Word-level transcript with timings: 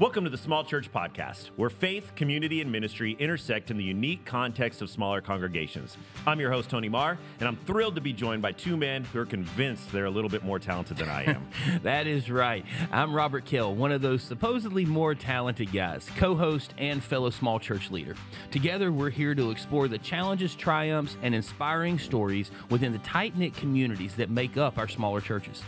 Welcome 0.00 0.24
to 0.24 0.30
the 0.30 0.36
Small 0.36 0.64
Church 0.64 0.90
Podcast, 0.92 1.50
where 1.54 1.70
faith, 1.70 2.16
community, 2.16 2.60
and 2.60 2.72
ministry 2.72 3.14
intersect 3.20 3.70
in 3.70 3.76
the 3.76 3.84
unique 3.84 4.24
context 4.24 4.82
of 4.82 4.90
smaller 4.90 5.20
congregations. 5.20 5.96
I'm 6.26 6.40
your 6.40 6.50
host, 6.50 6.68
Tony 6.68 6.88
Marr, 6.88 7.16
and 7.38 7.46
I'm 7.46 7.54
thrilled 7.58 7.94
to 7.94 8.00
be 8.00 8.12
joined 8.12 8.42
by 8.42 8.50
two 8.50 8.76
men 8.76 9.04
who 9.04 9.20
are 9.20 9.24
convinced 9.24 9.92
they're 9.92 10.06
a 10.06 10.10
little 10.10 10.28
bit 10.28 10.42
more 10.42 10.58
talented 10.58 10.96
than 10.96 11.08
I 11.08 11.22
am. 11.22 11.46
that 11.84 12.08
is 12.08 12.28
right. 12.28 12.66
I'm 12.90 13.14
Robert 13.14 13.44
Kill, 13.44 13.72
one 13.72 13.92
of 13.92 14.02
those 14.02 14.24
supposedly 14.24 14.84
more 14.84 15.14
talented 15.14 15.70
guys, 15.72 16.10
co 16.16 16.34
host 16.34 16.74
and 16.76 17.00
fellow 17.00 17.30
small 17.30 17.60
church 17.60 17.92
leader. 17.92 18.16
Together, 18.50 18.90
we're 18.90 19.10
here 19.10 19.36
to 19.36 19.52
explore 19.52 19.86
the 19.86 19.98
challenges, 19.98 20.56
triumphs, 20.56 21.16
and 21.22 21.36
inspiring 21.36 22.00
stories 22.00 22.50
within 22.68 22.90
the 22.90 22.98
tight 22.98 23.38
knit 23.38 23.54
communities 23.54 24.16
that 24.16 24.28
make 24.28 24.56
up 24.56 24.76
our 24.76 24.88
smaller 24.88 25.20
churches. 25.20 25.62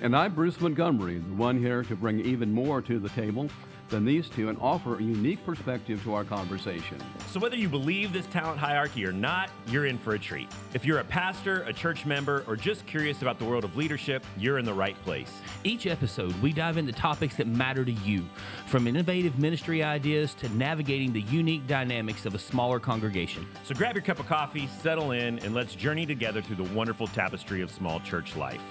And 0.00 0.16
I'm 0.16 0.32
Bruce 0.32 0.60
Montgomery, 0.60 1.18
the 1.18 1.34
one 1.34 1.58
here 1.58 1.82
to 1.82 1.96
bring 1.96 2.20
even 2.20 2.52
more 2.52 2.80
to 2.82 3.00
the 3.00 3.08
table 3.08 3.50
than 3.88 4.04
these 4.04 4.28
two 4.28 4.48
and 4.48 4.56
offer 4.60 4.96
a 4.96 5.02
unique 5.02 5.44
perspective 5.44 6.00
to 6.04 6.14
our 6.14 6.22
conversation. 6.22 6.98
So, 7.30 7.40
whether 7.40 7.56
you 7.56 7.68
believe 7.68 8.12
this 8.12 8.26
talent 8.26 8.60
hierarchy 8.60 9.04
or 9.04 9.10
not, 9.10 9.50
you're 9.66 9.86
in 9.86 9.98
for 9.98 10.14
a 10.14 10.18
treat. 10.18 10.46
If 10.72 10.84
you're 10.84 11.00
a 11.00 11.04
pastor, 11.04 11.62
a 11.62 11.72
church 11.72 12.06
member, 12.06 12.44
or 12.46 12.54
just 12.54 12.86
curious 12.86 13.22
about 13.22 13.40
the 13.40 13.44
world 13.44 13.64
of 13.64 13.76
leadership, 13.76 14.24
you're 14.36 14.58
in 14.58 14.64
the 14.64 14.74
right 14.74 14.94
place. 15.02 15.32
Each 15.64 15.86
episode, 15.86 16.32
we 16.42 16.52
dive 16.52 16.76
into 16.76 16.92
topics 16.92 17.34
that 17.36 17.48
matter 17.48 17.84
to 17.84 17.92
you, 17.92 18.24
from 18.66 18.86
innovative 18.86 19.36
ministry 19.40 19.82
ideas 19.82 20.32
to 20.34 20.48
navigating 20.50 21.12
the 21.12 21.22
unique 21.22 21.66
dynamics 21.66 22.24
of 22.24 22.36
a 22.36 22.38
smaller 22.38 22.78
congregation. 22.78 23.44
So, 23.64 23.74
grab 23.74 23.96
your 23.96 24.02
cup 24.02 24.20
of 24.20 24.26
coffee, 24.26 24.68
settle 24.80 25.10
in, 25.10 25.40
and 25.40 25.54
let's 25.54 25.74
journey 25.74 26.06
together 26.06 26.40
through 26.40 26.56
the 26.56 26.74
wonderful 26.74 27.08
tapestry 27.08 27.62
of 27.62 27.70
small 27.72 27.98
church 27.98 28.36
life. 28.36 28.62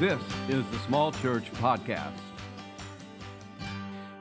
This 0.00 0.20
is 0.48 0.66
the 0.72 0.78
Small 0.80 1.12
Church 1.12 1.52
Podcast. 1.52 2.18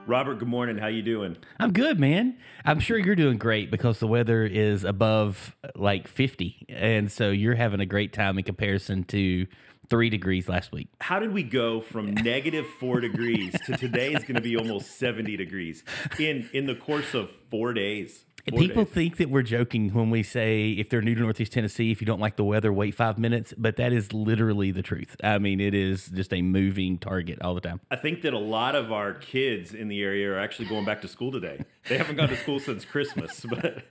Robert, 0.05 0.35
good 0.35 0.47
morning. 0.47 0.77
How 0.77 0.85
you 0.85 1.01
doing? 1.01 1.35
I'm 1.59 1.73
good, 1.73 1.99
man. 1.99 2.37
I'm 2.63 2.79
sure 2.79 2.95
you're 2.99 3.15
doing 3.15 3.39
great 3.39 3.71
because 3.71 3.99
the 3.99 4.05
weather 4.05 4.45
is 4.45 4.83
above 4.83 5.55
like 5.73 6.07
50, 6.07 6.67
and 6.69 7.11
so 7.11 7.31
you're 7.31 7.55
having 7.55 7.79
a 7.79 7.87
great 7.87 8.13
time 8.13 8.37
in 8.37 8.43
comparison 8.43 9.03
to 9.05 9.47
three 9.89 10.11
degrees 10.11 10.47
last 10.47 10.71
week. 10.71 10.89
How 11.01 11.17
did 11.17 11.33
we 11.33 11.41
go 11.41 11.81
from 11.81 12.13
negative 12.13 12.67
four 12.79 12.99
degrees 12.99 13.55
to 13.65 13.75
today 13.75 14.13
is 14.13 14.21
going 14.23 14.35
to 14.35 14.41
be 14.41 14.55
almost 14.55 14.99
70 14.99 15.35
degrees 15.37 15.83
in 16.19 16.49
in 16.53 16.67
the 16.67 16.75
course 16.75 17.15
of 17.15 17.31
four 17.49 17.73
days? 17.73 18.25
People 18.45 18.83
days. 18.83 18.93
think 18.93 19.17
that 19.17 19.29
we're 19.29 19.41
joking 19.41 19.93
when 19.93 20.09
we 20.09 20.21
say 20.21 20.71
if 20.71 20.89
they're 20.89 21.01
new 21.01 21.15
to 21.15 21.21
Northeast 21.21 21.53
Tennessee, 21.53 21.91
if 21.91 22.01
you 22.01 22.05
don't 22.05 22.19
like 22.19 22.35
the 22.35 22.43
weather, 22.43 22.73
wait 22.73 22.93
five 22.93 23.17
minutes. 23.17 23.53
But 23.57 23.77
that 23.77 23.93
is 23.93 24.11
literally 24.11 24.71
the 24.71 24.81
truth. 24.81 25.15
I 25.23 25.37
mean, 25.37 25.61
it 25.61 25.73
is 25.73 26.07
just 26.07 26.33
a 26.33 26.41
moving 26.41 26.97
target 26.97 27.41
all 27.41 27.55
the 27.55 27.61
time. 27.61 27.79
I 27.89 27.95
think 27.95 28.21
that 28.23 28.33
a 28.33 28.39
lot 28.39 28.75
of 28.75 28.91
our 28.91 29.13
kids 29.13 29.73
in 29.73 29.87
the 29.87 30.01
area 30.01 30.29
are 30.31 30.37
actually 30.37 30.67
going 30.67 30.83
back 30.83 31.01
to 31.03 31.07
school 31.07 31.31
today. 31.31 31.63
They 31.87 31.97
haven't 31.97 32.17
gone 32.17 32.29
to 32.29 32.37
school 32.37 32.59
since 32.59 32.83
Christmas, 32.83 33.45
but 33.49 33.83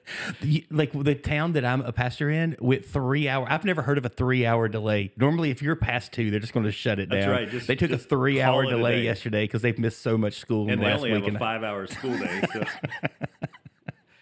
like 0.70 0.92
the 0.92 1.14
town 1.14 1.52
that 1.52 1.64
I'm 1.64 1.80
a 1.80 1.92
pastor 1.92 2.30
in, 2.30 2.56
with 2.60 2.90
three 2.90 3.28
hour, 3.28 3.46
I've 3.48 3.64
never 3.64 3.82
heard 3.82 3.96
of 3.96 4.04
a 4.04 4.10
three 4.10 4.44
hour 4.44 4.68
delay. 4.68 5.12
Normally, 5.16 5.50
if 5.50 5.62
you're 5.62 5.76
past 5.76 6.12
two, 6.12 6.30
they're 6.30 6.40
just 6.40 6.52
going 6.52 6.66
to 6.66 6.72
shut 6.72 6.98
it 6.98 7.08
That's 7.08 7.24
down. 7.24 7.34
right. 7.34 7.48
Just, 7.48 7.66
they 7.66 7.76
took 7.76 7.90
a 7.90 7.98
three 7.98 8.42
hour 8.42 8.66
delay 8.66 9.02
yesterday 9.02 9.44
because 9.44 9.62
they've 9.62 9.78
missed 9.78 10.02
so 10.02 10.18
much 10.18 10.34
school. 10.34 10.68
And 10.70 10.82
they 10.82 10.86
last 10.86 10.98
only 10.98 11.12
week 11.12 11.24
have 11.24 11.36
a 11.36 11.38
five 11.38 11.62
hour 11.62 11.86
school 11.86 12.18
day. 12.18 12.42
So. 12.52 12.64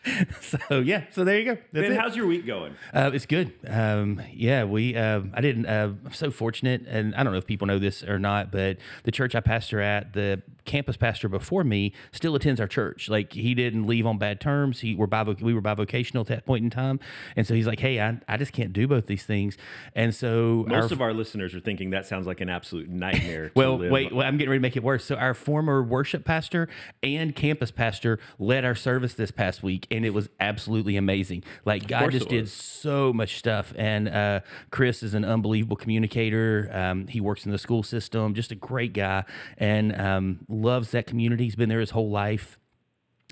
so 0.41 0.81
yeah, 0.81 1.05
so 1.11 1.25
there 1.25 1.39
you 1.39 1.45
go. 1.45 1.55
That's 1.73 1.89
ben, 1.89 1.93
it. 1.93 1.99
how's 1.99 2.17
your 2.17 2.27
week 2.27 2.47
going? 2.47 2.75
Uh, 2.93 3.11
it's 3.13 3.27
good. 3.27 3.53
Um, 3.67 4.23
yeah, 4.33 4.65
we. 4.65 4.97
Uh, 4.97 5.23
I 5.35 5.41
didn't. 5.41 5.67
Uh, 5.67 5.93
I'm 6.05 6.13
so 6.13 6.31
fortunate, 6.31 6.87
and 6.87 7.15
I 7.15 7.23
don't 7.23 7.33
know 7.33 7.39
if 7.39 7.47
people 7.47 7.67
know 7.67 7.79
this 7.79 8.03
or 8.03 8.19
not, 8.19 8.51
but 8.51 8.79
the 9.05 9.11
church 9.11 9.35
I 9.35 9.41
pastor 9.41 9.81
at, 9.81 10.15
the 10.15 10.43
campus 10.65 10.97
pastor 10.97 11.29
before 11.29 11.65
me, 11.65 11.93
still 12.13 12.35
attends 12.35 12.61
our 12.61 12.67
church. 12.67 13.09
Like 13.09 13.33
he 13.33 13.55
didn't 13.55 13.87
leave 13.87 14.07
on 14.07 14.19
bad 14.19 14.41
terms. 14.41 14.81
He 14.81 14.95
were 14.95 15.09
bivoc- 15.09 15.43
we 15.43 15.53
were 15.53 15.63
bivocational 15.63 16.21
at 16.21 16.29
that 16.29 16.47
point 16.47 16.65
in 16.65 16.71
time, 16.71 16.99
and 17.37 17.47
so 17.47 17.55
he's 17.55 17.67
like, 17.67 17.81
hey, 17.81 18.01
I, 18.01 18.19
I 18.27 18.37
just 18.39 18.53
can't 18.53 18.73
do 18.73 18.87
both 18.87 19.07
these 19.07 19.25
things, 19.25 19.59
and 19.95 20.15
so 20.15 20.65
most 20.67 20.93
our, 20.93 20.93
of 20.93 21.03
our 21.03 21.13
listeners 21.13 21.55
are 21.55 21.61
thinking 21.61 21.91
that 21.91 22.07
sounds 22.07 22.27
like 22.27 22.41
an 22.41 22.49
absolute 22.49 22.89
nightmare. 22.89 23.53
well, 23.57 23.77
wait, 23.77 24.15
well, 24.15 24.27
I'm 24.27 24.39
getting 24.39 24.51
ready 24.51 24.61
to 24.61 24.63
make 24.63 24.77
it 24.77 24.83
worse. 24.83 25.05
So 25.05 25.17
our 25.17 25.35
former 25.35 25.83
worship 25.83 26.25
pastor 26.25 26.69
and 27.03 27.37
campus 27.37 27.71
pastor 27.71 28.19
led 28.39 28.65
our 28.65 28.75
service 28.75 29.15
this 29.15 29.31
past 29.31 29.63
week, 29.63 29.87
and 29.91 30.05
it 30.05 30.11
was 30.11 30.29
absolutely 30.39 30.97
amazing. 30.97 31.45
Like 31.65 31.87
God 31.87 32.11
just 32.11 32.29
did 32.29 32.49
so 32.49 33.13
much 33.13 33.39
stuff, 33.39 33.73
and 33.77 34.09
uh, 34.09 34.41
Chris 34.71 35.03
is 35.03 35.15
an 35.15 35.25
unbelievable 35.25 35.77
communicator. 35.77 36.71
Um, 36.73 37.07
he 37.07 37.21
works 37.21 37.45
in 37.45 37.53
the 37.53 37.59
school 37.59 37.83
system, 37.83 38.35
just 38.35 38.53
a 38.53 38.57
great 38.57 38.93
guy, 38.93 39.25
and 39.59 39.99
um, 40.01 40.41
loves 40.49 40.91
that 40.93 41.07
community. 41.07 41.45
He's 41.45 41.57
been 41.57 41.69
there 41.69 41.81
his 41.81 41.91
whole 41.91 42.11
life 42.11 42.59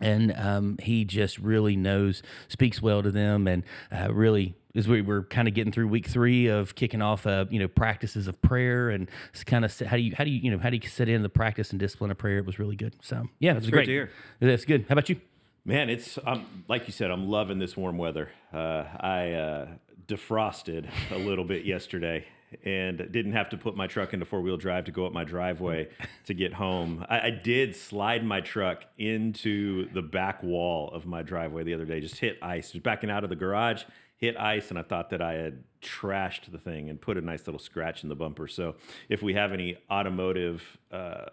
and 0.01 0.33
um, 0.37 0.79
he 0.81 1.05
just 1.05 1.39
really 1.39 1.75
knows, 1.75 2.23
speaks 2.47 2.81
well 2.81 3.03
to 3.03 3.11
them, 3.11 3.49
and 3.49 3.65
uh, 3.91 4.13
really 4.13 4.55
as 4.75 4.87
we 4.87 5.03
were 5.03 5.25
kind 5.25 5.49
of 5.49 5.55
getting 5.55 5.73
through 5.73 5.89
week 5.89 6.07
three 6.07 6.47
of 6.47 6.75
kicking 6.75 7.03
off, 7.03 7.27
uh, 7.27 7.47
you 7.51 7.59
know, 7.59 7.69
practices 7.69 8.29
of 8.29 8.41
prayer 8.43 8.91
and 8.91 9.11
kind 9.47 9.65
of 9.65 9.77
how 9.81 9.97
do 9.97 10.03
you 10.03 10.15
how 10.17 10.25
do 10.25 10.31
you 10.31 10.39
you 10.41 10.51
know 10.51 10.59
how 10.59 10.71
do 10.71 10.77
you 10.77 10.89
set 10.89 11.09
in 11.09 11.23
the 11.23 11.29
practice 11.29 11.71
and 11.71 11.81
discipline 11.81 12.11
of 12.11 12.19
prayer? 12.19 12.39
It 12.39 12.47
was 12.47 12.59
really 12.59 12.77
good. 12.77 12.95
So 13.03 13.29
yeah, 13.41 13.53
it 13.53 13.57
was 13.57 13.71
great. 13.71 13.87
great. 13.87 14.09
That's 14.41 14.65
good. 14.65 14.87
How 14.89 14.93
about 14.93 15.09
you? 15.09 15.21
Man, 15.69 15.91
it's 15.91 16.19
um, 16.25 16.65
like 16.67 16.87
you 16.87 16.95
said, 16.95 17.11
I'm 17.11 17.29
loving 17.29 17.59
this 17.59 17.77
warm 17.77 17.99
weather. 17.99 18.31
Uh, 18.55 18.85
I 19.01 19.33
uh, 19.33 19.69
defrosted 20.07 20.89
a 21.11 21.19
little 21.19 21.45
bit 21.45 21.67
yesterday 21.67 22.25
and 22.65 22.97
didn't 22.97 23.33
have 23.33 23.51
to 23.51 23.59
put 23.59 23.77
my 23.77 23.87
truck 23.87 24.15
into 24.15 24.25
four 24.25 24.41
wheel 24.41 24.57
drive 24.57 24.87
to 24.87 24.93
go 24.93 25.05
up 25.05 25.13
my 25.13 25.25
driveway 25.25 25.91
to 26.25 26.33
get 26.33 26.55
home. 26.55 27.05
I, 27.11 27.21
I, 27.21 27.31
did 27.31 27.77
slide 27.77 28.25
my 28.25 28.41
truck 28.41 28.87
into 28.97 29.93
the 29.93 30.01
back 30.01 30.43
wall 30.43 30.91
of 30.91 31.05
my 31.05 31.21
driveway 31.21 31.65
the 31.65 31.75
other 31.75 31.85
day, 31.85 32.01
just 32.01 32.17
hit 32.17 32.39
ice. 32.41 32.73
Just 32.73 32.83
backing 32.83 33.11
out 33.11 33.23
of 33.23 33.29
the 33.29 33.37
garage, 33.37 33.83
hit 34.17 34.39
ice, 34.39 34.71
and 34.71 34.79
I 34.79 34.83
thought 34.83 35.11
that 35.11 35.21
I 35.21 35.35
had 35.35 35.65
trashed 35.83 36.51
the 36.51 36.57
thing 36.57 36.89
and 36.89 36.99
put 36.99 37.19
a 37.19 37.21
nice 37.21 37.47
little 37.47 37.61
scratch 37.61 38.03
in 38.03 38.09
the 38.09 38.17
bumper. 38.17 38.49
So 38.49 38.77
if 39.11 39.23
we 39.23 39.35
have 39.35 39.53
any 39.53 39.77
automotive 39.91 40.79
uh, 40.91 41.27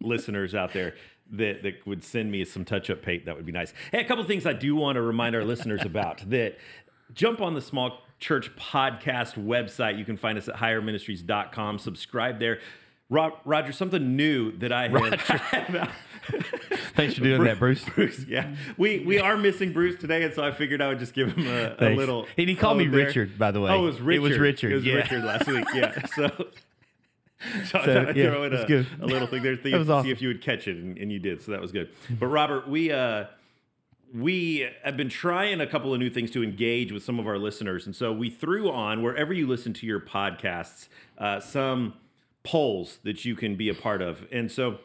listeners 0.00 0.56
out 0.56 0.72
there, 0.72 0.94
that, 1.32 1.62
that 1.62 1.86
would 1.86 2.04
send 2.04 2.30
me 2.30 2.44
some 2.44 2.64
touch 2.64 2.90
up 2.90 3.02
paint, 3.02 3.24
that 3.26 3.36
would 3.36 3.46
be 3.46 3.52
nice. 3.52 3.72
Hey, 3.92 4.00
a 4.00 4.04
couple 4.04 4.22
of 4.22 4.28
things 4.28 4.46
I 4.46 4.52
do 4.52 4.76
want 4.76 4.96
to 4.96 5.02
remind 5.02 5.34
our 5.34 5.44
listeners 5.44 5.82
about 5.84 6.18
that 6.30 6.58
jump 7.14 7.40
on 7.40 7.54
the 7.54 7.60
small 7.60 8.02
church 8.18 8.54
podcast 8.56 9.34
website. 9.34 9.98
You 9.98 10.04
can 10.04 10.16
find 10.16 10.38
us 10.38 10.48
at 10.48 10.56
higherministries.com. 10.56 11.78
Subscribe 11.78 12.38
there. 12.38 12.60
Roger, 13.08 13.70
something 13.70 14.16
new 14.16 14.56
that 14.58 14.72
I 14.72 14.88
have. 14.88 15.92
Thanks 16.96 17.14
for 17.14 17.20
doing 17.20 17.38
Bruce, 17.38 17.48
that, 17.48 17.58
Bruce. 17.58 17.84
Bruce. 17.84 18.24
Yeah, 18.26 18.56
we 18.76 19.00
we 19.00 19.20
are 19.20 19.36
missing 19.36 19.72
Bruce 19.72 19.96
today, 20.00 20.24
and 20.24 20.34
so 20.34 20.42
I 20.42 20.50
figured 20.50 20.82
I 20.82 20.88
would 20.88 20.98
just 20.98 21.14
give 21.14 21.32
him 21.32 21.46
a, 21.46 21.76
a 21.78 21.94
little. 21.94 22.26
And 22.36 22.48
he 22.48 22.56
called 22.56 22.78
me 22.78 22.86
there. 22.86 23.06
Richard, 23.06 23.38
by 23.38 23.52
the 23.52 23.60
way. 23.60 23.70
Oh, 23.70 23.82
it 23.82 23.86
was 23.86 24.00
Richard. 24.00 24.16
It 24.16 24.28
was 24.28 24.38
Richard. 24.38 24.72
It 24.72 24.74
was 24.74 24.84
yeah. 24.86 24.94
Richard 24.94 25.24
last 25.24 25.46
week. 25.46 25.64
Yeah. 25.72 26.06
So 26.06 26.48
so, 27.64 27.80
so 27.84 28.06
I 28.08 28.10
yeah, 28.12 28.30
throw 28.30 28.44
in 28.44 28.54
a, 28.54 28.86
a 29.00 29.06
little 29.06 29.28
thing 29.28 29.42
there 29.42 29.56
to 29.56 29.72
awesome. 29.80 30.04
see 30.04 30.10
if 30.10 30.22
you 30.22 30.28
would 30.28 30.42
catch 30.42 30.68
it, 30.68 30.76
and, 30.76 30.96
and, 30.98 31.12
you 31.12 31.18
did. 31.18 31.42
So 31.42 31.52
that 31.52 31.60
was 31.60 31.72
good. 31.72 31.90
But 32.10 32.26
Robert, 32.26 32.68
we 32.68 32.90
uh, 32.90 33.26
we 34.14 34.68
have 34.82 34.96
been 34.96 35.08
trying 35.08 35.60
a 35.60 35.66
couple 35.66 35.92
of 35.92 36.00
new 36.00 36.10
things 36.10 36.30
to 36.32 36.42
engage 36.42 36.92
with 36.92 37.02
some 37.02 37.18
of 37.18 37.26
our 37.26 37.38
listeners, 37.38 37.86
and 37.86 37.94
so 37.94 38.12
we 38.12 38.30
threw 38.30 38.70
on 38.70 39.02
wherever 39.02 39.32
you 39.32 39.46
listen 39.46 39.72
to 39.74 39.86
your 39.86 40.00
podcasts 40.00 40.88
uh, 41.18 41.40
some 41.40 41.94
polls 42.42 42.98
that 43.02 43.24
you 43.24 43.34
can 43.34 43.56
be 43.56 43.68
a 43.68 43.74
part 43.74 44.00
of, 44.00 44.26
and 44.32 44.50
so 44.50 44.78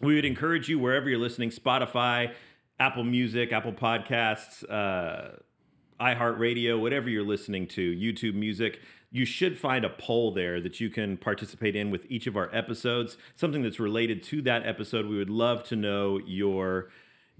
we 0.00 0.14
would 0.14 0.24
encourage 0.24 0.68
you 0.68 0.78
wherever 0.78 1.08
you're 1.08 1.18
listening, 1.18 1.50
Spotify, 1.50 2.32
Apple 2.78 3.04
Music, 3.04 3.52
Apple 3.52 3.72
Podcasts. 3.72 4.68
Uh, 4.70 5.38
iHeartRadio, 6.00 6.80
whatever 6.80 7.10
you're 7.10 7.24
listening 7.24 7.66
to, 7.66 7.92
YouTube 7.92 8.34
Music, 8.34 8.80
you 9.10 9.24
should 9.24 9.58
find 9.58 9.84
a 9.84 9.90
poll 9.90 10.32
there 10.32 10.60
that 10.60 10.80
you 10.80 10.90
can 10.90 11.16
participate 11.16 11.74
in 11.74 11.90
with 11.90 12.06
each 12.10 12.26
of 12.26 12.36
our 12.36 12.54
episodes, 12.54 13.16
something 13.36 13.62
that's 13.62 13.80
related 13.80 14.22
to 14.24 14.42
that 14.42 14.66
episode. 14.66 15.06
We 15.06 15.16
would 15.16 15.30
love 15.30 15.64
to 15.64 15.76
know 15.76 16.18
your 16.18 16.90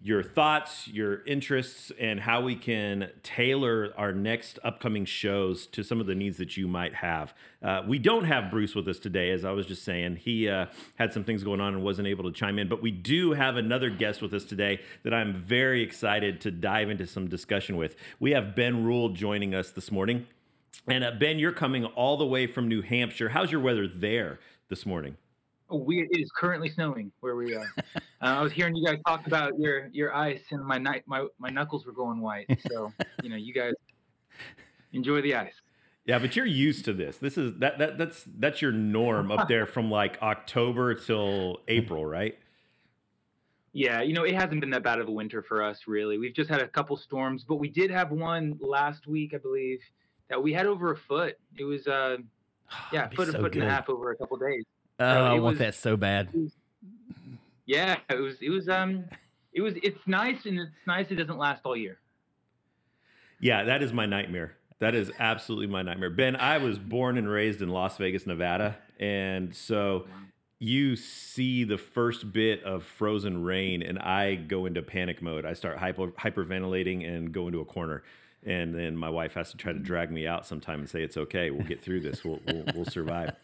your 0.00 0.22
thoughts, 0.22 0.86
your 0.86 1.24
interests, 1.24 1.90
and 1.98 2.20
how 2.20 2.40
we 2.40 2.54
can 2.54 3.10
tailor 3.24 3.92
our 3.96 4.12
next 4.12 4.58
upcoming 4.62 5.04
shows 5.04 5.66
to 5.66 5.82
some 5.82 6.00
of 6.00 6.06
the 6.06 6.14
needs 6.14 6.38
that 6.38 6.56
you 6.56 6.68
might 6.68 6.94
have. 6.94 7.34
Uh, 7.62 7.82
we 7.86 7.98
don't 7.98 8.24
have 8.24 8.48
Bruce 8.48 8.76
with 8.76 8.86
us 8.86 9.00
today, 9.00 9.30
as 9.30 9.44
I 9.44 9.50
was 9.50 9.66
just 9.66 9.84
saying. 9.84 10.16
He 10.16 10.48
uh, 10.48 10.66
had 10.96 11.12
some 11.12 11.24
things 11.24 11.42
going 11.42 11.60
on 11.60 11.74
and 11.74 11.82
wasn't 11.82 12.06
able 12.06 12.24
to 12.24 12.32
chime 12.32 12.60
in, 12.60 12.68
but 12.68 12.80
we 12.80 12.92
do 12.92 13.32
have 13.32 13.56
another 13.56 13.90
guest 13.90 14.22
with 14.22 14.32
us 14.32 14.44
today 14.44 14.80
that 15.02 15.12
I'm 15.12 15.34
very 15.34 15.82
excited 15.82 16.40
to 16.42 16.52
dive 16.52 16.90
into 16.90 17.06
some 17.06 17.26
discussion 17.26 17.76
with. 17.76 17.96
We 18.20 18.30
have 18.30 18.54
Ben 18.54 18.84
Ruhl 18.84 19.08
joining 19.08 19.52
us 19.52 19.70
this 19.72 19.90
morning. 19.90 20.28
And 20.86 21.04
uh, 21.04 21.12
Ben, 21.12 21.38
you're 21.38 21.52
coming 21.52 21.84
all 21.84 22.16
the 22.16 22.26
way 22.26 22.46
from 22.46 22.68
New 22.68 22.82
Hampshire. 22.82 23.28
How's 23.28 23.50
your 23.50 23.60
weather 23.60 23.86
there 23.88 24.38
this 24.68 24.86
morning? 24.86 25.16
Oh, 25.70 25.76
we 25.76 26.00
it 26.00 26.18
is 26.18 26.30
currently 26.34 26.70
snowing 26.70 27.12
where 27.20 27.36
we 27.36 27.54
are. 27.54 27.70
uh, 27.96 28.00
I 28.20 28.42
was 28.42 28.52
hearing 28.52 28.74
you 28.74 28.86
guys 28.86 28.98
talk 29.06 29.26
about 29.26 29.58
your 29.58 29.88
your 29.88 30.14
ice, 30.14 30.40
and 30.50 30.64
my 30.64 30.78
night 30.78 31.02
my 31.06 31.26
my 31.38 31.50
knuckles 31.50 31.84
were 31.84 31.92
going 31.92 32.20
white. 32.20 32.46
So 32.70 32.92
you 33.22 33.28
know, 33.28 33.36
you 33.36 33.52
guys 33.52 33.74
enjoy 34.92 35.20
the 35.20 35.34
ice. 35.34 35.52
Yeah, 36.06 36.18
but 36.18 36.34
you're 36.36 36.46
used 36.46 36.86
to 36.86 36.94
this. 36.94 37.18
This 37.18 37.36
is 37.36 37.58
that 37.58 37.78
that 37.78 37.98
that's 37.98 38.24
that's 38.38 38.62
your 38.62 38.72
norm 38.72 39.30
up 39.30 39.46
there 39.46 39.66
from 39.66 39.90
like 39.90 40.16
October 40.22 40.94
till 40.94 41.58
April, 41.68 42.06
right? 42.06 42.38
Yeah, 43.74 44.00
you 44.00 44.14
know, 44.14 44.24
it 44.24 44.34
hasn't 44.34 44.60
been 44.62 44.70
that 44.70 44.82
bad 44.82 45.00
of 45.00 45.08
a 45.08 45.12
winter 45.12 45.42
for 45.42 45.62
us, 45.62 45.80
really. 45.86 46.16
We've 46.16 46.32
just 46.32 46.48
had 46.48 46.62
a 46.62 46.68
couple 46.68 46.96
storms, 46.96 47.44
but 47.46 47.56
we 47.56 47.68
did 47.68 47.90
have 47.90 48.10
one 48.10 48.58
last 48.58 49.06
week, 49.06 49.34
I 49.34 49.36
believe, 49.36 49.80
that 50.28 50.42
we 50.42 50.52
had 50.52 50.66
over 50.66 50.92
a 50.92 50.96
foot. 50.96 51.38
It 51.58 51.64
was, 51.64 51.86
uh, 51.86 52.18
yeah, 52.92 53.02
That'd 53.06 53.10
be 53.10 53.16
foot, 53.16 53.28
a 53.28 53.32
foot 53.32 53.52
good. 53.52 53.62
and 53.62 53.70
a 53.70 53.74
half 53.74 53.88
over 53.88 54.10
a 54.12 54.16
couple 54.16 54.36
days. 54.38 54.64
Oh, 55.00 55.04
I 55.06 55.30
it 55.36 55.40
want 55.40 55.52
was- 55.54 55.58
that 55.58 55.74
so 55.74 55.96
bad. 55.96 56.28
Yeah, 57.66 57.96
it 58.08 58.16
was, 58.18 58.36
it 58.40 58.48
was, 58.50 58.68
um, 58.68 59.04
it 59.52 59.60
was, 59.60 59.74
it's 59.82 59.98
nice, 60.06 60.46
and 60.46 60.58
it's 60.58 60.70
nice 60.86 61.06
it 61.10 61.16
doesn't 61.16 61.36
last 61.38 61.60
all 61.64 61.76
year. 61.76 61.98
Yeah, 63.40 63.64
that 63.64 63.82
is 63.82 63.92
my 63.92 64.06
nightmare. 64.06 64.54
That 64.80 64.94
is 64.94 65.10
absolutely 65.18 65.66
my 65.66 65.82
nightmare. 65.82 66.10
Ben, 66.10 66.34
I 66.36 66.58
was 66.58 66.78
born 66.78 67.18
and 67.18 67.28
raised 67.28 67.60
in 67.62 67.68
Las 67.68 67.96
Vegas, 67.98 68.26
Nevada. 68.26 68.78
And 68.98 69.54
so 69.54 70.06
you 70.58 70.96
see 70.96 71.64
the 71.64 71.76
first 71.78 72.32
bit 72.32 72.62
of 72.64 72.84
frozen 72.84 73.42
rain, 73.44 73.82
and 73.82 73.98
I 73.98 74.34
go 74.36 74.66
into 74.66 74.80
panic 74.82 75.20
mode. 75.20 75.44
I 75.44 75.52
start 75.52 75.78
hyper, 75.78 76.08
hyperventilating 76.08 77.06
and 77.08 77.32
go 77.32 77.46
into 77.48 77.60
a 77.60 77.64
corner. 77.64 78.02
And 78.46 78.74
then 78.74 78.96
my 78.96 79.10
wife 79.10 79.34
has 79.34 79.50
to 79.50 79.56
try 79.56 79.72
to 79.72 79.78
drag 79.78 80.10
me 80.10 80.26
out 80.26 80.46
sometime 80.46 80.80
and 80.80 80.88
say, 80.88 81.02
It's 81.02 81.16
okay. 81.16 81.50
We'll 81.50 81.66
get 81.66 81.82
through 81.82 82.00
this. 82.00 82.24
We'll, 82.24 82.40
we'll, 82.46 82.64
we'll 82.74 82.84
survive. 82.84 83.34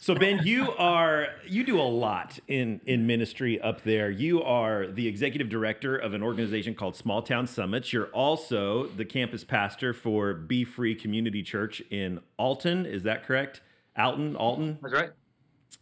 So 0.00 0.14
Ben, 0.14 0.40
you 0.44 0.70
are 0.78 1.26
you 1.44 1.64
do 1.64 1.80
a 1.80 1.82
lot 1.82 2.38
in 2.46 2.80
in 2.86 3.08
ministry 3.08 3.60
up 3.60 3.82
there. 3.82 4.10
You 4.10 4.40
are 4.44 4.86
the 4.86 5.08
executive 5.08 5.48
director 5.48 5.96
of 5.96 6.14
an 6.14 6.22
organization 6.22 6.76
called 6.76 6.94
Small 6.94 7.20
Town 7.20 7.48
Summits. 7.48 7.92
You're 7.92 8.06
also 8.06 8.86
the 8.86 9.04
campus 9.04 9.42
pastor 9.42 9.92
for 9.92 10.34
Be 10.34 10.64
Free 10.64 10.94
Community 10.94 11.42
Church 11.42 11.82
in 11.90 12.20
Alton. 12.38 12.86
Is 12.86 13.02
that 13.02 13.24
correct? 13.26 13.60
Alton, 13.96 14.36
Alton. 14.36 14.78
That's 14.80 14.94
right. 14.94 15.10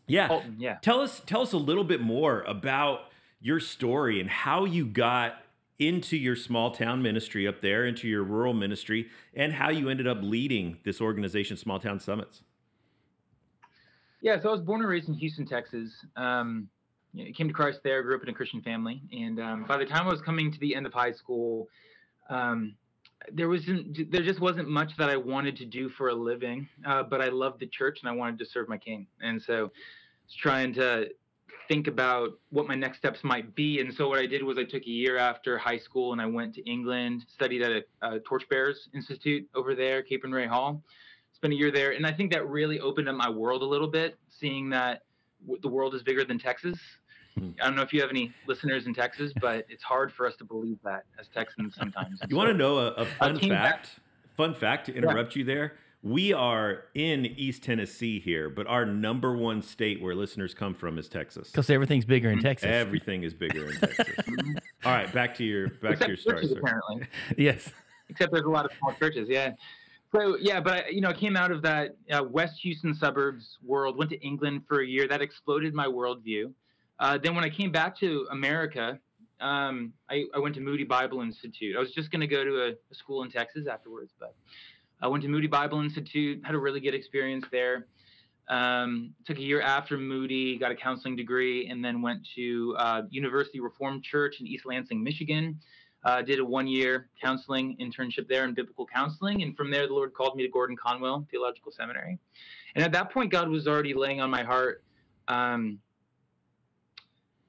Yeah. 0.06 0.28
Alton, 0.28 0.56
yeah. 0.58 0.78
Tell 0.80 1.00
us 1.00 1.20
tell 1.26 1.42
us 1.42 1.52
a 1.52 1.58
little 1.58 1.84
bit 1.84 2.00
more 2.00 2.40
about 2.42 3.10
your 3.40 3.60
story 3.60 4.18
and 4.18 4.30
how 4.30 4.64
you 4.64 4.86
got 4.86 5.42
into 5.78 6.17
your 6.17 6.37
small 6.37 6.70
town 6.70 7.02
ministry 7.02 7.46
up 7.46 7.61
there, 7.61 7.84
into 7.87 8.08
your 8.08 8.25
rural 8.25 8.55
ministry, 8.55 9.08
and 9.34 9.52
how 9.52 9.70
you 9.70 9.88
ended 9.88 10.06
up 10.06 10.19
leading 10.23 10.78
this 10.84 11.00
organization, 11.00 11.56
Small 11.56 11.78
Town 11.78 12.00
Summits. 12.00 12.43
Yeah, 14.23 14.40
so 14.40 14.49
I 14.49 14.52
was 14.52 14.62
born 14.62 14.81
and 14.81 14.88
raised 14.88 15.08
in 15.08 15.14
Houston, 15.14 15.46
Texas. 15.46 15.93
Um, 16.17 16.69
you 17.12 17.26
know, 17.26 17.32
came 17.32 17.49
to 17.49 17.55
Christ 17.55 17.81
there, 17.84 18.02
grew 18.02 18.17
up 18.17 18.23
in 18.23 18.28
a 18.28 18.32
Christian 18.32 18.62
family, 18.62 19.02
and 19.12 19.38
um, 19.40 19.64
by 19.64 19.76
the 19.76 19.87
time 19.87 20.06
I 20.06 20.11
was 20.11 20.20
coming 20.20 20.50
to 20.52 20.58
the 20.58 20.75
end 20.75 20.87
of 20.87 20.93
high 20.93 21.12
school, 21.12 21.69
um, 22.28 22.75
there 23.32 23.49
wasn't, 23.49 24.11
there 24.11 24.23
just 24.23 24.40
wasn't 24.40 24.69
much 24.69 24.96
that 24.99 25.08
I 25.11 25.17
wanted 25.17 25.56
to 25.56 25.64
do 25.64 25.88
for 25.88 26.08
a 26.08 26.14
living. 26.14 26.69
Uh, 26.87 27.02
but 27.02 27.20
I 27.20 27.28
loved 27.28 27.61
the 27.61 27.67
church 27.67 28.00
and 28.02 28.08
I 28.08 28.12
wanted 28.12 28.38
to 28.38 28.46
serve 28.46 28.69
my 28.69 28.78
King, 28.78 29.06
and 29.20 29.40
so 29.40 29.70
trying 30.38 30.75
to 30.75 31.08
think 31.68 31.86
about 31.86 32.38
what 32.50 32.66
my 32.66 32.74
next 32.74 32.98
steps 32.98 33.22
might 33.22 33.54
be. 33.54 33.80
And 33.80 33.92
so 33.92 34.08
what 34.08 34.18
I 34.18 34.26
did 34.26 34.42
was 34.42 34.58
I 34.58 34.64
took 34.64 34.82
a 34.82 34.90
year 34.90 35.18
after 35.18 35.58
high 35.58 35.78
school 35.78 36.12
and 36.12 36.20
I 36.20 36.26
went 36.26 36.54
to 36.54 36.70
England, 36.70 37.24
studied 37.28 37.62
at 37.62 37.72
a, 37.72 37.84
a 38.02 38.20
Torchbearers 38.20 38.88
Institute 38.94 39.48
over 39.54 39.74
there, 39.74 40.02
Capernwray 40.02 40.48
Hall 40.48 40.82
spent 41.36 41.52
a 41.52 41.56
year 41.56 41.70
there, 41.70 41.92
and 41.92 42.06
I 42.06 42.12
think 42.12 42.32
that 42.32 42.48
really 42.48 42.80
opened 42.80 43.08
up 43.08 43.14
my 43.14 43.28
world 43.28 43.62
a 43.62 43.66
little 43.66 43.88
bit, 43.88 44.18
seeing 44.28 44.70
that 44.70 45.02
w- 45.42 45.60
the 45.60 45.68
world 45.68 45.94
is 45.94 46.02
bigger 46.02 46.24
than 46.24 46.38
Texas. 46.38 46.78
Hmm. 47.38 47.50
I 47.60 47.66
don't 47.66 47.76
know 47.76 47.82
if 47.82 47.92
you 47.92 48.00
have 48.00 48.10
any 48.10 48.32
listeners 48.48 48.86
in 48.86 48.94
Texas, 48.94 49.32
but 49.40 49.66
it's 49.68 49.82
hard 49.82 50.12
for 50.12 50.26
us 50.26 50.34
to 50.36 50.44
believe 50.44 50.78
that 50.82 51.04
as 51.20 51.28
Texans 51.28 51.74
sometimes. 51.76 52.20
You 52.28 52.36
want 52.36 52.48
to 52.48 52.54
know 52.54 52.78
a, 52.78 52.86
a 52.92 53.04
fun 53.04 53.38
came 53.38 53.50
back- 53.50 53.84
fact? 53.84 54.00
Fun 54.36 54.54
fact 54.54 54.86
to 54.86 54.94
interrupt 54.94 55.36
you 55.36 55.44
there. 55.44 55.74
We 56.06 56.32
are 56.32 56.84
in 56.94 57.26
East 57.26 57.64
Tennessee 57.64 58.20
here, 58.20 58.48
but 58.48 58.68
our 58.68 58.86
number 58.86 59.36
one 59.36 59.60
state 59.60 60.00
where 60.00 60.14
listeners 60.14 60.54
come 60.54 60.72
from 60.72 60.98
is 60.98 61.08
Texas. 61.08 61.50
Because 61.50 61.68
everything's 61.68 62.04
bigger 62.04 62.30
in 62.30 62.40
Texas. 62.40 62.68
Everything 62.70 63.24
is 63.24 63.34
bigger 63.34 63.68
in 63.68 63.76
Texas. 63.76 64.14
All 64.84 64.92
right, 64.92 65.12
back 65.12 65.34
to 65.38 65.44
your 65.44 65.68
back 65.68 65.98
to 65.98 66.06
your 66.06 66.16
story, 66.16 66.42
churches, 66.42 66.50
sir. 66.52 66.60
apparently. 66.60 67.08
yes. 67.36 67.72
Except 68.08 68.32
there's 68.32 68.44
a 68.44 68.48
lot 68.48 68.64
of 68.64 68.70
small 68.78 68.92
churches. 68.92 69.26
Yeah. 69.28 69.54
So 70.14 70.36
yeah, 70.36 70.60
but 70.60 70.84
I, 70.86 70.88
you 70.90 71.00
know, 71.00 71.08
I 71.08 71.12
came 71.12 71.36
out 71.36 71.50
of 71.50 71.60
that 71.62 71.96
uh, 72.12 72.22
West 72.22 72.60
Houston 72.60 72.94
suburbs 72.94 73.58
world, 73.64 73.98
went 73.98 74.10
to 74.10 74.20
England 74.24 74.62
for 74.68 74.82
a 74.82 74.86
year. 74.86 75.08
That 75.08 75.22
exploded 75.22 75.74
my 75.74 75.88
worldview. 75.88 76.52
Uh, 77.00 77.18
then 77.18 77.34
when 77.34 77.42
I 77.42 77.50
came 77.50 77.72
back 77.72 77.98
to 77.98 78.28
America, 78.30 79.00
um, 79.40 79.92
I, 80.08 80.26
I 80.32 80.38
went 80.38 80.54
to 80.54 80.60
Moody 80.60 80.84
Bible 80.84 81.20
Institute. 81.20 81.74
I 81.74 81.80
was 81.80 81.90
just 81.90 82.12
going 82.12 82.20
to 82.20 82.28
go 82.28 82.44
to 82.44 82.62
a, 82.62 82.68
a 82.68 82.94
school 82.94 83.24
in 83.24 83.30
Texas 83.32 83.66
afterwards, 83.66 84.12
but 84.20 84.36
I 85.00 85.08
went 85.08 85.22
to 85.25 85.28
Moody 85.28 85.46
Bible 85.46 85.81
Institute, 85.81 86.40
had 86.44 86.54
a 86.54 86.58
really 86.58 86.81
good 86.81 86.94
experience 86.94 87.44
there. 87.52 87.87
Um, 88.48 89.12
took 89.26 89.38
a 89.38 89.43
year 89.43 89.60
after 89.60 89.98
Moody, 89.98 90.56
got 90.56 90.70
a 90.70 90.75
counseling 90.75 91.16
degree, 91.16 91.69
and 91.69 91.84
then 91.84 92.00
went 92.00 92.26
to 92.37 92.75
uh, 92.78 93.02
University 93.10 93.60
Reformed 93.60 94.04
Church 94.04 94.40
in 94.40 94.46
East 94.46 94.64
Lansing, 94.64 95.02
Michigan. 95.02 95.60
Uh, 96.04 96.22
did 96.22 96.38
a 96.38 96.44
one-year 96.44 97.08
counseling 97.20 97.76
internship 97.81 98.28
there 98.28 98.44
in 98.44 98.54
biblical 98.54 98.87
counseling, 98.87 99.43
and 99.43 99.56
from 99.56 99.70
there, 99.70 99.88
the 99.88 99.93
Lord 99.93 100.14
called 100.14 100.37
me 100.37 100.44
to 100.44 100.48
Gordon 100.48 100.76
Conwell 100.76 101.26
Theological 101.31 101.72
Seminary. 101.72 102.19
And 102.76 102.84
at 102.84 102.92
that 102.92 103.10
point, 103.10 103.32
God 103.32 103.49
was 103.49 103.66
already 103.66 103.92
laying 103.92 104.20
on 104.20 104.31
my 104.31 104.44
heart, 104.44 104.84
um, 105.26 105.81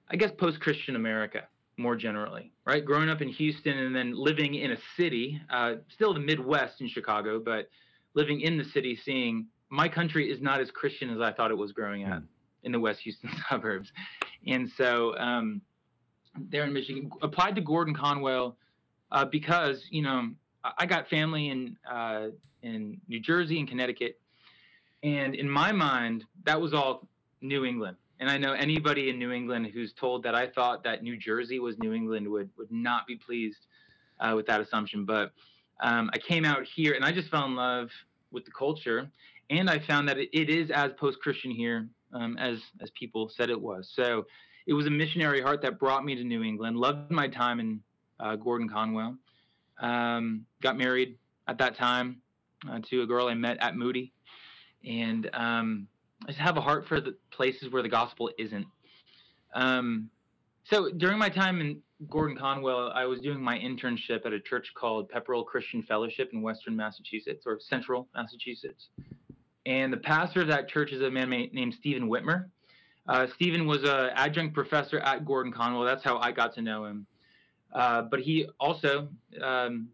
I 0.10 0.16
guess, 0.16 0.32
post-Christian 0.36 0.96
America 0.96 1.44
more 1.78 1.96
generally, 1.96 2.52
right? 2.66 2.84
Growing 2.84 3.08
up 3.10 3.22
in 3.22 3.30
Houston 3.30 3.78
and 3.78 3.96
then 3.96 4.14
living 4.16 4.56
in 4.56 4.72
a 4.72 4.78
city, 4.96 5.40
uh, 5.50 5.76
still 5.90 6.14
the 6.14 6.20
Midwest 6.20 6.82
in 6.82 6.88
Chicago, 6.90 7.40
but 7.40 7.70
living 8.16 8.42
in 8.42 8.58
the 8.58 8.66
city, 8.66 8.96
seeing 9.06 9.46
my 9.70 9.88
country 9.88 10.32
is 10.32 10.42
not 10.42 10.60
as 10.60 10.72
Christian 10.72 11.10
as 11.10 11.22
I 11.22 11.32
thought 11.32 11.52
it 11.52 11.58
was 11.58 11.72
growing 11.72 12.06
up 12.06 12.24
in 12.64 12.72
the 12.72 12.80
West 12.80 13.02
Houston 13.02 13.30
suburbs. 13.50 13.92
And 14.48 14.70
so 14.78 15.16
um, 15.18 15.62
there 16.50 16.64
in 16.64 16.74
Michigan, 16.74 17.12
applied 17.22 17.56
to 17.56 17.62
Gordon 17.62 17.94
Conwell 17.94 18.58
uh, 19.12 19.26
because, 19.26 19.86
you 19.92 20.02
know, 20.02 20.30
I- 20.64 20.74
I 20.80 20.86
got 20.86 21.08
family 21.10 21.50
in, 21.50 21.78
uh, 21.90 22.30
in 22.64 23.00
New 23.08 23.20
Jersey 23.20 23.60
and 23.60 23.68
Connecticut. 23.68 24.20
And 25.04 25.36
in 25.36 25.48
my 25.50 25.72
mind, 25.72 26.26
that 26.46 26.60
was 26.60 26.74
all 26.74 27.08
New 27.42 27.66
England. 27.66 27.98
And 28.20 28.30
I 28.30 28.38
know 28.38 28.54
anybody 28.54 29.10
in 29.10 29.20
New 29.20 29.32
England 29.32 29.68
who's 29.74 29.94
told 29.94 30.24
that 30.24 30.34
I 30.34 30.48
thought 30.48 30.84
that 30.84 31.04
New 31.04 31.18
Jersey 31.18 31.60
was 31.60 31.78
New 31.78 31.94
England 31.94 32.28
would, 32.28 32.50
would 32.58 32.72
not 32.72 33.06
be 33.06 33.16
pleased 33.16 33.68
uh, 34.20 34.34
with 34.36 34.48
that 34.48 34.60
assumption. 34.60 35.06
But 35.06 35.32
um, 35.82 36.10
I 36.14 36.18
came 36.18 36.44
out 36.44 36.64
here 36.64 36.94
and 36.94 37.06
I 37.06 37.12
just 37.12 37.30
fell 37.30 37.46
in 37.46 37.56
love 37.56 37.90
with 38.32 38.46
the 38.46 38.52
culture. 38.52 39.10
And 39.50 39.70
I 39.70 39.80
found 39.80 40.10
that 40.10 40.18
it, 40.18 40.30
it 40.34 40.50
is 40.50 40.72
as 40.72 40.92
post 40.94 41.20
Christian 41.22 41.52
here 41.52 41.88
um, 42.14 42.38
as, 42.38 42.60
as 42.82 42.90
people 42.92 43.30
said 43.30 43.50
it 43.50 43.60
was. 43.60 43.92
So 43.96 44.26
it 44.66 44.74
was 44.74 44.88
a 44.88 44.92
missionary 44.92 45.42
heart 45.42 45.62
that 45.62 45.80
brought 45.80 46.04
me 46.04 46.16
to 46.16 46.24
New 46.24 46.44
England. 46.44 46.78
Loved 46.78 47.12
my 47.12 47.28
time 47.28 47.60
in 47.60 47.80
uh, 48.20 48.36
Gordon 48.36 48.68
Conwell. 48.68 49.16
Um, 49.80 50.46
got 50.62 50.78
married 50.78 51.18
at 51.48 51.58
that 51.60 51.78
time 51.78 52.22
uh, 52.70 52.80
to 52.90 53.04
a 53.04 53.06
girl 53.06 53.28
I 53.28 53.36
met 53.36 53.58
at 53.62 53.76
Moody. 53.76 54.12
And 54.86 55.30
um, 55.34 55.88
I 56.24 56.28
just 56.28 56.40
have 56.40 56.58
a 56.58 56.62
heart 56.62 56.88
for 56.88 57.00
the 57.00 57.16
places 57.32 57.72
where 57.72 57.84
the 57.84 57.90
gospel 57.90 58.30
isn't. 58.38 58.66
Um, 59.54 60.10
so 60.64 60.90
during 60.92 61.18
my 61.18 61.30
time 61.30 61.62
in 61.62 61.82
Gordon 62.10 62.38
Conwell, 62.38 62.92
I 62.94 63.06
was 63.06 63.22
doing 63.22 63.42
my 63.42 63.58
internship 63.58 64.26
at 64.26 64.34
a 64.34 64.40
church 64.40 64.74
called 64.76 65.10
Pepperell 65.10 65.46
Christian 65.46 65.82
Fellowship 65.84 66.32
in 66.34 66.42
Western 66.42 66.76
Massachusetts 66.76 67.44
or 67.46 67.60
Central 67.60 68.08
Massachusetts. 68.14 68.90
And 69.66 69.92
the 69.92 69.98
pastor 69.98 70.42
of 70.42 70.48
that 70.48 70.68
church 70.70 70.92
is 70.92 71.02
a 71.02 71.10
man 71.10 71.30
named 71.30 71.74
Stephen 71.74 72.10
Witmer. 72.10 72.50
Uh, 73.08 73.28
Stephen 73.36 73.66
was 73.66 73.84
an 73.84 74.12
adjunct 74.14 74.54
professor 74.54 75.00
at 75.00 75.26
Gordon 75.26 75.52
Conwell. 75.52 75.84
That's 75.84 76.04
how 76.04 76.18
I 76.18 76.32
got 76.32 76.54
to 76.56 76.62
know 76.62 76.86
him. 76.86 77.06
Uh, 77.74 78.04
but 78.04 78.20
he 78.20 78.48
also 78.60 79.10
um, 79.42 79.90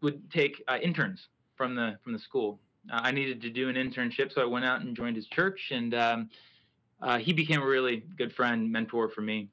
would 0.00 0.30
take 0.30 0.62
uh, 0.68 0.78
interns 0.82 1.28
from 1.56 1.74
the 1.74 1.98
from 2.02 2.12
the 2.12 2.18
school. 2.18 2.60
Uh, 2.90 3.00
I 3.02 3.10
needed 3.10 3.40
to 3.42 3.50
do 3.50 3.68
an 3.68 3.76
internship, 3.76 4.32
so 4.32 4.42
I 4.42 4.46
went 4.46 4.64
out 4.64 4.80
and 4.80 4.96
joined 4.96 5.16
his 5.16 5.26
church, 5.26 5.70
and 5.70 5.94
um, 5.94 6.30
uh, 7.02 7.18
he 7.18 7.32
became 7.32 7.62
a 7.62 7.66
really 7.66 8.04
good 8.16 8.32
friend, 8.32 8.70
mentor 8.70 9.08
for 9.08 9.20
me. 9.20 9.48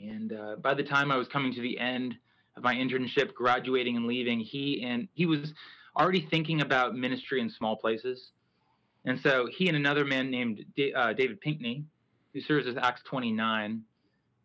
And 0.00 0.32
uh, 0.32 0.56
by 0.56 0.74
the 0.74 0.82
time 0.82 1.10
I 1.10 1.16
was 1.16 1.28
coming 1.28 1.54
to 1.54 1.60
the 1.60 1.78
end 1.78 2.16
of 2.56 2.62
my 2.62 2.74
internship, 2.74 3.34
graduating 3.34 3.96
and 3.96 4.06
leaving, 4.06 4.40
he 4.40 4.82
and 4.82 5.08
he 5.14 5.26
was 5.26 5.52
already 5.96 6.26
thinking 6.30 6.60
about 6.60 6.96
ministry 6.96 7.40
in 7.40 7.48
small 7.48 7.76
places. 7.76 8.32
And 9.04 9.20
so 9.20 9.46
he 9.50 9.68
and 9.68 9.76
another 9.76 10.04
man 10.04 10.30
named 10.30 10.64
Da- 10.76 10.92
uh, 10.92 11.12
David 11.12 11.40
Pinkney, 11.40 11.84
who 12.32 12.40
serves 12.40 12.66
as 12.66 12.76
Acts 12.76 13.02
29, 13.04 13.82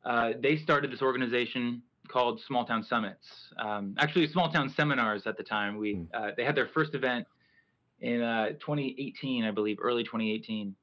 uh, 0.06 0.32
they 0.39 0.58
started 0.58 0.91
this 0.91 1.01
organization 1.01 1.82
called 2.08 2.41
Small 2.41 2.65
Town 2.65 2.84
Summits. 2.84 3.27
Um, 3.58 3.96
actually, 3.98 4.27
Small 4.27 4.51
Town 4.51 4.70
Seminars 4.70 5.27
at 5.27 5.38
the 5.38 5.44
time. 5.44 5.77
We 5.77 6.01
uh, 6.13 6.32
they 6.36 6.44
had 6.44 6.56
their 6.56 6.68
first 6.68 6.96
event 6.96 7.25
in 8.01 8.22
uh, 8.22 8.50
2018, 8.60 9.44
I 9.44 9.51
believe, 9.51 9.77
early 9.82 10.03
2018, 10.03 10.75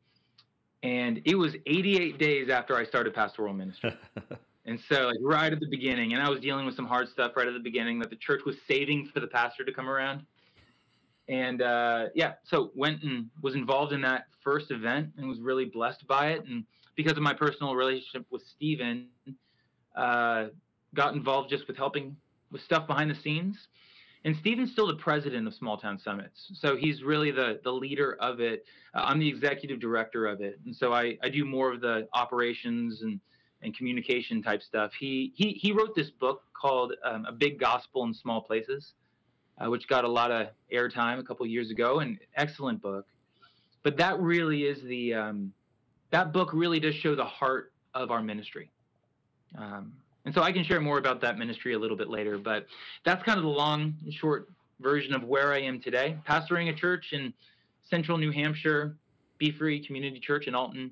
and 0.82 1.20
it 1.24 1.36
was 1.36 1.54
88 1.66 2.18
days 2.18 2.48
after 2.48 2.76
I 2.76 2.84
started 2.84 3.14
pastoral 3.14 3.54
ministry. 3.54 3.96
And 4.66 4.80
so, 4.88 5.06
like 5.06 5.18
right 5.22 5.52
at 5.52 5.60
the 5.60 5.68
beginning, 5.68 6.12
and 6.12 6.20
I 6.20 6.28
was 6.28 6.40
dealing 6.40 6.66
with 6.66 6.74
some 6.74 6.86
hard 6.86 7.08
stuff 7.08 7.32
right 7.36 7.46
at 7.46 7.54
the 7.54 7.60
beginning 7.60 8.00
that 8.00 8.10
the 8.10 8.16
church 8.16 8.42
was 8.44 8.56
saving 8.66 9.08
for 9.14 9.20
the 9.20 9.28
pastor 9.28 9.64
to 9.64 9.72
come 9.72 9.88
around. 9.88 10.22
And 11.28 11.62
uh, 11.62 12.06
yeah, 12.14 12.34
so 12.44 12.72
went 12.74 13.02
and 13.04 13.26
was 13.42 13.54
involved 13.54 13.92
in 13.92 14.00
that 14.02 14.26
first 14.42 14.72
event 14.72 15.10
and 15.16 15.28
was 15.28 15.40
really 15.40 15.66
blessed 15.66 16.06
by 16.08 16.30
it. 16.30 16.44
And 16.46 16.64
because 16.96 17.12
of 17.12 17.22
my 17.22 17.32
personal 17.32 17.76
relationship 17.76 18.26
with 18.30 18.42
Stephen, 18.44 19.08
uh, 19.96 20.46
got 20.94 21.14
involved 21.14 21.48
just 21.48 21.68
with 21.68 21.76
helping 21.76 22.16
with 22.50 22.60
stuff 22.62 22.88
behind 22.88 23.08
the 23.10 23.14
scenes. 23.14 23.68
And 24.26 24.36
Stephen's 24.36 24.72
still 24.72 24.88
the 24.88 24.96
president 24.96 25.46
of 25.46 25.54
Small 25.54 25.78
Town 25.78 26.00
Summits, 26.00 26.50
so 26.52 26.74
he's 26.74 27.04
really 27.04 27.30
the 27.30 27.60
the 27.62 27.70
leader 27.70 28.16
of 28.20 28.40
it. 28.40 28.64
Uh, 28.92 29.02
I'm 29.04 29.20
the 29.20 29.28
executive 29.28 29.78
director 29.78 30.26
of 30.26 30.40
it, 30.40 30.58
and 30.66 30.74
so 30.74 30.92
I, 30.92 31.16
I 31.22 31.28
do 31.28 31.44
more 31.44 31.72
of 31.72 31.80
the 31.80 32.08
operations 32.12 33.02
and 33.02 33.20
and 33.62 33.76
communication 33.76 34.42
type 34.42 34.62
stuff. 34.62 34.90
He 34.98 35.32
he 35.36 35.52
he 35.52 35.70
wrote 35.70 35.94
this 35.94 36.10
book 36.10 36.42
called 36.60 36.94
um, 37.04 37.24
A 37.26 37.32
Big 37.32 37.60
Gospel 37.60 38.02
in 38.02 38.12
Small 38.12 38.40
Places, 38.40 38.94
uh, 39.58 39.70
which 39.70 39.86
got 39.86 40.02
a 40.02 40.08
lot 40.08 40.32
of 40.32 40.48
airtime 40.72 41.20
a 41.20 41.22
couple 41.22 41.46
years 41.46 41.70
ago, 41.70 42.00
and 42.00 42.18
excellent 42.34 42.82
book. 42.82 43.06
But 43.84 43.96
that 43.98 44.18
really 44.18 44.64
is 44.64 44.82
the 44.82 45.14
um, 45.14 45.52
that 46.10 46.32
book 46.32 46.50
really 46.52 46.80
does 46.80 46.96
show 46.96 47.14
the 47.14 47.24
heart 47.24 47.72
of 47.94 48.10
our 48.10 48.24
ministry. 48.24 48.72
Um, 49.56 49.92
and 50.26 50.34
so 50.34 50.42
I 50.42 50.50
can 50.50 50.64
share 50.64 50.80
more 50.80 50.98
about 50.98 51.20
that 51.20 51.38
ministry 51.38 51.74
a 51.74 51.78
little 51.78 51.96
bit 51.96 52.10
later, 52.10 52.36
but 52.36 52.66
that's 53.04 53.22
kind 53.22 53.38
of 53.38 53.44
the 53.44 53.50
long, 53.50 53.94
and 54.04 54.12
short 54.12 54.48
version 54.80 55.14
of 55.14 55.22
where 55.22 55.52
I 55.52 55.60
am 55.60 55.80
today, 55.80 56.18
pastoring 56.28 56.68
a 56.68 56.74
church 56.74 57.12
in 57.12 57.32
central 57.84 58.18
New 58.18 58.32
Hampshire, 58.32 58.96
Be 59.38 59.52
Free 59.52 59.84
Community 59.86 60.18
Church 60.18 60.48
in 60.48 60.54
Alton, 60.54 60.90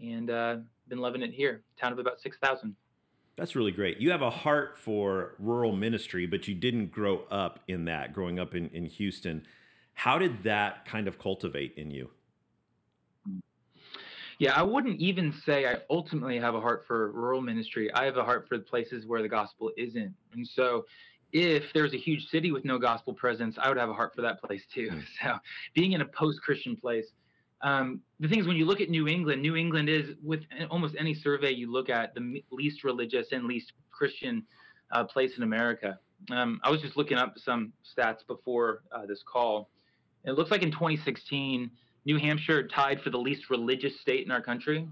and 0.00 0.28
uh, 0.28 0.56
been 0.88 0.98
loving 0.98 1.22
it 1.22 1.32
here. 1.32 1.62
Town 1.80 1.92
of 1.92 2.00
about 2.00 2.20
6,000. 2.20 2.74
That's 3.36 3.54
really 3.54 3.70
great. 3.70 3.98
You 3.98 4.10
have 4.10 4.22
a 4.22 4.30
heart 4.30 4.76
for 4.76 5.36
rural 5.38 5.74
ministry, 5.74 6.26
but 6.26 6.48
you 6.48 6.54
didn't 6.56 6.90
grow 6.90 7.22
up 7.30 7.60
in 7.68 7.84
that, 7.84 8.12
growing 8.12 8.40
up 8.40 8.56
in, 8.56 8.70
in 8.70 8.86
Houston. 8.86 9.46
How 9.94 10.18
did 10.18 10.42
that 10.42 10.84
kind 10.84 11.06
of 11.06 11.20
cultivate 11.20 11.74
in 11.76 11.92
you? 11.92 12.10
Yeah, 14.38 14.52
I 14.54 14.62
wouldn't 14.62 15.00
even 15.00 15.32
say 15.44 15.66
I 15.66 15.76
ultimately 15.90 16.38
have 16.38 16.54
a 16.54 16.60
heart 16.60 16.84
for 16.86 17.12
rural 17.12 17.40
ministry. 17.40 17.92
I 17.92 18.04
have 18.04 18.16
a 18.16 18.24
heart 18.24 18.46
for 18.48 18.58
the 18.58 18.64
places 18.64 19.06
where 19.06 19.22
the 19.22 19.28
gospel 19.28 19.70
isn't. 19.76 20.14
And 20.32 20.46
so 20.46 20.84
if 21.32 21.64
there's 21.72 21.94
a 21.94 21.98
huge 21.98 22.26
city 22.28 22.52
with 22.52 22.64
no 22.64 22.78
gospel 22.78 23.12
presence, 23.12 23.56
I 23.60 23.68
would 23.68 23.78
have 23.78 23.90
a 23.90 23.94
heart 23.94 24.14
for 24.14 24.22
that 24.22 24.42
place 24.42 24.62
too. 24.72 24.90
Mm. 24.90 25.02
So 25.22 25.38
being 25.74 25.92
in 25.92 26.00
a 26.00 26.06
post 26.06 26.40
Christian 26.42 26.76
place, 26.76 27.06
um, 27.62 28.00
the 28.20 28.28
thing 28.28 28.40
is, 28.40 28.46
when 28.46 28.56
you 28.56 28.66
look 28.66 28.80
at 28.80 28.90
New 28.90 29.08
England, 29.08 29.40
New 29.40 29.56
England 29.56 29.88
is, 29.88 30.10
with 30.22 30.42
almost 30.70 30.94
any 30.98 31.14
survey 31.14 31.50
you 31.50 31.72
look 31.72 31.88
at, 31.88 32.14
the 32.14 32.42
least 32.50 32.84
religious 32.84 33.28
and 33.32 33.44
least 33.46 33.72
Christian 33.90 34.44
uh, 34.92 35.04
place 35.04 35.36
in 35.36 35.42
America. 35.42 35.98
Um, 36.30 36.60
I 36.62 36.70
was 36.70 36.82
just 36.82 36.96
looking 36.96 37.16
up 37.16 37.34
some 37.38 37.72
stats 37.84 38.26
before 38.26 38.82
uh, 38.92 39.06
this 39.06 39.22
call. 39.22 39.70
It 40.24 40.32
looks 40.32 40.50
like 40.50 40.62
in 40.62 40.70
2016, 40.70 41.70
New 42.04 42.18
Hampshire 42.18 42.66
tied 42.68 43.00
for 43.00 43.10
the 43.10 43.18
least 43.18 43.50
religious 43.50 44.00
state 44.00 44.24
in 44.24 44.30
our 44.30 44.42
country. 44.42 44.88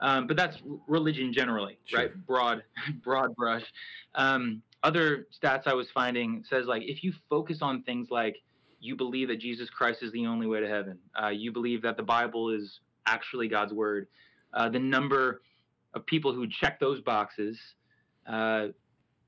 Um, 0.00 0.26
but 0.26 0.36
that's 0.36 0.58
religion 0.88 1.32
generally, 1.32 1.78
sure. 1.84 2.00
right? 2.00 2.26
Broad, 2.26 2.64
broad 3.04 3.34
brush. 3.36 3.64
Um, 4.14 4.62
other 4.82 5.28
stats 5.32 5.66
I 5.66 5.74
was 5.74 5.88
finding 5.94 6.44
says 6.48 6.66
like 6.66 6.82
if 6.82 7.04
you 7.04 7.12
focus 7.30 7.58
on 7.62 7.82
things 7.84 8.08
like 8.10 8.36
you 8.80 8.96
believe 8.96 9.28
that 9.28 9.38
Jesus 9.38 9.70
Christ 9.70 10.02
is 10.02 10.10
the 10.10 10.26
only 10.26 10.46
way 10.46 10.60
to 10.60 10.68
heaven, 10.68 10.98
uh, 11.22 11.28
you 11.28 11.52
believe 11.52 11.82
that 11.82 11.96
the 11.96 12.02
Bible 12.02 12.50
is 12.50 12.80
actually 13.06 13.46
God's 13.46 13.72
word, 13.72 14.08
uh, 14.54 14.68
the 14.68 14.78
number 14.80 15.42
of 15.94 16.04
people 16.06 16.32
who 16.32 16.48
check 16.48 16.80
those 16.80 17.00
boxes, 17.00 17.56
uh, 18.26 18.68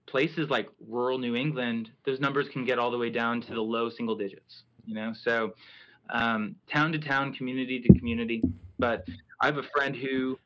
places 0.07 0.51
like 0.51 0.69
rural 0.89 1.19
New 1.19 1.37
England, 1.37 1.91
those 2.05 2.19
numbers 2.19 2.49
can 2.49 2.65
get 2.65 2.79
all 2.81 2.91
the 2.91 2.99
way 2.99 3.11
down 3.11 3.41
to 3.43 3.55
the 3.55 3.61
low 3.61 3.91
single 3.91 4.17
digits. 4.17 4.65
You 4.85 4.95
know, 4.95 5.13
so 5.15 5.55
um, 6.11 6.57
town 6.71 6.93
to 6.93 6.99
town, 6.99 7.33
community 7.35 7.81
to 7.81 7.99
community. 7.99 8.43
But 8.79 9.07
I 9.41 9.47
have 9.47 9.59
a 9.59 9.63
friend 9.75 9.95
who 9.95 10.39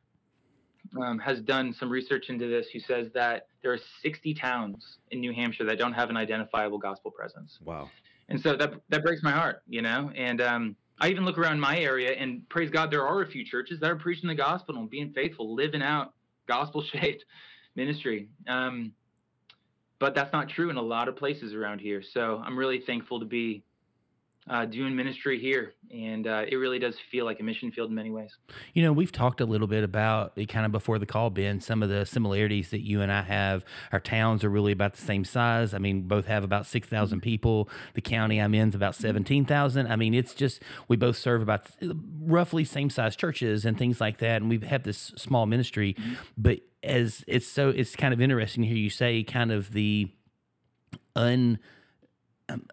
um, 1.00 1.18
has 1.18 1.40
done 1.40 1.72
some 1.72 1.90
research 1.90 2.28
into 2.28 2.48
this 2.48 2.68
who 2.72 2.80
says 2.80 3.08
that 3.14 3.46
there 3.62 3.72
are 3.72 3.78
60 4.02 4.34
towns 4.34 4.98
in 5.10 5.20
New 5.20 5.32
Hampshire 5.32 5.64
that 5.64 5.78
don't 5.78 5.92
have 5.92 6.10
an 6.10 6.16
identifiable 6.16 6.78
gospel 6.78 7.10
presence. 7.10 7.58
Wow. 7.64 7.90
And 8.28 8.40
so 8.40 8.56
that 8.56 8.74
that 8.90 9.02
breaks 9.02 9.22
my 9.22 9.32
heart, 9.32 9.62
you 9.66 9.82
know. 9.82 10.10
And 10.14 10.40
um, 10.40 10.76
I 11.00 11.08
even 11.08 11.24
look 11.24 11.38
around 11.38 11.60
my 11.60 11.78
area 11.78 12.12
and 12.12 12.46
praise 12.48 12.70
God, 12.70 12.90
there 12.90 13.06
are 13.06 13.22
a 13.22 13.26
few 13.26 13.44
churches 13.44 13.80
that 13.80 13.90
are 13.90 13.96
preaching 13.96 14.28
the 14.28 14.34
gospel 14.34 14.76
and 14.76 14.90
being 14.90 15.12
faithful, 15.12 15.54
living 15.54 15.82
out 15.82 16.12
gospel 16.46 16.82
shaped 16.92 17.24
ministry. 17.74 18.28
Um, 18.46 18.92
but 19.98 20.14
that's 20.14 20.32
not 20.32 20.48
true 20.48 20.70
in 20.70 20.76
a 20.76 20.82
lot 20.82 21.08
of 21.08 21.16
places 21.16 21.54
around 21.54 21.80
here. 21.80 22.02
So 22.02 22.40
I'm 22.44 22.56
really 22.56 22.80
thankful 22.80 23.18
to 23.18 23.26
be 23.26 23.64
uh, 24.50 24.64
doing 24.64 24.94
ministry 24.96 25.38
here, 25.38 25.74
and 25.90 26.26
uh, 26.26 26.44
it 26.48 26.56
really 26.56 26.78
does 26.78 26.96
feel 27.10 27.24
like 27.24 27.40
a 27.40 27.42
mission 27.42 27.70
field 27.70 27.90
in 27.90 27.94
many 27.94 28.10
ways. 28.10 28.36
You 28.74 28.82
know, 28.82 28.92
we've 28.92 29.12
talked 29.12 29.40
a 29.40 29.44
little 29.44 29.66
bit 29.66 29.84
about 29.84 30.32
it 30.36 30.46
kind 30.46 30.64
of 30.64 30.72
before 30.72 30.98
the 30.98 31.06
call, 31.06 31.30
Ben. 31.30 31.60
Some 31.60 31.82
of 31.82 31.88
the 31.88 32.06
similarities 32.06 32.70
that 32.70 32.84
you 32.84 33.00
and 33.00 33.12
I 33.12 33.22
have. 33.22 33.64
Our 33.92 34.00
towns 34.00 34.44
are 34.44 34.50
really 34.50 34.72
about 34.72 34.94
the 34.94 35.02
same 35.02 35.24
size. 35.24 35.74
I 35.74 35.78
mean, 35.78 36.02
both 36.02 36.26
have 36.26 36.44
about 36.44 36.66
six 36.66 36.88
thousand 36.88 37.20
people. 37.20 37.68
The 37.94 38.00
county 38.00 38.40
I'm 38.40 38.54
in 38.54 38.70
is 38.70 38.74
about 38.74 38.94
seventeen 38.94 39.44
thousand. 39.44 39.86
I 39.88 39.96
mean, 39.96 40.14
it's 40.14 40.34
just 40.34 40.62
we 40.88 40.96
both 40.96 41.16
serve 41.16 41.42
about 41.42 41.66
roughly 42.20 42.64
same 42.64 42.90
size 42.90 43.16
churches 43.16 43.64
and 43.64 43.78
things 43.78 44.00
like 44.00 44.18
that, 44.18 44.40
and 44.40 44.48
we 44.48 44.58
have 44.66 44.82
this 44.82 45.12
small 45.16 45.46
ministry. 45.46 45.94
Mm-hmm. 45.94 46.14
But 46.36 46.60
as 46.82 47.24
it's 47.26 47.46
so, 47.46 47.70
it's 47.70 47.96
kind 47.96 48.14
of 48.14 48.20
interesting 48.20 48.62
to 48.62 48.68
hear 48.68 48.78
you 48.78 48.90
say 48.90 49.22
kind 49.22 49.52
of 49.52 49.72
the 49.72 50.10
un. 51.14 51.58
Um, 52.48 52.66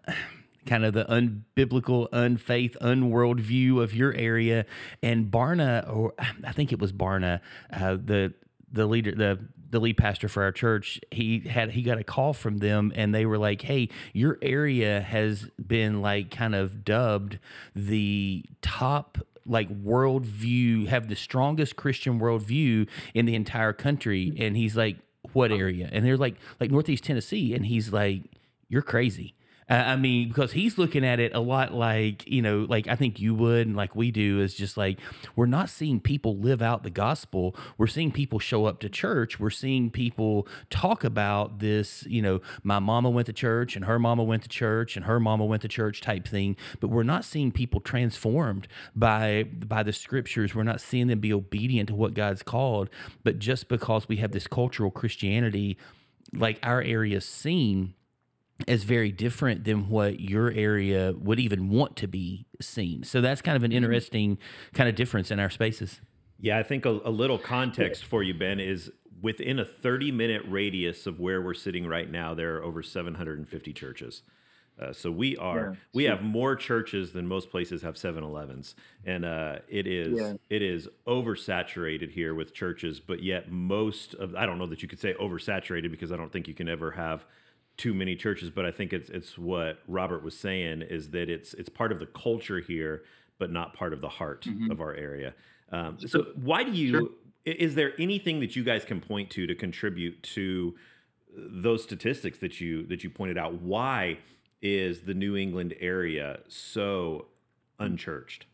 kind 0.66 0.84
of 0.84 0.92
the 0.94 1.04
unbiblical, 1.04 2.08
unfaith, 2.12 2.76
unworldview 2.80 3.82
of 3.82 3.94
your 3.94 4.12
area. 4.14 4.66
And 5.02 5.30
Barna, 5.30 5.88
or 5.92 6.14
I 6.18 6.52
think 6.52 6.72
it 6.72 6.78
was 6.78 6.92
Barna, 6.92 7.40
uh, 7.72 7.96
the 8.02 8.34
the 8.70 8.86
leader, 8.86 9.12
the 9.12 9.38
the 9.70 9.80
lead 9.80 9.96
pastor 9.96 10.28
for 10.28 10.42
our 10.42 10.52
church, 10.52 11.00
he 11.10 11.40
had 11.40 11.72
he 11.72 11.82
got 11.82 11.98
a 11.98 12.04
call 12.04 12.32
from 12.32 12.58
them, 12.58 12.92
and 12.94 13.14
they 13.14 13.26
were 13.26 13.38
like, 13.38 13.62
"Hey, 13.62 13.88
your 14.12 14.38
area 14.42 15.00
has 15.00 15.50
been 15.64 16.02
like 16.02 16.30
kind 16.30 16.54
of 16.54 16.84
dubbed 16.84 17.38
the 17.74 18.44
top." 18.62 19.18
like 19.48 19.68
worldview 19.80 20.88
have 20.88 21.08
the 21.08 21.14
strongest 21.14 21.76
christian 21.76 22.18
worldview 22.18 22.84
in 23.14 23.26
the 23.26 23.34
entire 23.36 23.72
country 23.72 24.32
and 24.38 24.56
he's 24.56 24.76
like 24.76 24.96
what 25.34 25.52
area 25.52 25.88
and 25.92 26.04
they're 26.04 26.16
like 26.16 26.34
like 26.58 26.68
northeast 26.68 27.04
tennessee 27.04 27.54
and 27.54 27.66
he's 27.66 27.92
like 27.92 28.24
you're 28.68 28.82
crazy 28.82 29.35
uh, 29.68 29.74
I 29.74 29.96
mean, 29.96 30.28
because 30.28 30.52
he's 30.52 30.78
looking 30.78 31.04
at 31.04 31.18
it 31.18 31.34
a 31.34 31.40
lot 31.40 31.74
like, 31.74 32.26
you 32.28 32.40
know, 32.40 32.66
like 32.68 32.86
I 32.86 32.94
think 32.94 33.18
you 33.18 33.34
would 33.34 33.66
and 33.66 33.74
like 33.74 33.96
we 33.96 34.12
do 34.12 34.40
is 34.40 34.54
just 34.54 34.76
like, 34.76 35.00
we're 35.34 35.46
not 35.46 35.68
seeing 35.68 35.98
people 35.98 36.38
live 36.38 36.62
out 36.62 36.84
the 36.84 36.90
gospel. 36.90 37.56
We're 37.76 37.88
seeing 37.88 38.12
people 38.12 38.38
show 38.38 38.66
up 38.66 38.78
to 38.80 38.88
church. 38.88 39.40
We're 39.40 39.50
seeing 39.50 39.90
people 39.90 40.46
talk 40.70 41.02
about 41.02 41.58
this, 41.58 42.04
you 42.06 42.22
know, 42.22 42.40
my 42.62 42.78
mama 42.78 43.10
went 43.10 43.26
to 43.26 43.32
church 43.32 43.74
and 43.74 43.86
her 43.86 43.98
mama 43.98 44.22
went 44.22 44.44
to 44.44 44.48
church 44.48 44.96
and 44.96 45.04
her 45.04 45.18
mama 45.18 45.44
went 45.44 45.62
to 45.62 45.68
church 45.68 46.00
type 46.00 46.28
thing. 46.28 46.56
But 46.78 46.88
we're 46.88 47.02
not 47.02 47.24
seeing 47.24 47.50
people 47.50 47.80
transformed 47.80 48.68
by 48.94 49.42
by 49.42 49.82
the 49.82 49.92
scriptures. 49.92 50.54
We're 50.54 50.62
not 50.62 50.80
seeing 50.80 51.08
them 51.08 51.18
be 51.18 51.32
obedient 51.32 51.88
to 51.88 51.96
what 51.96 52.14
God's 52.14 52.44
called. 52.44 52.88
But 53.24 53.40
just 53.40 53.68
because 53.68 54.08
we 54.08 54.18
have 54.18 54.30
this 54.30 54.46
cultural 54.46 54.92
Christianity, 54.92 55.76
like 56.32 56.60
our 56.62 56.82
area 56.82 57.20
seen 57.20 57.94
is 58.66 58.84
very 58.84 59.12
different 59.12 59.64
than 59.64 59.88
what 59.88 60.20
your 60.20 60.50
area 60.50 61.14
would 61.18 61.38
even 61.38 61.68
want 61.68 61.96
to 61.96 62.06
be 62.06 62.46
seen. 62.60 63.02
So 63.04 63.20
that's 63.20 63.42
kind 63.42 63.56
of 63.56 63.62
an 63.62 63.70
mm-hmm. 63.70 63.76
interesting 63.76 64.38
kind 64.72 64.88
of 64.88 64.94
difference 64.94 65.30
in 65.30 65.38
our 65.38 65.50
spaces. 65.50 66.00
Yeah, 66.40 66.58
I 66.58 66.62
think 66.62 66.84
a, 66.84 67.00
a 67.04 67.10
little 67.10 67.38
context 67.38 68.04
for 68.04 68.22
you, 68.22 68.34
Ben, 68.34 68.60
is 68.60 68.90
within 69.20 69.58
a 69.58 69.64
30 69.64 70.12
minute 70.12 70.42
radius 70.46 71.06
of 71.06 71.18
where 71.20 71.40
we're 71.40 71.54
sitting 71.54 71.86
right 71.86 72.10
now, 72.10 72.34
there 72.34 72.56
are 72.56 72.62
over 72.62 72.82
750 72.82 73.72
churches. 73.72 74.22
Uh, 74.78 74.92
so 74.92 75.10
we 75.10 75.36
are 75.38 75.70
yeah, 75.70 75.78
we 75.94 76.04
have 76.04 76.22
more 76.22 76.54
churches 76.54 77.12
than 77.12 77.26
most 77.26 77.50
places 77.50 77.80
have 77.80 77.94
7-Elevens, 77.94 78.74
and 79.06 79.24
uh, 79.24 79.56
it 79.68 79.86
is 79.86 80.20
yeah. 80.20 80.34
it 80.50 80.60
is 80.60 80.86
oversaturated 81.06 82.10
here 82.10 82.34
with 82.34 82.52
churches. 82.52 83.00
But 83.00 83.22
yet 83.22 83.50
most 83.50 84.12
of 84.14 84.34
I 84.34 84.44
don't 84.44 84.58
know 84.58 84.66
that 84.66 84.82
you 84.82 84.88
could 84.88 85.00
say 85.00 85.14
oversaturated 85.14 85.90
because 85.90 86.12
I 86.12 86.18
don't 86.18 86.30
think 86.30 86.46
you 86.46 86.52
can 86.52 86.68
ever 86.68 86.90
have 86.90 87.24
too 87.76 87.92
many 87.92 88.16
churches, 88.16 88.50
but 88.50 88.64
I 88.64 88.70
think 88.70 88.92
it's 88.92 89.10
it's 89.10 89.36
what 89.36 89.80
Robert 89.86 90.22
was 90.22 90.38
saying 90.38 90.82
is 90.82 91.10
that 91.10 91.28
it's 91.28 91.54
it's 91.54 91.68
part 91.68 91.92
of 91.92 91.98
the 91.98 92.06
culture 92.06 92.60
here, 92.60 93.02
but 93.38 93.50
not 93.50 93.74
part 93.74 93.92
of 93.92 94.00
the 94.00 94.08
heart 94.08 94.42
mm-hmm. 94.42 94.70
of 94.70 94.80
our 94.80 94.94
area. 94.94 95.34
Um, 95.70 95.98
so 96.06 96.26
why 96.36 96.64
do 96.64 96.72
you? 96.72 96.90
Sure. 96.90 97.08
Is 97.44 97.74
there 97.74 97.92
anything 97.98 98.40
that 98.40 98.56
you 98.56 98.64
guys 98.64 98.84
can 98.84 99.00
point 99.00 99.30
to 99.30 99.46
to 99.46 99.54
contribute 99.54 100.22
to 100.34 100.74
those 101.36 101.82
statistics 101.82 102.38
that 102.38 102.60
you 102.60 102.86
that 102.86 103.04
you 103.04 103.10
pointed 103.10 103.38
out? 103.38 103.60
Why 103.60 104.18
is 104.62 105.02
the 105.02 105.14
New 105.14 105.36
England 105.36 105.74
area 105.80 106.40
so 106.48 107.26
unchurched? 107.78 108.46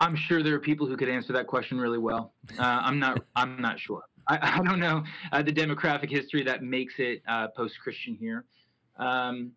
I'm 0.00 0.16
sure 0.16 0.42
there 0.42 0.54
are 0.54 0.60
people 0.60 0.86
who 0.86 0.96
could 0.96 1.10
answer 1.10 1.32
that 1.34 1.46
question 1.46 1.78
really 1.78 1.98
well. 1.98 2.32
Uh, 2.58 2.62
I'm 2.62 2.98
not. 2.98 3.22
I'm 3.36 3.60
not 3.60 3.78
sure. 3.78 4.02
I, 4.30 4.38
I 4.58 4.62
don't 4.62 4.80
know 4.80 5.02
uh, 5.32 5.42
the 5.42 5.52
demographic 5.52 6.10
history 6.10 6.42
that 6.44 6.62
makes 6.62 6.94
it 6.98 7.22
uh, 7.28 7.48
post-Christian 7.48 8.14
here. 8.14 8.44
Um, 8.96 9.52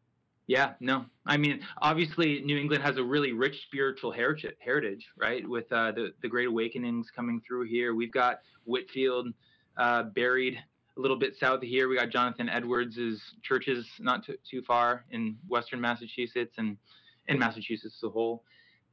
yeah, 0.48 0.74
no. 0.82 1.06
I 1.26 1.38
mean, 1.38 1.62
obviously, 1.82 2.42
New 2.42 2.58
England 2.58 2.84
has 2.84 2.98
a 2.98 3.04
really 3.04 3.32
rich 3.32 3.62
spiritual 3.68 4.12
heritage, 4.12 5.06
right? 5.18 5.48
With 5.48 5.72
uh, 5.72 5.94
the 5.94 6.14
the 6.22 6.28
Great 6.28 6.48
Awakenings 6.48 7.08
coming 7.16 7.42
through 7.48 7.64
here, 7.68 7.96
we've 7.96 8.12
got 8.12 8.40
Whitefield 8.66 9.30
uh, 9.78 10.04
buried 10.04 10.58
a 10.98 11.00
little 11.00 11.18
bit 11.18 11.36
south 11.40 11.64
of 11.64 11.70
here. 11.70 11.88
We 11.88 11.96
got 11.96 12.10
Jonathan 12.10 12.50
Edwards' 12.50 13.22
churches 13.42 13.86
not 14.00 14.26
too, 14.26 14.36
too 14.50 14.62
far 14.64 15.06
in 15.12 15.38
western 15.48 15.80
Massachusetts 15.80 16.56
and 16.58 16.78
in 17.28 17.40
Massachusetts 17.40 17.96
as 18.04 18.08
a 18.08 18.12
whole. 18.12 18.44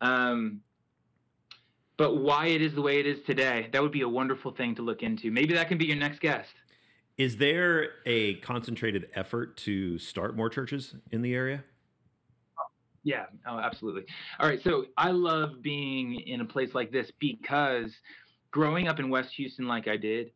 Um, 0.01 0.61
but 2.01 2.17
why 2.17 2.47
it 2.47 2.63
is 2.63 2.75
the 2.75 2.81
way 2.81 2.99
it 2.99 3.07
is 3.07 3.19
today, 3.27 3.69
that 3.75 3.83
would 3.83 3.93
be 3.93 4.01
a 4.01 4.09
wonderful 4.09 4.51
thing 4.53 4.75
to 4.75 4.81
look 4.81 5.03
into. 5.03 5.31
Maybe 5.31 5.53
that 5.53 5.69
can 5.69 5.77
be 5.77 5.85
your 5.85 5.99
next 5.99 6.21
guest. 6.21 6.49
Is 7.19 7.37
there 7.37 7.91
a 8.07 8.37
concentrated 8.37 9.11
effort 9.15 9.59
to 9.59 9.99
start 9.99 10.35
more 10.35 10.49
churches 10.49 10.95
in 11.11 11.21
the 11.21 11.35
area? 11.35 11.63
Yeah, 13.05 13.27
oh, 13.47 13.59
absolutely. 13.59 14.07
All 14.39 14.49
right, 14.49 14.63
so 14.65 14.87
I 14.97 15.11
love 15.11 15.61
being 15.61 16.21
in 16.21 16.41
a 16.41 16.45
place 16.47 16.75
like 16.75 16.91
this 16.91 17.13
because 17.19 17.93
growing 18.51 18.89
up 18.89 18.99
in 18.99 19.11
West 19.11 19.35
Houston, 19.35 19.69
like 19.69 19.87
I 19.87 19.99
did, 19.99 20.31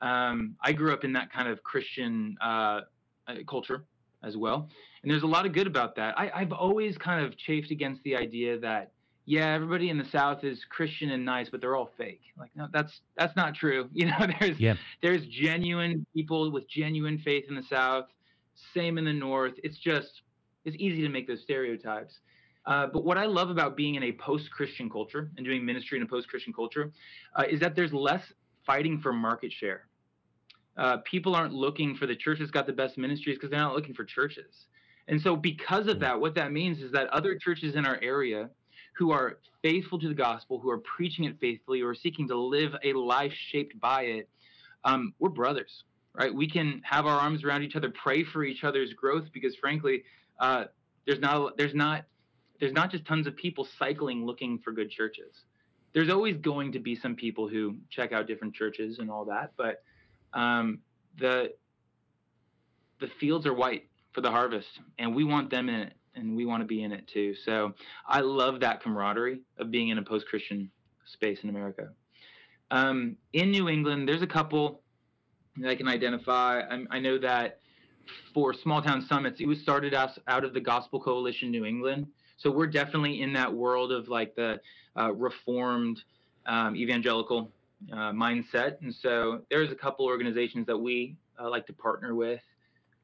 um, 0.00 0.56
I 0.62 0.72
grew 0.72 0.94
up 0.94 1.04
in 1.04 1.12
that 1.12 1.30
kind 1.30 1.46
of 1.46 1.62
Christian 1.62 2.38
uh, 2.40 2.80
uh, 3.28 3.34
culture 3.46 3.84
as 4.24 4.38
well, 4.38 4.66
and 5.02 5.12
there's 5.12 5.24
a 5.24 5.26
lot 5.26 5.44
of 5.44 5.52
good 5.52 5.66
about 5.66 5.94
that. 5.96 6.18
I, 6.18 6.30
I've 6.34 6.52
always 6.52 6.96
kind 6.96 7.22
of 7.22 7.36
chafed 7.36 7.70
against 7.70 8.02
the 8.02 8.16
idea 8.16 8.58
that 8.60 8.92
yeah, 9.24 9.52
everybody 9.54 9.88
in 9.88 9.98
the 9.98 10.04
South 10.04 10.42
is 10.42 10.64
Christian 10.68 11.10
and 11.10 11.24
nice, 11.24 11.48
but 11.48 11.60
they're 11.60 11.76
all 11.76 11.90
fake. 11.96 12.22
Like, 12.36 12.50
no, 12.56 12.66
that's 12.72 13.00
that's 13.16 13.36
not 13.36 13.54
true. 13.54 13.88
You 13.94 14.06
know, 14.06 14.26
there's 14.40 14.58
yeah. 14.58 14.74
there's 15.00 15.24
genuine 15.26 16.04
people 16.14 16.50
with 16.50 16.68
genuine 16.68 17.18
faith 17.18 17.44
in 17.48 17.54
the 17.54 17.62
South. 17.62 18.06
Same 18.74 18.98
in 18.98 19.04
the 19.04 19.12
North. 19.12 19.54
It's 19.62 19.78
just 19.78 20.22
it's 20.64 20.76
easy 20.78 21.02
to 21.02 21.08
make 21.08 21.28
those 21.28 21.42
stereotypes. 21.42 22.18
Uh, 22.66 22.86
but 22.86 23.04
what 23.04 23.18
I 23.18 23.26
love 23.26 23.50
about 23.50 23.76
being 23.76 23.96
in 23.96 24.04
a 24.04 24.12
post-Christian 24.12 24.88
culture 24.88 25.30
and 25.36 25.44
doing 25.44 25.64
ministry 25.64 25.98
in 25.98 26.04
a 26.04 26.06
post-Christian 26.06 26.52
culture 26.52 26.92
uh, 27.34 27.42
is 27.48 27.58
that 27.58 27.74
there's 27.74 27.92
less 27.92 28.22
fighting 28.64 29.00
for 29.00 29.12
market 29.12 29.52
share. 29.52 29.88
Uh, 30.76 30.98
people 30.98 31.34
aren't 31.34 31.52
looking 31.52 31.96
for 31.96 32.06
the 32.06 32.14
church 32.14 32.38
that's 32.38 32.52
got 32.52 32.66
the 32.66 32.72
best 32.72 32.96
ministries 32.96 33.36
because 33.36 33.50
they're 33.50 33.58
not 33.58 33.74
looking 33.74 33.94
for 33.94 34.04
churches. 34.04 34.66
And 35.08 35.20
so, 35.20 35.34
because 35.34 35.88
of 35.88 35.96
mm. 35.96 36.00
that, 36.00 36.20
what 36.20 36.34
that 36.36 36.52
means 36.52 36.80
is 36.80 36.92
that 36.92 37.08
other 37.08 37.36
churches 37.36 37.74
in 37.74 37.84
our 37.84 37.98
area 38.00 38.48
who 38.92 39.10
are 39.10 39.38
faithful 39.62 39.98
to 39.98 40.08
the 40.08 40.14
gospel, 40.14 40.58
who 40.58 40.70
are 40.70 40.78
preaching 40.78 41.24
it 41.24 41.38
faithfully, 41.40 41.80
who 41.80 41.86
are 41.86 41.94
seeking 41.94 42.28
to 42.28 42.36
live 42.36 42.74
a 42.82 42.92
life 42.92 43.32
shaped 43.32 43.78
by 43.80 44.02
it, 44.02 44.28
um, 44.84 45.14
we're 45.18 45.28
brothers, 45.28 45.84
right? 46.14 46.34
We 46.34 46.48
can 46.48 46.82
have 46.84 47.06
our 47.06 47.18
arms 47.18 47.44
around 47.44 47.62
each 47.62 47.76
other, 47.76 47.90
pray 47.90 48.24
for 48.24 48.44
each 48.44 48.64
other's 48.64 48.92
growth, 48.92 49.26
because 49.32 49.54
frankly, 49.56 50.02
uh, 50.40 50.64
there's 51.06 51.20
not 51.20 51.56
there's 51.56 51.74
not 51.74 52.04
there's 52.60 52.72
not 52.72 52.90
just 52.90 53.04
tons 53.06 53.26
of 53.26 53.36
people 53.36 53.66
cycling 53.78 54.26
looking 54.26 54.58
for 54.58 54.72
good 54.72 54.90
churches. 54.90 55.44
There's 55.92 56.10
always 56.10 56.36
going 56.38 56.72
to 56.72 56.78
be 56.78 56.96
some 56.96 57.14
people 57.14 57.48
who 57.48 57.76
check 57.90 58.12
out 58.12 58.26
different 58.26 58.54
churches 58.54 58.98
and 58.98 59.10
all 59.10 59.24
that, 59.26 59.52
but 59.56 59.82
um, 60.32 60.80
the 61.18 61.52
the 63.00 63.08
fields 63.20 63.46
are 63.46 63.54
white 63.54 63.88
for 64.12 64.20
the 64.20 64.30
harvest, 64.30 64.68
and 64.98 65.14
we 65.14 65.24
want 65.24 65.50
them 65.50 65.68
in 65.68 65.80
it 65.80 65.94
and 66.14 66.36
we 66.36 66.46
want 66.46 66.60
to 66.62 66.66
be 66.66 66.82
in 66.82 66.92
it 66.92 67.06
too. 67.06 67.34
So 67.34 67.72
I 68.06 68.20
love 68.20 68.60
that 68.60 68.82
camaraderie 68.82 69.40
of 69.58 69.70
being 69.70 69.88
in 69.88 69.98
a 69.98 70.02
post 70.02 70.26
Christian 70.26 70.70
space 71.06 71.38
in 71.42 71.50
America. 71.50 71.88
Um, 72.70 73.16
in 73.32 73.50
New 73.50 73.68
England, 73.68 74.08
there's 74.08 74.22
a 74.22 74.26
couple 74.26 74.82
that 75.58 75.68
I 75.68 75.74
can 75.74 75.88
identify. 75.88 76.60
I, 76.60 76.84
I 76.90 76.98
know 76.98 77.18
that 77.18 77.58
for 78.32 78.54
small 78.54 78.82
town 78.82 79.06
summits, 79.08 79.40
it 79.40 79.46
was 79.46 79.60
started 79.60 79.94
out, 79.94 80.10
out 80.26 80.44
of 80.44 80.54
the 80.54 80.60
Gospel 80.60 81.00
Coalition 81.00 81.50
New 81.50 81.64
England. 81.64 82.06
So 82.36 82.50
we're 82.50 82.66
definitely 82.66 83.22
in 83.22 83.32
that 83.34 83.52
world 83.52 83.92
of 83.92 84.08
like 84.08 84.34
the 84.34 84.60
uh, 84.98 85.12
reformed 85.12 86.02
um, 86.46 86.74
evangelical 86.74 87.52
uh, 87.92 88.12
mindset. 88.12 88.80
And 88.80 88.94
so 88.94 89.42
there's 89.50 89.70
a 89.70 89.74
couple 89.74 90.06
organizations 90.06 90.66
that 90.66 90.76
we 90.76 91.16
uh, 91.40 91.48
like 91.48 91.66
to 91.66 91.72
partner 91.72 92.14
with. 92.14 92.40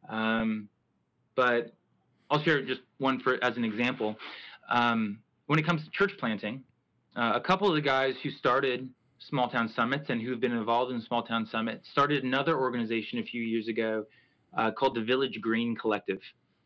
Um, 0.08 0.68
but 1.36 1.72
I'll 2.30 2.42
share 2.42 2.62
just 2.62 2.80
one 2.98 3.20
for 3.20 3.42
as 3.42 3.56
an 3.56 3.64
example. 3.64 4.16
Um, 4.68 5.18
when 5.46 5.58
it 5.58 5.66
comes 5.66 5.84
to 5.84 5.90
church 5.90 6.12
planting, 6.18 6.62
uh, 7.16 7.32
a 7.34 7.40
couple 7.40 7.68
of 7.68 7.74
the 7.74 7.80
guys 7.80 8.14
who 8.22 8.30
started 8.30 8.88
small 9.18 9.48
town 9.48 9.68
summits 9.74 10.10
and 10.10 10.20
who 10.20 10.30
have 10.30 10.40
been 10.40 10.52
involved 10.52 10.92
in 10.92 11.00
small 11.00 11.22
town 11.22 11.46
summits 11.50 11.88
started 11.90 12.22
another 12.22 12.58
organization 12.58 13.18
a 13.18 13.22
few 13.22 13.42
years 13.42 13.66
ago 13.66 14.04
uh, 14.56 14.70
called 14.70 14.94
the 14.94 15.02
Village 15.02 15.40
Green 15.40 15.74
Collective. 15.74 16.20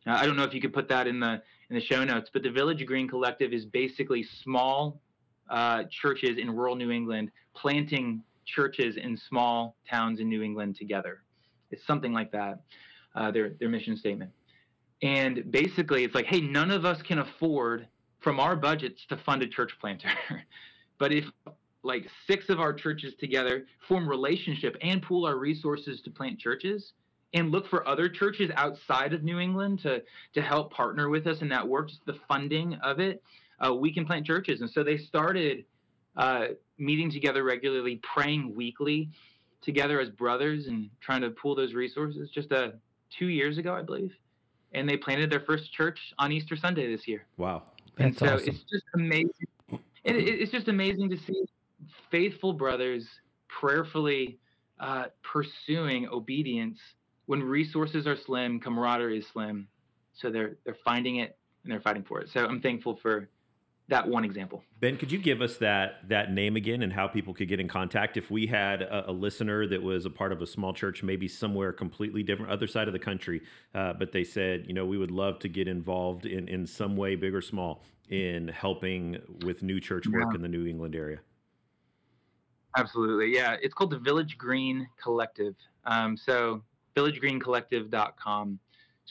Now, 0.05 0.17
I 0.17 0.27
don't 0.27 0.37
know 0.37 0.43
if 0.45 0.53
you 0.53 0.61
could 0.61 0.73
put 0.73 0.89
that 0.89 1.07
in 1.07 1.21
the 1.21 1.41
in 1.71 1.77
the 1.77 1.81
show 1.81 2.05
notes, 2.05 2.29
but 2.33 2.43
the 2.43 2.51
Village 2.51 2.85
Green 2.85 3.09
Collective 3.09 3.53
is 3.53 3.65
basically 3.65 4.27
small 4.43 5.01
uh, 5.49 5.85
churches 5.91 6.39
in 6.39 6.51
rural 6.51 6.77
New 6.77 6.91
England 6.91 7.31
planting 7.55 8.23
churches 8.45 8.97
in 8.97 9.17
small 9.17 9.77
towns 9.89 10.21
in 10.21 10.29
New 10.29 10.43
England 10.43 10.77
together. 10.77 11.23
It's 11.71 11.87
something 11.87 12.13
like 12.13 12.33
that. 12.33 12.61
Uh, 13.15 13.31
their 13.31 13.51
their 13.61 13.69
mission 13.69 13.97
statement. 13.97 14.31
And 15.03 15.51
basically, 15.51 16.05
it's 16.05 16.15
like, 16.15 16.27
hey, 16.27 16.41
none 16.41 16.71
of 16.71 16.85
us 16.85 17.03
can 17.03 17.19
afford 17.19 17.89
from 18.21 18.39
our 18.39 18.55
budgets 18.55 19.05
to 19.09 19.17
fund 19.17 19.43
a 19.43 19.49
church 19.49 19.73
planter. 19.81 20.09
but 20.99 21.13
if 21.13 21.25
like 21.83 22.07
six 22.27 22.49
of 22.49 22.61
our 22.61 22.73
churches 22.73 23.15
together 23.19 23.67
form 23.89 24.09
relationship 24.09 24.77
and 24.81 25.03
pool 25.03 25.27
our 25.27 25.37
resources 25.37 26.01
to 26.03 26.11
plant 26.11 26.39
churches 26.39 26.93
and 27.35 27.51
look 27.51 27.67
for 27.69 27.87
other 27.89 28.09
churches 28.09 28.51
outside 28.55 29.13
of 29.13 29.25
New 29.25 29.41
England 29.41 29.81
to 29.81 30.03
to 30.35 30.43
help 30.43 30.73
partner 30.73 31.09
with 31.09 31.27
us 31.27 31.41
in 31.41 31.49
that 31.49 31.67
work, 31.67 31.89
just 31.89 32.05
the 32.07 32.19
funding 32.29 32.75
of 32.75 33.01
it, 33.01 33.23
uh, 33.65 33.75
we 33.75 33.93
can 33.93 34.07
plant 34.07 34.27
churches. 34.27 34.61
And 34.61 34.71
so 34.71 34.85
they 34.85 34.99
started 34.99 35.65
uh, 36.17 36.49
meeting 36.79 37.11
together 37.11 37.43
regularly, 37.43 38.01
praying 38.15 38.55
weekly 38.55 39.11
together 39.63 40.01
as 40.01 40.11
brothers, 40.11 40.67
and 40.67 40.91
trying 41.01 41.23
to 41.23 41.31
pool 41.31 41.55
those 41.55 41.73
resources. 41.73 42.31
Just 42.31 42.53
uh, 42.53 42.71
two 43.17 43.29
years 43.29 43.59
ago, 43.59 43.75
I 43.75 43.83
believe 43.83 44.13
and 44.73 44.89
they 44.89 44.97
planted 44.97 45.31
their 45.31 45.41
first 45.41 45.73
church 45.73 45.99
on 46.19 46.33
Easter 46.33 46.57
Sunday 46.57 46.91
this 46.95 47.07
year. 47.07 47.27
Wow, 47.37 47.63
and 47.99 48.17
so 48.17 48.27
awesome. 48.27 48.49
it's 48.49 48.65
just 48.71 48.85
amazing. 48.95 49.31
It, 50.05 50.17
it's 50.17 50.53
just 50.53 50.69
amazing 50.69 51.11
to 51.11 51.17
see 51.17 51.45
faithful 52.11 52.53
brothers 52.53 53.07
prayerfully 53.49 54.39
uh, 54.81 55.05
pursuing 55.23 56.09
obedience 56.09 56.79
when 57.27 57.43
resources 57.43 58.07
are 58.07 58.17
slim, 58.17 58.59
camaraderie 58.59 59.19
is 59.19 59.27
slim. 59.33 59.69
So 60.15 60.31
they're 60.31 60.57
they're 60.65 60.77
finding 60.85 61.17
it 61.17 61.39
and 61.63 61.73
they're 61.73 61.81
fighting 61.81 62.03
for 62.03 62.21
it. 62.21 62.29
So 62.31 62.45
I'm 62.45 62.61
thankful 62.61 62.97
for 62.97 63.29
that 63.89 64.09
one 64.09 64.25
example. 64.25 64.63
Ben, 64.81 64.97
could 64.97 65.13
you 65.13 65.19
give 65.19 65.43
us 65.43 65.57
that 65.59 66.09
that 66.09 66.33
name 66.33 66.57
again 66.57 66.83
and 66.83 66.93
how 66.93 67.09
people 67.09 67.35
could 67.35 67.49
get 67.49 67.61
in 67.61 67.69
contact 67.69 68.17
if 68.17 68.31
we 68.31 68.47
had 68.47 68.83
a, 68.83 69.11
a 69.11 69.13
listener 69.13 69.67
that 69.67 69.83
was 69.83 70.07
a 70.07 70.11
part 70.11 70.33
of 70.33 70.41
a 70.41 70.47
small 70.47 70.73
church, 70.73 71.03
maybe 71.03 71.29
somewhere 71.29 71.73
completely 71.73 72.23
different, 72.23 72.51
other 72.51 72.67
side 72.67 72.87
of 72.89 72.93
the 72.93 72.99
country, 72.99 73.43
uh, 73.75 73.93
but 73.93 74.13
they 74.13 74.25
said, 74.25 74.65
you 74.67 74.75
know, 74.75 74.87
we 74.87 74.97
would 74.97 75.11
love 75.11 75.39
to 75.41 75.49
get 75.49 75.69
involved 75.69 76.27
in 76.27 76.49
in 76.49 76.67
some 76.67 76.97
way, 76.97 77.17
big 77.17 77.35
or 77.35 77.43
small, 77.43 77.83
in 78.09 78.49
helping 78.49 79.19
with 79.45 79.63
new 79.63 79.81
church 79.81 80.07
work 80.07 80.27
yeah. 80.31 80.37
in 80.37 80.43
the 80.43 80.49
New 80.49 80.67
England 80.67 80.95
area. 80.95 81.19
Absolutely, 82.77 83.35
yeah. 83.35 83.57
It's 83.61 83.75
called 83.75 83.91
the 83.91 83.99
Village 83.99 84.39
Green 84.39 84.89
Collective. 85.03 85.55
Um, 85.85 86.17
so 86.17 86.63
villagegreencollective.com 86.97 88.59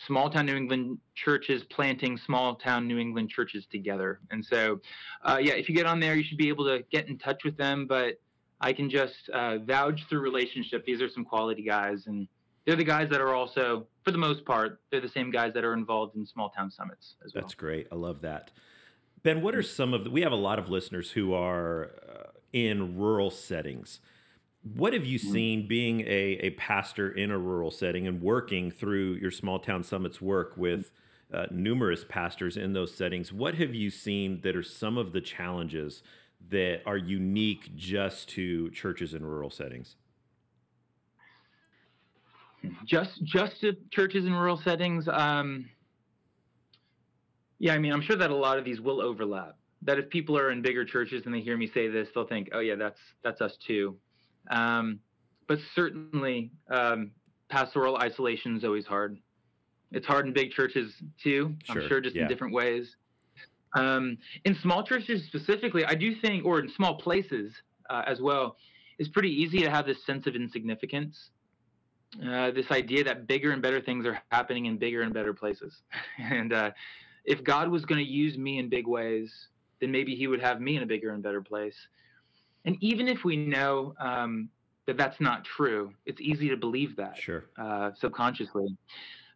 small 0.07 0.29
town 0.29 0.45
New 0.45 0.55
England 0.55 0.97
churches 1.15 1.63
planting 1.69 2.17
small 2.17 2.55
town 2.55 2.87
New 2.87 2.97
England 2.97 3.29
churches 3.29 3.65
together. 3.71 4.19
And 4.31 4.43
so, 4.43 4.79
uh, 5.23 5.37
yeah, 5.41 5.53
if 5.53 5.69
you 5.69 5.75
get 5.75 5.85
on 5.85 5.99
there, 5.99 6.15
you 6.15 6.23
should 6.23 6.37
be 6.37 6.49
able 6.49 6.65
to 6.65 6.83
get 6.91 7.07
in 7.07 7.17
touch 7.17 7.43
with 7.43 7.57
them. 7.57 7.85
But 7.87 8.19
I 8.59 8.73
can 8.73 8.89
just 8.89 9.29
uh, 9.33 9.59
vouch 9.59 10.01
through 10.09 10.19
relationship. 10.19 10.85
These 10.85 11.01
are 11.01 11.09
some 11.09 11.25
quality 11.25 11.63
guys, 11.63 12.07
and 12.07 12.27
they're 12.65 12.75
the 12.75 12.83
guys 12.83 13.09
that 13.09 13.21
are 13.21 13.33
also, 13.33 13.87
for 14.03 14.11
the 14.11 14.17
most 14.17 14.45
part, 14.45 14.79
they're 14.91 15.01
the 15.01 15.09
same 15.09 15.31
guys 15.31 15.53
that 15.53 15.63
are 15.63 15.73
involved 15.73 16.15
in 16.15 16.25
small 16.25 16.49
town 16.49 16.69
summits 16.71 17.15
as 17.25 17.33
well. 17.33 17.41
That's 17.41 17.55
great. 17.55 17.87
I 17.91 17.95
love 17.95 18.21
that. 18.21 18.51
Ben, 19.23 19.41
what 19.41 19.55
are 19.55 19.63
some 19.63 19.93
of 19.93 20.03
the, 20.03 20.09
we 20.09 20.21
have 20.21 20.31
a 20.31 20.35
lot 20.35 20.59
of 20.59 20.69
listeners 20.69 21.11
who 21.11 21.33
are 21.33 21.91
uh, 22.07 22.29
in 22.53 22.97
rural 22.97 23.31
settings. 23.31 23.99
What 24.63 24.93
have 24.93 25.05
you 25.05 25.19
mm-hmm. 25.19 25.31
seen 25.31 25.67
being 25.67 26.01
a, 26.01 26.37
a 26.41 26.49
pastor 26.51 27.11
in 27.11 27.31
a 27.31 27.37
rural 27.37 27.71
setting 27.71 28.07
and 28.07 28.21
working 28.21 28.69
through 28.69 29.13
your 29.15 29.31
small 29.31 29.59
town 29.59 29.83
summits 29.83 30.21
work 30.21 30.53
with 30.55 30.91
uh, 31.33 31.45
numerous 31.49 32.05
pastors 32.07 32.57
in 32.57 32.73
those 32.73 32.93
settings? 32.93 33.33
What 33.33 33.55
have 33.55 33.73
you 33.73 33.89
seen 33.89 34.41
that 34.41 34.55
are 34.55 34.63
some 34.63 34.97
of 34.97 35.13
the 35.13 35.21
challenges 35.21 36.03
that 36.49 36.81
are 36.85 36.97
unique 36.97 37.75
just 37.75 38.29
to 38.29 38.69
churches 38.71 39.13
in 39.13 39.25
rural 39.25 39.49
settings? 39.49 39.95
Just 42.85 43.23
just 43.23 43.59
to 43.61 43.75
churches 43.89 44.25
in 44.25 44.33
rural 44.33 44.57
settings. 44.57 45.07
Um, 45.07 45.67
yeah, 47.57 47.73
I 47.73 47.79
mean, 47.79 47.91
I'm 47.91 48.01
sure 48.01 48.15
that 48.15 48.29
a 48.29 48.35
lot 48.35 48.59
of 48.59 48.65
these 48.65 48.79
will 48.79 49.01
overlap. 49.01 49.57
That 49.81 49.97
if 49.97 50.11
people 50.11 50.37
are 50.37 50.51
in 50.51 50.61
bigger 50.61 50.85
churches 50.85 51.23
and 51.25 51.33
they 51.33 51.41
hear 51.41 51.57
me 51.57 51.65
say 51.73 51.87
this, 51.87 52.09
they'll 52.13 52.27
think, 52.27 52.49
"Oh 52.53 52.59
yeah, 52.59 52.75
that's 52.75 52.99
that's 53.23 53.41
us 53.41 53.57
too." 53.57 53.97
Um, 54.49 54.99
but 55.47 55.59
certainly, 55.75 56.51
um, 56.69 57.11
pastoral 57.49 57.97
isolation 57.97 58.55
is 58.57 58.63
always 58.63 58.85
hard. 58.85 59.17
It's 59.91 60.07
hard 60.07 60.25
in 60.25 60.33
big 60.33 60.51
churches 60.51 60.93
too. 61.21 61.55
Sure. 61.65 61.81
I'm 61.81 61.87
sure, 61.87 62.01
just 62.01 62.15
yeah. 62.15 62.23
in 62.23 62.27
different 62.27 62.53
ways. 62.53 62.95
Um, 63.75 64.17
in 64.45 64.55
small 64.61 64.83
churches 64.83 65.23
specifically, 65.27 65.85
I 65.85 65.95
do 65.95 66.15
think, 66.15 66.45
or 66.45 66.59
in 66.59 66.69
small 66.69 66.95
places 66.95 67.53
uh, 67.89 68.03
as 68.05 68.21
well, 68.21 68.55
it's 68.97 69.09
pretty 69.09 69.29
easy 69.29 69.59
to 69.59 69.69
have 69.69 69.85
this 69.85 70.05
sense 70.05 70.27
of 70.27 70.35
insignificance. 70.35 71.29
Uh, 72.25 72.51
this 72.51 72.69
idea 72.71 73.03
that 73.05 73.25
bigger 73.25 73.51
and 73.51 73.61
better 73.61 73.79
things 73.79 74.05
are 74.05 74.21
happening 74.31 74.65
in 74.65 74.77
bigger 74.77 75.01
and 75.01 75.13
better 75.13 75.33
places. 75.33 75.81
and 76.17 76.51
uh, 76.51 76.71
if 77.23 77.43
God 77.43 77.69
was 77.69 77.85
going 77.85 78.03
to 78.03 78.09
use 78.09 78.37
me 78.37 78.59
in 78.59 78.69
big 78.69 78.87
ways, 78.87 79.31
then 79.79 79.91
maybe 79.91 80.15
he 80.15 80.27
would 80.27 80.41
have 80.41 80.59
me 80.59 80.75
in 80.75 80.83
a 80.83 80.85
bigger 80.85 81.13
and 81.13 81.23
better 81.23 81.41
place. 81.41 81.75
And 82.65 82.77
even 82.81 83.07
if 83.07 83.23
we 83.23 83.35
know 83.35 83.93
um, 83.99 84.49
that 84.85 84.97
that's 84.97 85.19
not 85.19 85.43
true, 85.43 85.93
it's 86.05 86.21
easy 86.21 86.49
to 86.49 86.57
believe 86.57 86.95
that 86.97 87.17
sure. 87.17 87.45
uh, 87.57 87.91
subconsciously. 87.99 88.75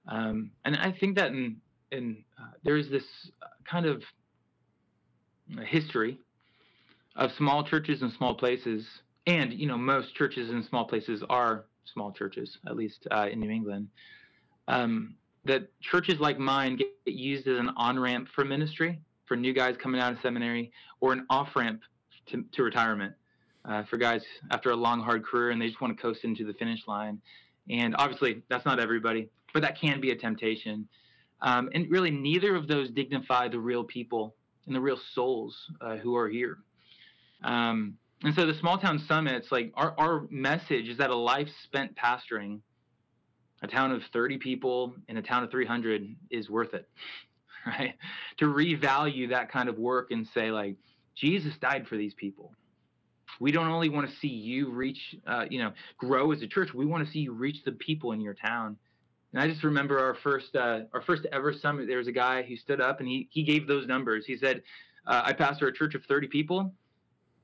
Um, 0.08 0.52
and 0.66 0.76
I 0.76 0.92
think 0.92 1.16
that 1.18 1.32
in, 1.32 1.58
in 1.92 2.24
uh, 2.40 2.52
there's 2.64 2.90
this 2.90 3.04
kind 3.70 3.86
of 3.86 4.04
history 5.66 6.20
of 7.16 7.32
small 7.38 7.64
churches 7.64 8.02
and 8.02 8.12
small 8.14 8.36
places, 8.36 8.86
and 9.26 9.54
you 9.54 9.68
know 9.68 9.78
most 9.78 10.14
churches 10.16 10.50
and 10.50 10.64
small 10.66 10.86
places 10.86 11.24
are 11.30 11.66
small 11.94 12.12
churches, 12.12 12.58
at 12.68 12.76
least 12.76 13.08
uh, 13.12 13.28
in 13.32 13.40
New 13.40 13.50
England. 13.50 13.88
Um, 14.68 15.16
that 15.46 15.70
churches 15.80 16.20
like 16.20 16.40
mine 16.40 16.76
get 16.76 16.90
used 17.06 17.48
as 17.48 17.60
an 17.60 17.70
on 17.78 18.00
ramp 18.00 18.28
for 18.34 18.44
ministry 18.44 19.00
for 19.26 19.38
new 19.38 19.54
guys 19.54 19.76
coming 19.82 20.02
out 20.02 20.14
of 20.14 20.20
seminary, 20.22 20.72
or 21.02 21.14
an 21.14 21.26
off 21.30 21.56
ramp 21.56 21.82
to, 22.28 22.64
retirement 22.64 23.14
uh, 23.66 23.84
for 23.84 23.98
guys 23.98 24.24
after 24.52 24.72
a 24.72 24.76
long 24.76 25.02
hard 25.02 25.26
career 25.26 25.52
and 25.52 25.62
they 25.62 25.68
just 25.68 25.82
want 25.82 25.96
to 25.96 26.02
coast 26.02 26.24
into 26.24 26.46
the 26.46 26.54
finish 26.54 26.88
line. 26.88 27.20
And 27.70 27.96
obviously, 27.98 28.44
that's 28.50 28.66
not 28.66 28.80
everybody, 28.80 29.30
but 29.54 29.62
that 29.62 29.80
can 29.80 30.00
be 30.00 30.12
a 30.12 30.16
temptation. 30.16 30.88
Um, 31.42 31.70
and 31.74 31.90
really, 31.90 32.12
neither 32.12 32.56
of 32.56 32.68
those 32.68 32.90
dignify 32.92 33.48
the 33.48 33.60
real 33.60 33.84
people 33.84 34.36
and 34.68 34.76
the 34.76 34.82
real 34.82 35.00
souls 35.14 35.56
uh, 35.82 35.98
who 35.98 36.16
are 36.16 36.30
here. 36.30 36.58
Um, 37.44 37.98
and 38.24 38.34
so 38.34 38.46
the 38.46 38.54
small 38.56 38.78
town 38.78 39.04
summits, 39.08 39.52
like 39.52 39.72
our, 39.76 39.94
our 39.98 40.28
message 40.30 40.88
is 40.90 40.98
that 40.98 41.10
a 41.10 41.16
life 41.16 41.50
spent 41.64 41.96
pastoring 41.96 42.60
a 43.62 43.68
town 43.68 43.92
of 43.92 44.02
30 44.14 44.38
people 44.38 44.96
in 45.08 45.18
a 45.18 45.22
town 45.22 45.44
of 45.44 45.52
300 45.52 46.16
is 46.30 46.50
worth 46.50 46.74
it, 46.74 46.88
right? 47.66 47.96
To 48.38 48.46
revalue 48.46 49.30
that 49.30 49.52
kind 49.52 49.70
of 49.70 49.78
work 49.78 50.12
and 50.12 50.28
say, 50.34 50.52
like, 50.52 50.76
Jesus 51.16 51.54
died 51.62 51.88
for 51.88 51.98
these 51.98 52.14
people. 52.14 52.52
We 53.40 53.52
don't 53.52 53.68
only 53.68 53.90
want 53.90 54.10
to 54.10 54.16
see 54.18 54.28
you 54.28 54.72
reach, 54.72 55.16
uh, 55.28 55.46
you 55.50 55.60
know, 55.60 55.72
grow 55.98 56.32
as 56.32 56.42
a 56.42 56.48
church. 56.48 56.74
We 56.74 56.86
want 56.86 57.06
to 57.06 57.12
see 57.12 57.20
you 57.20 57.34
reach 57.34 57.64
the 57.66 57.74
people 57.74 58.12
in 58.12 58.22
your 58.22 58.34
town. 58.34 58.78
And 59.34 59.42
I 59.42 59.48
just 59.48 59.64
remember 59.64 60.00
our 60.00 60.16
first, 60.16 60.56
uh, 60.56 60.82
our 60.94 61.02
first 61.02 61.26
ever 61.32 61.52
summit. 61.54 61.88
There 61.88 61.98
was 61.98 62.08
a 62.08 62.14
guy 62.14 62.44
who 62.44 62.56
stood 62.56 62.80
up 62.80 63.00
and 63.00 63.10
he 63.10 63.28
he 63.32 63.44
gave 63.44 63.68
those 63.68 63.88
numbers. 63.88 64.26
He 64.26 64.38
said, 64.38 64.62
uh, 65.06 65.24
"I 65.26 65.34
pastor 65.34 65.68
a 65.68 65.74
church 65.74 65.96
of 65.96 66.06
30 66.06 66.28
people 66.28 66.74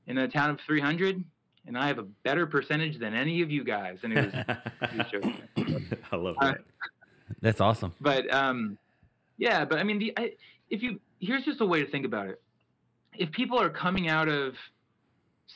in 0.06 0.16
a 0.16 0.28
town 0.28 0.50
of 0.50 0.58
300, 0.66 1.22
and 1.66 1.76
I 1.76 1.86
have 1.88 1.98
a 1.98 2.04
better 2.24 2.46
percentage 2.46 2.98
than 2.98 3.12
any 3.12 3.42
of 3.42 3.50
you 3.50 3.62
guys." 3.62 3.98
And 4.02 4.14
it 4.14 4.32
was, 4.32 4.44
I 6.12 6.16
love 6.16 6.36
that. 6.40 6.60
That's 7.42 7.60
awesome. 7.60 7.92
But 8.00 8.32
um, 8.32 8.78
yeah, 9.36 9.66
but 9.66 9.78
I 9.78 9.82
mean, 9.82 9.98
the 9.98 10.14
I, 10.16 10.32
if 10.70 10.82
you 10.82 10.98
here's 11.20 11.44
just 11.44 11.60
a 11.60 11.66
way 11.66 11.84
to 11.84 11.90
think 11.90 12.06
about 12.06 12.28
it. 12.28 12.40
If 13.16 13.30
people 13.32 13.58
are 13.60 13.70
coming 13.70 14.08
out 14.08 14.28
of 14.28 14.54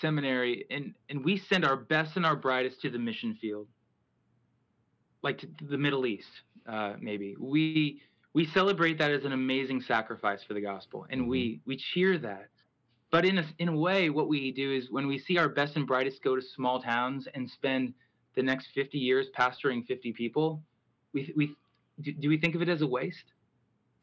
seminary 0.01 0.67
and 0.71 0.95
and 1.09 1.25
we 1.25 1.39
send 1.39 1.65
our 1.65 1.77
best 1.77 2.17
and 2.17 2.27
our 2.27 2.37
brightest 2.37 2.81
to 2.83 2.91
the 2.91 2.99
mission 2.99 3.37
field 3.41 3.67
like 5.23 5.39
to, 5.39 5.49
the 5.69 5.79
middle 5.79 6.07
east 6.07 6.29
uh, 6.69 6.95
maybe 7.01 7.37
we 7.39 8.01
we 8.35 8.47
celebrate 8.47 8.99
that 8.99 9.11
as 9.11 9.25
an 9.25 9.33
amazing 9.33 9.81
sacrifice 9.81 10.43
for 10.47 10.55
the 10.55 10.61
gospel 10.61 11.07
and 11.11 11.27
we 11.27 11.55
mm-hmm. 11.55 11.71
we 11.71 11.77
cheer 11.77 12.19
that 12.19 12.49
but 13.11 13.25
in 13.25 13.39
a, 13.39 13.47
in 13.59 13.69
a 13.69 13.77
way 13.77 14.11
what 14.11 14.29
we 14.29 14.51
do 14.51 14.73
is 14.73 14.91
when 14.91 15.07
we 15.07 15.19
see 15.19 15.39
our 15.39 15.49
best 15.49 15.77
and 15.77 15.87
brightest 15.87 16.23
go 16.23 16.37
to 16.37 16.43
small 16.43 16.81
towns 16.81 17.27
and 17.35 17.49
spend 17.49 17.95
the 18.35 18.43
next 18.43 18.69
50 18.75 18.99
years 18.99 19.27
pastoring 19.39 19.87
50 19.87 20.13
people 20.13 20.61
we 21.13 21.33
we 21.37 21.55
do, 22.03 22.13
do 22.13 22.29
we 22.29 22.37
think 22.39 22.55
of 22.55 22.63
it 22.63 22.69
as 22.69 22.83
a 22.83 22.87
waste 22.87 23.33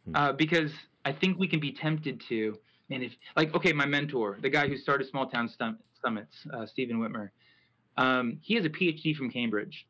hmm. 0.06 0.16
uh, 0.16 0.32
because 0.32 0.72
i 1.06 1.12
think 1.12 1.38
we 1.38 1.48
can 1.48 1.60
be 1.60 1.72
tempted 1.72 2.22
to 2.30 2.58
and 2.94 3.04
if 3.04 3.14
like 3.36 3.54
okay, 3.56 3.74
my 3.74 3.86
mentor, 3.86 4.38
the 4.42 4.50
guy 4.50 4.68
who 4.68 4.78
started 4.78 5.08
Small 5.10 5.28
Town 5.28 5.50
Stum- 5.50 5.78
Summits, 6.02 6.36
uh, 6.54 6.66
Stephen 6.66 7.00
Witmer 7.00 7.30
um, 7.98 8.40
he 8.42 8.56
has 8.56 8.66
a 8.66 8.70
PhD 8.70 9.16
from 9.16 9.30
Cambridge, 9.30 9.88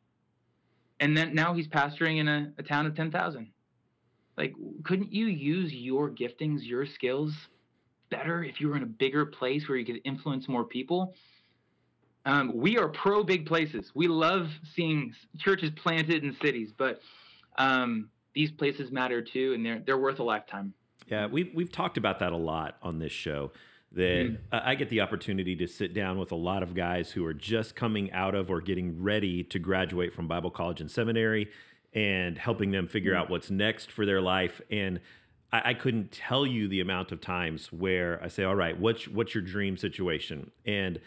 and 1.00 1.16
then 1.16 1.34
now 1.34 1.54
he's 1.54 1.68
pastoring 1.68 2.18
in 2.18 2.28
a, 2.28 2.52
a 2.58 2.62
town 2.62 2.86
of 2.86 2.94
ten 2.94 3.10
thousand. 3.10 3.50
Like, 4.36 4.54
couldn't 4.84 5.12
you 5.12 5.26
use 5.26 5.72
your 5.72 6.10
giftings, 6.10 6.60
your 6.62 6.86
skills, 6.86 7.32
better 8.10 8.42
if 8.42 8.60
you 8.60 8.68
were 8.68 8.76
in 8.76 8.82
a 8.82 8.86
bigger 8.86 9.24
place 9.24 9.68
where 9.68 9.78
you 9.78 9.86
could 9.86 10.00
influence 10.04 10.48
more 10.48 10.64
people? 10.64 11.14
Um, 12.26 12.52
we 12.54 12.76
are 12.78 12.88
pro 12.88 13.22
big 13.22 13.46
places. 13.46 13.92
We 13.94 14.08
love 14.08 14.48
seeing 14.74 15.14
churches 15.38 15.70
planted 15.76 16.24
in 16.24 16.36
cities, 16.42 16.72
but 16.76 17.00
um, 17.58 18.10
these 18.34 18.50
places 18.50 18.90
matter 18.90 19.22
too, 19.22 19.52
and 19.54 19.64
they're 19.64 19.82
they're 19.86 19.98
worth 19.98 20.18
a 20.18 20.24
lifetime. 20.24 20.74
Yeah, 21.06 21.26
we've 21.26 21.50
we've 21.54 21.70
talked 21.72 21.96
about 21.96 22.18
that 22.20 22.32
a 22.32 22.36
lot 22.36 22.76
on 22.82 22.98
this 22.98 23.12
show. 23.12 23.52
That 23.92 24.26
mm. 24.26 24.38
I 24.50 24.74
get 24.74 24.88
the 24.88 25.02
opportunity 25.02 25.54
to 25.56 25.68
sit 25.68 25.94
down 25.94 26.18
with 26.18 26.32
a 26.32 26.36
lot 26.36 26.64
of 26.64 26.74
guys 26.74 27.12
who 27.12 27.24
are 27.26 27.34
just 27.34 27.76
coming 27.76 28.10
out 28.10 28.34
of 28.34 28.50
or 28.50 28.60
getting 28.60 29.00
ready 29.02 29.44
to 29.44 29.58
graduate 29.60 30.12
from 30.12 30.26
Bible 30.26 30.50
college 30.50 30.80
and 30.80 30.90
seminary, 30.90 31.48
and 31.92 32.36
helping 32.36 32.72
them 32.72 32.88
figure 32.88 33.12
mm. 33.12 33.18
out 33.18 33.30
what's 33.30 33.50
next 33.50 33.92
for 33.92 34.04
their 34.04 34.20
life. 34.20 34.60
And 34.70 35.00
I, 35.52 35.70
I, 35.70 35.74
couldn't 35.74 36.10
tell 36.10 36.44
you 36.44 36.66
the 36.66 36.80
amount 36.80 37.12
of 37.12 37.20
times 37.20 37.72
where 37.72 38.20
I 38.22 38.28
say, 38.28 38.42
"All 38.42 38.56
right, 38.56 38.78
what's 38.78 39.06
what's 39.06 39.34
your 39.34 39.44
dream 39.44 39.76
situation?" 39.76 40.50
And 40.66 41.00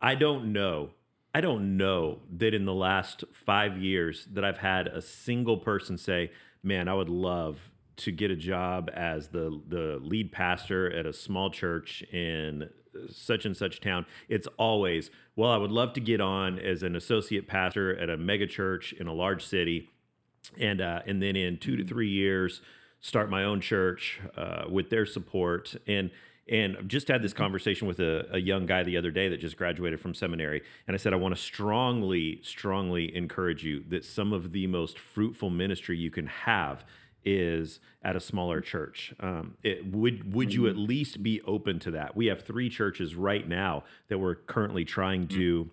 I 0.00 0.14
don't 0.14 0.52
know. 0.52 0.90
I 1.34 1.40
don't 1.40 1.76
know 1.76 2.20
that 2.38 2.54
in 2.54 2.64
the 2.64 2.74
last 2.74 3.24
five 3.32 3.76
years 3.76 4.26
that 4.32 4.44
I've 4.44 4.58
had 4.58 4.86
a 4.86 5.02
single 5.02 5.56
person 5.56 5.98
say, 5.98 6.30
"Man, 6.62 6.86
I 6.86 6.94
would 6.94 7.08
love 7.08 7.69
to 8.00 8.10
get 8.10 8.30
a 8.30 8.36
job 8.36 8.90
as 8.94 9.28
the 9.28 9.60
the 9.68 9.98
lead 10.02 10.32
pastor 10.32 10.90
at 10.90 11.06
a 11.06 11.12
small 11.12 11.50
church 11.50 12.02
in 12.12 12.68
such 13.10 13.44
and 13.44 13.56
such 13.56 13.80
town 13.80 14.04
it's 14.28 14.48
always 14.58 15.10
well 15.36 15.50
i 15.50 15.56
would 15.56 15.70
love 15.70 15.92
to 15.92 16.00
get 16.00 16.20
on 16.20 16.58
as 16.58 16.82
an 16.82 16.96
associate 16.96 17.46
pastor 17.46 17.96
at 17.96 18.10
a 18.10 18.16
mega 18.16 18.46
church 18.46 18.92
in 18.94 19.06
a 19.06 19.12
large 19.12 19.44
city 19.44 19.88
and 20.58 20.80
uh, 20.80 21.00
and 21.06 21.22
then 21.22 21.36
in 21.36 21.58
two 21.58 21.76
to 21.76 21.84
three 21.84 22.08
years 22.08 22.62
start 23.00 23.30
my 23.30 23.44
own 23.44 23.60
church 23.60 24.20
uh, 24.36 24.64
with 24.68 24.90
their 24.90 25.06
support 25.06 25.74
and 25.86 26.10
and 26.50 26.76
I've 26.76 26.88
just 26.88 27.06
had 27.06 27.22
this 27.22 27.32
conversation 27.32 27.86
with 27.86 28.00
a, 28.00 28.26
a, 28.32 28.38
young 28.38 28.66
guy 28.66 28.82
the 28.82 28.96
other 28.96 29.12
day 29.12 29.28
that 29.28 29.38
just 29.38 29.56
graduated 29.56 30.00
from 30.00 30.14
seminary. 30.14 30.62
And 30.88 30.96
I 30.96 30.98
said, 30.98 31.12
I 31.12 31.16
want 31.16 31.32
to 31.34 31.40
strongly, 31.40 32.40
strongly 32.42 33.14
encourage 33.14 33.62
you 33.62 33.84
that 33.88 34.04
some 34.04 34.32
of 34.32 34.50
the 34.50 34.66
most 34.66 34.98
fruitful 34.98 35.50
ministry 35.50 35.96
you 35.96 36.10
can 36.10 36.26
have 36.26 36.84
is 37.24 37.80
at 38.02 38.16
a 38.16 38.20
smaller 38.20 38.60
church. 38.60 39.14
Um, 39.20 39.56
it, 39.62 39.86
would 39.92 40.32
would 40.34 40.54
you 40.54 40.66
at 40.66 40.74
mm-hmm. 40.74 40.86
least 40.86 41.22
be 41.22 41.40
open 41.42 41.78
to 41.80 41.90
that? 41.92 42.16
We 42.16 42.26
have 42.26 42.42
three 42.42 42.68
churches 42.68 43.14
right 43.14 43.46
now 43.46 43.84
that 44.08 44.18
we're 44.18 44.36
currently 44.36 44.84
trying 44.84 45.28
to 45.28 45.70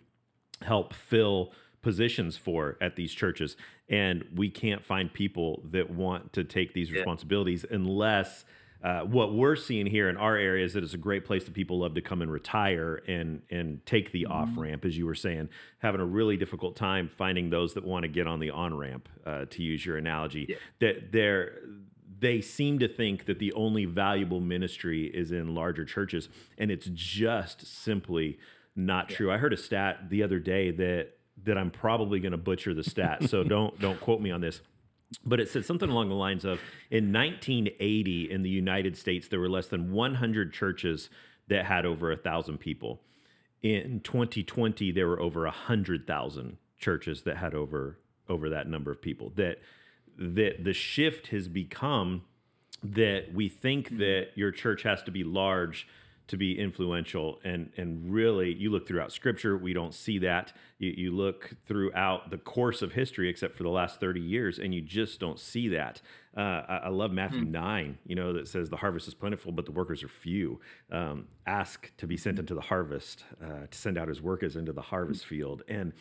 help 0.62 0.93
fill 0.93 1.53
positions 1.81 2.36
for 2.36 2.77
at 2.81 2.95
these 2.95 3.13
churches, 3.13 3.55
and 3.89 4.25
we 4.36 4.49
can't 4.49 4.83
find 4.83 5.13
people 5.13 5.62
that 5.65 5.89
want 5.89 6.33
to 6.33 6.43
take 6.43 6.73
these 6.73 6.91
responsibilities 6.91 7.65
unless 7.69 8.43
uh, 8.88 9.02
what 9.02 9.34
we're 9.34 9.58
seeing 9.58 9.86
here 9.86 10.08
in 10.08 10.15
our 10.15 10.38
area 10.38 10.63
is 10.63 10.71
that 10.71 10.82
it's 10.82 10.93
a 10.93 10.97
great 10.97 11.26
place 11.26 11.43
that 11.43 11.54
people 11.54 11.80
love 11.80 11.93
to 11.93 12.00
come 12.00 12.21
and 12.21 12.32
retire 12.32 13.04
and 13.06 13.41
and 13.50 13.86
take 13.86 14.13
the 14.13 14.23
mm-hmm. 14.23 14.32
off 14.32 14.50
ramp, 14.56 14.86
as 14.86 14.97
you 14.97 15.06
were 15.06 15.13
saying, 15.13 15.50
having 15.80 16.00
a 16.00 16.06
really 16.06 16.38
difficult 16.38 16.78
time 16.78 17.10
finding 17.17 17.50
those 17.50 17.73
that 17.73 17.84
want 17.84 18.04
to 18.04 18.08
get 18.08 18.28
on 18.28 18.39
the 18.39 18.50
on 18.50 18.73
ramp, 18.73 19.10
uh, 19.26 19.43
to 19.50 19.62
use 19.62 19.86
your 19.86 19.97
analogy. 19.97 20.45
Yeah. 20.47 20.56
That 20.80 21.12
they're 21.12 21.60
they 22.17 22.39
seem 22.39 22.80
to 22.80 22.88
think 22.88 23.26
that 23.26 23.39
the 23.39 23.52
only 23.54 23.84
valuable 23.84 24.39
ministry 24.39 25.08
is 25.08 25.34
in 25.34 25.54
larger 25.54 25.84
churches, 25.84 26.30
and 26.58 26.71
it's 26.71 26.89
just 26.93 27.67
simply 27.67 28.39
not 28.73 29.12
yeah. 29.12 29.17
true. 29.17 29.32
I 29.34 29.38
heard 29.38 29.52
a 29.52 29.58
stat 29.58 30.10
the 30.10 30.23
other 30.23 30.39
day 30.39 30.71
that 30.71 31.10
that 31.43 31.58
I'm 31.58 31.71
probably 31.71 32.21
going 32.21 32.32
to 32.32 32.38
butcher 32.38 32.73
the 32.73 32.86
stat, 32.86 33.30
so 33.30 33.43
don't 33.56 33.78
don't 33.82 34.00
quote 34.00 34.21
me 34.21 34.32
on 34.32 34.39
this 34.39 34.62
but 35.25 35.39
it 35.39 35.49
said 35.49 35.65
something 35.65 35.89
along 35.89 36.09
the 36.09 36.15
lines 36.15 36.43
of 36.43 36.59
in 36.91 37.13
1980 37.13 38.29
in 38.29 38.43
the 38.43 38.49
United 38.49 38.97
States, 38.97 39.27
there 39.27 39.39
were 39.39 39.49
less 39.49 39.67
than 39.67 39.91
100 39.91 40.53
churches 40.53 41.09
that 41.47 41.65
had 41.65 41.85
over 41.85 42.11
a 42.11 42.17
thousand 42.17 42.59
people. 42.59 43.01
In 43.61 44.01
2020, 44.01 44.91
there 44.91 45.07
were 45.07 45.19
over 45.19 45.45
a 45.45 45.51
hundred 45.51 46.05
thousand 46.05 46.57
churches 46.77 47.23
that 47.23 47.37
had 47.37 47.53
over 47.53 47.99
over 48.29 48.49
that 48.49 48.67
number 48.67 48.91
of 48.91 49.01
people. 49.01 49.31
That 49.35 49.59
that 50.17 50.63
the 50.63 50.73
shift 50.73 51.27
has 51.27 51.47
become 51.47 52.23
that 52.83 53.33
we 53.33 53.49
think 53.49 53.87
mm-hmm. 53.87 53.99
that 53.99 54.27
your 54.35 54.51
church 54.51 54.83
has 54.83 55.01
to 55.03 55.11
be 55.11 55.23
large 55.23 55.87
to 56.27 56.37
be 56.37 56.57
influential. 56.57 57.39
And 57.43 57.71
and 57.77 58.11
really 58.11 58.53
you 58.53 58.69
look 58.69 58.87
throughout 58.87 59.11
scripture 59.11 59.57
we 59.57 59.73
don't 59.73 59.93
see 59.93 60.19
that. 60.19 60.53
You, 60.79 60.93
you 60.95 61.11
look 61.11 61.51
throughout 61.65 62.29
the 62.29 62.37
course 62.37 62.81
of 62.81 62.93
history 62.93 63.29
except 63.29 63.55
for 63.55 63.63
the 63.63 63.69
last 63.69 63.99
30 63.99 64.19
years 64.19 64.59
and 64.59 64.73
you 64.73 64.81
just 64.81 65.19
don't 65.19 65.39
see 65.39 65.67
that. 65.69 66.01
Uh, 66.35 66.63
I, 66.67 66.77
I, 66.85 66.89
love 66.89 67.11
matthew 67.11 67.45
mm. 67.45 67.49
9 67.49 67.97
you 68.05 68.15
know 68.15 68.31
that 68.33 68.47
says 68.47 68.69
the 68.69 68.77
harvest 68.77 69.07
is 69.07 69.15
plentiful 69.15 69.51
but 69.51 69.65
the 69.65 69.71
workers 69.71 70.03
are 70.03 70.09
few. 70.09 70.59
Um, 70.91 71.27
ask 71.45 71.91
to 71.97 72.07
be 72.07 72.17
sent 72.17 72.39
into 72.39 72.53
the 72.53 72.61
harvest 72.61 73.23
uh, 73.41 73.67
to 73.69 73.77
send 73.77 73.97
out 73.97 74.07
his 74.07 74.21
workers 74.21 74.55
into 74.55 74.73
the 74.73 74.83
harvest 74.83 75.25
field. 75.25 75.63
And 75.67 75.93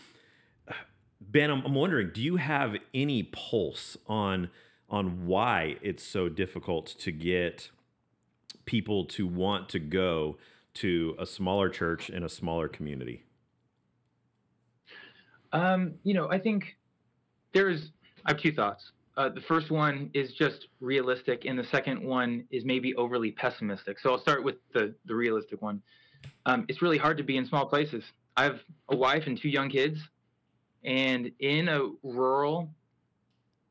uh, 0.68 0.74
ben 1.20 1.50
I'm, 1.50 1.64
I'm 1.64 1.74
wondering 1.74 2.10
do 2.12 2.22
you 2.22 2.36
have 2.36 2.76
any 2.92 3.22
pulse 3.22 3.96
on 4.06 4.50
on 4.88 5.26
why 5.26 5.76
it's 5.82 6.04
so 6.04 6.28
difficult 6.28 6.86
to 6.86 7.10
get 7.10 7.70
people 8.66 9.07
to 9.07 9.26
want 9.26 9.68
to 9.70 9.79
go 9.79 10.37
to 10.74 11.16
a 11.18 11.24
smaller 11.24 11.70
church 11.70 12.11
in 12.11 12.22
a 12.22 12.29
smaller 12.29 12.68
community? 12.68 13.24
Um, 15.52 15.94
you 16.05 16.12
know, 16.12 16.31
I 16.31 16.38
think 16.38 16.76
there's, 17.55 17.92
I 18.26 18.33
have 18.33 18.40
two 18.40 18.52
thoughts. 18.52 18.92
Uh, 19.16 19.31
the 19.31 19.40
first 19.40 19.70
one 19.70 20.11
is 20.12 20.33
just 20.33 20.68
realistic, 20.81 21.46
and 21.46 21.59
the 21.59 21.64
second 21.64 22.02
one 22.02 22.44
is 22.50 22.66
maybe 22.66 22.94
overly 22.96 23.31
pessimistic. 23.31 23.98
So 23.98 24.11
I'll 24.11 24.20
start 24.20 24.44
with 24.44 24.57
the, 24.74 24.94
the 25.07 25.14
realistic 25.14 25.62
one. 25.62 25.81
Um, 26.44 26.66
it's 26.68 26.83
really 26.83 26.98
hard 26.98 27.16
to 27.16 27.22
be 27.22 27.38
in 27.38 27.46
small 27.46 27.64
places. 27.64 28.05
I 28.37 28.44
have 28.44 28.61
a 28.90 28.96
wife 28.96 29.26
and 29.26 29.40
two 29.40 29.48
young 29.48 29.70
kids, 29.70 29.98
and 30.85 31.33
in 31.38 31.68
a 31.68 31.90
rural 32.02 32.68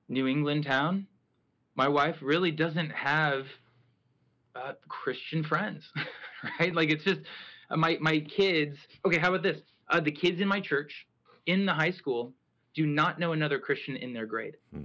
New 0.10 0.26
England 0.26 0.66
town, 0.66 1.06
my 1.76 1.88
wife 1.88 2.16
really 2.22 2.52
doesn't 2.52 2.90
have 2.90 3.46
uh, 4.56 4.74
Christian 4.88 5.44
friends, 5.44 5.84
right? 6.60 6.74
Like 6.74 6.90
it's 6.90 7.04
just 7.04 7.22
uh, 7.70 7.78
my 7.78 7.98
my 8.00 8.20
kids. 8.20 8.78
Okay, 9.06 9.18
how 9.18 9.30
about 9.30 9.44
this? 9.44 9.62
Uh, 9.90 10.00
the 10.00 10.12
kids 10.12 10.42
in 10.42 10.48
my 10.48 10.60
church, 10.60 11.08
in 11.46 11.66
the 11.66 11.74
high 11.74 11.92
school, 11.92 12.34
do 12.74 12.86
not 12.86 13.20
know 13.20 13.34
another 13.34 13.60
Christian 13.60 13.96
in 13.96 14.14
their 14.14 14.26
grade. 14.26 14.58
Hmm. 14.74 14.84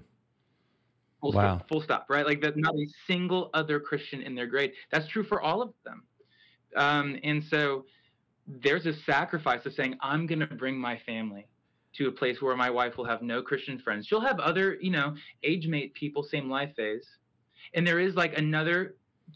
Full 1.20 1.32
wow. 1.32 1.56
Stop, 1.56 1.68
full 1.68 1.82
stop. 1.82 2.06
Right? 2.08 2.26
Like 2.26 2.40
that. 2.42 2.56
Not 2.56 2.74
a 2.74 2.86
single 3.06 3.50
other 3.54 3.80
Christian 3.80 4.22
in 4.22 4.34
their 4.34 4.46
grade. 4.46 4.72
That's 4.90 5.08
true 5.08 5.24
for 5.24 5.40
all 5.40 5.62
of 5.62 5.72
them. 5.84 6.02
Um, 6.76 7.18
and 7.24 7.42
so 7.42 7.84
there's 8.46 8.86
a 8.86 8.94
sacrifice 9.04 9.66
of 9.66 9.74
saying, 9.74 9.96
I'm 10.00 10.26
going 10.26 10.40
to 10.40 10.46
bring 10.46 10.76
my 10.78 10.98
family 11.04 11.46
to 11.94 12.08
a 12.08 12.12
place 12.12 12.40
where 12.40 12.56
my 12.56 12.70
wife 12.70 12.96
will 12.96 13.04
have 13.04 13.22
no 13.22 13.42
Christian 13.42 13.78
friends. 13.78 14.06
She'll 14.06 14.20
have 14.20 14.38
other, 14.38 14.78
you 14.80 14.90
know, 14.90 15.14
age 15.42 15.66
mate 15.66 15.92
people, 15.94 16.22
same 16.22 16.48
life 16.48 16.70
phase. 16.76 17.06
And 17.74 17.86
there 17.86 17.98
is 17.98 18.14
like 18.14 18.38
another 18.38 18.94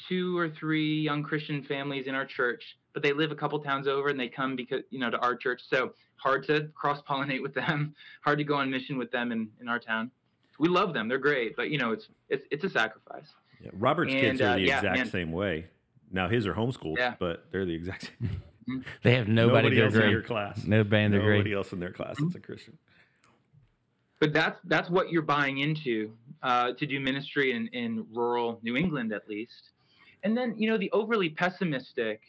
two 0.09 0.37
or 0.37 0.49
three 0.49 1.01
young 1.01 1.23
Christian 1.23 1.63
families 1.63 2.07
in 2.07 2.15
our 2.15 2.25
church, 2.25 2.77
but 2.93 3.03
they 3.03 3.13
live 3.13 3.31
a 3.33 3.35
couple 3.35 3.59
towns 3.59 3.87
over 3.87 4.09
and 4.09 4.19
they 4.19 4.29
come 4.29 4.57
because, 4.57 4.83
you 4.91 4.99
know, 4.99 5.11
to 5.11 5.19
our 5.19 5.37
church. 5.37 5.63
So 5.69 5.93
hard 6.17 6.47
to 6.47 6.69
cross 6.75 7.01
pollinate 7.09 7.43
with 7.43 7.55
them, 7.55 7.95
hard 8.23 8.39
to 8.39 8.45
go 8.45 8.55
on 8.55 8.71
mission 8.71 8.99
with 8.99 9.11
them 9.11 9.33
in, 9.33 9.49
in 9.61 9.69
our 9.69 9.79
town. 9.79 10.11
We 10.59 10.69
love 10.69 10.95
them. 10.95 11.09
They're 11.09 11.19
great, 11.19 11.57
but 11.57 11.71
you 11.71 11.79
know, 11.79 11.93
it's, 11.93 12.09
it's, 12.29 12.47
it's 12.51 12.65
a 12.65 12.71
sacrifice. 12.71 13.27
Yeah, 13.61 13.71
Robert's 13.73 14.13
and, 14.13 14.21
kids 14.21 14.41
are 14.41 14.51
uh, 14.51 14.55
the 14.55 14.63
yeah, 14.63 14.77
exact 14.77 14.97
man. 14.97 15.11
same 15.11 15.33
way. 15.33 15.67
Now 16.13 16.29
his 16.29 16.47
are 16.47 16.55
homeschooled, 16.55 16.99
yeah. 16.99 17.15
but 17.19 17.47
they're 17.51 17.65
the 17.65 17.75
exact 17.75 18.11
same. 18.21 18.43
Mm-hmm. 18.69 18.81
They 19.03 19.15
have 19.17 19.29
nobody, 19.29 19.69
nobody 19.69 19.83
else 19.83 19.95
in 19.95 20.11
your 20.11 20.23
class. 20.23 20.65
No 20.65 20.85
band 20.85 21.13
Nobody 21.13 21.43
grade. 21.43 21.55
else 21.55 21.73
in 21.75 21.81
their 21.81 21.93
class 21.93 22.17
that's 22.19 22.35
a 22.35 22.41
Christian. 22.41 22.79
But 24.21 24.33
that's 24.33 24.59
that's 24.65 24.89
what 24.89 25.11
you're 25.11 25.21
buying 25.21 25.59
into 25.59 26.13
uh, 26.43 26.73
to 26.73 26.87
do 26.87 26.99
ministry 26.99 27.53
in, 27.53 27.67
in 27.69 28.07
rural 28.11 28.61
New 28.63 28.77
England, 28.77 29.13
at 29.13 29.29
least. 29.29 29.73
And 30.25 30.37
then 30.37 30.55
you 30.57 30.69
know 30.69 30.79
the 30.79 30.91
overly 30.93 31.31
pessimistic 31.31 32.21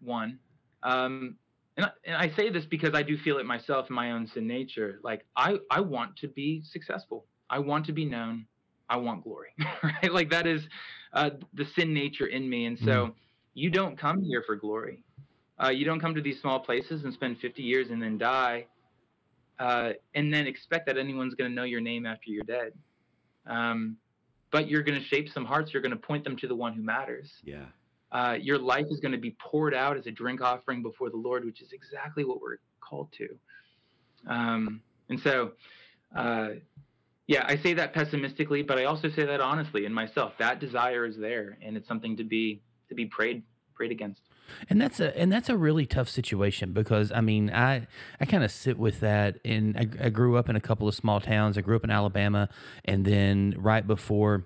one. 0.00 0.38
Um, 0.82 1.36
and 1.76 1.86
I, 1.86 1.90
and 2.04 2.16
I 2.16 2.34
say 2.36 2.50
this 2.50 2.64
because 2.64 2.94
I 2.94 3.02
do 3.02 3.16
feel 3.16 3.38
it 3.38 3.46
myself 3.46 3.88
in 3.88 3.96
my 3.96 4.12
own 4.12 4.26
sin 4.26 4.46
nature. 4.46 5.00
Like 5.02 5.24
I, 5.36 5.58
I 5.70 5.80
want 5.80 6.16
to 6.18 6.28
be 6.28 6.62
successful. 6.62 7.24
I 7.50 7.58
want 7.58 7.86
to 7.86 7.92
be 7.92 8.04
known. 8.04 8.46
I 8.88 8.96
want 8.96 9.24
glory, 9.24 9.54
right? 9.82 10.12
Like 10.12 10.30
that 10.30 10.46
is 10.46 10.62
uh, 11.12 11.30
the 11.54 11.64
sin 11.76 11.94
nature 11.94 12.26
in 12.26 12.48
me. 12.48 12.66
And 12.66 12.78
so 12.78 13.06
mm. 13.06 13.14
you 13.54 13.70
don't 13.70 13.98
come 13.98 14.22
here 14.22 14.42
for 14.46 14.56
glory. 14.56 15.02
Uh, 15.62 15.68
you 15.70 15.84
don't 15.84 16.00
come 16.00 16.14
to 16.14 16.20
these 16.20 16.40
small 16.40 16.58
places 16.60 17.04
and 17.04 17.12
spend 17.12 17.38
50 17.38 17.62
years 17.62 17.90
and 17.90 18.02
then 18.02 18.18
die, 18.18 18.66
uh, 19.58 19.90
and 20.14 20.32
then 20.32 20.46
expect 20.46 20.86
that 20.86 20.98
anyone's 20.98 21.34
going 21.34 21.50
to 21.50 21.54
know 21.54 21.62
your 21.62 21.80
name 21.80 22.04
after 22.04 22.30
you're 22.30 22.44
dead. 22.44 22.72
Um, 23.46 23.96
but 24.52 24.68
you're 24.68 24.82
going 24.82 25.00
to 25.00 25.04
shape 25.04 25.28
some 25.28 25.44
hearts. 25.44 25.72
You're 25.72 25.82
going 25.82 25.90
to 25.90 25.96
point 25.96 26.22
them 26.22 26.36
to 26.36 26.46
the 26.46 26.54
one 26.54 26.74
who 26.74 26.82
matters. 26.82 27.32
Yeah. 27.42 27.64
Uh, 28.12 28.36
your 28.40 28.58
life 28.58 28.84
is 28.90 29.00
going 29.00 29.12
to 29.12 29.18
be 29.18 29.34
poured 29.40 29.74
out 29.74 29.96
as 29.96 30.06
a 30.06 30.10
drink 30.10 30.42
offering 30.42 30.82
before 30.82 31.08
the 31.10 31.16
Lord, 31.16 31.44
which 31.44 31.62
is 31.62 31.72
exactly 31.72 32.24
what 32.24 32.40
we're 32.40 32.58
called 32.80 33.08
to. 33.16 33.28
Um, 34.28 34.82
and 35.08 35.18
so, 35.18 35.52
uh, 36.14 36.50
yeah, 37.26 37.44
I 37.48 37.56
say 37.56 37.72
that 37.74 37.94
pessimistically, 37.94 38.62
but 38.62 38.78
I 38.78 38.84
also 38.84 39.08
say 39.08 39.24
that 39.24 39.40
honestly 39.40 39.86
in 39.86 39.94
myself. 39.94 40.34
That 40.38 40.60
desire 40.60 41.06
is 41.06 41.16
there, 41.16 41.56
and 41.62 41.76
it's 41.76 41.88
something 41.88 42.16
to 42.18 42.24
be 42.24 42.60
to 42.90 42.94
be 42.94 43.06
prayed 43.06 43.42
prayed 43.74 43.90
against. 43.90 44.20
And 44.68 44.80
that's 44.80 45.00
a 45.00 45.18
and 45.18 45.30
that's 45.30 45.48
a 45.48 45.56
really 45.56 45.86
tough 45.86 46.08
situation 46.08 46.72
because 46.72 47.10
I 47.12 47.20
mean 47.20 47.50
I 47.50 47.86
I 48.20 48.24
kind 48.26 48.44
of 48.44 48.50
sit 48.50 48.78
with 48.78 49.00
that 49.00 49.38
and 49.44 49.76
I, 49.76 50.06
I 50.06 50.08
grew 50.08 50.36
up 50.36 50.48
in 50.48 50.56
a 50.56 50.60
couple 50.60 50.86
of 50.88 50.94
small 50.94 51.20
towns. 51.20 51.58
I 51.58 51.62
grew 51.62 51.76
up 51.76 51.84
in 51.84 51.90
Alabama, 51.90 52.48
and 52.84 53.04
then 53.04 53.54
right 53.56 53.86
before 53.86 54.44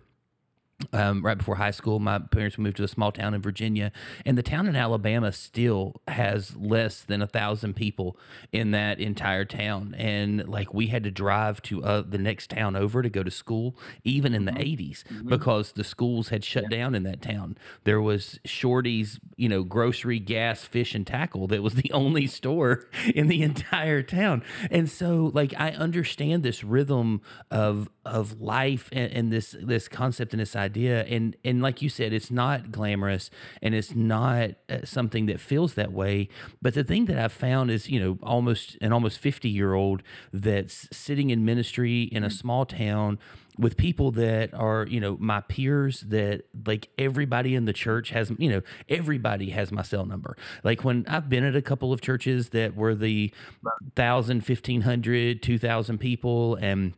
um, 0.93 1.25
right 1.25 1.39
before 1.39 1.57
high 1.57 1.71
school, 1.71 1.99
my 1.99 2.19
parents 2.19 2.59
moved 2.59 2.77
to 2.77 2.85
a 2.85 2.89
small 2.89 3.13
town 3.13 3.35
in 3.35 3.41
Virginia, 3.41 3.93
and 4.25 4.37
the 4.37 4.43
town 4.43 4.67
in 4.67 4.77
Alabama 4.77 5.33
still 5.33 6.01
has 6.09 6.55
less 6.57 7.03
than 7.03 7.23
a 7.23 7.27
thousand 7.27 7.75
people 7.75 8.19
in 8.53 8.73
that 8.73 9.01
entire 9.01 9.45
town. 9.45 9.95
And 9.97 10.47
like 10.49 10.75
we 10.75 10.89
had 10.89 11.05
to 11.05 11.11
drive 11.11 11.63
to 11.63 11.83
uh, 11.83 12.03
the 12.07 12.19
next 12.19 12.51
town 12.51 12.77
over 12.77 13.03
to 13.03 13.09
go 13.09 13.23
to 13.23 13.31
school, 13.31 13.77
even 14.05 14.35
in 14.35 14.45
the 14.45 14.53
mm-hmm. 14.53 14.83
80s, 14.83 15.05
mm-hmm. 15.05 15.29
because 15.29 15.73
the 15.73 15.85
schools 15.85 16.29
had 16.29 16.45
shut 16.45 16.69
down 16.71 16.95
in 16.95 17.05
that 17.05 17.23
town. 17.23 17.57
There 17.85 18.01
was 18.01 18.39
Shorty's, 18.45 19.19
you 19.37 19.49
know, 19.49 19.63
grocery, 19.63 20.19
gas, 20.19 20.65
fish, 20.65 20.95
and 20.95 21.07
tackle 21.07 21.47
that 21.49 21.63
was 21.63 21.75
the 21.77 21.91
only 21.93 22.27
store 22.27 22.89
in 23.15 23.29
the 23.29 23.43
entire 23.43 24.03
town. 24.03 24.43
And 24.71 24.91
so, 24.91 25.31
like, 25.35 25.55
I 25.59 25.71
understand 25.71 26.43
this 26.43 26.63
rhythm 26.63 27.23
of 27.51 27.89
of 28.07 28.41
life 28.41 28.89
and, 28.93 29.13
and 29.13 29.33
this 29.33 29.57
this 29.61 29.89
concept 29.89 30.33
and 30.33 30.41
this 30.41 30.57
idea. 30.57 31.05
And 31.05 31.37
and 31.45 31.63
like 31.63 31.83
you 31.83 31.89
said 31.89 32.13
it's 32.13 32.31
not 32.31 32.73
glamorous 32.73 33.31
and 33.63 33.75
it's 33.75 33.95
not 33.95 34.51
uh, 34.69 34.79
something 34.85 35.27
that 35.27 35.41
feels 35.41 35.75
that 35.75 35.93
way. 35.93 36.29
But 36.63 36.75
the 36.75 36.85
thing 36.85 37.07
that 37.07 37.19
i've 37.19 37.33
found 37.33 37.71
is 37.71 37.89
you 37.89 38.01
know 38.01 38.19
almost 38.23 38.77
an 38.81 38.93
almost 38.93 39.19
50 39.19 39.49
year 39.49 39.75
old 39.75 40.03
that's 40.33 40.89
sitting 40.97 41.31
in 41.31 41.45
ministry 41.45 42.03
in 42.05 42.25
a 42.25 42.31
small 42.31 42.65
town 42.65 43.19
with 43.59 43.77
people 43.77 44.11
that 44.13 44.53
are 44.55 44.87
you 44.89 45.01
know 45.01 45.17
my 45.19 45.41
peers 45.41 46.01
that 46.09 46.43
like 46.67 46.89
everybody 46.99 47.55
in 47.55 47.65
the 47.65 47.73
church 47.73 48.11
has 48.11 48.31
you 48.39 48.51
know 48.51 48.63
everybody 48.89 49.51
has 49.51 49.73
my 49.73 49.83
cell 49.83 50.05
number. 50.05 50.37
Like 50.63 50.85
when 50.85 51.05
i've 51.09 51.29
been 51.29 51.45
at 51.45 51.57
a 51.57 51.63
couple 51.63 51.93
of 51.93 52.01
churches 52.01 52.51
that 52.51 52.77
were 52.77 52.95
the 52.95 53.33
1000 53.63 54.43
1500 54.43 55.43
2000 55.43 55.99
people 55.99 56.57
and 56.57 56.95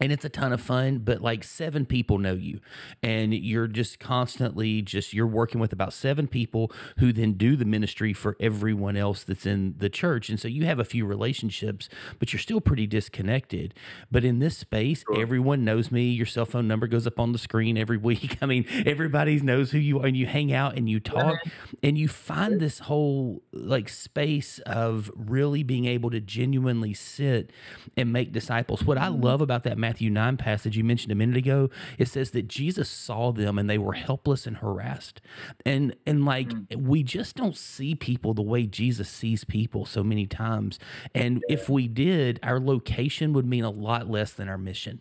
and 0.00 0.12
it's 0.12 0.24
a 0.24 0.28
ton 0.28 0.52
of 0.52 0.60
fun 0.60 0.98
but 0.98 1.20
like 1.20 1.44
seven 1.44 1.84
people 1.86 2.18
know 2.18 2.32
you. 2.34 2.60
And 3.02 3.34
you're 3.34 3.66
just 3.66 4.00
constantly 4.00 4.82
just 4.82 5.12
you're 5.12 5.26
working 5.26 5.60
with 5.60 5.72
about 5.72 5.92
seven 5.92 6.26
people 6.26 6.72
who 6.98 7.12
then 7.12 7.34
do 7.34 7.56
the 7.56 7.64
ministry 7.64 8.12
for 8.12 8.36
everyone 8.40 8.96
else 8.96 9.22
that's 9.22 9.46
in 9.46 9.74
the 9.78 9.90
church. 9.90 10.28
And 10.28 10.40
so 10.40 10.48
you 10.48 10.64
have 10.64 10.78
a 10.78 10.84
few 10.84 11.04
relationships 11.04 11.88
but 12.18 12.32
you're 12.32 12.40
still 12.40 12.60
pretty 12.60 12.86
disconnected. 12.86 13.74
But 14.10 14.24
in 14.24 14.38
this 14.38 14.56
space 14.56 15.04
sure. 15.06 15.20
everyone 15.20 15.64
knows 15.64 15.90
me. 15.90 16.10
Your 16.10 16.26
cell 16.26 16.46
phone 16.46 16.66
number 16.66 16.86
goes 16.86 17.06
up 17.06 17.20
on 17.20 17.32
the 17.32 17.38
screen 17.38 17.76
every 17.76 17.96
week. 18.10 18.38
I 18.40 18.46
mean 18.46 18.66
everybody 18.86 19.38
knows 19.40 19.70
who 19.72 19.78
you 19.78 20.00
are 20.00 20.06
and 20.06 20.16
you 20.16 20.26
hang 20.26 20.52
out 20.52 20.76
and 20.76 20.88
you 20.88 21.00
talk. 21.00 21.38
And 21.82 21.98
you 21.98 22.08
find 22.08 22.60
this 22.60 22.80
whole 22.80 23.42
like 23.52 23.88
space 23.88 24.58
of 24.60 25.10
really 25.14 25.62
being 25.62 25.84
able 25.84 26.10
to 26.10 26.20
genuinely 26.20 26.94
sit 26.94 27.52
and 27.96 28.12
make 28.12 28.32
disciples. 28.32 28.84
What 28.84 28.98
i 28.98 29.08
mm-hmm. 29.08 29.22
love 29.22 29.40
about 29.40 29.64
that 29.64 29.78
Matthew 29.90 30.08
9 30.08 30.36
passage 30.36 30.76
you 30.76 30.84
mentioned 30.84 31.10
a 31.10 31.16
minute 31.16 31.36
ago, 31.36 31.68
it 31.98 32.06
says 32.06 32.30
that 32.30 32.46
Jesus 32.46 32.88
saw 32.88 33.32
them 33.32 33.58
and 33.58 33.68
they 33.68 33.76
were 33.76 33.94
helpless 33.94 34.46
and 34.46 34.58
harassed. 34.58 35.20
And 35.66 35.96
and 36.06 36.24
like 36.24 36.50
mm. 36.50 36.76
we 36.76 37.02
just 37.02 37.34
don't 37.34 37.56
see 37.56 37.96
people 37.96 38.32
the 38.32 38.40
way 38.40 38.66
Jesus 38.66 39.08
sees 39.08 39.42
people 39.42 39.84
so 39.84 40.04
many 40.04 40.28
times. 40.28 40.78
And 41.12 41.42
if 41.48 41.68
we 41.68 41.88
did, 41.88 42.38
our 42.44 42.60
location 42.60 43.32
would 43.32 43.46
mean 43.46 43.64
a 43.64 43.70
lot 43.70 44.08
less 44.08 44.32
than 44.32 44.48
our 44.48 44.56
mission. 44.56 45.00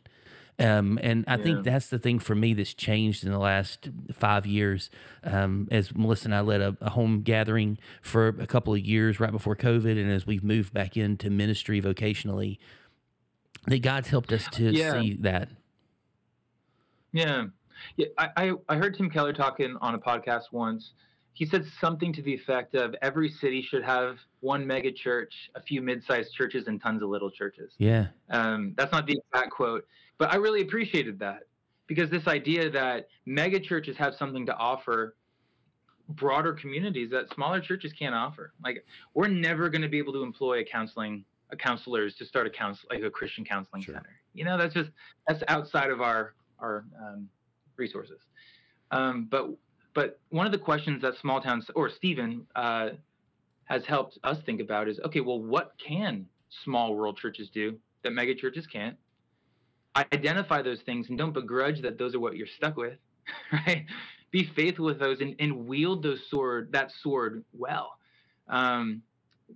Um, 0.58 0.98
and 1.04 1.24
I 1.28 1.38
yeah. 1.38 1.44
think 1.44 1.64
that's 1.66 1.90
the 1.90 2.00
thing 2.00 2.18
for 2.18 2.34
me 2.34 2.56
that's 2.56 2.74
changed 2.74 3.24
in 3.24 3.32
the 3.32 3.38
last 3.38 3.90
five 4.12 4.48
years. 4.48 4.90
Um, 5.24 5.68
as 5.70 5.96
Melissa 5.96 6.26
and 6.26 6.36
I 6.36 6.42
led 6.42 6.62
a, 6.62 6.76
a, 6.82 6.90
home 6.90 7.22
gathering 7.22 7.78
for 8.02 8.30
a 8.30 8.48
couple 8.48 8.74
of 8.74 8.80
years 8.80 9.20
right 9.20 9.32
before 9.32 9.56
COVID, 9.56 10.02
and 10.02 10.12
as 10.12 10.26
we've 10.26 10.44
moved 10.44 10.74
back 10.74 10.98
into 10.98 11.30
ministry 11.30 11.80
vocationally, 11.80 12.58
that 13.68 13.82
God's 13.82 14.10
helped 14.10 14.32
us 14.32 14.48
to 14.54 14.72
yeah. 14.72 15.02
see 15.02 15.16
that. 15.22 15.50
Yeah. 17.12 17.46
Yeah, 17.96 18.08
I, 18.18 18.30
I, 18.36 18.52
I 18.68 18.76
heard 18.76 18.98
Tim 18.98 19.10
Keller 19.10 19.32
talking 19.32 19.78
on 19.80 19.96
a 19.96 20.00
podcast 20.00 20.52
once. 20.52 20.92
he 21.40 21.46
said 21.46 21.66
something 21.80 22.12
to 22.12 22.22
the 22.22 22.34
effect 22.34 22.76
of 22.76 22.94
every 23.02 23.30
city 23.30 23.62
should 23.62 23.84
have 23.84 24.18
one 24.42 24.68
mega 24.68 24.92
church, 24.92 25.50
a 25.56 25.62
few 25.62 25.82
mid-sized 25.82 26.34
churches, 26.34 26.68
and 26.68 26.82
tons 26.82 27.02
of 27.02 27.08
little 27.08 27.32
churches. 27.32 27.72
Yeah. 27.78 28.08
Um, 28.30 28.74
that's 28.78 28.92
not 28.92 29.08
the 29.08 29.18
exact 29.18 29.52
quote, 29.52 29.88
but 30.18 30.34
I 30.34 30.36
really 30.36 30.62
appreciated 30.62 31.18
that 31.20 31.44
because 31.88 32.10
this 32.10 32.28
idea 32.28 32.70
that 32.72 33.08
mega 33.26 33.58
churches 33.58 33.96
have 33.96 34.16
something 34.16 34.46
to 34.48 34.56
offer 34.56 35.16
broader 36.10 36.52
communities 36.52 37.10
that 37.12 37.34
smaller 37.34 37.62
churches 37.62 37.94
can't 37.94 38.16
offer. 38.16 38.52
Like 38.62 38.86
we're 39.14 39.30
never 39.30 39.70
going 39.70 39.84
to 39.84 39.88
be 39.88 39.98
able 39.98 40.12
to 40.14 40.24
employ 40.24 40.60
a 40.60 40.66
counseling 40.66 41.24
counselors 41.56 42.16
to 42.16 42.26
start 42.26 42.48
a 42.48 42.50
counsel 42.50 42.88
like 42.90 43.04
a 43.04 43.10
Christian 43.10 43.44
counseling 43.46 43.82
sure. 43.82 43.96
center. 43.96 44.20
You 44.34 44.46
know, 44.46 44.58
that's 44.58 44.74
just 44.74 44.92
that's 45.28 45.44
outside 45.48 45.90
of 45.90 46.02
our 46.02 46.34
our 46.60 46.86
um, 47.02 47.28
resources. 47.78 48.20
Um, 48.92 49.28
but 49.30 49.50
but 49.94 50.20
one 50.30 50.46
of 50.46 50.52
the 50.52 50.58
questions 50.58 51.02
that 51.02 51.16
small 51.18 51.42
towns 51.42 51.66
or 51.76 51.90
Stephen 51.90 52.46
uh, 52.56 52.90
has 53.66 53.86
helped 53.86 54.18
us 54.24 54.38
think 54.46 54.62
about 54.62 54.88
is 54.88 55.00
okay, 55.06 55.22
well, 55.22 55.42
what 55.42 55.74
can 55.86 56.26
small 56.64 56.96
rural 56.96 57.14
churches 57.14 57.50
do 57.54 57.78
that 58.04 58.12
mega 58.12 58.36
churches 58.36 58.68
can't? 58.68 58.98
Identify 59.96 60.62
those 60.62 60.82
things 60.86 61.10
and 61.10 61.18
don't 61.18 61.34
begrudge 61.34 61.82
that 61.82 61.98
those 61.98 62.14
are 62.16 62.20
what 62.20 62.38
you're 62.38 62.48
stuck 62.48 62.78
with, 62.78 62.98
right? 63.52 63.86
Be 64.32 64.50
faithful 64.56 64.86
with 64.86 65.00
those 65.00 65.20
and, 65.22 65.36
and 65.40 65.68
wield 65.68 66.04
those 66.04 66.20
sword 66.30 66.72
that 66.72 66.92
sword 67.02 67.44
well. 67.54 67.98
Um, 68.48 69.02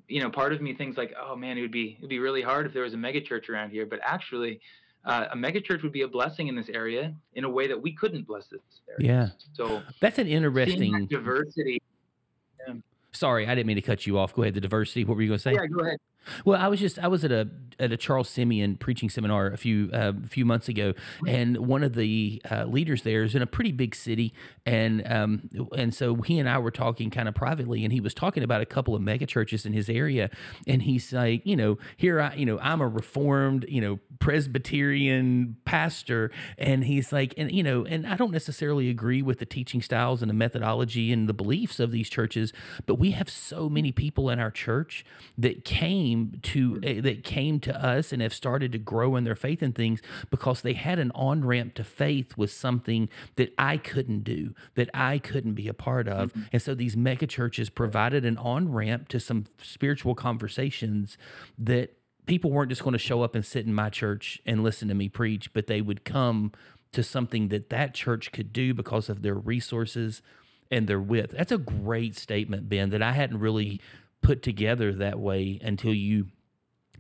you 0.07 0.21
know, 0.21 0.29
part 0.29 0.53
of 0.53 0.61
me 0.61 0.73
thinks 0.73 0.97
like, 0.97 1.13
oh 1.19 1.35
man, 1.35 1.57
it 1.57 1.61
would 1.61 1.71
be 1.71 1.95
it'd 1.99 2.09
be 2.09 2.19
really 2.19 2.41
hard 2.41 2.65
if 2.65 2.73
there 2.73 2.83
was 2.83 2.93
a 2.93 2.97
mega 2.97 3.21
church 3.21 3.49
around 3.49 3.71
here. 3.71 3.85
But 3.85 3.99
actually, 4.03 4.59
uh, 5.05 5.27
a 5.31 5.35
mega 5.35 5.61
church 5.61 5.83
would 5.83 5.91
be 5.91 6.01
a 6.01 6.07
blessing 6.07 6.47
in 6.47 6.55
this 6.55 6.69
area 6.69 7.13
in 7.35 7.43
a 7.43 7.49
way 7.49 7.67
that 7.67 7.81
we 7.81 7.93
couldn't 7.93 8.25
bless 8.27 8.47
this 8.47 8.61
area. 8.89 9.13
Yeah. 9.13 9.29
So 9.53 9.81
that's 9.99 10.17
an 10.17 10.27
interesting 10.27 11.07
diversity. 11.07 11.81
Yeah. 12.67 12.75
Sorry, 13.11 13.47
I 13.47 13.55
didn't 13.55 13.67
mean 13.67 13.75
to 13.75 13.81
cut 13.81 14.07
you 14.07 14.17
off. 14.17 14.33
Go 14.33 14.43
ahead. 14.43 14.55
The 14.55 14.61
diversity. 14.61 15.05
What 15.05 15.15
were 15.15 15.21
you 15.21 15.29
going 15.29 15.39
to 15.39 15.43
say? 15.43 15.53
Yeah, 15.53 15.67
go 15.67 15.81
ahead. 15.81 15.99
Well, 16.45 16.59
I 16.59 16.67
was 16.67 16.79
just 16.79 16.99
I 16.99 17.07
was 17.07 17.23
at 17.23 17.31
a 17.31 17.49
at 17.79 17.91
a 17.91 17.97
Charles 17.97 18.29
Simeon 18.29 18.75
preaching 18.77 19.09
seminar 19.09 19.47
a 19.47 19.57
few 19.57 19.89
uh, 19.91 20.13
few 20.27 20.45
months 20.45 20.67
ago, 20.67 20.93
and 21.27 21.57
one 21.57 21.83
of 21.83 21.95
the 21.95 22.41
uh, 22.49 22.65
leaders 22.65 23.03
there 23.03 23.23
is 23.23 23.35
in 23.35 23.41
a 23.41 23.47
pretty 23.47 23.71
big 23.71 23.95
city, 23.95 24.33
and 24.65 25.05
um, 25.11 25.49
and 25.77 25.93
so 25.93 26.15
he 26.15 26.39
and 26.39 26.49
I 26.49 26.57
were 26.57 26.71
talking 26.71 27.09
kind 27.09 27.27
of 27.27 27.35
privately, 27.35 27.83
and 27.83 27.91
he 27.91 27.99
was 27.99 28.13
talking 28.13 28.43
about 28.43 28.61
a 28.61 28.65
couple 28.65 28.95
of 28.95 29.01
mega 29.01 29.25
churches 29.25 29.65
in 29.65 29.73
his 29.73 29.89
area, 29.89 30.29
and 30.67 30.83
he's 30.83 31.11
like, 31.13 31.45
you 31.45 31.55
know, 31.55 31.77
here 31.97 32.21
I, 32.21 32.35
you 32.35 32.45
know, 32.45 32.59
I'm 32.59 32.81
a 32.81 32.87
Reformed, 32.87 33.65
you 33.67 33.81
know, 33.81 33.99
Presbyterian 34.19 35.57
pastor, 35.65 36.31
and 36.57 36.83
he's 36.83 37.11
like, 37.11 37.33
and 37.37 37.51
you 37.51 37.63
know, 37.63 37.85
and 37.85 38.07
I 38.07 38.15
don't 38.15 38.31
necessarily 38.31 38.89
agree 38.89 39.21
with 39.21 39.39
the 39.39 39.45
teaching 39.45 39.81
styles 39.81 40.21
and 40.21 40.29
the 40.29 40.35
methodology 40.35 41.11
and 41.11 41.27
the 41.27 41.33
beliefs 41.33 41.79
of 41.79 41.91
these 41.91 42.09
churches, 42.09 42.53
but 42.85 42.95
we 42.95 43.11
have 43.11 43.29
so 43.29 43.69
many 43.69 43.91
people 43.91 44.29
in 44.29 44.39
our 44.39 44.51
church 44.51 45.05
that 45.37 45.65
came 45.65 46.12
to 46.41 46.77
uh, 46.77 47.01
that 47.01 47.23
came 47.23 47.59
to 47.61 47.85
us 47.85 48.11
and 48.11 48.21
have 48.21 48.33
started 48.33 48.71
to 48.71 48.77
grow 48.77 49.15
in 49.15 49.23
their 49.23 49.35
faith 49.35 49.61
and 49.61 49.75
things 49.75 50.01
because 50.29 50.61
they 50.61 50.73
had 50.73 50.99
an 50.99 51.11
on 51.15 51.45
ramp 51.45 51.73
to 51.75 51.83
faith 51.83 52.37
with 52.37 52.51
something 52.51 53.09
that 53.35 53.53
I 53.57 53.77
couldn't 53.77 54.23
do, 54.23 54.53
that 54.75 54.89
I 54.93 55.17
couldn't 55.17 55.53
be 55.53 55.67
a 55.67 55.73
part 55.73 56.07
of. 56.07 56.29
Mm-hmm. 56.29 56.41
And 56.53 56.61
so 56.61 56.75
these 56.75 56.97
mega 56.97 57.27
churches 57.27 57.69
provided 57.69 58.25
an 58.25 58.37
on 58.37 58.71
ramp 58.71 59.07
to 59.09 59.19
some 59.19 59.45
spiritual 59.61 60.15
conversations 60.15 61.17
that 61.57 61.97
people 62.25 62.51
weren't 62.51 62.69
just 62.69 62.83
going 62.83 62.93
to 62.93 62.99
show 62.99 63.21
up 63.21 63.35
and 63.35 63.45
sit 63.45 63.65
in 63.65 63.73
my 63.73 63.89
church 63.89 64.41
and 64.45 64.63
listen 64.63 64.87
to 64.87 64.93
me 64.93 65.09
preach, 65.09 65.51
but 65.53 65.67
they 65.67 65.81
would 65.81 66.05
come 66.05 66.51
to 66.93 67.03
something 67.03 67.49
that 67.49 67.69
that 67.69 67.93
church 67.93 68.31
could 68.31 68.53
do 68.53 68.73
because 68.73 69.09
of 69.09 69.21
their 69.23 69.35
resources 69.35 70.21
and 70.71 70.87
their 70.87 70.99
width. 70.99 71.33
That's 71.35 71.51
a 71.51 71.57
great 71.57 72.15
statement, 72.15 72.69
Ben, 72.69 72.89
that 72.91 73.01
I 73.01 73.11
hadn't 73.11 73.39
really 73.39 73.81
put 74.23 74.41
together 74.41 74.91
that 74.93 75.19
way 75.19 75.59
until 75.61 75.93
you 75.93 76.27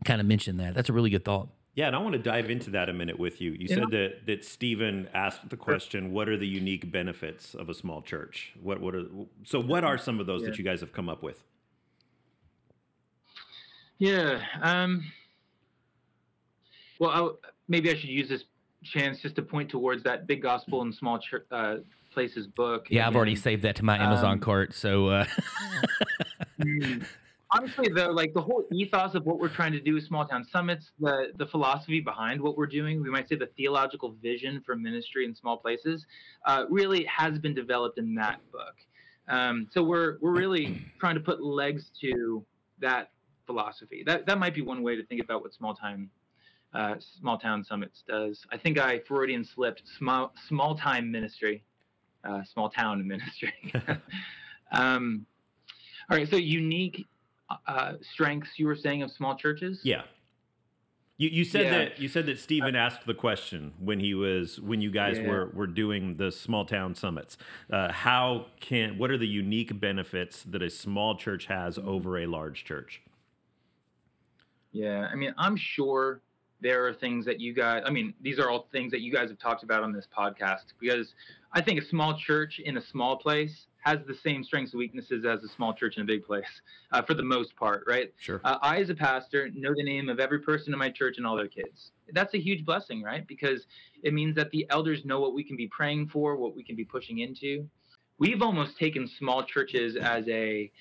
kind 0.05 0.21
of 0.21 0.27
mentioned 0.27 0.59
that. 0.59 0.75
That's 0.75 0.89
a 0.89 0.93
really 0.93 1.09
good 1.09 1.25
thought. 1.25 1.49
Yeah, 1.75 1.87
and 1.87 1.95
I 1.95 1.99
want 1.99 2.13
to 2.13 2.19
dive 2.19 2.51
into 2.51 2.69
that 2.71 2.87
a 2.87 2.93
minute 2.93 3.17
with 3.17 3.41
you. 3.41 3.51
You 3.51 3.65
yeah. 3.67 3.75
said 3.75 3.91
that 3.91 4.25
that 4.27 4.45
Stephen 4.45 5.09
asked 5.11 5.49
the 5.49 5.57
question, 5.57 6.11
"What 6.11 6.29
are 6.29 6.37
the 6.37 6.47
unique 6.47 6.91
benefits 6.91 7.55
of 7.55 7.67
a 7.67 7.73
small 7.73 8.03
church?" 8.03 8.53
What 8.61 8.79
what 8.79 8.93
are 8.93 9.05
so? 9.43 9.59
What 9.59 9.83
are 9.83 9.97
some 9.97 10.19
of 10.19 10.27
those 10.27 10.43
yeah. 10.43 10.49
that 10.49 10.59
you 10.59 10.63
guys 10.63 10.81
have 10.81 10.93
come 10.93 11.09
up 11.09 11.23
with? 11.23 11.43
Yeah. 13.97 14.39
Um, 14.61 15.03
well, 16.99 17.09
I'll, 17.09 17.39
maybe 17.67 17.89
I 17.89 17.95
should 17.95 18.09
use 18.09 18.29
this 18.29 18.43
chance 18.83 19.21
just 19.21 19.35
to 19.37 19.41
point 19.41 19.69
towards 19.69 20.03
that 20.03 20.27
big 20.27 20.43
gospel 20.43 20.83
and 20.83 20.93
small 20.93 21.17
church, 21.17 21.45
uh, 21.51 21.77
places 22.13 22.45
book. 22.45 22.85
Yeah, 22.89 23.07
I've 23.07 23.15
already 23.15 23.35
saved 23.35 23.63
that 23.63 23.77
to 23.77 23.85
my 23.85 23.97
Amazon 23.97 24.33
um, 24.33 24.39
cart. 24.39 24.75
So. 24.75 25.07
Uh... 25.07 25.25
Honestly 27.51 27.87
though 27.93 28.09
like 28.09 28.33
the 28.33 28.41
whole 28.41 28.63
ethos 28.71 29.13
of 29.13 29.25
what 29.25 29.39
we're 29.39 29.47
trying 29.47 29.71
to 29.73 29.79
do 29.79 29.93
with 29.93 30.05
small 30.05 30.25
town 30.25 30.43
summits 30.51 30.91
the 30.99 31.27
the 31.37 31.45
philosophy 31.45 31.99
behind 31.99 32.41
what 32.41 32.57
we're 32.57 32.65
doing 32.65 33.01
we 33.01 33.11
might 33.11 33.29
say 33.29 33.35
the 33.35 33.49
theological 33.57 34.15
vision 34.23 34.61
for 34.65 34.75
ministry 34.75 35.25
in 35.25 35.35
small 35.35 35.57
places 35.57 36.05
uh, 36.45 36.63
really 36.69 37.05
has 37.05 37.37
been 37.37 37.53
developed 37.53 37.99
in 37.99 38.15
that 38.15 38.39
book. 38.51 38.73
Um, 39.27 39.67
so 39.71 39.83
we're 39.83 40.17
we're 40.21 40.33
really 40.35 40.81
trying 40.99 41.15
to 41.15 41.21
put 41.21 41.43
legs 41.43 41.91
to 42.01 42.43
that 42.79 43.11
philosophy. 43.45 44.03
That 44.05 44.25
that 44.25 44.39
might 44.39 44.55
be 44.55 44.61
one 44.61 44.81
way 44.81 44.95
to 44.95 45.05
think 45.05 45.21
about 45.21 45.41
what 45.41 45.53
small 45.53 45.75
time 45.75 46.09
uh, 46.73 46.95
small 47.19 47.37
town 47.37 47.63
summits 47.63 48.03
does. 48.07 48.39
I 48.51 48.57
think 48.57 48.79
i 48.79 48.99
freudian 49.07 49.45
slipped 49.45 49.83
small 49.99 50.33
small 50.47 50.75
time 50.75 51.11
ministry 51.11 51.63
uh, 52.23 52.41
small 52.51 52.69
town 52.69 53.07
ministry. 53.07 53.53
Um, 54.71 55.27
all 56.09 56.17
right 56.17 56.29
so 56.29 56.35
unique 56.35 57.07
uh, 57.67 57.93
strengths 58.01 58.57
you 58.57 58.67
were 58.67 58.75
saying 58.75 59.03
of 59.03 59.11
small 59.11 59.35
churches? 59.35 59.81
Yeah. 59.83 60.03
You, 61.17 61.29
you 61.29 61.45
said 61.45 61.65
yeah. 61.65 61.77
that 61.77 61.99
you 61.99 62.07
said 62.07 62.25
that 62.25 62.39
Stephen 62.39 62.75
asked 62.75 63.05
the 63.05 63.13
question 63.13 63.73
when 63.79 63.99
he 63.99 64.13
was 64.15 64.59
when 64.59 64.81
you 64.81 64.89
guys 64.89 65.17
yeah. 65.17 65.27
were 65.27 65.51
were 65.53 65.67
doing 65.67 66.17
the 66.17 66.31
small 66.31 66.65
town 66.65 66.95
summits. 66.95 67.37
Uh, 67.71 67.91
how 67.91 68.47
can 68.59 68.97
what 68.97 69.11
are 69.11 69.17
the 69.17 69.27
unique 69.27 69.79
benefits 69.79 70.43
that 70.43 70.63
a 70.63 70.69
small 70.69 71.15
church 71.15 71.45
has 71.45 71.77
mm-hmm. 71.77 71.87
over 71.87 72.17
a 72.17 72.25
large 72.25 72.65
church? 72.65 73.01
Yeah, 74.71 75.07
I 75.11 75.15
mean, 75.15 75.35
I'm 75.37 75.55
sure 75.55 76.21
there 76.63 76.87
are 76.87 76.93
things 76.93 77.25
that 77.25 77.39
you 77.39 77.53
guys. 77.53 77.83
I 77.85 77.91
mean, 77.91 78.13
these 78.21 78.39
are 78.39 78.49
all 78.49 78.67
things 78.71 78.91
that 78.91 79.01
you 79.01 79.11
guys 79.11 79.29
have 79.29 79.37
talked 79.37 79.63
about 79.63 79.83
on 79.83 79.91
this 79.91 80.07
podcast 80.17 80.73
because 80.79 81.13
I 81.51 81.61
think 81.61 81.79
a 81.79 81.85
small 81.85 82.17
church 82.17 82.59
in 82.63 82.77
a 82.77 82.81
small 82.81 83.17
place 83.17 83.67
has 83.81 83.99
the 84.07 84.15
same 84.15 84.43
strengths 84.43 84.71
and 84.71 84.79
weaknesses 84.79 85.25
as 85.25 85.43
a 85.43 85.47
small 85.49 85.73
church 85.73 85.97
in 85.97 86.03
a 86.03 86.05
big 86.05 86.25
place, 86.25 86.61
uh, 86.93 87.01
for 87.01 87.13
the 87.13 87.23
most 87.23 87.53
part, 87.57 87.83
right? 87.85 88.13
Sure. 88.17 88.39
Uh, 88.45 88.57
I, 88.61 88.77
as 88.77 88.89
a 88.89 88.95
pastor, 88.95 89.49
know 89.53 89.73
the 89.75 89.83
name 89.83 90.07
of 90.07 90.21
every 90.21 90.39
person 90.39 90.71
in 90.71 90.79
my 90.79 90.89
church 90.89 91.17
and 91.17 91.27
all 91.27 91.35
their 91.35 91.49
kids. 91.49 91.91
That's 92.13 92.33
a 92.33 92.39
huge 92.39 92.65
blessing, 92.65 93.03
right? 93.03 93.27
Because 93.27 93.67
it 94.01 94.13
means 94.13 94.35
that 94.37 94.49
the 94.51 94.65
elders 94.69 95.03
know 95.03 95.19
what 95.19 95.33
we 95.33 95.43
can 95.43 95.57
be 95.57 95.67
praying 95.67 96.07
for, 96.07 96.37
what 96.37 96.55
we 96.55 96.63
can 96.63 96.77
be 96.77 96.85
pushing 96.85 97.19
into. 97.19 97.67
We've 98.19 98.41
almost 98.41 98.77
taken 98.77 99.05
small 99.19 99.43
churches 99.43 99.97
as 99.97 100.25
a 100.29 100.71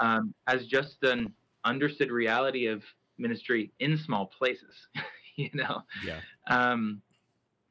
um, 0.00 0.34
as 0.46 0.66
just 0.66 1.02
an 1.02 1.32
understood 1.64 2.10
reality 2.10 2.66
of 2.66 2.82
ministry 3.20 3.70
in 3.80 3.98
small 3.98 4.26
places, 4.26 4.74
you 5.52 5.58
know. 5.58 5.82
Yeah. 6.04 6.20
Um, 6.48 7.02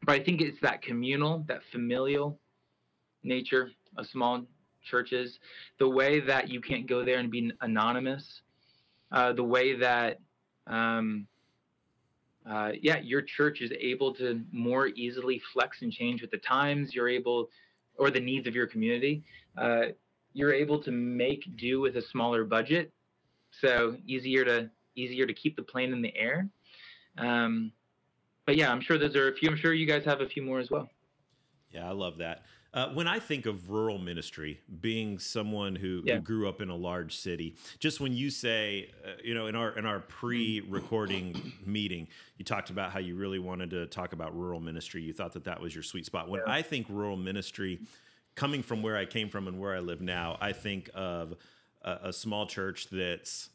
but 0.06 0.20
I 0.20 0.24
think 0.24 0.42
it's 0.42 0.60
that 0.62 0.82
communal, 0.82 1.44
that 1.48 1.62
familial 1.72 2.40
nature 3.24 3.72
of 3.98 4.08
small 4.08 4.46
churches, 4.84 5.40
the 5.78 5.90
way 5.90 6.20
that 6.22 6.50
you 6.50 6.62
can't 6.62 6.88
go 6.88 7.04
there 7.04 7.20
and 7.20 7.30
be 7.30 7.52
anonymous, 7.62 8.42
uh, 9.12 9.34
the 9.34 9.44
way 9.44 9.76
that, 9.78 10.20
um, 10.68 11.28
uh, 12.50 12.72
yeah, 12.82 12.98
your 13.00 13.22
church 13.22 13.62
is 13.62 13.72
able 13.80 14.14
to 14.16 14.42
more 14.52 14.88
easily 14.88 15.42
flex 15.54 15.82
and 15.82 15.92
change 15.92 16.22
with 16.22 16.32
the 16.32 16.38
times. 16.38 16.96
You're 16.96 17.10
able, 17.10 17.50
or 17.98 18.10
the 18.10 18.20
needs 18.20 18.48
of 18.48 18.56
your 18.56 18.68
community. 18.68 19.24
Uh, 19.58 19.88
you're 20.34 20.54
able 20.54 20.82
to 20.84 20.92
make 20.92 21.58
do 21.58 21.82
with 21.82 21.98
a 21.98 22.02
smaller 22.02 22.46
budget, 22.46 22.94
so 23.52 23.98
easier 24.06 24.46
to 24.46 24.70
easier 24.96 25.26
to 25.26 25.34
keep 25.34 25.56
the 25.56 25.64
plane 25.64 25.92
in 25.92 26.02
the 26.02 26.16
air. 26.16 26.48
Um, 27.20 27.72
but 28.46 28.56
yeah, 28.56 28.72
I'm 28.72 28.82
sure 28.82 28.98
those 28.98 29.16
are 29.16 29.30
a 29.30 29.36
few. 29.36 29.50
I'm 29.50 29.58
sure 29.58 29.74
you 29.74 29.86
guys 29.86 30.04
have 30.06 30.22
a 30.22 30.28
few 30.28 30.42
more 30.42 30.60
as 30.60 30.72
well. 30.72 30.90
Yeah, 31.72 31.88
I 31.88 31.92
love 31.92 32.18
that. 32.18 32.44
Uh, 32.72 32.88
when 32.90 33.08
I 33.08 33.18
think 33.18 33.48
of 33.48 33.72
rural 33.72 33.98
ministry, 33.98 34.60
being 34.80 35.18
someone 35.18 35.76
who, 35.76 36.04
yeah. 36.06 36.16
who, 36.16 36.22
grew 36.22 36.48
up 36.48 36.62
in 36.62 36.70
a 36.70 36.76
large 36.76 37.16
city, 37.16 37.56
just 37.80 38.00
when 38.00 38.14
you 38.14 38.30
say, 38.30 38.92
uh, 39.04 39.14
you 39.24 39.34
know, 39.34 39.48
in 39.48 39.56
our 39.56 39.76
in 39.78 39.88
our 39.88 40.00
pre-recording 40.00 41.54
meeting, 41.66 42.08
you 42.38 42.46
talked 42.46 42.70
about 42.70 42.92
how 42.92 43.00
you 43.00 43.16
really 43.16 43.40
wanted 43.40 43.72
to 43.72 43.88
talk 43.88 44.14
about 44.14 44.38
rural 44.38 44.60
ministry. 44.60 45.02
You 45.02 45.14
thought 45.14 45.34
that 45.34 45.46
that 45.46 45.60
was 45.60 45.74
your 45.74 45.84
sweet 45.84 46.06
spot. 46.06 46.30
When 46.30 46.42
yeah. 46.46 46.54
I 46.54 46.62
think 46.62 46.86
rural 46.90 47.18
ministry, 47.18 47.80
coming 48.36 48.62
from 48.62 48.84
where 48.84 48.98
I 48.98 49.06
came 49.06 49.30
from 49.30 49.48
and 49.48 49.60
where 49.60 49.76
I 49.76 49.80
live 49.80 50.02
now, 50.02 50.38
I 50.40 50.54
think 50.54 50.92
of 50.94 51.36
a, 51.82 52.00
a 52.04 52.14
small 52.14 52.46
church 52.46 52.90
that's 52.92 53.50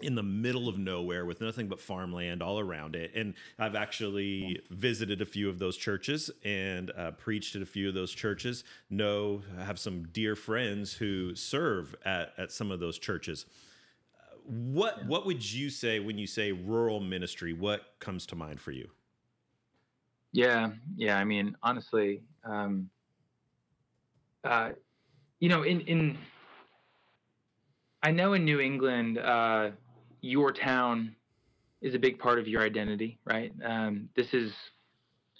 in 0.00 0.14
the 0.14 0.22
middle 0.22 0.68
of 0.68 0.76
nowhere 0.76 1.24
with 1.24 1.40
nothing 1.40 1.68
but 1.68 1.80
farmland 1.80 2.42
all 2.42 2.58
around 2.58 2.96
it. 2.96 3.12
And 3.14 3.34
I've 3.58 3.76
actually 3.76 4.60
visited 4.70 5.20
a 5.20 5.26
few 5.26 5.48
of 5.48 5.58
those 5.58 5.76
churches 5.76 6.30
and 6.44 6.90
uh, 6.96 7.12
preached 7.12 7.54
at 7.54 7.62
a 7.62 7.66
few 7.66 7.88
of 7.88 7.94
those 7.94 8.12
churches. 8.12 8.64
Know 8.90 9.42
have 9.58 9.78
some 9.78 10.04
dear 10.12 10.34
friends 10.34 10.92
who 10.92 11.34
serve 11.34 11.94
at, 12.04 12.32
at 12.36 12.50
some 12.50 12.70
of 12.70 12.80
those 12.80 12.98
churches. 12.98 13.46
What 14.46 14.98
yeah. 14.98 15.06
what 15.06 15.26
would 15.26 15.52
you 15.52 15.70
say 15.70 16.00
when 16.00 16.18
you 16.18 16.26
say 16.26 16.52
rural 16.52 17.00
ministry? 17.00 17.52
What 17.52 17.82
comes 18.00 18.26
to 18.26 18.36
mind 18.36 18.60
for 18.60 18.72
you? 18.72 18.88
Yeah, 20.32 20.72
yeah. 20.96 21.16
I 21.16 21.24
mean, 21.24 21.56
honestly, 21.62 22.22
um, 22.44 22.90
uh, 24.42 24.70
you 25.38 25.48
know, 25.48 25.62
in 25.62 25.80
in 25.82 26.18
I 28.02 28.10
know 28.10 28.34
in 28.34 28.44
New 28.44 28.60
England, 28.60 29.16
uh, 29.16 29.70
your 30.24 30.52
town 30.52 31.14
is 31.82 31.94
a 31.94 31.98
big 31.98 32.18
part 32.18 32.38
of 32.38 32.48
your 32.48 32.62
identity, 32.62 33.18
right? 33.26 33.52
Um, 33.62 34.08
this 34.16 34.32
is, 34.32 34.52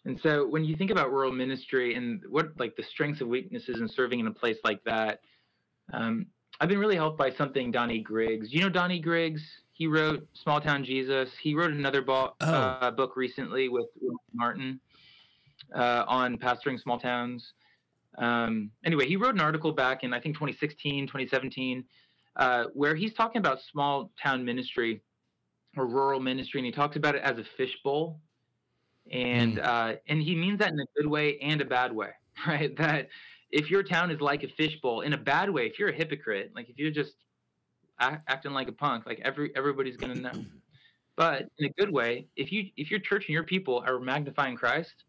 and 0.05 0.21
so 0.23 0.47
when 0.47 0.63
you 0.63 0.77
think 0.77 0.91
about 0.91 1.11
rural 1.11 1.33
ministry 1.33 1.95
and 1.95 2.23
what 2.29 2.49
like 2.59 2.77
the 2.77 2.83
strengths 2.83 3.23
and 3.23 3.31
weaknesses 3.31 3.81
in 3.81 3.89
serving 3.89 4.21
in 4.21 4.27
a 4.27 4.31
place 4.31 4.59
like 4.63 4.85
that, 4.85 5.21
um, 5.95 6.27
I've 6.61 6.69
been 6.69 6.79
really 6.79 6.97
helped 6.97 7.19
by 7.19 7.31
something 7.33 7.71
Donnie 7.71 8.01
Griggs. 8.01 8.53
You 8.53 8.61
know 8.61 8.69
Donnie 8.69 9.01
Griggs? 9.01 9.43
He 9.73 9.87
wrote 9.87 10.29
Small 10.35 10.61
Town 10.61 10.85
Jesus. 10.85 11.31
He 11.43 11.55
wrote 11.55 11.73
another 11.73 12.03
bo- 12.03 12.35
oh. 12.43 12.53
uh, 12.53 12.91
book 12.91 13.17
recently 13.17 13.71
with, 13.71 13.87
with 14.01 14.17
Martin 14.35 14.79
uh, 15.75 16.05
on 16.07 16.37
pastoring 16.37 16.79
small 16.79 16.99
towns. 16.99 17.55
Um, 18.19 18.71
anyway, 18.85 19.07
he 19.09 19.17
wrote 19.17 19.35
an 19.35 19.41
article 19.41 19.73
back 19.73 20.05
in 20.05 20.13
I 20.13 20.21
think 20.21 20.37
2016, 20.37 21.07
2017 21.07 21.85
uh, 22.37 22.65
where 22.75 22.95
he's 22.95 23.15
talking 23.15 23.39
about 23.39 23.59
small 23.71 24.11
town 24.21 24.45
ministry 24.45 25.03
or 25.77 25.87
rural 25.87 26.21
ministry, 26.21 26.61
and 26.61 26.67
he 26.67 26.73
talks 26.73 26.97
about 26.97 27.15
it 27.15 27.23
as 27.23 27.39
a 27.39 27.45
fishbowl, 27.57 28.21
and 29.11 29.59
mm. 29.59 29.65
uh, 29.65 29.97
and 30.09 30.23
he 30.23 30.35
means 30.35 30.59
that 30.59 30.73
in 30.73 30.81
a 30.81 30.87
good 30.97 31.07
way 31.07 31.39
and 31.39 31.61
a 31.61 31.65
bad 31.65 31.93
way, 31.93 32.11
right? 32.47 32.77
That 32.77 33.09
if 33.51 33.71
your 33.71 33.83
town 33.83 34.11
is 34.11 34.21
like 34.21 34.43
a 34.43 34.49
fishbowl 34.49 35.03
in 35.03 35.13
a 35.13 35.19
bad 35.19 35.51
way, 35.51 35.67
if 35.67 35.79
you're 35.79 35.91
a 35.91 35.95
hypocrite, 35.95 36.53
like 36.55 36.69
if 36.69 36.79
you're 36.79 36.91
just 36.91 37.15
act, 38.01 38.29
acting 38.29 38.53
like 38.53 38.69
a 38.69 38.73
punk, 38.73 39.07
like 39.07 39.21
every 39.25 39.53
everybody's 39.57 39.97
gonna 39.97 40.15
know. 40.15 40.33
But 41.17 41.49
in 41.59 41.67
a 41.67 41.73
good 41.79 41.93
way, 41.93 42.27
if 42.35 42.51
you 42.51 42.71
if 42.77 42.91
your 42.91 42.99
church 42.99 43.27
and 43.29 43.35
your 43.35 43.45
people 43.45 43.85
are 43.87 44.01
magnifying 44.01 44.57
Christ, 44.57 45.05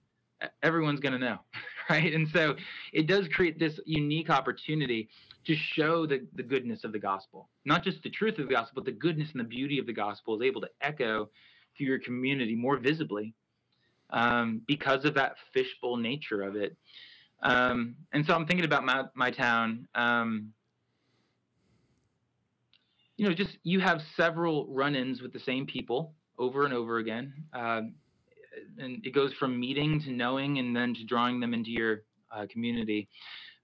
everyone's 0.62 1.00
gonna 1.00 1.18
know, 1.18 1.40
right? 1.90 2.14
And 2.14 2.30
so 2.30 2.56
it 2.94 3.08
does 3.08 3.28
create 3.28 3.58
this 3.58 3.80
unique 3.88 4.30
opportunity 4.30 5.10
to 5.46 5.56
show 5.56 6.06
the, 6.06 6.26
the 6.36 6.44
goodness 6.44 6.84
of 6.84 6.92
the 6.92 7.00
gospel. 7.00 7.50
Not 7.66 7.84
just 7.84 8.02
the 8.04 8.10
truth 8.10 8.40
of 8.40 8.48
the 8.48 8.54
gospel, 8.54 8.74
but 8.76 8.86
the 8.86 8.92
goodness 8.98 9.30
and 9.32 9.40
the 9.40 9.48
beauty 9.48 9.80
of 9.80 9.86
the 9.86 9.94
gospel 9.94 10.36
is 10.36 10.46
able 10.46 10.62
to 10.62 10.70
echo 10.82 11.30
through 11.78 11.88
your 11.88 12.00
community 12.00 12.56
more 12.56 12.78
visibly 12.78 13.34
um, 14.12 14.62
because 14.68 15.06
of 15.06 15.14
that 15.16 15.36
fishbowl 15.54 15.98
nature 15.98 16.42
of 16.42 16.56
it. 16.56 16.76
Um, 17.44 17.96
and 18.14 18.26
so 18.26 18.34
I'm 18.34 18.48
thinking 18.48 18.66
about 18.66 18.86
my, 18.86 19.04
my 19.14 19.30
town. 19.30 19.88
Um, 19.94 20.54
you 23.18 23.28
know, 23.28 23.34
just 23.34 23.58
you 23.64 23.80
have 23.80 24.02
several 24.16 24.68
run 24.68 24.96
ins 24.96 25.22
with 25.22 25.32
the 25.32 25.40
same 25.40 25.66
people 25.66 26.14
over 26.38 26.66
and 26.66 26.74
over 26.74 26.98
again. 26.98 27.34
Um, 27.54 27.94
and 28.78 29.06
it 29.06 29.14
goes 29.14 29.34
from 29.34 29.60
meeting 29.60 30.02
to 30.02 30.12
knowing 30.12 30.60
and 30.60 30.76
then 30.76 30.94
to 30.96 31.04
drawing 31.04 31.40
them 31.40 31.54
into 31.54 31.72
your 31.72 32.04
uh, 32.32 32.46
community. 32.52 33.08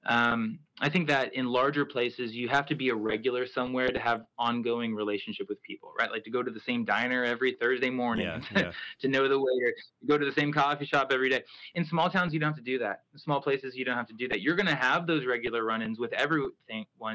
Um, 0.07 0.59
I 0.79 0.89
think 0.89 1.07
that 1.09 1.35
in 1.35 1.45
larger 1.45 1.85
places, 1.85 2.33
you 2.33 2.49
have 2.49 2.65
to 2.67 2.75
be 2.75 2.89
a 2.89 2.95
regular 2.95 3.45
somewhere 3.45 3.89
to 3.89 3.99
have 3.99 4.25
ongoing 4.39 4.95
relationship 4.95 5.47
with 5.47 5.61
people, 5.61 5.93
right? 5.99 6.09
Like 6.09 6.23
to 6.23 6.31
go 6.31 6.41
to 6.41 6.49
the 6.49 6.59
same 6.59 6.85
diner 6.85 7.23
every 7.23 7.53
Thursday 7.53 7.91
morning, 7.91 8.25
yeah, 8.25 8.41
yeah. 8.55 8.71
to 9.01 9.07
know 9.07 9.27
the 9.27 9.37
waiter, 9.37 9.75
to 9.99 10.07
go 10.07 10.17
to 10.17 10.25
the 10.25 10.31
same 10.31 10.51
coffee 10.51 10.85
shop 10.85 11.11
every 11.13 11.29
day. 11.29 11.43
In 11.75 11.85
small 11.85 12.09
towns, 12.09 12.33
you 12.33 12.39
don't 12.39 12.49
have 12.49 12.57
to 12.57 12.63
do 12.63 12.79
that. 12.79 13.03
In 13.13 13.19
small 13.19 13.39
places, 13.41 13.75
you 13.75 13.85
don't 13.85 13.95
have 13.95 14.07
to 14.07 14.15
do 14.15 14.27
that. 14.29 14.41
You're 14.41 14.55
going 14.55 14.67
to 14.67 14.75
have 14.75 15.05
those 15.05 15.25
regular 15.25 15.63
run-ins 15.63 15.99
with 15.99 16.13
everyone 16.13 16.51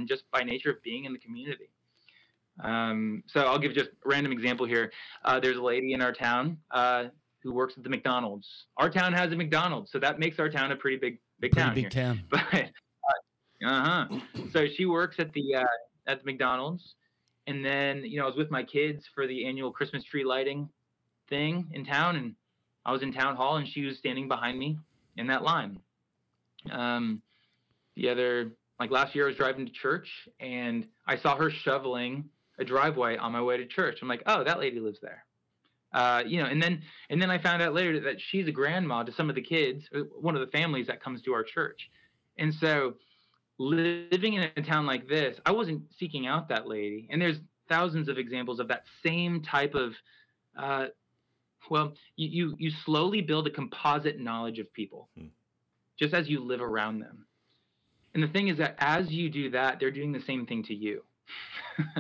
just 0.07 0.31
by 0.31 0.45
nature 0.45 0.71
of 0.71 0.81
being 0.83 1.05
in 1.05 1.13
the 1.13 1.19
community. 1.19 1.71
Um, 2.63 3.25
so 3.27 3.41
I'll 3.41 3.59
give 3.59 3.73
just 3.75 3.91
a 3.91 4.09
random 4.09 4.33
example 4.33 4.65
here. 4.65 4.93
Uh, 5.25 5.41
there's 5.41 5.59
a 5.59 5.63
lady 5.63 5.93
in 5.93 6.01
our 6.01 6.13
town 6.13 6.59
uh, 6.71 7.07
who 7.43 7.53
works 7.53 7.75
at 7.77 7.83
the 7.83 7.91
McDonald's. 7.91 8.49
Our 8.77 8.91
town 8.91 9.13
has 9.13 9.33
a 9.33 9.37
McDonald's, 9.37 9.91
so 9.91 9.99
that 9.99 10.19
makes 10.19 10.39
our 10.39 10.49
town 10.49 10.73
a 10.73 10.77
pretty 10.77 10.97
big 10.97 11.19
big 11.41 11.53
pretty 11.53 11.67
town. 11.67 11.75
Big 11.75 11.93
here. 11.93 12.05
town. 12.05 12.23
But 13.61 13.69
uh 13.69 13.85
huh. 13.85 14.19
So 14.53 14.67
she 14.67 14.85
works 14.85 15.17
at 15.19 15.33
the 15.33 15.55
uh, 15.55 15.65
at 16.07 16.21
the 16.21 16.27
McDonald's, 16.27 16.95
and 17.47 17.65
then 17.65 18.05
you 18.05 18.19
know 18.19 18.25
I 18.25 18.27
was 18.27 18.37
with 18.37 18.51
my 18.51 18.63
kids 18.63 19.09
for 19.15 19.27
the 19.27 19.47
annual 19.47 19.73
Christmas 19.73 20.05
tree 20.05 20.25
lighting 20.25 20.69
thing 21.29 21.67
in 21.73 21.85
town, 21.85 22.17
and 22.17 22.35
I 22.85 22.93
was 22.93 23.03
in 23.03 23.13
town 23.13 23.35
hall, 23.37 23.57
and 23.57 23.67
she 23.67 23.83
was 23.85 23.97
standing 23.99 24.29
behind 24.29 24.59
me 24.59 24.79
in 25.17 25.27
that 25.29 25.43
line. 25.43 25.81
Um, 26.71 27.23
the 27.97 28.11
other 28.11 28.53
like 28.79 28.91
last 28.91 29.15
year, 29.15 29.25
I 29.25 29.29
was 29.29 29.37
driving 29.37 29.67
to 29.67 29.73
church, 29.73 30.29
and 30.39 30.87
I 31.07 31.17
saw 31.17 31.37
her 31.37 31.51
shoveling 31.51 32.29
a 32.59 32.65
driveway 32.65 33.17
on 33.17 33.33
my 33.33 33.43
way 33.43 33.57
to 33.57 33.67
church. 33.67 33.99
I'm 34.03 34.09
like, 34.09 34.23
oh, 34.27 34.45
that 34.45 34.59
lady 34.59 34.81
lives 34.81 34.99
there. 35.01 35.26
Uh, 35.93 36.23
you 36.27 36.43
know, 36.43 36.47
and 36.47 36.63
then 36.63 36.83
and 37.11 37.21
then 37.21 37.31
I 37.31 37.39
found 37.39 37.63
out 37.63 37.73
later 37.73 38.01
that 38.01 38.17
she's 38.21 38.49
a 38.49 38.53
grandma 38.53 39.03
to 39.03 39.13
some 39.13 39.29
of 39.29 39.35
the 39.35 39.43
kids, 39.43 39.85
uh, 39.95 40.01
one 40.21 40.35
of 40.35 40.41
the 40.41 40.51
families 40.57 40.87
that 40.89 41.03
comes 41.03 41.23
to 41.23 41.33
our 41.33 41.43
church, 41.43 41.91
and 42.39 42.53
so 42.55 42.95
living 43.59 44.35
in 44.35 44.51
a 44.57 44.63
town 44.63 44.85
like 44.87 45.09
this, 45.09 45.39
I 45.47 45.53
wasn't 45.53 45.83
seeking 45.99 46.27
out 46.27 46.49
that 46.49 46.67
lady, 46.67 47.09
and 47.11 47.21
there's 47.21 47.39
thousands 47.69 48.09
of 48.09 48.19
examples 48.19 48.61
of 48.61 48.69
that 48.69 48.85
same 49.05 49.43
type 49.43 49.75
of. 49.75 49.93
Uh, 50.59 50.87
well, 51.71 51.95
you, 52.17 52.29
you 52.29 52.57
you 52.59 52.71
slowly 52.85 53.23
build 53.23 53.47
a 53.47 53.51
composite 53.51 54.21
knowledge 54.21 54.59
of 54.59 54.73
people, 54.73 55.09
hmm. 55.17 55.27
just 55.99 56.15
as 56.15 56.29
you 56.29 56.41
live 56.41 56.61
around 56.61 57.01
them. 57.01 57.27
And 58.15 58.23
the 58.23 58.29
thing 58.29 58.49
is 58.49 58.59
that 58.59 58.77
as 58.79 59.11
you 59.11 59.29
do 59.29 59.51
that, 59.51 59.79
they're 59.79 59.91
doing 59.91 60.13
the 60.13 60.23
same 60.23 60.47
thing 60.47 60.63
to 60.65 60.75
you. 60.75 61.03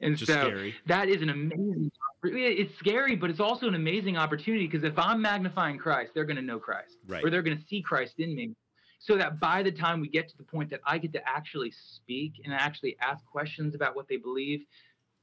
and 0.00 0.16
just 0.16 0.30
so 0.30 0.48
scary. 0.48 0.74
that 0.86 1.08
is 1.08 1.22
an 1.22 1.30
amazing 1.30 1.90
it's 2.22 2.76
scary, 2.78 3.16
but 3.16 3.30
it's 3.30 3.40
also 3.40 3.66
an 3.66 3.74
amazing 3.74 4.16
opportunity 4.16 4.66
because 4.66 4.84
if 4.84 4.98
I'm 4.98 5.22
magnifying 5.22 5.78
Christ, 5.78 6.12
they're 6.14 6.24
going 6.24 6.36
to 6.36 6.42
know 6.42 6.58
Christ, 6.58 6.98
right. 7.06 7.24
or 7.24 7.30
they're 7.30 7.42
going 7.42 7.56
to 7.56 7.64
see 7.66 7.80
Christ 7.80 8.14
in 8.18 8.34
me. 8.34 8.54
So 8.98 9.16
that 9.16 9.40
by 9.40 9.62
the 9.62 9.72
time 9.72 10.00
we 10.00 10.08
get 10.08 10.28
to 10.28 10.36
the 10.36 10.42
point 10.42 10.68
that 10.70 10.80
I 10.84 10.98
get 10.98 11.14
to 11.14 11.26
actually 11.26 11.70
speak 11.70 12.34
and 12.44 12.52
actually 12.52 12.98
ask 13.00 13.24
questions 13.24 13.74
about 13.74 13.96
what 13.96 14.06
they 14.08 14.18
believe, 14.18 14.66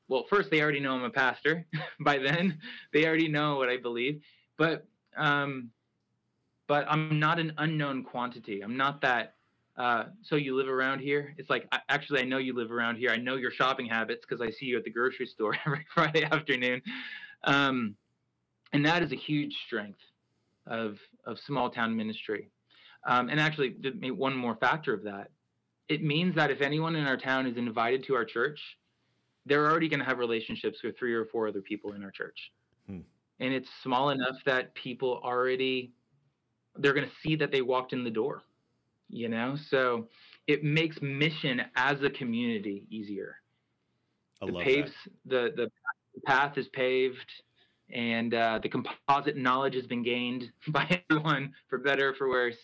well, 0.07 0.25
first 0.28 0.49
they 0.49 0.61
already 0.61 0.80
know 0.80 0.95
I'm 0.95 1.03
a 1.03 1.11
pastor. 1.11 1.67
by 1.99 2.17
then, 2.17 2.57
they 2.91 3.05
already 3.05 3.28
know 3.28 3.57
what 3.57 3.69
I 3.69 3.78
believe. 3.78 4.21
But 4.57 4.88
um, 5.15 5.69
but 6.67 6.86
I'm 6.89 7.19
not 7.19 7.39
an 7.39 7.53
unknown 7.57 8.03
quantity. 8.03 8.61
I'm 8.61 8.75
not 8.75 9.01
that. 9.01 9.36
Uh, 9.78 10.05
so 10.23 10.36
you 10.36 10.55
live 10.55 10.67
around 10.67 10.99
here? 10.99 11.36
It's 11.38 11.49
like 11.49 11.67
actually 11.89 12.21
I 12.21 12.23
know 12.23 12.39
you 12.39 12.55
live 12.55 12.71
around 12.71 12.97
here. 12.97 13.11
I 13.11 13.17
know 13.17 13.36
your 13.36 13.51
shopping 13.51 13.86
habits 13.86 14.25
because 14.28 14.41
I 14.41 14.49
see 14.49 14.65
you 14.65 14.78
at 14.78 14.84
the 14.84 14.89
grocery 14.89 15.28
store 15.34 15.55
every 15.65 15.86
Friday 15.93 16.23
afternoon, 16.23 16.82
um, 17.43 17.95
and 18.73 18.86
that 18.86 19.03
is 19.03 19.11
a 19.11 19.15
huge 19.15 19.55
strength 19.67 19.99
of 20.65 20.97
of 21.25 21.39
small 21.39 21.69
town 21.69 21.95
ministry. 21.95 22.49
Um, 23.05 23.30
and 23.30 23.39
actually, 23.39 23.75
one 24.11 24.36
more 24.36 24.55
factor 24.55 24.93
of 24.93 25.03
that, 25.03 25.30
it 25.88 26.03
means 26.03 26.36
that 26.36 26.49
if 26.49 26.61
anyone 26.61 26.95
in 26.95 27.05
our 27.05 27.15
town 27.15 27.45
is 27.45 27.55
invited 27.55 28.03
to 28.05 28.15
our 28.15 28.25
church, 28.25 28.59
they're 29.45 29.69
already 29.69 29.88
going 29.88 29.99
to 29.99 30.05
have 30.05 30.17
relationships 30.17 30.80
with 30.84 30.97
three 30.97 31.13
or 31.13 31.25
four 31.25 31.47
other 31.47 31.61
people 31.61 31.93
in 31.93 32.03
our 32.03 32.11
church, 32.11 32.51
hmm. 32.88 32.99
and 33.39 33.53
it's 33.53 33.69
small 33.84 34.09
enough 34.09 34.38
that 34.45 34.73
people 34.73 35.21
already 35.23 35.91
they're 36.80 36.93
going 36.93 37.07
to 37.07 37.15
see 37.23 37.36
that 37.36 37.51
they 37.51 37.61
walked 37.61 37.93
in 37.93 38.03
the 38.03 38.09
door 38.09 38.43
you 39.10 39.30
know? 39.30 39.55
So 39.70 40.08
it 40.47 40.64
makes 40.64 41.01
mission 41.01 41.62
as 41.76 42.01
a 42.01 42.10
community 42.10 42.86
easier. 42.89 43.38
I 44.41 44.45
love 44.45 44.64
paves 44.64 44.91
that. 45.26 45.55
the 45.55 45.64
the 46.16 46.22
path 46.26 46.58
is 46.58 46.68
paved 46.70 47.32
and 47.93 48.34
uh, 48.34 48.60
the 48.62 48.70
composite 48.70 49.38
knowledge 49.38 49.76
has 49.76 49.88
been 49.88 50.03
gained 50.03 50.51
by 50.70 51.01
everyone 51.10 51.53
for 51.70 51.78
better 51.80 52.14
for 52.14 52.30
worse. 52.30 52.58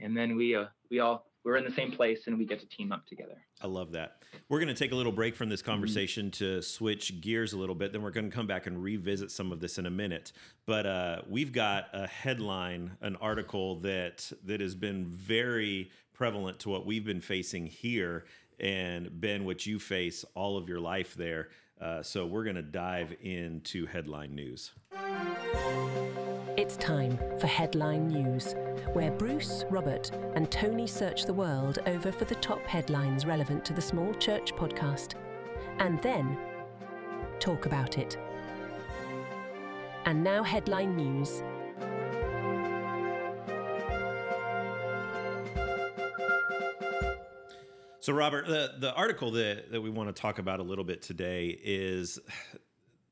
And 0.00 0.16
then 0.16 0.36
we 0.36 0.56
uh, 0.56 0.66
we 0.90 1.00
all 1.00 1.26
we're 1.44 1.56
in 1.56 1.64
the 1.64 1.70
same 1.70 1.92
place 1.92 2.26
and 2.26 2.38
we 2.38 2.46
get 2.46 2.58
to 2.60 2.66
team 2.66 2.90
up 2.90 3.06
together. 3.06 3.36
I 3.60 3.66
love 3.66 3.92
that. 3.92 4.22
We're 4.48 4.58
going 4.58 4.74
to 4.74 4.74
take 4.74 4.92
a 4.92 4.94
little 4.94 5.12
break 5.12 5.36
from 5.36 5.48
this 5.48 5.60
mm-hmm. 5.60 5.70
conversation 5.70 6.30
to 6.32 6.62
switch 6.62 7.20
gears 7.20 7.52
a 7.52 7.58
little 7.58 7.74
bit. 7.74 7.92
Then 7.92 8.02
we're 8.02 8.10
going 8.10 8.30
to 8.30 8.34
come 8.34 8.46
back 8.46 8.66
and 8.66 8.82
revisit 8.82 9.30
some 9.30 9.52
of 9.52 9.60
this 9.60 9.78
in 9.78 9.86
a 9.86 9.90
minute. 9.90 10.32
But 10.66 10.86
uh, 10.86 11.22
we've 11.28 11.52
got 11.52 11.88
a 11.92 12.06
headline, 12.06 12.96
an 13.02 13.16
article 13.16 13.80
that 13.80 14.32
that 14.44 14.60
has 14.60 14.74
been 14.74 15.04
very 15.04 15.90
prevalent 16.14 16.60
to 16.60 16.70
what 16.70 16.86
we've 16.86 17.04
been 17.04 17.20
facing 17.20 17.66
here, 17.66 18.24
and 18.58 19.20
Ben, 19.20 19.44
what 19.44 19.66
you 19.66 19.78
face 19.78 20.24
all 20.34 20.56
of 20.56 20.68
your 20.68 20.80
life 20.80 21.14
there. 21.14 21.48
Uh, 21.80 22.02
so 22.02 22.24
we're 22.24 22.44
going 22.44 22.56
to 22.56 22.62
dive 22.62 23.14
into 23.20 23.84
headline 23.84 24.34
news. 24.34 24.72
It's 26.64 26.78
time 26.78 27.18
for 27.38 27.46
headline 27.46 28.08
news 28.08 28.54
where 28.94 29.10
Bruce, 29.10 29.66
Robert, 29.68 30.10
and 30.34 30.50
Tony 30.50 30.86
search 30.86 31.26
the 31.26 31.34
world 31.34 31.78
over 31.84 32.10
for 32.10 32.24
the 32.24 32.36
top 32.36 32.64
headlines 32.64 33.26
relevant 33.26 33.66
to 33.66 33.74
the 33.74 33.82
Small 33.82 34.14
Church 34.14 34.54
podcast. 34.54 35.12
And 35.78 36.00
then 36.00 36.38
talk 37.38 37.66
about 37.66 37.98
it. 37.98 38.16
And 40.06 40.24
now, 40.24 40.42
headline 40.42 40.96
news. 40.96 41.42
So, 48.00 48.14
Robert, 48.14 48.46
the, 48.46 48.72
the 48.78 48.94
article 48.94 49.32
that, 49.32 49.70
that 49.70 49.82
we 49.82 49.90
want 49.90 50.08
to 50.08 50.18
talk 50.18 50.38
about 50.38 50.60
a 50.60 50.62
little 50.62 50.84
bit 50.84 51.02
today 51.02 51.58
is 51.62 52.18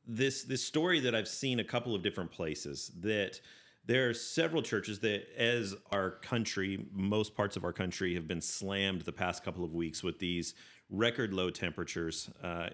this 0.07 0.45
this 0.45 0.65
story 0.65 1.01
that 1.01 1.15
I've 1.15 1.29
seen 1.29 1.61
a 1.61 1.65
couple 1.65 1.95
of 1.95 2.03
different 2.03 2.31
places 2.31 2.91
that 3.01 3.41
there 3.85 4.09
are 4.09 4.15
several 4.15 4.63
churches 4.63 5.01
that, 5.01 5.27
as 5.37 5.75
our 5.91 6.13
country, 6.13 6.87
most 6.93 7.35
parts 7.35 7.57
of 7.57 7.65
our 7.65 7.73
country 7.73 8.15
have 8.15 8.29
been 8.29 8.41
slammed 8.41 9.03
the 9.03 9.13
past 9.13 9.45
couple 9.45 9.65
of 9.65 9.75
weeks 9.75 10.05
with 10.05 10.21
these 10.21 10.55
record 10.89 11.33
low 11.33 11.51
temperatures, 11.51 12.31
uh, 12.45 12.69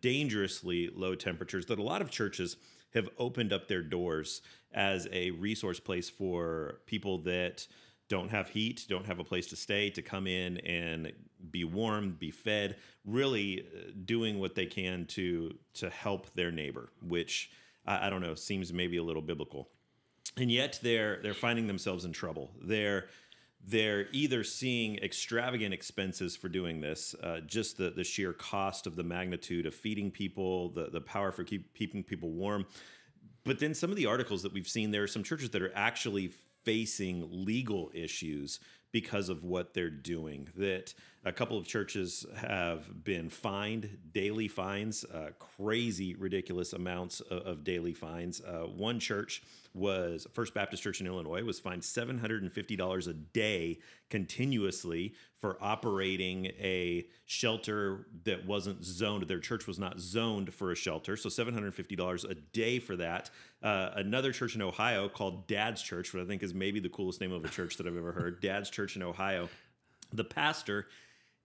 dangerously 0.00 0.90
low 0.94 1.14
temperatures, 1.14 1.66
that 1.66 1.78
a 1.78 1.82
lot 1.82 2.02
of 2.02 2.10
churches 2.10 2.56
have 2.94 3.08
opened 3.18 3.52
up 3.52 3.68
their 3.68 3.82
doors 3.82 4.42
as 4.72 5.06
a 5.12 5.30
resource 5.32 5.78
place 5.78 6.10
for 6.10 6.80
people 6.86 7.18
that 7.18 7.66
don't 8.10 8.30
have 8.30 8.50
heat, 8.50 8.84
don't 8.88 9.06
have 9.06 9.20
a 9.20 9.24
place 9.24 9.46
to 9.46 9.56
stay, 9.56 9.88
to 9.88 10.02
come 10.02 10.26
in 10.26 10.58
and 10.58 11.12
be 11.50 11.64
warm, 11.64 12.16
be 12.18 12.30
fed, 12.30 12.76
really 13.06 13.60
uh, 13.60 13.92
doing 14.04 14.38
what 14.38 14.54
they 14.54 14.66
can 14.66 15.06
to 15.06 15.54
to 15.72 15.88
help 15.88 16.30
their 16.34 16.50
neighbor, 16.50 16.90
which 17.00 17.50
I, 17.86 18.08
I 18.08 18.10
don't 18.10 18.20
know 18.20 18.34
seems 18.34 18.72
maybe 18.72 18.98
a 18.98 19.02
little 19.02 19.22
biblical, 19.22 19.70
and 20.36 20.50
yet 20.50 20.78
they're 20.82 21.20
they're 21.22 21.32
finding 21.32 21.66
themselves 21.66 22.04
in 22.04 22.12
trouble. 22.12 22.50
They're 22.60 23.06
they're 23.64 24.08
either 24.12 24.42
seeing 24.42 24.96
extravagant 24.98 25.72
expenses 25.72 26.34
for 26.34 26.48
doing 26.48 26.80
this, 26.80 27.14
uh, 27.22 27.40
just 27.46 27.76
the, 27.76 27.90
the 27.90 28.04
sheer 28.04 28.32
cost 28.32 28.86
of 28.86 28.96
the 28.96 29.02
magnitude 29.02 29.66
of 29.66 29.74
feeding 29.74 30.10
people, 30.10 30.70
the, 30.70 30.88
the 30.90 31.00
power 31.00 31.30
for 31.30 31.44
keep, 31.44 31.74
keeping 31.74 32.02
people 32.02 32.30
warm. 32.30 32.64
But 33.44 33.58
then 33.58 33.74
some 33.74 33.90
of 33.90 33.96
the 33.96 34.06
articles 34.06 34.42
that 34.44 34.52
we've 34.54 34.66
seen, 34.66 34.90
there 34.90 35.02
are 35.02 35.06
some 35.06 35.22
churches 35.22 35.50
that 35.50 35.60
are 35.60 35.72
actually 35.74 36.32
facing 36.64 37.26
legal 37.30 37.90
issues 37.94 38.60
because 38.92 39.28
of 39.28 39.44
what 39.44 39.74
they're 39.74 39.90
doing. 39.90 40.48
That 40.56 40.94
a 41.24 41.32
couple 41.32 41.58
of 41.58 41.66
churches 41.66 42.24
have 42.36 43.04
been 43.04 43.28
fined 43.28 43.98
daily 44.12 44.48
fines, 44.48 45.04
uh, 45.04 45.30
crazy, 45.38 46.14
ridiculous 46.14 46.72
amounts 46.72 47.20
of, 47.20 47.42
of 47.42 47.64
daily 47.64 47.92
fines. 47.92 48.40
Uh, 48.40 48.66
one 48.66 48.98
church 48.98 49.42
was 49.74 50.26
First 50.32 50.54
Baptist 50.54 50.82
Church 50.82 51.00
in 51.00 51.06
Illinois 51.06 51.44
was 51.44 51.60
fined 51.60 51.82
$750 51.82 53.06
a 53.06 53.12
day 53.12 53.78
continuously 54.08 55.14
for 55.36 55.58
operating 55.60 56.46
a 56.58 57.06
shelter 57.26 58.06
that 58.24 58.46
wasn't 58.46 58.82
zoned. 58.82 59.28
Their 59.28 59.38
church 59.38 59.66
was 59.66 59.78
not 59.78 60.00
zoned 60.00 60.52
for 60.52 60.72
a 60.72 60.74
shelter, 60.74 61.16
so 61.16 61.28
$750 61.28 62.30
a 62.30 62.34
day 62.34 62.78
for 62.78 62.96
that. 62.96 63.30
Uh, 63.62 63.90
another 63.94 64.32
church 64.32 64.54
in 64.54 64.62
Ohio 64.62 65.08
called 65.08 65.46
Dad's 65.46 65.82
Church, 65.82 66.12
which 66.12 66.22
I 66.22 66.26
think 66.26 66.42
is 66.42 66.54
maybe 66.54 66.80
the 66.80 66.88
coolest 66.88 67.20
name 67.20 67.32
of 67.32 67.44
a 67.44 67.48
church 67.48 67.76
that 67.76 67.86
I've 67.86 67.96
ever 67.96 68.12
heard. 68.12 68.40
Dad's 68.40 68.70
Church 68.70 68.96
in 68.96 69.02
Ohio. 69.02 69.48
The 70.12 70.24
pastor 70.24 70.86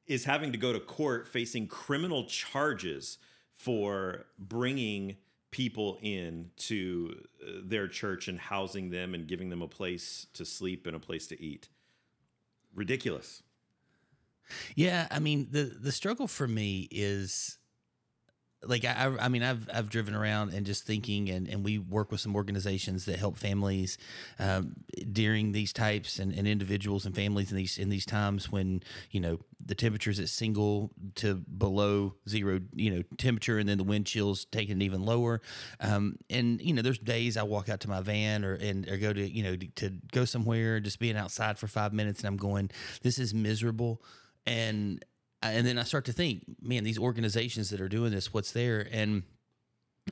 is 0.08 0.26
having 0.26 0.52
to 0.52 0.58
go 0.58 0.74
to 0.74 0.80
court 0.80 1.28
facing 1.28 1.68
criminal 1.68 2.26
charges 2.26 3.18
for 3.52 4.26
bringing 4.38 5.18
people 5.52 5.98
in 6.02 6.52
to 6.58 7.16
uh, 7.42 7.52
their 7.64 7.88
church 7.88 8.28
and 8.28 8.40
housing 8.40 8.90
them 8.90 9.14
and 9.14 9.28
giving 9.28 9.50
them 9.50 9.62
a 9.62 9.68
place 9.68 10.28
to 10.34 10.44
sleep 10.44 10.86
and 10.86 10.96
a 10.96 11.00
place 11.00 11.28
to 11.28 11.42
eat. 11.42 11.70
Ridiculous. 12.74 13.42
Yeah, 14.76 15.08
I 15.10 15.20
mean 15.20 15.48
the 15.52 15.64
the 15.64 15.92
struggle 15.92 16.28
for 16.28 16.48
me 16.48 16.88
is 16.92 17.58
like 18.64 18.86
I, 18.86 19.16
I 19.20 19.28
mean 19.28 19.44
I've 19.44 19.70
I've 19.74 19.90
driven 19.90 20.16
around 20.16 20.54
and 20.54 20.66
just 20.66 20.86
thinking 20.86 21.30
and, 21.30 21.48
and 21.48 21.64
we 21.64 21.78
work 21.78 22.12
with 22.12 22.20
some 22.20 22.36
organizations 22.36 23.06
that 23.06 23.20
help 23.20 23.38
families 23.38 23.98
um, 24.40 24.74
during 25.12 25.52
these 25.52 25.74
types 25.74 26.20
and, 26.20 26.34
and 26.34 26.48
individuals 26.48 27.06
and 27.06 27.16
families 27.16 27.52
in 27.52 27.58
these 27.58 27.78
in 27.78 27.90
these 27.90 28.06
times 28.06 28.52
when 28.52 28.82
you 29.12 29.20
know 29.20 29.40
the 29.64 29.76
temperatures 29.76 30.20
at 30.20 30.30
single 30.30 30.92
to 31.16 31.36
below 31.36 32.16
zero 32.28 32.60
you 32.74 32.94
know 32.94 33.04
temperature 33.18 33.58
and 33.58 33.68
then 33.68 33.78
the 33.78 33.84
wind 33.84 34.06
chills 34.06 34.46
taking 34.46 34.82
it 34.82 34.84
even 34.84 35.06
lower. 35.06 35.42
Um, 35.80 36.18
and 36.30 36.62
you 36.62 36.74
know 36.74 36.82
there's 36.82 37.00
days 37.00 37.38
I 37.38 37.44
walk 37.44 37.70
out 37.70 37.82
to 37.82 37.90
my 37.90 38.02
van 38.02 38.44
or 38.44 38.54
and 38.54 38.88
or 38.90 38.98
go 38.98 39.14
to 39.14 39.28
you 39.28 39.44
know 39.44 39.56
to, 39.56 39.68
to 39.68 39.90
go 40.12 40.26
somewhere 40.26 40.80
just 40.80 41.00
being 41.00 41.18
outside 41.18 41.58
for 41.58 41.68
five 41.68 41.94
minutes 41.94 42.22
and 42.22 42.28
I'm 42.28 42.38
going 42.38 42.72
this 43.02 43.20
is 43.20 43.34
miserable. 43.34 44.02
And 44.48 45.04
and 45.52 45.66
then 45.66 45.78
I 45.78 45.84
start 45.84 46.06
to 46.06 46.14
think, 46.14 46.44
man, 46.62 46.84
these 46.84 47.00
organizations 47.00 47.70
that 47.70 47.82
are 47.82 47.90
doing 47.90 48.12
this, 48.12 48.34
what's 48.34 48.52
there? 48.52 48.88
And 48.92 49.24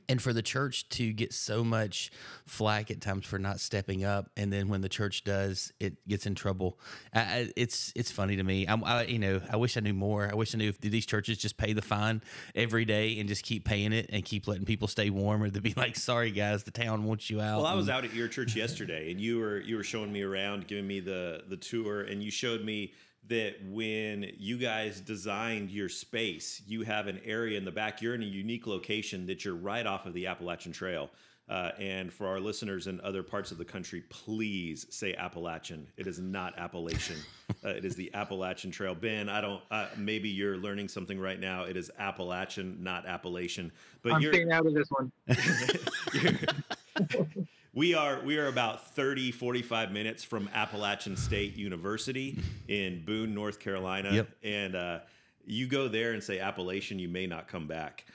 and 0.08 0.20
for 0.20 0.32
the 0.32 0.42
church 0.42 0.88
to 0.88 1.12
get 1.12 1.32
so 1.32 1.62
much 1.62 2.10
flack 2.46 2.90
at 2.90 3.00
times 3.00 3.26
for 3.26 3.38
not 3.38 3.60
stepping 3.60 4.04
up, 4.04 4.28
and 4.36 4.52
then 4.52 4.68
when 4.68 4.80
the 4.80 4.88
church 4.88 5.24
does, 5.24 5.72
it 5.78 6.06
gets 6.08 6.26
in 6.26 6.34
trouble. 6.34 6.78
I, 7.14 7.52
it's 7.56 7.92
it's 7.94 8.10
funny 8.10 8.36
to 8.36 8.42
me. 8.42 8.66
I, 8.66 8.74
I, 8.74 9.02
you 9.04 9.18
know 9.18 9.40
I 9.48 9.56
wish 9.56 9.76
I 9.76 9.80
knew 9.80 9.94
more. 9.94 10.28
I 10.30 10.34
wish 10.34 10.54
I 10.54 10.58
knew 10.58 10.68
if 10.68 10.80
these 10.80 11.06
churches 11.06 11.38
just 11.38 11.56
pay 11.56 11.72
the 11.74 11.82
fine 11.82 12.22
every 12.54 12.84
day 12.84 13.18
and 13.20 13.28
just 13.28 13.44
keep 13.44 13.64
paying 13.64 13.92
it 13.92 14.10
and 14.12 14.24
keep 14.24 14.48
letting 14.48 14.64
people 14.64 14.88
stay 14.88 15.10
warm, 15.10 15.42
or 15.42 15.50
to 15.50 15.60
be 15.60 15.74
like, 15.76 15.96
sorry 15.96 16.32
guys, 16.32 16.64
the 16.64 16.72
town 16.72 17.04
wants 17.04 17.30
you 17.30 17.40
out. 17.40 17.58
Well, 17.58 17.66
I 17.66 17.74
was 17.74 17.88
out 17.88 18.04
at 18.04 18.12
your 18.12 18.28
church 18.28 18.56
yesterday, 18.56 19.12
and 19.12 19.20
you 19.20 19.38
were 19.38 19.60
you 19.60 19.76
were 19.76 19.84
showing 19.84 20.12
me 20.12 20.22
around, 20.22 20.66
giving 20.66 20.86
me 20.86 21.00
the 21.00 21.44
the 21.48 21.56
tour, 21.56 22.00
and 22.00 22.22
you 22.22 22.32
showed 22.32 22.64
me 22.64 22.92
that 23.28 23.54
when 23.70 24.30
you 24.38 24.58
guys 24.58 25.00
designed 25.00 25.70
your 25.70 25.88
space, 25.88 26.62
you 26.66 26.82
have 26.82 27.06
an 27.06 27.20
area 27.24 27.56
in 27.56 27.64
the 27.64 27.70
back. 27.70 28.02
You're 28.02 28.14
in 28.14 28.22
a 28.22 28.26
unique 28.26 28.66
location 28.66 29.26
that 29.26 29.44
you're 29.44 29.54
right 29.54 29.86
off 29.86 30.06
of 30.06 30.14
the 30.14 30.26
Appalachian 30.26 30.72
Trail. 30.72 31.10
Uh, 31.46 31.72
and 31.78 32.10
for 32.10 32.26
our 32.26 32.40
listeners 32.40 32.86
in 32.86 32.98
other 33.02 33.22
parts 33.22 33.52
of 33.52 33.58
the 33.58 33.64
country, 33.64 34.02
please 34.08 34.86
say 34.88 35.14
Appalachian. 35.14 35.86
It 35.98 36.06
is 36.06 36.18
not 36.18 36.58
Appalachian. 36.58 37.18
uh, 37.64 37.68
it 37.68 37.84
is 37.84 37.96
the 37.96 38.10
Appalachian 38.14 38.70
Trail. 38.70 38.94
Ben, 38.94 39.28
I 39.28 39.42
don't. 39.42 39.62
Uh, 39.70 39.88
maybe 39.96 40.30
you're 40.30 40.56
learning 40.56 40.88
something 40.88 41.20
right 41.20 41.38
now. 41.38 41.64
It 41.64 41.76
is 41.76 41.90
Appalachian, 41.98 42.82
not 42.82 43.04
Appalachian. 43.04 43.72
But 44.02 44.14
I'm 44.14 44.22
you're, 44.22 44.32
staying 44.32 44.52
out 44.52 44.66
of 44.66 44.72
this 44.72 44.88
one. 44.88 45.12
we 47.74 47.94
are 47.94 48.20
we 48.24 48.38
are 48.38 48.46
about 48.46 48.94
30 48.94 49.32
45 49.32 49.92
minutes 49.92 50.24
from 50.24 50.48
appalachian 50.54 51.16
state 51.16 51.56
university 51.56 52.38
in 52.68 53.04
boone 53.04 53.34
north 53.34 53.58
carolina. 53.58 54.12
Yep. 54.12 54.28
and 54.42 54.76
uh, 54.76 54.98
you 55.44 55.66
go 55.66 55.88
there 55.88 56.12
and 56.12 56.22
say 56.22 56.38
appalachian 56.38 56.98
you 56.98 57.08
may 57.08 57.26
not 57.26 57.48
come 57.48 57.66
back. 57.66 58.06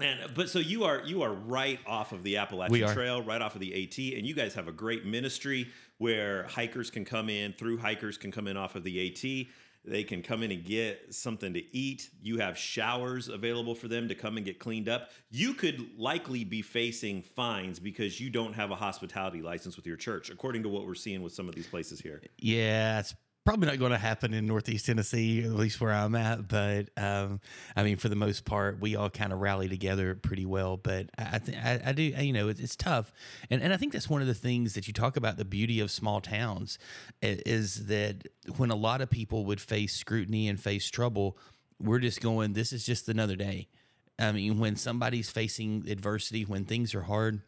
And 0.00 0.34
but 0.34 0.48
so 0.48 0.58
you 0.58 0.84
are 0.84 1.02
you 1.04 1.22
are 1.22 1.32
right 1.32 1.78
off 1.86 2.12
of 2.12 2.24
the 2.24 2.36
appalachian 2.36 2.92
trail 2.92 3.22
right 3.22 3.40
off 3.40 3.54
of 3.54 3.60
the 3.60 3.72
at 3.84 3.98
and 4.16 4.26
you 4.26 4.34
guys 4.34 4.54
have 4.54 4.66
a 4.66 4.72
great 4.72 5.06
ministry 5.06 5.68
where 5.98 6.44
hikers 6.44 6.90
can 6.90 7.04
come 7.04 7.28
in 7.28 7.52
through 7.52 7.78
hikers 7.78 8.18
can 8.18 8.32
come 8.32 8.48
in 8.48 8.56
off 8.56 8.74
of 8.74 8.82
the 8.82 9.08
at 9.08 9.46
they 9.84 10.02
can 10.04 10.22
come 10.22 10.42
in 10.42 10.50
and 10.50 10.64
get 10.64 11.14
something 11.14 11.52
to 11.54 11.76
eat. 11.76 12.08
You 12.22 12.38
have 12.38 12.56
showers 12.56 13.28
available 13.28 13.74
for 13.74 13.88
them 13.88 14.08
to 14.08 14.14
come 14.14 14.36
and 14.36 14.46
get 14.46 14.58
cleaned 14.58 14.88
up. 14.88 15.10
You 15.30 15.54
could 15.54 15.98
likely 15.98 16.44
be 16.44 16.62
facing 16.62 17.22
fines 17.22 17.78
because 17.78 18.20
you 18.20 18.30
don't 18.30 18.54
have 18.54 18.70
a 18.70 18.76
hospitality 18.76 19.42
license 19.42 19.76
with 19.76 19.86
your 19.86 19.96
church, 19.96 20.30
according 20.30 20.62
to 20.62 20.68
what 20.68 20.86
we're 20.86 20.94
seeing 20.94 21.22
with 21.22 21.34
some 21.34 21.48
of 21.48 21.54
these 21.54 21.66
places 21.66 22.00
here. 22.00 22.22
Yeah, 22.38 23.00
it's 23.00 23.14
probably 23.44 23.66
not 23.66 23.78
going 23.78 23.92
to 23.92 23.98
happen 23.98 24.32
in 24.32 24.46
Northeast 24.46 24.86
Tennessee, 24.86 25.44
at 25.44 25.50
least 25.50 25.80
where 25.80 25.92
I'm 25.92 26.14
at. 26.14 26.48
But 26.48 26.88
um, 26.96 27.40
I 27.76 27.82
mean, 27.82 27.96
for 27.96 28.08
the 28.08 28.16
most 28.16 28.44
part, 28.44 28.80
we 28.80 28.96
all 28.96 29.10
kind 29.10 29.32
of 29.32 29.40
rally 29.40 29.68
together 29.68 30.14
pretty 30.14 30.46
well. 30.46 30.76
But 30.76 31.10
I, 31.18 31.38
th- 31.38 31.58
I, 31.58 31.80
I 31.86 31.92
do, 31.92 32.02
you 32.02 32.32
know, 32.32 32.48
it's, 32.48 32.60
it's, 32.60 32.76
tough, 32.76 33.12
and 33.50 33.62
and 33.62 33.72
I 33.72 33.76
think 33.76 33.92
that's 33.92 34.08
one 34.08 34.20
of 34.20 34.26
the 34.26 34.34
things 34.34 34.74
that 34.74 34.86
you 34.86 34.92
talk 34.92 35.16
about. 35.16 35.36
The 35.36 35.44
beauty 35.44 35.80
of 35.80 35.90
small 35.90 36.20
towns 36.20 36.78
is 37.22 37.86
that 37.86 38.28
when 38.56 38.70
a 38.70 38.76
lot 38.76 39.00
of 39.00 39.10
people 39.10 39.44
would 39.44 39.60
face 39.60 39.94
scrutiny 39.94 40.48
and 40.48 40.58
face 40.58 40.90
trouble, 40.90 41.38
we're 41.80 42.00
just 42.00 42.20
going. 42.20 42.54
This 42.54 42.72
is 42.72 42.84
just 42.86 43.08
another 43.08 43.36
day. 43.36 43.68
I 44.18 44.32
mean, 44.32 44.58
when 44.58 44.76
somebody's 44.76 45.30
facing 45.30 45.84
adversity, 45.88 46.44
when 46.44 46.64
things 46.64 46.94
are 46.94 47.02
hard 47.02 47.42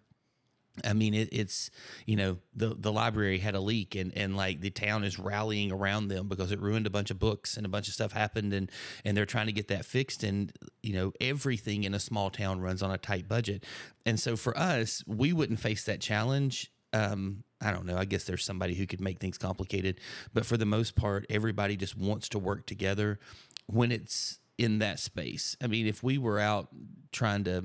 I 0.84 0.92
mean, 0.92 1.14
it, 1.14 1.28
it's 1.32 1.70
you 2.06 2.16
know 2.16 2.38
the 2.54 2.74
the 2.78 2.92
library 2.92 3.38
had 3.38 3.54
a 3.54 3.60
leak 3.60 3.94
and 3.94 4.16
and 4.16 4.36
like 4.36 4.60
the 4.60 4.70
town 4.70 5.04
is 5.04 5.18
rallying 5.18 5.72
around 5.72 6.08
them 6.08 6.28
because 6.28 6.52
it 6.52 6.60
ruined 6.60 6.86
a 6.86 6.90
bunch 6.90 7.10
of 7.10 7.18
books 7.18 7.56
and 7.56 7.64
a 7.64 7.68
bunch 7.68 7.88
of 7.88 7.94
stuff 7.94 8.12
happened 8.12 8.52
and 8.52 8.70
and 9.04 9.16
they're 9.16 9.26
trying 9.26 9.46
to 9.46 9.52
get 9.52 9.68
that 9.68 9.84
fixed 9.84 10.22
and 10.22 10.52
you 10.82 10.92
know 10.92 11.12
everything 11.20 11.84
in 11.84 11.94
a 11.94 12.00
small 12.00 12.30
town 12.30 12.60
runs 12.60 12.82
on 12.82 12.90
a 12.90 12.98
tight 12.98 13.28
budget 13.28 13.64
and 14.04 14.18
so 14.18 14.36
for 14.36 14.56
us 14.58 15.02
we 15.06 15.32
wouldn't 15.32 15.60
face 15.60 15.84
that 15.84 16.00
challenge. 16.00 16.70
Um, 16.92 17.44
I 17.60 17.72
don't 17.72 17.86
know. 17.86 17.96
I 17.96 18.04
guess 18.04 18.24
there's 18.24 18.44
somebody 18.44 18.74
who 18.74 18.86
could 18.86 19.00
make 19.00 19.18
things 19.18 19.38
complicated, 19.38 20.00
but 20.32 20.46
for 20.46 20.56
the 20.56 20.66
most 20.66 20.94
part, 20.94 21.26
everybody 21.30 21.76
just 21.76 21.96
wants 21.96 22.28
to 22.30 22.38
work 22.38 22.66
together 22.66 23.18
when 23.66 23.90
it's 23.90 24.40
in 24.58 24.78
that 24.78 24.98
space. 24.98 25.56
I 25.62 25.66
mean, 25.66 25.86
if 25.86 26.02
we 26.02 26.18
were 26.18 26.38
out 26.38 26.68
trying 27.12 27.44
to 27.44 27.64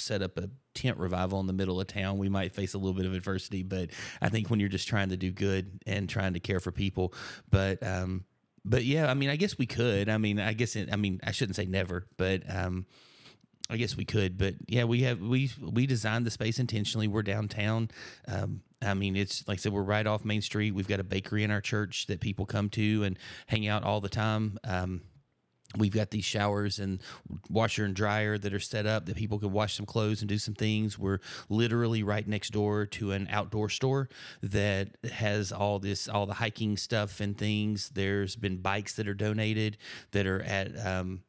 set 0.00 0.22
up 0.22 0.38
a 0.38 0.50
tent 0.74 0.98
revival 0.98 1.40
in 1.40 1.46
the 1.46 1.52
middle 1.52 1.80
of 1.80 1.86
town, 1.86 2.18
we 2.18 2.28
might 2.28 2.52
face 2.52 2.74
a 2.74 2.78
little 2.78 2.94
bit 2.94 3.06
of 3.06 3.14
adversity. 3.14 3.62
But 3.62 3.90
I 4.20 4.28
think 4.28 4.50
when 4.50 4.60
you're 4.60 4.68
just 4.68 4.88
trying 4.88 5.10
to 5.10 5.16
do 5.16 5.30
good 5.30 5.82
and 5.86 6.08
trying 6.08 6.34
to 6.34 6.40
care 6.40 6.60
for 6.60 6.72
people, 6.72 7.14
but 7.50 7.82
um, 7.86 8.24
but 8.64 8.84
yeah, 8.84 9.10
I 9.10 9.14
mean, 9.14 9.30
I 9.30 9.36
guess 9.36 9.58
we 9.58 9.66
could. 9.66 10.08
I 10.08 10.18
mean, 10.18 10.38
I 10.38 10.52
guess 10.52 10.76
it, 10.76 10.90
I 10.92 10.96
mean, 10.96 11.20
I 11.24 11.32
shouldn't 11.32 11.56
say 11.56 11.66
never, 11.66 12.06
but 12.16 12.42
um, 12.48 12.86
I 13.70 13.76
guess 13.76 13.96
we 13.96 14.04
could, 14.04 14.36
but 14.36 14.54
yeah, 14.66 14.84
we 14.84 15.02
have 15.02 15.20
we 15.20 15.50
we 15.60 15.86
designed 15.86 16.26
the 16.26 16.30
space 16.30 16.58
intentionally. 16.58 17.08
We're 17.08 17.22
downtown. 17.22 17.90
Um, 18.26 18.62
I 18.82 18.94
mean, 18.94 19.14
it's 19.14 19.46
like 19.46 19.58
I 19.58 19.60
said, 19.60 19.72
we're 19.72 19.82
right 19.82 20.06
off 20.06 20.24
Main 20.24 20.42
Street. 20.42 20.74
We've 20.74 20.88
got 20.88 21.00
a 21.00 21.04
bakery 21.04 21.44
in 21.44 21.50
our 21.50 21.60
church 21.60 22.06
that 22.06 22.20
people 22.20 22.46
come 22.46 22.68
to 22.70 23.04
and 23.04 23.18
hang 23.46 23.68
out 23.68 23.84
all 23.84 24.00
the 24.00 24.08
time. 24.08 24.58
Um, 24.64 25.02
We've 25.76 25.92
got 25.92 26.10
these 26.10 26.24
showers 26.24 26.80
and 26.80 27.00
washer 27.48 27.84
and 27.84 27.94
dryer 27.94 28.36
that 28.38 28.52
are 28.52 28.60
set 28.60 28.86
up 28.86 29.06
that 29.06 29.16
people 29.16 29.38
can 29.38 29.52
wash 29.52 29.76
some 29.76 29.86
clothes 29.86 30.20
and 30.20 30.28
do 30.28 30.38
some 30.38 30.54
things. 30.54 30.98
We're 30.98 31.20
literally 31.48 32.02
right 32.02 32.26
next 32.26 32.50
door 32.50 32.86
to 32.86 33.12
an 33.12 33.28
outdoor 33.30 33.68
store 33.68 34.08
that 34.42 34.96
has 35.12 35.52
all 35.52 35.78
this, 35.78 36.08
all 36.08 36.26
the 36.26 36.34
hiking 36.34 36.76
stuff 36.76 37.20
and 37.20 37.38
things. 37.38 37.90
There's 37.90 38.34
been 38.34 38.56
bikes 38.56 38.94
that 38.94 39.06
are 39.06 39.14
donated 39.14 39.76
that 40.10 40.26
are 40.26 40.42
at 40.42 40.76
um, 40.84 41.22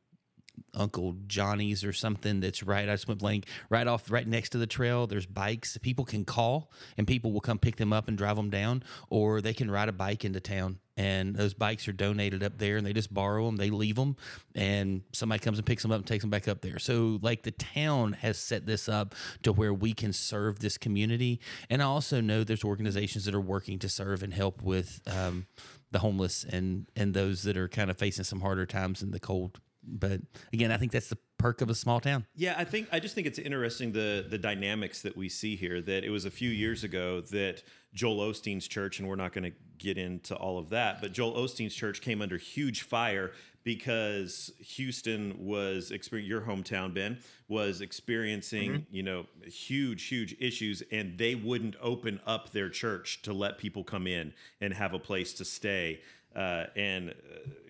Uncle 0.73 1.15
Johnny's 1.27 1.83
or 1.83 1.93
something 1.93 2.39
that's 2.39 2.63
right. 2.63 2.87
I 2.87 2.93
just 2.93 3.07
went 3.07 3.19
blank. 3.19 3.47
Right 3.69 3.87
off, 3.87 4.09
right 4.09 4.27
next 4.27 4.49
to 4.49 4.57
the 4.57 4.67
trail, 4.67 5.07
there's 5.07 5.25
bikes. 5.25 5.77
People 5.77 6.05
can 6.05 6.25
call 6.25 6.71
and 6.97 7.07
people 7.07 7.31
will 7.31 7.41
come 7.41 7.59
pick 7.59 7.75
them 7.75 7.93
up 7.93 8.07
and 8.07 8.17
drive 8.17 8.35
them 8.35 8.49
down, 8.49 8.83
or 9.09 9.41
they 9.41 9.53
can 9.53 9.69
ride 9.69 9.89
a 9.89 9.93
bike 9.93 10.23
into 10.25 10.39
town. 10.39 10.79
And 10.97 11.35
those 11.35 11.53
bikes 11.53 11.87
are 11.87 11.93
donated 11.93 12.43
up 12.43 12.57
there, 12.57 12.77
and 12.77 12.85
they 12.85 12.93
just 12.93 13.13
borrow 13.13 13.45
them. 13.45 13.55
They 13.55 13.69
leave 13.69 13.95
them, 13.95 14.17
and 14.53 15.01
somebody 15.13 15.39
comes 15.39 15.57
and 15.57 15.65
picks 15.65 15.81
them 15.81 15.91
up 15.91 15.99
and 15.99 16.05
takes 16.05 16.21
them 16.21 16.29
back 16.29 16.47
up 16.47 16.61
there. 16.61 16.79
So, 16.79 17.17
like 17.21 17.43
the 17.43 17.51
town 17.51 18.13
has 18.13 18.37
set 18.37 18.65
this 18.65 18.87
up 18.89 19.15
to 19.43 19.53
where 19.53 19.73
we 19.73 19.93
can 19.93 20.13
serve 20.13 20.59
this 20.59 20.77
community. 20.77 21.39
And 21.69 21.81
I 21.81 21.85
also 21.85 22.21
know 22.21 22.43
there's 22.43 22.63
organizations 22.63 23.25
that 23.25 23.33
are 23.33 23.41
working 23.41 23.79
to 23.79 23.89
serve 23.89 24.21
and 24.21 24.33
help 24.33 24.61
with 24.61 25.01
um, 25.07 25.47
the 25.91 25.99
homeless 25.99 26.43
and 26.43 26.87
and 26.95 27.13
those 27.13 27.43
that 27.43 27.57
are 27.57 27.69
kind 27.69 27.89
of 27.89 27.97
facing 27.97 28.25
some 28.25 28.41
harder 28.41 28.65
times 28.65 29.01
in 29.01 29.11
the 29.11 29.19
cold 29.19 29.59
but 29.83 30.21
again, 30.53 30.71
I 30.71 30.77
think 30.77 30.91
that's 30.91 31.09
the 31.09 31.17
perk 31.37 31.61
of 31.61 31.69
a 31.69 31.75
small 31.75 31.99
town. 31.99 32.25
Yeah, 32.35 32.55
I 32.57 32.63
think 32.63 32.87
I 32.91 32.99
just 32.99 33.15
think 33.15 33.27
it's 33.27 33.39
interesting 33.39 33.91
the 33.91 34.25
the 34.29 34.37
dynamics 34.37 35.01
that 35.01 35.17
we 35.17 35.29
see 35.29 35.55
here. 35.55 35.81
That 35.81 36.03
it 36.03 36.09
was 36.09 36.25
a 36.25 36.31
few 36.31 36.49
years 36.49 36.83
ago 36.83 37.21
that 37.31 37.63
Joel 37.93 38.31
Osteen's 38.31 38.67
church, 38.67 38.99
and 38.99 39.07
we're 39.07 39.15
not 39.15 39.33
going 39.33 39.51
to 39.51 39.57
get 39.77 39.97
into 39.97 40.35
all 40.35 40.57
of 40.57 40.69
that, 40.69 41.01
but 41.01 41.11
Joel 41.11 41.33
Osteen's 41.33 41.73
church 41.73 42.01
came 42.01 42.21
under 42.21 42.37
huge 42.37 42.83
fire 42.83 43.31
because 43.63 44.51
Houston 44.59 45.35
was 45.37 45.91
experiencing 45.91 46.29
your 46.29 46.41
hometown, 46.41 46.93
Ben, 46.93 47.19
was 47.47 47.81
experiencing 47.81 48.71
mm-hmm. 48.71 48.95
you 48.95 49.03
know 49.03 49.25
huge 49.45 50.03
huge 50.03 50.35
issues, 50.39 50.83
and 50.91 51.17
they 51.17 51.35
wouldn't 51.35 51.75
open 51.81 52.19
up 52.25 52.51
their 52.51 52.69
church 52.69 53.21
to 53.23 53.33
let 53.33 53.57
people 53.57 53.83
come 53.83 54.07
in 54.07 54.33
and 54.59 54.73
have 54.73 54.93
a 54.93 54.99
place 54.99 55.33
to 55.33 55.45
stay 55.45 56.01
uh, 56.35 56.65
and 56.75 57.09
uh, 57.09 57.13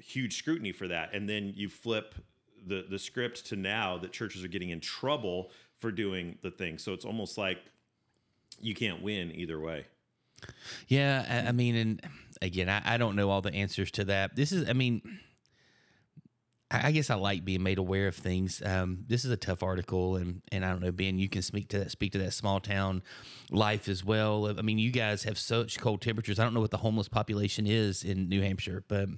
huge 0.01 0.37
scrutiny 0.37 0.71
for 0.71 0.87
that. 0.87 1.13
And 1.13 1.27
then 1.27 1.53
you 1.55 1.69
flip 1.69 2.15
the 2.65 2.85
the 2.89 2.99
script 2.99 3.45
to 3.47 3.55
now 3.55 3.97
that 3.97 4.11
churches 4.11 4.43
are 4.43 4.47
getting 4.47 4.69
in 4.69 4.79
trouble 4.79 5.51
for 5.77 5.91
doing 5.91 6.37
the 6.41 6.51
thing. 6.51 6.77
So 6.77 6.93
it's 6.93 7.05
almost 7.05 7.37
like 7.37 7.59
you 8.59 8.75
can't 8.75 9.01
win 9.01 9.31
either 9.33 9.59
way. 9.59 9.85
Yeah, 10.87 11.45
I 11.47 11.51
mean, 11.51 11.75
and 11.75 12.01
again, 12.41 12.69
I, 12.69 12.81
I 12.95 12.97
don't 12.97 13.15
know 13.15 13.29
all 13.29 13.41
the 13.41 13.53
answers 13.53 13.91
to 13.91 14.05
that. 14.05 14.35
This 14.35 14.51
is, 14.51 14.67
I 14.69 14.73
mean 14.73 15.19
I 16.71 16.91
guess 16.91 17.09
I 17.09 17.15
like 17.15 17.43
being 17.43 17.63
made 17.63 17.77
aware 17.77 18.07
of 18.07 18.15
things. 18.15 18.61
Um, 18.65 19.03
this 19.07 19.25
is 19.25 19.31
a 19.31 19.37
tough 19.37 19.61
article, 19.61 20.15
and 20.15 20.41
and 20.51 20.63
I 20.63 20.69
don't 20.69 20.81
know, 20.81 20.91
Ben, 20.91 21.19
you 21.19 21.27
can 21.27 21.41
speak 21.41 21.67
to 21.69 21.79
that, 21.79 21.91
speak 21.91 22.13
to 22.13 22.17
that 22.19 22.31
small 22.31 22.59
town 22.59 23.03
life 23.49 23.89
as 23.89 24.05
well. 24.05 24.47
I 24.47 24.61
mean, 24.61 24.79
you 24.79 24.91
guys 24.91 25.23
have 25.23 25.37
such 25.37 25.79
cold 25.79 26.01
temperatures. 26.01 26.39
I 26.39 26.43
don't 26.43 26.53
know 26.53 26.61
what 26.61 26.71
the 26.71 26.77
homeless 26.77 27.09
population 27.09 27.67
is 27.67 28.03
in 28.03 28.29
New 28.29 28.41
Hampshire, 28.41 28.85
but 28.87 29.09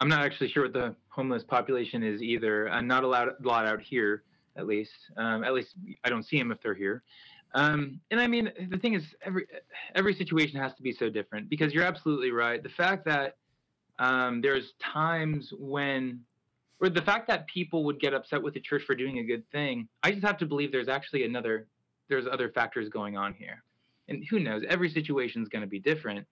I'm 0.00 0.08
not 0.08 0.24
actually 0.24 0.48
sure 0.48 0.64
what 0.64 0.72
the 0.72 0.94
homeless 1.10 1.44
population 1.44 2.02
is 2.02 2.20
either. 2.20 2.68
I'm 2.70 2.86
not 2.86 3.04
allowed 3.04 3.28
a 3.28 3.34
lot 3.46 3.66
out 3.66 3.80
here, 3.80 4.24
at 4.56 4.66
least. 4.66 4.92
Um, 5.16 5.44
at 5.44 5.54
least 5.54 5.74
I 6.04 6.08
don't 6.08 6.24
see 6.24 6.38
them 6.38 6.50
if 6.50 6.60
they're 6.60 6.74
here. 6.74 7.02
Um, 7.54 8.00
and 8.10 8.20
I 8.20 8.26
mean, 8.26 8.50
the 8.70 8.78
thing 8.78 8.94
is, 8.94 9.04
every 9.24 9.46
every 9.94 10.14
situation 10.14 10.60
has 10.60 10.74
to 10.74 10.82
be 10.82 10.92
so 10.92 11.08
different 11.08 11.48
because 11.48 11.72
you're 11.72 11.84
absolutely 11.84 12.30
right. 12.30 12.62
The 12.62 12.68
fact 12.68 13.04
that 13.06 13.36
um, 13.98 14.40
there's 14.40 14.74
times 14.80 15.52
when, 15.58 16.20
or 16.80 16.88
the 16.88 17.02
fact 17.02 17.26
that 17.28 17.46
people 17.46 17.84
would 17.84 18.00
get 18.00 18.14
upset 18.14 18.42
with 18.42 18.54
the 18.54 18.60
church 18.60 18.82
for 18.84 18.94
doing 18.94 19.18
a 19.18 19.24
good 19.24 19.48
thing, 19.50 19.88
I 20.02 20.12
just 20.12 20.24
have 20.24 20.38
to 20.38 20.46
believe 20.46 20.70
there's 20.70 20.88
actually 20.88 21.24
another, 21.24 21.66
there's 22.08 22.26
other 22.26 22.50
factors 22.50 22.88
going 22.88 23.16
on 23.16 23.34
here. 23.34 23.62
And 24.08 24.24
who 24.30 24.38
knows? 24.38 24.62
Every 24.68 24.88
situation 24.88 25.42
is 25.42 25.48
going 25.48 25.62
to 25.62 25.68
be 25.68 25.78
different. 25.78 26.26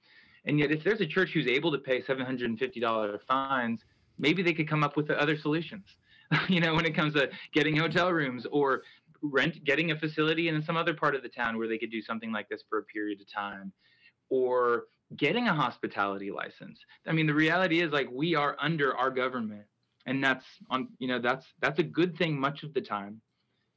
And 0.47 0.59
yet, 0.59 0.71
if 0.71 0.85
there's 0.85 1.01
a 1.01 1.07
church 1.07 1.31
who's 1.35 1.49
able 1.49 1.73
to 1.73 1.79
pay 1.79 2.01
$750 2.01 3.21
fines, 3.27 3.81
maybe 4.19 4.43
they 4.43 4.55
could 4.55 4.69
come 4.69 4.85
up 4.85 4.97
with 4.97 5.11
other 5.11 5.37
solutions. 5.37 5.85
you 6.49 6.61
know, 6.61 6.75
when 6.75 6.87
it 6.87 6.95
comes 6.95 7.14
to 7.14 7.29
getting 7.53 7.77
hotel 7.77 8.12
rooms 8.12 8.47
or 8.51 8.83
rent, 9.23 9.62
getting 9.64 9.91
a 9.91 9.99
facility 9.99 10.49
in 10.49 10.62
some 10.62 10.77
other 10.77 10.95
part 10.95 11.14
of 11.14 11.23
the 11.23 11.29
town 11.29 11.59
where 11.59 11.69
they 11.69 11.79
could 11.79 11.91
do 11.91 12.01
something 12.01 12.33
like 12.33 12.49
this 12.49 12.62
for 12.69 12.79
a 12.79 12.83
period 12.85 13.21
of 13.21 13.31
time, 13.31 13.73
or 14.31 14.85
getting 15.17 15.47
a 15.47 15.55
hospitality 15.55 16.31
license. 16.31 16.79
I 17.07 17.13
mean, 17.13 17.27
the 17.27 17.35
reality 17.35 17.81
is 17.81 17.93
like 17.93 18.09
we 18.11 18.35
are 18.35 18.57
under 18.59 18.97
our 18.97 19.11
government, 19.11 19.67
and 20.07 20.23
that's 20.23 20.45
on 20.71 20.89
you 20.99 21.09
know 21.09 21.21
that's 21.21 21.47
that's 21.61 21.79
a 21.79 21.85
good 21.85 22.17
thing 22.17 22.39
much 22.39 22.63
of 22.63 22.75
the 22.75 22.81
time, 22.81 23.21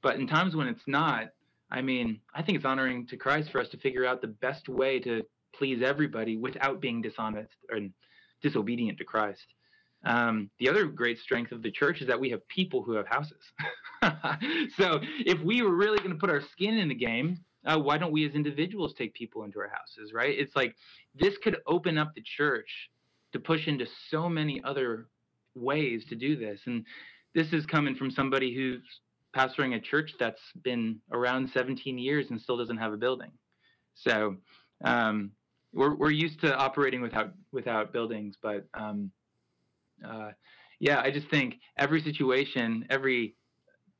but 0.01 0.15
in 0.15 0.27
times 0.27 0.55
when 0.55 0.67
it's 0.67 0.87
not, 0.87 1.29
I 1.71 1.81
mean, 1.81 2.19
I 2.33 2.41
think 2.41 2.55
it's 2.55 2.65
honoring 2.65 3.05
to 3.07 3.17
Christ 3.17 3.51
for 3.51 3.61
us 3.61 3.69
to 3.69 3.77
figure 3.77 4.05
out 4.05 4.21
the 4.21 4.27
best 4.27 4.69
way 4.69 4.99
to 5.01 5.23
please 5.53 5.81
everybody 5.83 6.37
without 6.37 6.79
being 6.79 7.01
dishonest 7.01 7.53
and 7.69 7.91
disobedient 8.41 8.97
to 8.97 9.03
Christ. 9.03 9.45
Um, 10.05 10.49
the 10.59 10.69
other 10.69 10.85
great 10.85 11.19
strength 11.19 11.51
of 11.51 11.61
the 11.61 11.71
church 11.71 12.01
is 12.01 12.07
that 12.07 12.19
we 12.19 12.29
have 12.29 12.47
people 12.47 12.81
who 12.81 12.93
have 12.93 13.05
houses. 13.05 13.43
so 14.77 15.01
if 15.25 15.41
we 15.41 15.61
were 15.61 15.75
really 15.75 15.97
going 15.97 16.11
to 16.11 16.17
put 16.17 16.29
our 16.29 16.41
skin 16.41 16.77
in 16.77 16.87
the 16.87 16.95
game, 16.95 17.39
uh, 17.69 17.77
why 17.77 17.97
don't 17.97 18.11
we 18.11 18.27
as 18.27 18.33
individuals 18.33 18.93
take 18.97 19.13
people 19.13 19.43
into 19.43 19.59
our 19.59 19.69
houses, 19.69 20.11
right? 20.13 20.35
It's 20.37 20.55
like 20.55 20.75
this 21.13 21.37
could 21.37 21.57
open 21.67 21.97
up 21.97 22.13
the 22.15 22.23
church 22.23 22.89
to 23.33 23.39
push 23.39 23.67
into 23.67 23.85
so 24.09 24.27
many 24.27 24.61
other 24.63 25.07
ways 25.53 26.03
to 26.09 26.15
do 26.15 26.35
this. 26.35 26.61
And 26.65 26.83
this 27.35 27.53
is 27.53 27.65
coming 27.67 27.95
from 27.95 28.09
somebody 28.09 28.55
who's 28.55 28.81
pastoring 29.35 29.75
a 29.75 29.79
church 29.79 30.13
that's 30.19 30.41
been 30.63 30.99
around 31.11 31.51
17 31.53 31.99
years 31.99 32.25
and 32.31 32.41
still 32.41 32.57
doesn't 32.57 32.77
have 32.77 32.91
a 32.91 32.97
building. 32.97 33.31
So 33.93 34.37
um, 34.83 35.31
we're 35.71 35.93
we're 35.93 36.09
used 36.09 36.41
to 36.41 36.55
operating 36.55 37.01
without 37.01 37.33
without 37.51 37.93
buildings, 37.93 38.35
but 38.41 38.65
um, 38.73 39.11
uh, 40.03 40.31
yeah, 40.79 41.01
I 41.01 41.11
just 41.11 41.29
think 41.29 41.55
every 41.77 42.01
situation, 42.01 42.85
every 42.89 43.35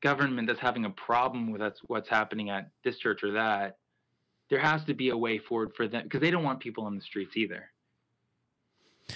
government 0.02 0.48
that's 0.48 0.60
having 0.60 0.86
a 0.86 0.90
problem 0.90 1.52
with 1.52 1.62
that's 1.62 1.80
what's 1.88 2.10
happening 2.10 2.50
at 2.50 2.72
this 2.84 2.98
church 2.98 3.24
or 3.24 3.32
that, 3.32 3.78
there 4.50 4.60
has 4.60 4.84
to 4.86 4.94
be 4.94 5.10
a 5.10 5.18
way 5.18 5.38
forward 5.38 5.74
for 5.76 5.88
them 5.88 6.04
because 6.04 6.22
they 6.22 6.32
don't 6.32 6.44
want 6.44 6.60
people 6.60 6.86
on 6.86 6.96
the 6.96 7.02
streets 7.02 7.38
either. 7.38 7.70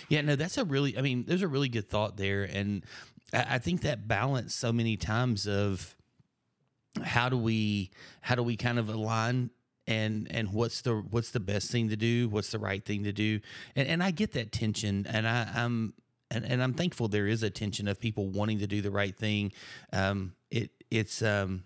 Yeah, 0.10 0.22
no, 0.22 0.36
that's 0.36 0.58
a 0.58 0.66
really, 0.66 0.98
I 0.98 1.02
mean, 1.02 1.26
there's 1.28 1.42
a 1.42 1.48
really 1.48 1.70
good 1.70 1.90
thought 1.90 2.18
there. 2.18 2.44
And 2.44 2.84
I, 3.34 3.46
I 3.52 3.58
think 3.60 3.82
that 3.82 4.08
balance 4.08 4.56
so 4.56 4.72
many 4.72 4.98
times 4.98 5.48
of 5.48 5.96
how 7.04 7.30
do 7.30 7.38
we, 7.38 7.92
how 8.22 8.36
do 8.36 8.44
we 8.44 8.56
kind 8.56 8.80
of 8.80 8.90
align 8.90 9.50
and 9.86 10.28
and 10.32 10.54
what's 10.54 10.82
the 10.82 10.94
what's 10.94 11.32
the 11.32 11.40
best 11.42 11.70
thing 11.70 11.90
to 11.90 11.98
do 11.98 12.30
what's 12.30 12.52
the 12.52 12.60
right 12.60 12.86
thing 12.86 13.04
to 13.04 13.12
do 13.12 13.42
and 13.76 13.86
and 13.88 14.02
i 14.02 14.12
get 14.12 14.32
that 14.32 14.50
tension 14.50 15.06
and 15.10 15.28
i 15.28 15.46
i'm 15.56 15.94
and, 16.34 16.46
and 16.46 16.62
i'm 16.64 16.74
thankful 16.74 17.08
there 17.08 17.28
is 17.28 17.44
a 17.44 17.50
tension 17.50 17.88
of 17.88 18.00
people 18.00 18.28
wanting 18.30 18.60
to 18.60 18.68
do 18.68 18.82
the 18.82 18.92
right 18.92 19.16
thing 19.16 19.52
um 19.94 20.34
it 20.52 20.72
it's 20.90 21.22
um 21.22 21.64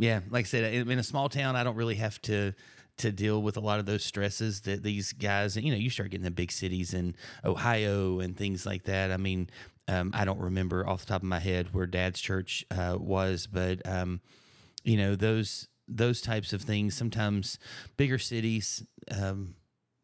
yeah, 0.00 0.20
like 0.30 0.46
I 0.46 0.48
said, 0.48 0.72
in 0.72 0.98
a 0.98 1.02
small 1.02 1.28
town, 1.28 1.56
I 1.56 1.64
don't 1.64 1.76
really 1.76 1.96
have 1.96 2.20
to 2.22 2.54
to 2.98 3.12
deal 3.12 3.40
with 3.40 3.56
a 3.56 3.60
lot 3.60 3.80
of 3.80 3.86
those 3.86 4.04
stresses 4.04 4.62
that 4.62 4.82
these 4.82 5.12
guys, 5.14 5.56
you 5.56 5.70
know, 5.70 5.78
you 5.78 5.88
start 5.88 6.10
getting 6.10 6.24
the 6.24 6.30
big 6.30 6.52
cities 6.52 6.92
in 6.92 7.14
Ohio 7.44 8.20
and 8.20 8.36
things 8.36 8.66
like 8.66 8.84
that. 8.84 9.10
I 9.10 9.16
mean, 9.16 9.48
um, 9.88 10.10
I 10.14 10.26
don't 10.26 10.38
remember 10.38 10.86
off 10.86 11.00
the 11.00 11.06
top 11.06 11.22
of 11.22 11.28
my 11.28 11.38
head 11.38 11.72
where 11.72 11.86
Dad's 11.86 12.20
church 12.20 12.64
uh, 12.70 12.96
was, 12.98 13.46
but 13.46 13.86
um, 13.86 14.20
you 14.84 14.96
know, 14.96 15.16
those 15.16 15.68
those 15.86 16.22
types 16.22 16.54
of 16.54 16.62
things. 16.62 16.96
Sometimes 16.96 17.58
bigger 17.98 18.18
cities, 18.18 18.82
um, 19.10 19.54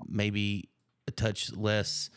maybe 0.06 0.68
a 1.08 1.10
touch 1.10 1.54
less 1.54 2.10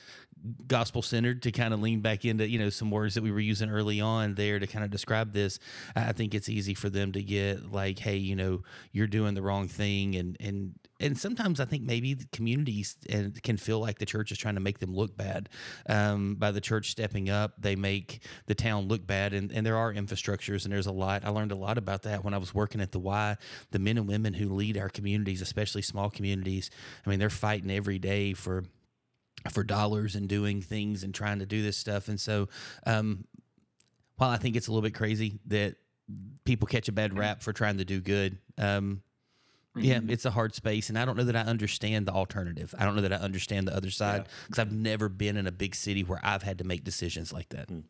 gospel 0.68 1.02
centered 1.02 1.42
to 1.44 1.52
kind 1.52 1.74
of 1.74 1.82
lean 1.82 2.02
back 2.02 2.26
into 2.26 2.48
you 2.48 2.60
know 2.60 2.70
some 2.70 2.92
words 2.92 3.16
that 3.16 3.24
we 3.24 3.32
were 3.32 3.40
using 3.40 3.70
early 3.70 4.00
on 4.00 4.36
there 4.36 4.60
to 4.60 4.68
kind 4.68 4.86
of 4.86 4.92
describe 4.92 5.34
this 5.34 5.60
i 5.96 6.12
think 6.12 6.34
it's 6.34 6.50
easy 6.50 6.74
for 6.74 6.90
them 6.90 7.12
to 7.12 7.22
get 7.22 7.72
like 7.72 8.00
hey 8.00 8.16
you 8.16 8.36
know 8.36 8.62
you're 8.92 9.08
doing 9.08 9.34
the 9.34 9.42
wrong 9.42 9.68
thing. 9.68 10.16
And 10.16 10.38
and 10.40 10.74
and 11.00 11.18
sometimes 11.18 11.60
i 11.60 11.66
think 11.66 11.84
maybe 11.84 12.14
the 12.14 12.26
communities 12.32 12.96
and 13.10 13.42
can 13.44 13.58
feel 13.58 13.80
like 13.80 14.00
the 14.00 14.06
church 14.06 14.32
is 14.32 14.38
trying 14.38 14.56
to 14.56 14.62
make 14.62 14.80
them 14.80 14.94
look 14.94 15.16
bad. 15.16 15.50
Um, 15.88 16.36
by 16.36 16.52
the 16.52 16.62
church 16.62 16.92
stepping 16.92 17.30
up 17.30 17.54
they 17.60 17.76
make 17.76 18.24
the 18.48 18.56
town 18.56 18.88
look 18.88 19.06
bad. 19.06 19.34
And, 19.34 19.52
and 19.52 19.66
there 19.66 19.78
are 19.78 19.94
infrastructures 19.94 20.66
and 20.66 20.74
there's 20.74 20.88
a 20.88 20.92
lot 20.92 21.26
i 21.26 21.30
learned 21.30 21.52
a 21.52 21.56
lot 21.56 21.78
about 21.78 22.04
that 22.04 22.24
when 22.24 22.34
i 22.34 22.38
was 22.38 22.54
working 22.54 22.82
at 22.82 22.92
the 22.92 23.00
y. 23.00 23.38
The 23.72 23.80
men 23.80 23.98
and 23.98 24.08
women 24.08 24.34
who 24.34 24.50
lead 24.50 24.78
our 24.78 24.90
communities 24.90 25.42
especially 25.42 25.82
small 25.82 26.10
communities 26.10 26.70
i 27.06 27.10
mean 27.10 27.20
they're 27.20 27.30
fighting 27.30 27.72
every 27.72 28.00
day 28.00 28.34
for 28.34 28.64
for 29.52 29.64
dollars 29.64 30.16
and 30.16 30.28
doing 30.28 30.62
things 30.62 31.04
and 31.04 31.14
trying 31.14 31.40
to 31.40 31.46
do 31.46 31.62
this 31.62 31.78
stuff. 31.78 32.08
And 32.08 32.20
so, 32.20 32.50
um, 32.86 33.26
while 34.18 34.30
I 34.30 34.38
think 34.38 34.56
it's 34.56 34.68
a 34.68 34.72
little 34.72 34.82
bit 34.82 34.94
crazy 34.94 35.40
that 35.48 35.76
people 36.44 36.68
catch 36.68 36.90
a 36.90 36.92
bad 36.92 37.18
rap 37.18 37.42
for 37.42 37.54
trying 37.54 37.78
to 37.78 37.86
do 37.86 38.02
good, 38.02 38.38
um, 38.58 39.02
yeah, 39.76 40.00
Mhm. 40.00 40.12
it's 40.12 40.26
a 40.26 40.32
hard 40.32 40.54
space, 40.56 40.90
and 40.90 40.98
I 41.00 41.06
don't 41.06 41.16
know 41.16 41.24
that 41.24 41.36
I 41.36 41.42
understand 41.42 42.06
the 42.06 42.12
alternative. 42.12 42.76
I 42.78 42.84
don't 42.86 42.96
know 42.96 43.02
that 43.04 43.14
I 43.14 43.18
understand 43.18 43.68
the 43.68 43.76
other 43.76 43.92
side 43.92 44.28
because 44.46 44.60
I've 44.60 44.74
never 44.74 45.08
been 45.08 45.38
in 45.38 45.48
a 45.48 45.52
big 45.52 45.74
city 45.76 46.04
where 46.04 46.20
I've 46.24 46.44
had 46.44 46.58
to 46.58 46.64
make 46.64 46.84
decisions 46.84 47.32
like 47.32 47.50
that. 47.50 47.70
And 47.70 47.86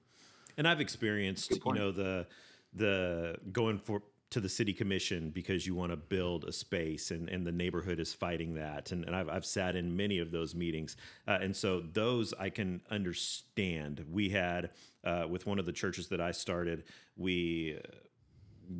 I've 0.67 0.81
experienced, 0.81 1.51
you 1.65 1.73
know, 1.73 1.91
the 1.91 2.27
the 2.73 3.37
going 3.51 3.79
for 3.79 4.03
to 4.31 4.39
the 4.39 4.49
city 4.49 4.73
commission 4.73 5.31
because 5.31 5.65
you 5.65 5.73
want 5.73 5.91
to 5.91 5.97
build 5.97 6.43
a 6.45 6.51
space 6.51 7.09
and, 7.09 7.29
and 7.29 7.47
the 7.47 7.51
neighborhood 7.51 7.99
is 7.99 8.13
fighting 8.13 8.53
that. 8.53 8.91
And, 8.91 9.03
and 9.05 9.15
I've, 9.15 9.27
I've 9.27 9.45
sat 9.45 9.75
in 9.75 9.95
many 9.95 10.19
of 10.19 10.31
those 10.31 10.53
meetings. 10.53 10.97
Uh, 11.27 11.39
and 11.41 11.55
so 11.55 11.81
those 11.93 12.33
I 12.39 12.49
can 12.49 12.81
understand. 12.91 14.05
We 14.11 14.29
had, 14.29 14.69
uh, 15.03 15.25
with 15.27 15.47
one 15.47 15.57
of 15.57 15.65
the 15.65 15.71
churches 15.71 16.09
that 16.09 16.21
I 16.21 16.31
started, 16.31 16.83
we 17.17 17.79
uh, 17.83 17.87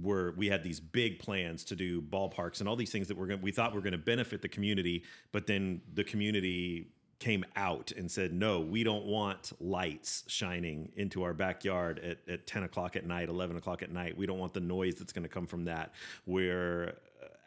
were 0.04 0.34
we 0.38 0.48
had 0.48 0.64
these 0.64 0.80
big 0.80 1.18
plans 1.18 1.64
to 1.64 1.76
do 1.76 2.00
ballparks 2.00 2.60
and 2.60 2.70
all 2.70 2.76
these 2.76 2.92
things 2.92 3.08
that 3.08 3.18
we're 3.18 3.26
going 3.26 3.42
we 3.42 3.52
thought 3.52 3.74
were 3.74 3.82
going 3.82 3.92
to 3.92 3.98
benefit 3.98 4.40
the 4.40 4.48
community 4.48 5.04
but 5.32 5.48
then 5.48 5.82
the 5.96 6.04
community 6.04 6.92
came 7.20 7.44
out 7.56 7.92
and 7.98 8.10
said 8.10 8.34
no 8.34 8.60
we 8.62 8.84
don't 8.84 9.06
want 9.06 9.52
lights 9.60 10.24
shining 10.28 10.90
into 10.96 11.24
our 11.24 11.34
backyard 11.34 12.00
at, 12.00 12.18
at 12.32 12.48
10 12.48 12.64
o'clock 12.64 12.96
at 12.96 13.06
night 13.06 13.30
11 13.30 13.58
o'clock 13.58 13.84
at 13.84 13.92
night. 13.92 14.18
We 14.18 14.26
don't 14.26 14.40
want 14.40 14.54
the 14.54 14.60
noise 14.60 14.96
that's 14.96 15.14
going 15.14 15.24
to 15.24 15.30
come 15.30 15.48
from 15.48 15.66
that. 15.66 15.94
We're 16.26 16.90
uh, 16.90 16.92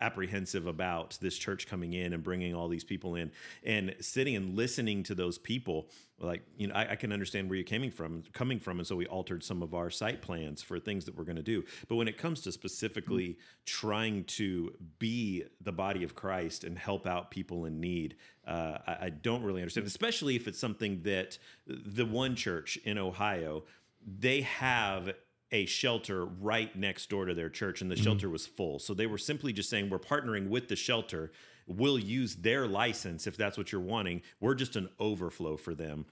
apprehensive 0.02 0.66
about 0.66 1.16
this 1.20 1.38
church 1.38 1.66
coming 1.66 1.92
in 1.92 2.12
and 2.12 2.22
bringing 2.22 2.54
all 2.54 2.68
these 2.68 2.84
people 2.84 3.14
in 3.14 3.30
and 3.64 3.94
sitting 4.00 4.36
and 4.36 4.56
listening 4.56 5.02
to 5.04 5.14
those 5.14 5.38
people 5.38 5.88
like 6.18 6.42
you 6.56 6.66
know 6.66 6.74
I, 6.74 6.92
I 6.92 6.96
can 6.96 7.12
understand 7.12 7.48
where 7.48 7.56
you're 7.56 7.64
coming 7.64 7.90
from 7.90 8.22
coming 8.32 8.58
from. 8.58 8.78
And 8.78 8.86
so 8.86 8.96
we 8.96 9.06
altered 9.06 9.42
some 9.42 9.62
of 9.62 9.74
our 9.74 9.90
site 9.90 10.22
plans 10.22 10.62
for 10.62 10.78
things 10.78 11.04
that 11.06 11.16
we're 11.16 11.24
going 11.24 11.36
to 11.36 11.42
do. 11.42 11.64
But 11.88 11.96
when 11.96 12.08
it 12.08 12.18
comes 12.18 12.40
to 12.42 12.52
specifically 12.52 13.38
trying 13.64 14.24
to 14.24 14.72
be 14.98 15.44
the 15.60 15.72
body 15.72 16.02
of 16.02 16.14
christ 16.14 16.64
and 16.64 16.78
help 16.78 17.06
out 17.06 17.30
people 17.30 17.64
in 17.64 17.80
need 17.80 18.16
uh, 18.46 18.78
I, 18.86 18.96
I 19.02 19.10
don't 19.10 19.42
really 19.42 19.60
understand 19.60 19.86
especially 19.86 20.36
if 20.36 20.48
it's 20.48 20.58
something 20.58 21.02
that 21.02 21.38
the 21.66 22.04
one 22.04 22.34
church 22.34 22.76
in 22.84 22.98
ohio 22.98 23.64
they 24.04 24.42
have 24.42 25.12
a 25.52 25.66
shelter 25.66 26.24
right 26.24 26.74
next 26.74 27.08
door 27.10 27.26
to 27.26 27.34
their 27.34 27.50
church 27.50 27.82
and 27.82 27.90
the 27.90 27.94
mm-hmm. 27.94 28.04
shelter 28.04 28.30
was 28.30 28.46
full. 28.46 28.78
So 28.78 28.94
they 28.94 29.06
were 29.06 29.18
simply 29.18 29.52
just 29.52 29.70
saying 29.70 29.90
we're 29.90 29.98
partnering 29.98 30.48
with 30.48 30.68
the 30.68 30.76
shelter. 30.76 31.30
We'll 31.66 31.98
use 31.98 32.36
their 32.36 32.66
license 32.66 33.26
if 33.26 33.36
that's 33.36 33.56
what 33.58 33.70
you're 33.70 33.80
wanting. 33.80 34.22
We're 34.40 34.54
just 34.54 34.76
an 34.76 34.88
overflow 34.98 35.56
for 35.56 35.74
them. 35.74 36.06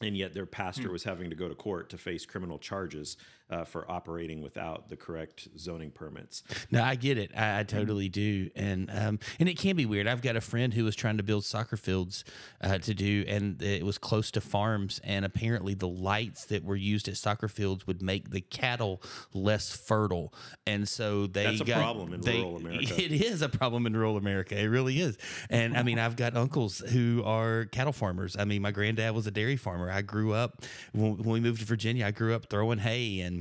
And 0.00 0.16
yet 0.16 0.32
their 0.32 0.46
pastor 0.46 0.84
hmm. 0.84 0.92
was 0.92 1.04
having 1.04 1.28
to 1.30 1.36
go 1.36 1.48
to 1.48 1.54
court 1.54 1.90
to 1.90 1.98
face 1.98 2.24
criminal 2.24 2.58
charges 2.58 3.16
uh, 3.50 3.64
for 3.64 3.90
operating 3.90 4.42
without 4.42 4.88
the 4.88 4.96
correct 4.96 5.48
zoning 5.58 5.90
permits 5.90 6.42
No, 6.70 6.82
I 6.82 6.94
get 6.96 7.16
it. 7.18 7.30
I, 7.36 7.60
I 7.60 7.62
totally 7.62 8.08
do, 8.08 8.50
and 8.54 8.90
um, 8.92 9.18
and 9.40 9.48
it 9.48 9.56
can 9.58 9.76
be 9.76 9.86
weird. 9.86 10.06
I've 10.06 10.22
got 10.22 10.36
a 10.36 10.40
friend 10.40 10.74
who 10.74 10.84
was 10.84 10.94
trying 10.94 11.16
to 11.16 11.22
build 11.22 11.44
soccer 11.44 11.76
fields 11.76 12.24
uh, 12.60 12.78
to 12.78 12.94
do, 12.94 13.24
and 13.26 13.60
it 13.62 13.84
was 13.86 13.96
close 13.98 14.30
to 14.32 14.40
farms, 14.40 15.00
and 15.04 15.24
apparently 15.24 15.74
the 15.74 15.88
lights 15.88 16.44
that 16.46 16.64
were 16.64 16.76
used 16.76 17.08
at 17.08 17.16
soccer 17.16 17.48
fields 17.48 17.86
would 17.86 18.02
make 18.02 18.30
the 18.30 18.40
cattle 18.40 19.02
less 19.32 19.74
fertile, 19.74 20.32
and 20.66 20.88
so 20.88 21.26
they 21.26 21.44
That's 21.44 21.60
a 21.62 21.64
got, 21.64 21.78
problem 21.80 22.12
in 22.12 22.20
they- 22.20 22.36
rural 22.36 22.56
America. 22.56 22.94
It 23.08 23.12
is 23.12 23.42
a 23.42 23.48
problem 23.48 23.86
in 23.86 23.96
rural 23.96 24.16
America. 24.16 24.58
It 24.58 24.66
really 24.66 25.00
is, 25.00 25.16
and 25.48 25.76
I 25.76 25.82
mean 25.82 25.98
I've 25.98 26.16
got 26.16 26.36
uncles 26.36 26.80
who 26.80 27.22
are 27.24 27.64
cattle 27.66 27.92
farmers. 27.92 28.36
I 28.38 28.44
mean 28.44 28.60
my 28.62 28.72
granddad 28.72 29.14
was 29.14 29.26
a 29.26 29.30
dairy 29.30 29.56
farmer. 29.56 29.90
I 29.90 30.02
grew 30.02 30.32
up 30.32 30.62
when, 30.92 31.16
when 31.18 31.28
we 31.30 31.40
moved 31.40 31.60
to 31.60 31.66
Virginia. 31.66 32.04
I 32.06 32.10
grew 32.10 32.34
up 32.34 32.50
throwing 32.50 32.78
hay 32.78 33.20
and 33.20 33.37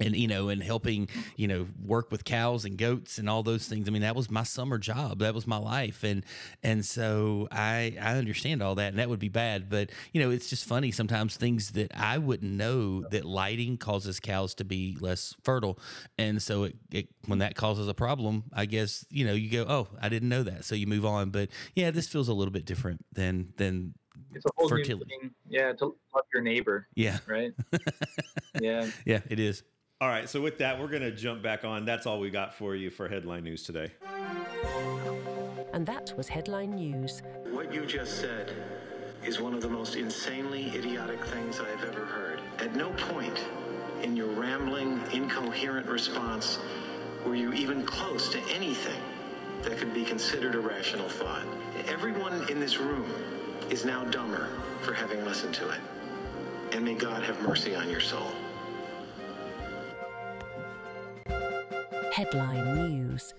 and 0.00 0.16
you 0.16 0.28
know 0.28 0.48
and 0.48 0.62
helping 0.62 1.08
you 1.36 1.48
know 1.48 1.66
work 1.84 2.10
with 2.10 2.24
cows 2.24 2.64
and 2.64 2.76
goats 2.76 3.18
and 3.18 3.28
all 3.28 3.42
those 3.42 3.66
things. 3.68 3.88
I 3.88 3.90
mean 3.90 4.02
that 4.02 4.16
was 4.16 4.30
my 4.30 4.42
summer 4.44 4.78
job. 4.78 5.20
That 5.20 5.34
was 5.34 5.46
my 5.46 5.56
life. 5.58 6.04
And 6.04 6.24
and 6.62 6.84
so 6.84 7.48
i 7.50 7.96
i 8.00 8.16
understand 8.16 8.62
all 8.62 8.74
that 8.76 8.88
and 8.88 8.98
that 8.98 9.08
would 9.08 9.18
be 9.18 9.28
bad. 9.28 9.68
But 9.68 9.90
you 10.12 10.22
know 10.22 10.30
it's 10.30 10.48
just 10.48 10.64
funny 10.64 10.90
sometimes 10.90 11.36
things 11.36 11.72
that 11.72 11.90
i 11.94 12.18
wouldn't 12.18 12.52
know 12.52 13.02
that 13.08 13.24
lighting 13.24 13.76
causes 13.76 14.20
cows 14.20 14.54
to 14.56 14.64
be 14.64 14.96
less 15.00 15.34
fertile. 15.42 15.78
And 16.18 16.42
so 16.42 16.64
it, 16.64 16.76
it 16.92 17.08
when 17.26 17.38
that 17.40 17.54
causes 17.54 17.88
a 17.88 17.94
problem 17.94 18.44
i 18.52 18.66
guess 18.66 19.04
you 19.10 19.24
know 19.26 19.32
you 19.32 19.50
go 19.50 19.64
oh 19.68 19.88
i 20.00 20.08
didn't 20.08 20.28
know 20.28 20.42
that. 20.42 20.64
So 20.64 20.74
you 20.74 20.86
move 20.86 21.04
on. 21.04 21.30
But 21.30 21.48
yeah 21.74 21.90
this 21.90 22.06
feels 22.08 22.28
a 22.28 22.34
little 22.34 22.52
bit 22.52 22.64
different 22.64 23.04
than 23.12 23.52
than 23.56 23.94
It's 24.34 24.44
a 24.44 24.50
whole 24.56 24.68
fertility. 24.68 25.10
new 25.10 25.20
thing. 25.28 25.34
Yeah, 25.48 25.72
to 25.74 25.84
love 26.14 26.24
your 26.34 26.42
neighbor, 26.42 26.86
yeah. 26.94 27.18
Right? 27.26 27.52
yeah. 28.60 28.88
yeah 29.06 29.20
it 29.28 29.38
is 29.40 29.62
all 30.00 30.08
right 30.08 30.28
so 30.28 30.40
with 30.40 30.58
that 30.58 30.78
we're 30.78 30.88
going 30.88 31.02
to 31.02 31.10
jump 31.10 31.42
back 31.42 31.64
on 31.64 31.84
that's 31.84 32.06
all 32.06 32.20
we 32.20 32.30
got 32.30 32.54
for 32.54 32.74
you 32.76 32.88
for 32.88 33.08
headline 33.08 33.42
news 33.42 33.64
today 33.64 33.90
And 35.72 35.86
that 35.86 36.12
was 36.16 36.28
headline 36.28 36.70
news. 36.70 37.22
What 37.50 37.72
you 37.72 37.86
just 37.86 38.20
said 38.20 38.52
is 39.24 39.40
one 39.40 39.54
of 39.54 39.60
the 39.60 39.68
most 39.68 39.94
insanely 39.96 40.72
idiotic 40.74 41.22
things 41.26 41.60
I 41.60 41.68
have 41.68 41.84
ever 41.84 42.04
heard. 42.04 42.40
At 42.58 42.74
no 42.74 42.90
point 42.90 43.46
in 44.02 44.16
your 44.16 44.28
rambling, 44.28 45.00
incoherent 45.12 45.86
response 45.86 46.58
were 47.24 47.36
you 47.36 47.52
even 47.52 47.84
close 47.84 48.28
to 48.30 48.40
anything 48.52 49.00
that 49.62 49.76
could 49.78 49.92
be 49.92 50.04
considered 50.04 50.54
a 50.54 50.60
rational 50.60 51.08
thought. 51.08 51.46
Everyone 51.86 52.48
in 52.50 52.58
this 52.58 52.78
room 52.78 53.06
is 53.70 53.84
now 53.84 54.04
dumber 54.04 54.48
for 54.82 54.94
having 54.94 55.24
listened 55.24 55.54
to 55.54 55.68
it. 55.70 55.80
And 56.72 56.84
may 56.84 56.94
God 56.94 57.22
have 57.22 57.40
mercy 57.42 57.74
on 57.74 57.88
your 57.90 58.00
soul. 58.00 58.32
Headline 62.12 63.08
news. 63.08 63.34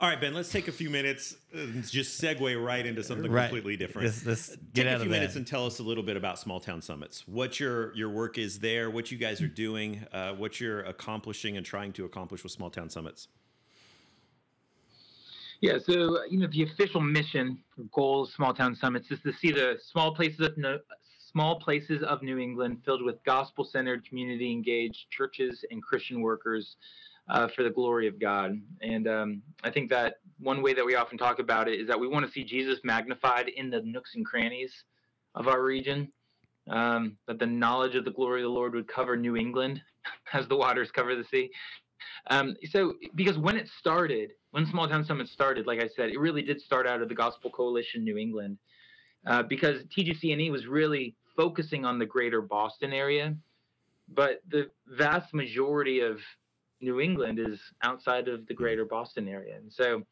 all 0.00 0.08
right 0.08 0.20
ben 0.20 0.34
let's 0.34 0.50
take 0.50 0.68
a 0.68 0.72
few 0.72 0.90
minutes 0.90 1.36
and 1.52 1.86
just 1.88 2.20
segue 2.22 2.64
right 2.64 2.84
into 2.86 3.02
something 3.02 3.30
Right. 3.30 3.44
completely 3.48 3.76
different 3.76 4.06
Let's- 4.06 4.26
let's 4.26 4.48
Take 4.50 4.72
get 4.74 4.86
a 4.86 4.90
few 4.96 5.02
of 5.06 5.08
minutes 5.08 5.34
that. 5.34 5.40
and 5.40 5.46
tell 5.46 5.66
us 5.66 5.78
a 5.78 5.82
little 5.82 6.04
bit 6.04 6.16
about 6.16 6.38
small 6.38 6.60
town 6.60 6.82
summits 6.82 7.26
what 7.26 7.58
your 7.58 7.94
your 7.94 8.08
work 8.10 8.36
is 8.38 8.58
there 8.60 8.90
what 8.90 9.10
you 9.10 9.18
guys 9.18 9.40
are 9.40 9.48
doing 9.48 10.04
uh, 10.12 10.32
what 10.34 10.60
you're 10.60 10.80
accomplishing 10.82 11.56
and 11.56 11.64
trying 11.66 11.92
to 11.94 12.04
accomplish 12.04 12.42
with 12.42 12.52
small 12.52 12.70
town 12.70 12.90
summits 12.90 13.28
Yeah, 15.60 15.78
so 15.84 16.24
you 16.30 16.38
know 16.38 16.46
the 16.48 16.62
official 16.62 17.00
mission 17.00 17.58
or 17.76 17.84
goal 17.92 18.22
of 18.24 18.30
small 18.30 18.54
town 18.54 18.76
summits 18.76 19.10
is 19.10 19.20
to 19.22 19.32
see 19.32 19.50
the 19.50 19.78
small 19.82 20.14
places 20.14 20.40
of 20.46 20.56
no, 20.56 20.78
small 21.32 21.58
places 21.60 22.02
of 22.04 22.22
New 22.22 22.38
England 22.38 22.78
filled 22.84 23.02
with 23.02 23.16
gospel-centered, 23.24 24.08
community-engaged 24.08 25.10
churches 25.10 25.64
and 25.72 25.82
Christian 25.82 26.20
workers 26.20 26.76
uh, 27.28 27.48
for 27.54 27.62
the 27.62 27.70
glory 27.70 28.06
of 28.06 28.18
God. 28.18 28.60
And 28.80 29.06
um, 29.08 29.42
I 29.62 29.70
think 29.70 29.90
that 29.90 30.16
one 30.38 30.62
way 30.62 30.74
that 30.74 30.84
we 30.84 30.94
often 30.94 31.18
talk 31.18 31.38
about 31.38 31.68
it 31.68 31.80
is 31.80 31.88
that 31.88 31.98
we 31.98 32.08
want 32.08 32.26
to 32.26 32.32
see 32.32 32.44
Jesus 32.44 32.78
magnified 32.84 33.48
in 33.48 33.70
the 33.70 33.82
nooks 33.82 34.14
and 34.14 34.24
crannies 34.24 34.72
of 35.34 35.48
our 35.48 35.62
region. 35.62 36.12
Um, 36.70 37.16
that 37.26 37.38
the 37.38 37.46
knowledge 37.46 37.94
of 37.94 38.04
the 38.04 38.10
glory 38.10 38.42
of 38.42 38.44
the 38.44 38.50
Lord 38.50 38.74
would 38.74 38.86
cover 38.88 39.16
New 39.16 39.36
England 39.36 39.80
as 40.34 40.46
the 40.48 40.56
waters 40.56 40.90
cover 40.90 41.14
the 41.14 41.24
sea. 41.24 41.50
Um, 42.28 42.56
so, 42.70 42.94
because 43.14 43.38
when 43.38 43.56
it 43.56 43.68
started, 43.78 44.32
when 44.50 44.66
Small 44.66 44.86
Town 44.86 45.02
Summit 45.02 45.28
started, 45.28 45.66
like 45.66 45.82
I 45.82 45.88
said, 45.96 46.10
it 46.10 46.18
really 46.20 46.42
did 46.42 46.60
start 46.60 46.86
out 46.86 47.00
of 47.00 47.08
the 47.08 47.14
Gospel 47.14 47.50
Coalition 47.50 48.04
New 48.04 48.18
England, 48.18 48.58
uh, 49.26 49.42
because 49.42 49.82
TGCNE 49.84 50.52
was 50.52 50.66
really 50.66 51.14
focusing 51.36 51.86
on 51.86 51.98
the 51.98 52.04
greater 52.04 52.42
Boston 52.42 52.92
area, 52.92 53.34
but 54.08 54.42
the 54.50 54.70
vast 54.86 55.32
majority 55.32 56.00
of 56.00 56.18
New 56.80 57.00
England 57.00 57.38
is 57.38 57.60
outside 57.82 58.28
of 58.28 58.46
the 58.46 58.54
greater 58.54 58.84
Boston 58.84 59.28
area, 59.28 59.56
and 59.56 59.72
so 59.72 60.02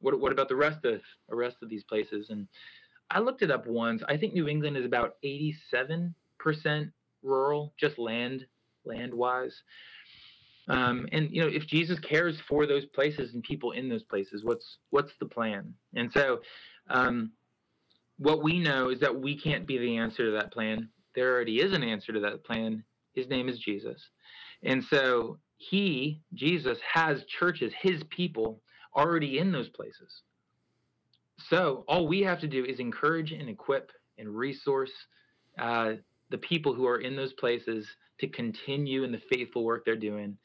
what 0.00 0.18
what 0.20 0.32
about 0.32 0.48
the 0.48 0.56
rest 0.56 0.84
of 0.84 1.00
the 1.28 1.36
rest 1.36 1.56
of 1.62 1.68
these 1.68 1.84
places? 1.84 2.30
And 2.30 2.46
I 3.10 3.20
looked 3.20 3.42
it 3.42 3.50
up 3.50 3.66
once. 3.66 4.02
I 4.08 4.16
think 4.16 4.34
New 4.34 4.48
England 4.48 4.76
is 4.76 4.84
about 4.84 5.16
eighty 5.22 5.56
seven 5.70 6.14
percent 6.38 6.90
rural, 7.22 7.72
just 7.78 7.98
land 7.98 8.46
land 8.84 9.14
wise. 9.14 9.62
Um, 10.68 11.08
and 11.12 11.28
you 11.30 11.42
know, 11.42 11.48
if 11.48 11.66
Jesus 11.66 11.98
cares 11.98 12.40
for 12.48 12.66
those 12.66 12.86
places 12.86 13.34
and 13.34 13.42
people 13.42 13.72
in 13.72 13.88
those 13.88 14.04
places, 14.04 14.44
what's 14.44 14.78
what's 14.90 15.12
the 15.18 15.26
plan? 15.26 15.74
And 15.94 16.10
so, 16.12 16.40
um, 16.88 17.32
what 18.18 18.42
we 18.42 18.58
know 18.58 18.90
is 18.90 19.00
that 19.00 19.14
we 19.14 19.38
can't 19.38 19.66
be 19.66 19.78
the 19.78 19.96
answer 19.96 20.24
to 20.26 20.30
that 20.32 20.52
plan. 20.52 20.88
There 21.14 21.32
already 21.32 21.60
is 21.60 21.72
an 21.72 21.82
answer 21.82 22.12
to 22.12 22.20
that 22.20 22.44
plan. 22.44 22.84
His 23.14 23.28
name 23.28 23.48
is 23.48 23.58
Jesus, 23.58 24.00
and 24.62 24.82
so 24.84 25.38
he, 25.70 26.20
Jesus, 26.34 26.78
has 26.92 27.24
churches, 27.24 27.72
his 27.80 28.02
people, 28.10 28.60
already 28.96 29.38
in 29.38 29.52
those 29.52 29.68
places. 29.68 30.22
So 31.48 31.84
all 31.88 32.06
we 32.06 32.20
have 32.20 32.40
to 32.40 32.48
do 32.48 32.64
is 32.64 32.80
encourage 32.80 33.32
and 33.32 33.48
equip 33.48 33.90
and 34.18 34.28
resource 34.28 34.90
uh, 35.58 35.94
the 36.30 36.38
people 36.38 36.74
who 36.74 36.86
are 36.86 37.00
in 37.00 37.16
those 37.16 37.32
places 37.34 37.86
to 38.20 38.28
continue 38.28 39.04
in 39.04 39.12
the 39.12 39.20
faithful 39.32 39.64
work 39.64 39.84
they're 39.84 39.96
doing. 39.96 40.36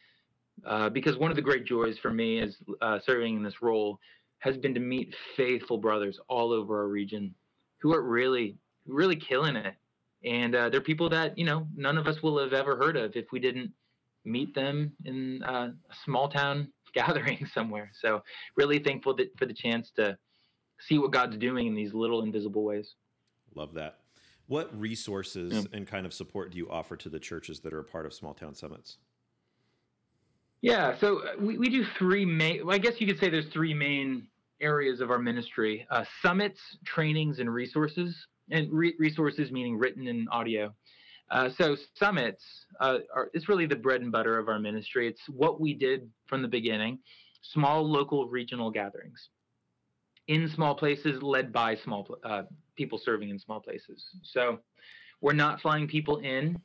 Uh, 0.66 0.90
because 0.90 1.18
one 1.18 1.30
of 1.30 1.36
the 1.36 1.42
great 1.42 1.66
joys 1.66 1.98
for 2.00 2.12
me 2.12 2.40
as 2.40 2.58
uh, 2.82 3.00
serving 3.06 3.36
in 3.36 3.44
this 3.44 3.62
role 3.62 4.00
has 4.40 4.58
been 4.58 4.74
to 4.74 4.80
meet 4.80 5.16
faithful 5.36 5.78
brothers 5.78 6.20
all 6.30 6.52
over 6.52 6.80
our 6.80 6.88
region 6.88 7.34
who 7.80 7.94
are 7.94 8.02
really, 8.02 8.58
really 8.88 9.16
killing 9.16 9.56
it. 9.56 9.76
And 10.24 10.56
uh, 10.56 10.70
they're 10.70 10.82
people 10.82 11.10
that 11.10 11.38
you 11.38 11.46
know 11.46 11.68
none 11.76 11.98
of 11.98 12.08
us 12.08 12.24
will 12.24 12.40
have 12.40 12.54
ever 12.54 12.76
heard 12.76 12.98
of 12.98 13.16
if 13.16 13.32
we 13.32 13.40
didn't 13.40 13.72
meet 14.28 14.54
them 14.54 14.92
in 15.06 15.44
uh, 15.44 15.72
a 15.90 15.96
small 16.06 16.30
town 16.30 16.72
gathering 16.94 17.48
somewhere. 17.54 17.92
So 18.00 18.22
really 18.56 18.80
thankful 18.80 19.16
that, 19.16 19.38
for 19.38 19.46
the 19.46 19.54
chance 19.54 19.92
to 19.96 20.18
see 20.80 20.98
what 20.98 21.12
God's 21.12 21.38
doing 21.38 21.68
in 21.68 21.76
these 21.76 21.94
little 21.94 22.22
invisible 22.24 22.64
ways. 22.64 22.96
Love 23.56 23.74
that. 23.74 24.00
What 24.48 24.78
resources 24.80 25.54
yeah. 25.54 25.78
and 25.78 25.88
kind 25.88 26.06
of 26.06 26.14
support 26.14 26.52
do 26.52 26.58
you 26.58 26.70
offer 26.70 26.96
to 26.98 27.10
the 27.10 27.20
churches 27.20 27.60
that 27.62 27.74
are 27.74 27.80
a 27.80 27.84
part 27.84 28.06
of 28.06 28.14
Small 28.14 28.34
Town 28.34 28.56
Summits? 28.56 28.98
Yeah, 30.62 30.98
so 31.00 31.20
uh, 31.20 31.32
we, 31.40 31.58
we 31.58 31.70
do 31.70 31.86
three 32.00 32.26
main, 32.26 32.66
well, 32.66 32.76
I 32.76 32.80
guess 32.80 33.00
you 33.00 33.08
could 33.08 33.20
say 33.20 33.30
there's 33.30 33.48
three 33.48 33.74
main 33.74 34.28
areas 34.60 35.02
of 35.02 35.12
our 35.12 35.20
ministry 35.20 35.86
uh, 35.92 36.04
summits, 36.22 36.60
trainings, 36.86 37.40
and 37.40 37.54
resources. 37.54 38.16
And 38.50 38.72
re- 38.72 38.96
resources 38.98 39.52
meaning 39.52 39.78
written 39.78 40.08
and 40.08 40.30
audio. 40.32 40.74
Uh, 41.30 41.50
so 41.58 41.76
summits 41.96 42.44
uh, 42.80 43.00
are 43.14 43.30
it's 43.34 43.50
really 43.50 43.66
the 43.66 43.76
bread 43.76 44.02
and 44.02 44.12
butter 44.12 44.38
of 44.38 44.48
our 44.48 44.60
ministry. 44.60 45.08
It's 45.08 45.22
what 45.30 45.60
we 45.60 45.74
did 45.74 46.10
from 46.28 46.42
the 46.42 46.48
beginning: 46.48 47.00
small, 47.42 47.90
local, 47.90 48.28
regional 48.28 48.72
gatherings 48.72 49.30
in 50.28 50.50
small 50.50 50.76
places, 50.76 51.22
led 51.22 51.52
by 51.52 51.76
small 51.76 52.08
uh, 52.24 52.44
people 52.76 52.98
serving 52.98 53.30
in 53.30 53.40
small 53.40 53.60
places. 53.60 54.06
So 54.24 54.60
we're 55.22 55.34
not 55.34 55.62
flying 55.62 55.88
people 55.88 56.18
in. 56.18 56.62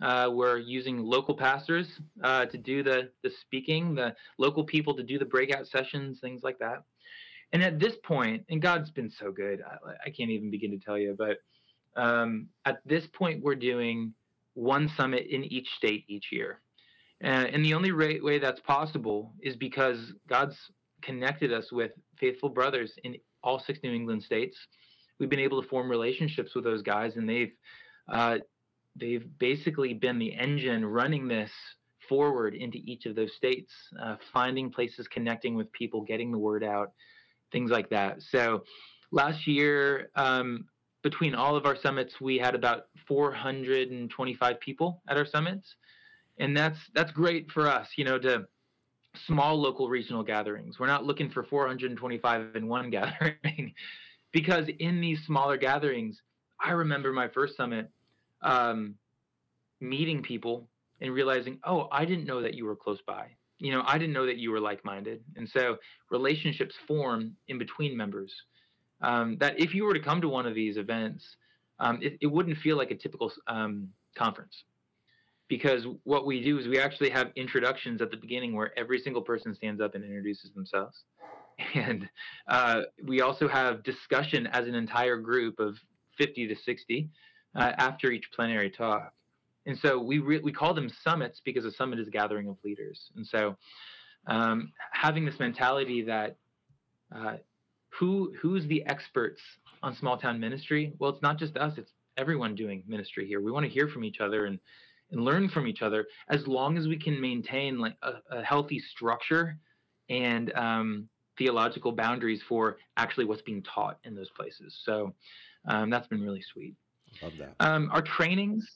Uh, 0.00 0.28
we're 0.30 0.58
using 0.58 0.98
local 0.98 1.34
pastors 1.34 1.88
uh, 2.22 2.46
to 2.46 2.58
do 2.58 2.82
the 2.82 3.10
the 3.22 3.30
speaking, 3.40 3.94
the 3.94 4.14
local 4.38 4.64
people 4.64 4.94
to 4.94 5.02
do 5.02 5.18
the 5.18 5.24
breakout 5.24 5.66
sessions, 5.66 6.20
things 6.20 6.42
like 6.42 6.58
that. 6.58 6.84
And 7.52 7.62
at 7.62 7.78
this 7.78 7.94
point, 8.02 8.44
and 8.50 8.60
God's 8.60 8.90
been 8.90 9.10
so 9.10 9.30
good, 9.30 9.62
I, 9.62 10.06
I 10.06 10.10
can't 10.10 10.30
even 10.30 10.50
begin 10.50 10.70
to 10.72 10.78
tell 10.78 10.98
you, 10.98 11.14
but 11.16 11.38
um, 11.96 12.48
at 12.64 12.78
this 12.84 13.06
point, 13.06 13.42
we're 13.42 13.54
doing 13.54 14.14
one 14.54 14.90
summit 14.96 15.26
in 15.28 15.44
each 15.44 15.68
state 15.76 16.04
each 16.08 16.26
year. 16.32 16.60
Uh, 17.22 17.26
and 17.26 17.64
the 17.64 17.74
only 17.74 17.92
way, 17.92 18.38
that's 18.38 18.60
possible 18.60 19.32
is 19.40 19.56
because 19.56 20.12
God's 20.28 20.56
connected 21.02 21.52
us 21.52 21.72
with 21.72 21.92
faithful 22.18 22.50
brothers 22.50 22.92
in 23.04 23.16
all 23.42 23.58
six 23.58 23.78
New 23.82 23.92
England 23.92 24.22
states. 24.22 24.56
We've 25.18 25.30
been 25.30 25.40
able 25.40 25.62
to 25.62 25.68
form 25.68 25.90
relationships 25.90 26.54
with 26.54 26.64
those 26.64 26.82
guys, 26.82 27.16
and 27.16 27.28
they've 27.28 27.52
uh, 28.08 28.38
they've 28.94 29.26
basically 29.38 29.94
been 29.94 30.18
the 30.18 30.34
engine 30.34 30.84
running 30.84 31.26
this 31.26 31.50
forward 32.08 32.54
into 32.54 32.78
each 32.78 33.06
of 33.06 33.16
those 33.16 33.32
states, 33.34 33.72
uh, 34.00 34.16
finding 34.32 34.70
places, 34.70 35.08
connecting 35.08 35.54
with 35.54 35.72
people, 35.72 36.02
getting 36.02 36.30
the 36.30 36.38
word 36.38 36.62
out, 36.62 36.92
things 37.50 37.70
like 37.70 37.88
that. 37.90 38.22
So 38.22 38.62
last 39.10 39.46
year, 39.46 40.10
um, 40.14 40.66
between 41.06 41.36
all 41.36 41.54
of 41.54 41.66
our 41.66 41.76
summits, 41.76 42.20
we 42.20 42.36
had 42.36 42.56
about 42.56 42.86
425 43.06 44.58
people 44.58 45.00
at 45.06 45.16
our 45.16 45.24
summits, 45.24 45.76
and 46.38 46.56
that's 46.56 46.80
that's 46.94 47.12
great 47.12 47.48
for 47.52 47.68
us, 47.68 47.86
you 47.94 48.04
know, 48.04 48.18
to 48.18 48.48
small 49.24 49.54
local 49.56 49.88
regional 49.88 50.24
gatherings. 50.24 50.80
We're 50.80 50.88
not 50.88 51.04
looking 51.04 51.30
for 51.30 51.44
425 51.44 52.56
in 52.56 52.66
one 52.66 52.90
gathering, 52.98 53.72
because 54.32 54.66
in 54.80 55.00
these 55.00 55.20
smaller 55.24 55.56
gatherings, 55.56 56.20
I 56.58 56.72
remember 56.72 57.12
my 57.12 57.28
first 57.28 57.56
summit, 57.56 57.88
um, 58.42 58.96
meeting 59.80 60.24
people 60.24 60.66
and 61.00 61.14
realizing, 61.14 61.60
oh, 61.62 61.86
I 61.92 62.04
didn't 62.04 62.24
know 62.24 62.42
that 62.42 62.54
you 62.54 62.64
were 62.64 62.74
close 62.74 63.00
by. 63.06 63.28
You 63.60 63.70
know, 63.70 63.84
I 63.86 63.96
didn't 63.96 64.12
know 64.12 64.26
that 64.26 64.38
you 64.38 64.50
were 64.50 64.60
like-minded, 64.60 65.22
and 65.36 65.48
so 65.48 65.76
relationships 66.10 66.74
form 66.88 67.36
in 67.46 67.58
between 67.58 67.96
members 67.96 68.32
um, 69.00 69.36
that 69.38 69.58
if 69.60 69.74
you 69.74 69.84
were 69.84 69.94
to 69.94 70.00
come 70.00 70.20
to 70.20 70.28
one 70.28 70.46
of 70.46 70.54
these 70.54 70.76
events, 70.76 71.36
um, 71.78 71.98
it, 72.02 72.18
it, 72.20 72.26
wouldn't 72.26 72.56
feel 72.58 72.76
like 72.76 72.90
a 72.90 72.94
typical 72.94 73.30
um, 73.46 73.88
conference 74.16 74.64
because 75.48 75.86
what 76.04 76.26
we 76.26 76.42
do 76.42 76.58
is 76.58 76.66
we 76.66 76.78
actually 76.78 77.10
have 77.10 77.30
introductions 77.36 78.00
at 78.02 78.10
the 78.10 78.16
beginning 78.16 78.54
where 78.54 78.76
every 78.78 78.98
single 78.98 79.22
person 79.22 79.54
stands 79.54 79.80
up 79.80 79.94
and 79.94 80.04
introduces 80.04 80.52
themselves. 80.52 81.04
And 81.74 82.06
uh, 82.48 82.82
we 83.02 83.22
also 83.22 83.48
have 83.48 83.82
discussion 83.82 84.46
as 84.48 84.66
an 84.66 84.74
entire 84.74 85.16
group 85.16 85.58
of 85.58 85.78
50 86.18 86.48
to 86.48 86.54
60 86.54 87.08
uh, 87.54 87.72
after 87.78 88.10
each 88.10 88.30
plenary 88.34 88.70
talk. 88.70 89.14
And 89.64 89.78
so 89.78 89.98
we 89.98 90.18
re- 90.18 90.40
we 90.40 90.52
call 90.52 90.74
them 90.74 90.90
summits 91.02 91.40
because 91.42 91.64
a 91.64 91.72
summit 91.72 91.98
is 91.98 92.08
a 92.08 92.10
gathering 92.10 92.46
of 92.48 92.58
leaders. 92.62 93.10
And 93.16 93.26
so 93.26 93.56
um, 94.26 94.70
having 94.92 95.24
this 95.24 95.38
mentality 95.38 96.02
that 96.02 96.36
uh, 97.14 97.36
who 97.98 98.34
who's 98.40 98.66
the 98.66 98.84
experts 98.86 99.40
on 99.82 99.94
small 99.96 100.16
town 100.16 100.38
ministry? 100.38 100.92
Well, 100.98 101.10
it's 101.10 101.22
not 101.22 101.38
just 101.38 101.56
us; 101.56 101.74
it's 101.78 101.92
everyone 102.16 102.54
doing 102.54 102.82
ministry 102.86 103.26
here. 103.26 103.40
We 103.40 103.50
want 103.50 103.64
to 103.64 103.70
hear 103.70 103.88
from 103.88 104.04
each 104.04 104.20
other 104.20 104.46
and 104.46 104.58
and 105.10 105.24
learn 105.24 105.48
from 105.48 105.66
each 105.66 105.82
other 105.82 106.06
as 106.28 106.46
long 106.46 106.76
as 106.76 106.88
we 106.88 106.98
can 106.98 107.20
maintain 107.20 107.78
like 107.78 107.96
a, 108.02 108.14
a 108.30 108.42
healthy 108.42 108.80
structure 108.80 109.56
and 110.10 110.52
um, 110.54 111.08
theological 111.38 111.92
boundaries 111.92 112.40
for 112.48 112.78
actually 112.96 113.24
what's 113.24 113.42
being 113.42 113.62
taught 113.62 113.98
in 114.04 114.16
those 114.16 114.30
places. 114.30 114.76
So 114.84 115.14
um, 115.68 115.90
that's 115.90 116.08
been 116.08 116.22
really 116.22 116.42
sweet. 116.42 116.74
Love 117.22 117.34
that. 117.38 117.54
Um, 117.60 117.88
our 117.92 118.02
trainings, 118.02 118.68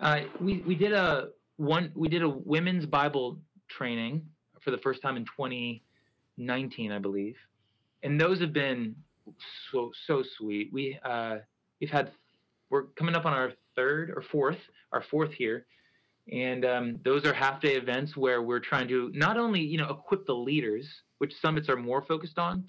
uh, 0.00 0.20
we 0.40 0.62
we 0.66 0.74
did 0.74 0.92
a 0.92 1.28
one 1.56 1.92
we 1.94 2.08
did 2.08 2.22
a 2.22 2.28
women's 2.28 2.86
Bible 2.86 3.38
training 3.68 4.22
for 4.62 4.70
the 4.70 4.78
first 4.78 5.02
time 5.02 5.16
in 5.16 5.24
2019, 5.24 6.90
I 6.90 6.98
believe 6.98 7.36
and 8.02 8.20
those 8.20 8.40
have 8.40 8.52
been 8.52 8.94
so 9.70 9.90
so 10.06 10.22
sweet. 10.36 10.70
We 10.72 10.98
uh, 11.04 11.36
we've 11.80 11.90
had 11.90 12.10
we're 12.70 12.84
coming 12.98 13.14
up 13.14 13.26
on 13.26 13.32
our 13.32 13.52
third 13.76 14.10
or 14.10 14.22
fourth, 14.22 14.58
our 14.92 15.02
fourth 15.02 15.32
here, 15.32 15.66
and 16.32 16.64
um, 16.64 17.00
those 17.04 17.24
are 17.24 17.32
half 17.32 17.60
day 17.60 17.74
events 17.76 18.16
where 18.16 18.42
we're 18.42 18.60
trying 18.60 18.88
to 18.88 19.10
not 19.14 19.36
only 19.36 19.60
you 19.60 19.78
know 19.78 19.88
equip 19.88 20.26
the 20.26 20.34
leaders, 20.34 20.86
which 21.18 21.34
summits 21.40 21.68
are 21.68 21.76
more 21.76 22.02
focused 22.02 22.38
on, 22.38 22.64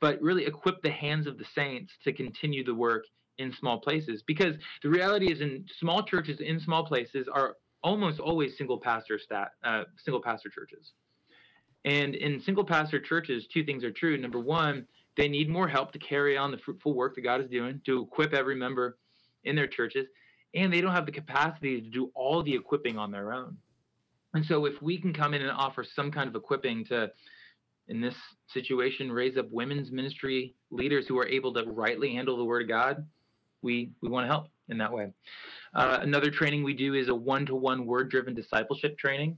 but 0.00 0.20
really 0.20 0.46
equip 0.46 0.82
the 0.82 0.90
hands 0.90 1.26
of 1.26 1.38
the 1.38 1.46
saints 1.54 1.92
to 2.04 2.12
continue 2.12 2.64
the 2.64 2.74
work 2.74 3.04
in 3.38 3.52
small 3.58 3.80
places. 3.80 4.22
Because 4.26 4.54
the 4.82 4.88
reality 4.88 5.32
is, 5.32 5.40
in 5.40 5.64
small 5.78 6.02
churches 6.02 6.40
in 6.40 6.60
small 6.60 6.84
places 6.84 7.26
are 7.32 7.56
almost 7.82 8.18
always 8.18 8.56
single 8.56 8.80
pastor 8.80 9.18
stat 9.18 9.50
uh, 9.64 9.84
single 10.04 10.22
pastor 10.22 10.48
churches. 10.48 10.92
And 11.84 12.14
in 12.14 12.40
single 12.40 12.64
pastor 12.64 12.98
churches, 12.98 13.46
two 13.52 13.64
things 13.64 13.84
are 13.84 13.90
true. 13.90 14.16
Number 14.16 14.40
one, 14.40 14.86
they 15.16 15.28
need 15.28 15.48
more 15.48 15.68
help 15.68 15.92
to 15.92 15.98
carry 15.98 16.36
on 16.36 16.50
the 16.50 16.58
fruitful 16.58 16.94
work 16.94 17.14
that 17.14 17.20
God 17.20 17.40
is 17.40 17.50
doing 17.50 17.80
to 17.86 18.02
equip 18.02 18.32
every 18.32 18.56
member 18.56 18.96
in 19.44 19.54
their 19.54 19.66
churches. 19.66 20.06
And 20.54 20.72
they 20.72 20.80
don't 20.80 20.92
have 20.92 21.06
the 21.06 21.12
capacity 21.12 21.80
to 21.80 21.88
do 21.88 22.10
all 22.14 22.42
the 22.42 22.54
equipping 22.54 22.98
on 22.98 23.10
their 23.10 23.32
own. 23.32 23.56
And 24.34 24.44
so, 24.44 24.64
if 24.64 24.80
we 24.82 24.98
can 24.98 25.12
come 25.12 25.34
in 25.34 25.42
and 25.42 25.50
offer 25.50 25.84
some 25.84 26.10
kind 26.10 26.28
of 26.28 26.34
equipping 26.34 26.84
to, 26.86 27.10
in 27.88 28.00
this 28.00 28.16
situation, 28.48 29.12
raise 29.12 29.36
up 29.36 29.48
women's 29.50 29.92
ministry 29.92 30.54
leaders 30.70 31.06
who 31.06 31.18
are 31.18 31.28
able 31.28 31.52
to 31.54 31.64
rightly 31.64 32.14
handle 32.14 32.36
the 32.36 32.44
word 32.44 32.62
of 32.62 32.68
God, 32.68 33.06
we, 33.62 33.90
we 34.00 34.08
want 34.08 34.24
to 34.24 34.28
help 34.28 34.48
in 34.68 34.78
that 34.78 34.92
way. 34.92 35.12
Uh, 35.74 35.98
another 36.02 36.30
training 36.30 36.64
we 36.64 36.74
do 36.74 36.94
is 36.94 37.08
a 37.08 37.14
one 37.14 37.46
to 37.46 37.54
one 37.54 37.86
word 37.86 38.10
driven 38.10 38.34
discipleship 38.34 38.98
training 38.98 39.36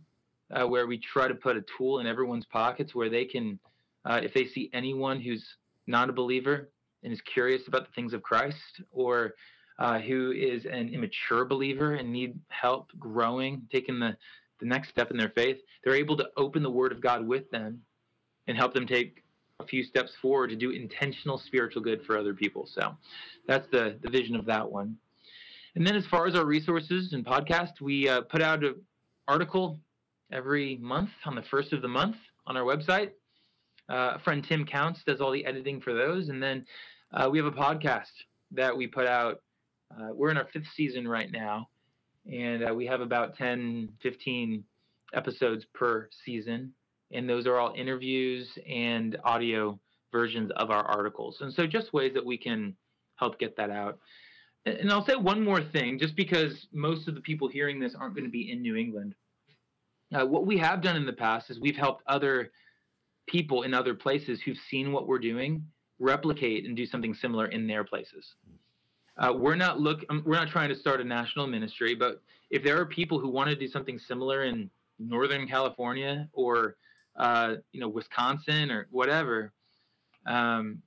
uh, 0.54 0.66
where 0.66 0.86
we 0.86 0.98
try 0.98 1.28
to 1.28 1.34
put 1.34 1.56
a 1.56 1.64
tool 1.76 1.98
in 1.98 2.06
everyone's 2.06 2.46
pockets 2.46 2.94
where 2.94 3.08
they 3.08 3.24
can, 3.24 3.58
uh, 4.04 4.20
if 4.22 4.32
they 4.34 4.46
see 4.46 4.70
anyone 4.72 5.20
who's 5.20 5.44
not 5.86 6.08
a 6.08 6.12
believer 6.12 6.70
and 7.02 7.12
is 7.12 7.20
curious 7.22 7.62
about 7.68 7.86
the 7.86 7.92
things 7.94 8.12
of 8.12 8.22
Christ, 8.22 8.82
or 8.90 9.34
uh, 9.78 9.98
who 9.98 10.32
is 10.32 10.64
an 10.64 10.88
immature 10.92 11.44
believer 11.44 11.94
and 11.94 12.10
need 12.10 12.38
help 12.48 12.90
growing, 12.98 13.62
taking 13.70 13.98
the, 13.98 14.16
the 14.60 14.66
next 14.66 14.88
step 14.88 15.10
in 15.10 15.16
their 15.16 15.28
faith, 15.30 15.58
they're 15.84 15.94
able 15.94 16.16
to 16.16 16.28
open 16.36 16.62
the 16.62 16.70
Word 16.70 16.92
of 16.92 17.00
God 17.00 17.26
with 17.26 17.50
them 17.50 17.82
and 18.46 18.56
help 18.56 18.72
them 18.72 18.86
take 18.86 19.22
a 19.60 19.66
few 19.66 19.82
steps 19.84 20.12
forward 20.20 20.48
to 20.50 20.56
do 20.56 20.70
intentional 20.70 21.38
spiritual 21.38 21.82
good 21.82 22.02
for 22.04 22.16
other 22.16 22.34
people. 22.34 22.68
So 22.74 22.96
that's 23.46 23.66
the, 23.70 23.98
the 24.02 24.10
vision 24.10 24.36
of 24.36 24.46
that 24.46 24.70
one. 24.70 24.96
And 25.74 25.86
then 25.86 25.94
as 25.94 26.06
far 26.06 26.26
as 26.26 26.34
our 26.34 26.44
resources 26.44 27.12
and 27.12 27.24
podcast, 27.24 27.80
we 27.80 28.08
uh, 28.08 28.22
put 28.22 28.40
out 28.40 28.64
an 28.64 28.76
article 29.28 29.78
every 30.32 30.76
month 30.78 31.10
on 31.24 31.34
the 31.34 31.42
first 31.42 31.72
of 31.72 31.82
the 31.82 31.88
month 31.88 32.16
on 32.46 32.56
our 32.56 32.64
website. 32.64 33.10
Uh, 33.88 34.18
friend 34.18 34.44
Tim 34.44 34.64
Counts 34.64 35.02
does 35.04 35.20
all 35.20 35.30
the 35.30 35.44
editing 35.44 35.80
for 35.80 35.94
those. 35.94 36.28
And 36.28 36.42
then 36.42 36.64
uh, 37.12 37.28
we 37.30 37.38
have 37.38 37.46
a 37.46 37.52
podcast 37.52 38.10
that 38.52 38.76
we 38.76 38.86
put 38.86 39.06
out. 39.06 39.42
Uh, 39.96 40.08
we're 40.12 40.30
in 40.30 40.36
our 40.36 40.48
fifth 40.52 40.66
season 40.74 41.06
right 41.06 41.30
now, 41.30 41.68
and 42.30 42.68
uh, 42.68 42.74
we 42.74 42.86
have 42.86 43.00
about 43.00 43.36
10, 43.36 43.88
15 44.02 44.64
episodes 45.14 45.64
per 45.74 46.08
season. 46.24 46.72
And 47.12 47.28
those 47.28 47.46
are 47.46 47.56
all 47.56 47.72
interviews 47.76 48.48
and 48.68 49.16
audio 49.22 49.78
versions 50.10 50.50
of 50.56 50.70
our 50.70 50.84
articles. 50.84 51.38
And 51.40 51.52
so 51.52 51.66
just 51.66 51.92
ways 51.92 52.14
that 52.14 52.24
we 52.24 52.36
can 52.36 52.74
help 53.14 53.38
get 53.38 53.56
that 53.56 53.70
out. 53.70 53.98
And 54.64 54.90
I'll 54.90 55.04
say 55.04 55.14
one 55.14 55.44
more 55.44 55.62
thing, 55.62 56.00
just 56.00 56.16
because 56.16 56.66
most 56.72 57.06
of 57.06 57.14
the 57.14 57.20
people 57.20 57.46
hearing 57.46 57.78
this 57.78 57.94
aren't 57.94 58.16
going 58.16 58.24
to 58.24 58.30
be 58.30 58.50
in 58.50 58.60
New 58.60 58.74
England. 58.74 59.14
Uh, 60.14 60.24
what 60.24 60.46
we 60.46 60.56
have 60.58 60.80
done 60.82 60.96
in 60.96 61.06
the 61.06 61.12
past 61.12 61.50
is 61.50 61.58
we've 61.58 61.76
helped 61.76 62.02
other 62.06 62.50
people 63.26 63.62
in 63.62 63.74
other 63.74 63.94
places 63.94 64.40
who've 64.40 64.58
seen 64.70 64.92
what 64.92 65.06
we're 65.06 65.18
doing 65.18 65.64
replicate 65.98 66.64
and 66.64 66.76
do 66.76 66.86
something 66.86 67.14
similar 67.14 67.46
in 67.46 67.66
their 67.66 67.84
places. 67.84 68.34
Uh, 69.18 69.32
we're 69.34 69.56
not 69.56 69.80
look 69.80 70.04
um, 70.10 70.22
we're 70.26 70.36
not 70.36 70.48
trying 70.48 70.68
to 70.68 70.74
start 70.74 71.00
a 71.00 71.04
national 71.04 71.46
ministry, 71.46 71.94
but 71.94 72.22
if 72.50 72.62
there 72.62 72.78
are 72.78 72.86
people 72.86 73.18
who 73.18 73.28
want 73.28 73.48
to 73.48 73.56
do 73.56 73.66
something 73.66 73.98
similar 73.98 74.44
in 74.44 74.70
Northern 74.98 75.48
California 75.48 76.28
or 76.32 76.76
uh, 77.16 77.54
you 77.72 77.80
know 77.80 77.88
Wisconsin 77.88 78.70
or 78.70 78.86
whatever, 78.90 79.52
um, 80.26 80.82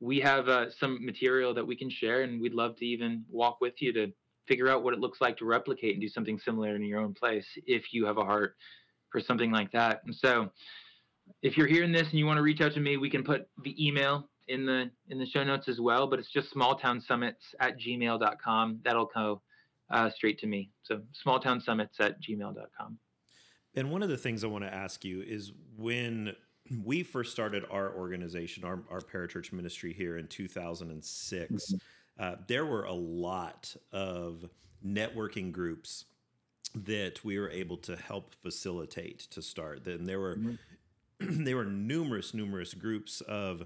we 0.00 0.18
have 0.20 0.48
uh, 0.48 0.70
some 0.70 1.04
material 1.04 1.52
that 1.54 1.66
we 1.66 1.76
can 1.76 1.90
share, 1.90 2.22
and 2.22 2.40
we'd 2.40 2.54
love 2.54 2.76
to 2.76 2.86
even 2.86 3.24
walk 3.30 3.60
with 3.60 3.74
you 3.82 3.92
to 3.92 4.12
figure 4.46 4.68
out 4.68 4.82
what 4.82 4.94
it 4.94 5.00
looks 5.00 5.20
like 5.20 5.36
to 5.38 5.44
replicate 5.44 5.92
and 5.92 6.00
do 6.00 6.08
something 6.08 6.38
similar 6.38 6.74
in 6.74 6.84
your 6.84 7.00
own 7.00 7.14
place 7.14 7.46
if 7.66 7.92
you 7.92 8.06
have 8.06 8.18
a 8.18 8.24
heart 8.24 8.56
for 9.10 9.20
something 9.20 9.50
like 9.50 9.70
that. 9.72 10.02
And 10.04 10.14
so, 10.14 10.50
if 11.42 11.56
you're 11.56 11.66
hearing 11.66 11.92
this 11.92 12.10
and 12.10 12.18
you 12.18 12.26
want 12.26 12.36
to 12.36 12.42
reach 12.42 12.60
out 12.60 12.74
to 12.74 12.80
me, 12.80 12.96
we 12.96 13.08
can 13.08 13.24
put 13.24 13.48
the 13.62 13.86
email 13.86 14.28
in 14.48 14.66
the 14.66 14.90
in 15.08 15.18
the 15.18 15.26
show 15.26 15.42
notes 15.42 15.68
as 15.68 15.80
well. 15.80 16.06
But 16.06 16.18
it's 16.18 16.30
just 16.30 16.54
smalltownsummits 16.54 17.54
at 17.60 17.78
gmail.com. 17.78 18.80
That'll 18.84 19.10
go 19.14 19.40
uh, 19.90 20.10
straight 20.10 20.38
to 20.40 20.46
me. 20.46 20.70
So 20.82 21.00
smalltownsummits 21.26 22.00
at 22.00 22.20
gmail.com. 22.22 22.98
And 23.76 23.90
one 23.90 24.02
of 24.02 24.08
the 24.08 24.16
things 24.16 24.44
I 24.44 24.46
want 24.46 24.64
to 24.64 24.72
ask 24.72 25.04
you 25.04 25.22
is 25.22 25.52
when 25.76 26.34
we 26.82 27.02
first 27.02 27.32
started 27.32 27.64
our 27.70 27.94
organization, 27.94 28.64
our, 28.64 28.82
our 28.90 29.00
parachurch 29.00 29.52
ministry 29.52 29.92
here 29.92 30.16
in 30.16 30.26
2006, 30.28 31.52
mm-hmm. 31.52 31.76
Uh, 32.18 32.36
there 32.46 32.64
were 32.64 32.84
a 32.84 32.92
lot 32.92 33.76
of 33.92 34.48
networking 34.84 35.52
groups 35.52 36.04
that 36.74 37.24
we 37.24 37.38
were 37.38 37.50
able 37.50 37.76
to 37.76 37.96
help 37.96 38.34
facilitate 38.34 39.20
to 39.30 39.42
start. 39.42 39.84
Then 39.84 40.04
there 40.04 40.20
were 40.20 40.36
mm-hmm. 40.36 41.44
there 41.44 41.56
were 41.56 41.64
numerous 41.64 42.34
numerous 42.34 42.74
groups 42.74 43.20
of 43.22 43.64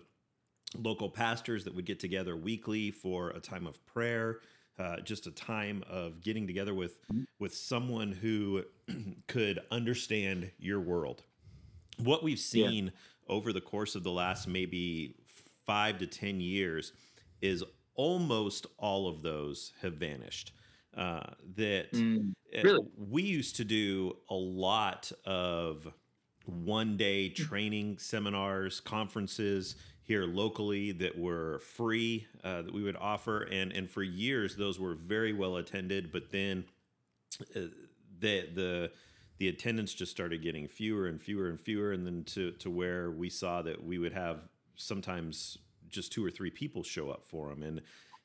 local 0.77 1.09
pastors 1.09 1.65
that 1.65 1.75
would 1.75 1.87
get 1.87 1.99
together 1.99 2.37
weekly 2.37 2.91
for 2.91 3.31
a 3.31 3.41
time 3.41 3.67
of 3.67 3.85
prayer 3.87 4.41
uh, 4.79 5.01
just 5.01 5.27
a 5.27 5.31
time 5.31 5.83
of 5.89 6.21
getting 6.23 6.47
together 6.47 6.75
with 6.75 7.03
mm-hmm. 7.09 7.25
with 7.39 7.55
someone 7.55 8.13
who 8.13 8.63
could 9.27 9.61
understand 9.71 10.51
your 10.59 10.81
world. 10.81 11.25
What 11.99 12.23
we've 12.23 12.39
seen 12.39 12.87
yeah. 12.87 12.91
over 13.29 13.53
the 13.53 13.61
course 13.61 13.95
of 13.97 14.05
the 14.05 14.13
last 14.13 14.47
maybe 14.47 15.17
five 15.67 15.99
to 15.99 16.07
ten 16.07 16.41
years 16.41 16.93
is 17.41 17.65
almost 17.99 18.67
all 18.79 19.09
of 19.09 19.21
those 19.21 19.73
have 19.83 19.95
vanished. 19.95 20.53
Uh, 20.97 21.21
that 21.57 21.93
mm, 21.93 22.33
really? 22.65 22.81
we 22.97 23.23
used 23.23 23.57
to 23.57 23.65
do 23.65 24.17
a 24.31 24.35
lot 24.35 25.13
of 25.27 25.87
one 26.47 26.97
day 26.97 27.29
training 27.29 27.99
seminars, 27.99 28.81
conferences 28.81 29.77
here 30.03 30.25
locally 30.25 30.93
that 30.93 31.19
were 31.19 31.59
free 31.59 32.27
uh, 32.43 32.63
that 32.63 32.73
we 32.73 32.83
would 32.83 32.97
offer, 32.97 33.43
and 33.43 33.73
and 33.73 33.91
for 33.91 34.03
years 34.03 34.57
those 34.57 34.81
were 34.81 34.95
very 34.95 35.35
well 35.35 35.57
attended. 35.57 36.11
But 36.11 36.31
then 36.31 36.65
uh, 37.55 37.61
the 38.19 38.49
the 38.55 38.91
the 39.37 39.49
attendance 39.49 39.93
just 39.93 40.11
started 40.11 40.43
getting 40.43 40.67
fewer 40.67 41.07
and 41.07 41.21
fewer 41.21 41.49
and 41.49 41.61
fewer, 41.61 41.93
and 41.93 42.07
then 42.07 42.25
to 42.25 42.53
to 42.53 42.71
where 42.71 43.11
we 43.11 43.29
saw 43.29 43.61
that 43.63 43.85
we 43.85 43.99
would 43.99 44.15
have 44.15 44.41
sometimes 44.77 45.59
just 45.91 46.13
two 46.13 46.25
or 46.25 46.31
three 46.31 46.51
people 46.51 46.83
show 46.83 47.11
up 47.11 47.25
for 47.25 47.49
them, 47.49 47.63
and 47.63 47.81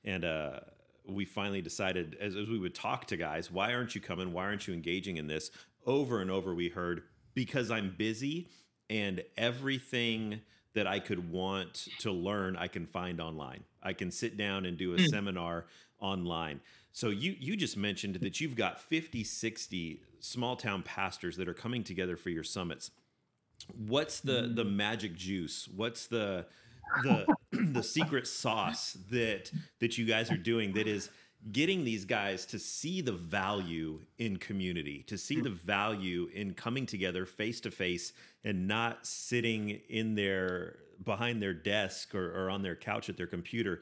and 0.05 0.25
uh, 0.25 0.59
we 1.07 1.25
finally 1.25 1.61
decided 1.61 2.17
as, 2.19 2.35
as 2.35 2.47
we 2.47 2.59
would 2.59 2.75
talk 2.75 3.07
to 3.07 3.17
guys, 3.17 3.51
why 3.51 3.73
aren't 3.73 3.95
you 3.95 4.01
coming? 4.01 4.33
Why 4.33 4.45
aren't 4.45 4.67
you 4.67 4.73
engaging 4.73 5.17
in 5.17 5.27
this? 5.27 5.51
Over 5.85 6.21
and 6.21 6.31
over, 6.31 6.53
we 6.53 6.69
heard 6.69 7.03
because 7.33 7.71
I'm 7.71 7.93
busy 7.97 8.49
and 8.89 9.23
everything 9.37 10.41
that 10.75 10.87
I 10.87 10.99
could 10.99 11.31
want 11.31 11.87
to 11.99 12.11
learn, 12.11 12.55
I 12.55 12.67
can 12.67 12.85
find 12.85 13.21
online. 13.21 13.63
I 13.81 13.93
can 13.93 14.11
sit 14.11 14.37
down 14.37 14.65
and 14.65 14.77
do 14.77 14.93
a 14.93 14.97
mm. 14.97 15.07
seminar 15.07 15.65
online. 15.99 16.61
So 16.91 17.09
you 17.09 17.35
you 17.39 17.55
just 17.55 17.77
mentioned 17.77 18.15
that 18.15 18.39
you've 18.39 18.55
got 18.55 18.79
50, 18.79 19.23
60 19.23 20.01
small 20.19 20.55
town 20.55 20.83
pastors 20.83 21.37
that 21.37 21.47
are 21.47 21.53
coming 21.53 21.83
together 21.83 22.17
for 22.17 22.29
your 22.29 22.43
summits. 22.43 22.91
What's 23.75 24.19
the 24.19 24.43
mm. 24.43 24.55
the 24.55 24.65
magic 24.65 25.15
juice? 25.15 25.67
What's 25.75 26.07
the 26.07 26.45
the 27.03 27.25
the 27.51 27.83
secret 27.83 28.27
sauce 28.27 28.97
that 29.09 29.51
that 29.79 29.97
you 29.97 30.05
guys 30.05 30.31
are 30.31 30.37
doing 30.37 30.73
that 30.73 30.87
is 30.87 31.09
getting 31.51 31.83
these 31.83 32.05
guys 32.05 32.45
to 32.45 32.59
see 32.59 33.01
the 33.01 33.11
value 33.11 33.99
in 34.17 34.37
community, 34.37 35.03
to 35.07 35.17
see 35.17 35.41
the 35.41 35.49
value 35.49 36.29
in 36.33 36.53
coming 36.53 36.85
together 36.85 37.25
face 37.25 37.59
to 37.61 37.71
face 37.71 38.13
and 38.43 38.67
not 38.67 39.05
sitting 39.05 39.81
in 39.89 40.15
their 40.15 40.77
behind 41.03 41.41
their 41.41 41.53
desk 41.53 42.15
or, 42.15 42.31
or, 42.31 42.49
on 42.49 42.61
their 42.61 42.75
couch 42.75 43.09
at 43.09 43.17
their 43.17 43.27
computer 43.27 43.81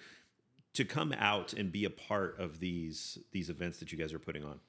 to 0.73 0.85
come 0.85 1.13
out 1.19 1.53
and 1.53 1.71
be 1.71 1.85
a 1.85 1.89
part 1.89 2.39
of 2.39 2.59
these 2.59 3.17
these 3.31 3.49
events 3.49 3.77
that 3.77 3.91
you 3.91 3.97
guys 3.97 4.13
are 4.13 4.19
putting 4.19 4.43
on. 4.43 4.59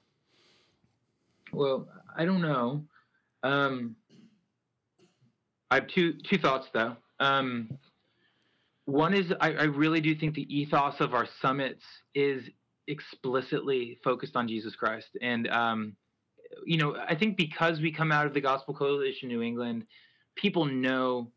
Well 1.52 1.88
i 2.16 2.24
don't 2.24 2.42
know. 2.42 2.84
Um, 3.42 3.96
i 5.70 5.76
have 5.76 5.86
two 5.86 6.14
two 6.14 6.38
thoughts 6.38 6.68
though. 6.74 6.96
Um, 7.20 7.78
one 8.84 9.14
is 9.14 9.32
I, 9.40 9.52
I 9.52 9.64
really 9.64 10.00
do 10.00 10.14
think 10.14 10.34
the 10.34 10.54
ethos 10.54 11.00
of 11.00 11.14
our 11.14 11.26
summits 11.40 11.84
is 12.14 12.48
explicitly 12.88 13.98
focused 14.02 14.36
on 14.36 14.48
Jesus 14.48 14.74
Christ. 14.74 15.16
And, 15.20 15.48
um, 15.48 15.96
you 16.66 16.76
know, 16.76 16.96
I 17.08 17.14
think 17.14 17.36
because 17.36 17.80
we 17.80 17.92
come 17.92 18.10
out 18.12 18.26
of 18.26 18.34
the 18.34 18.40
Gospel 18.40 18.74
Coalition 18.74 19.28
New 19.28 19.42
England, 19.42 19.84
people 20.34 20.64
know 20.64 21.30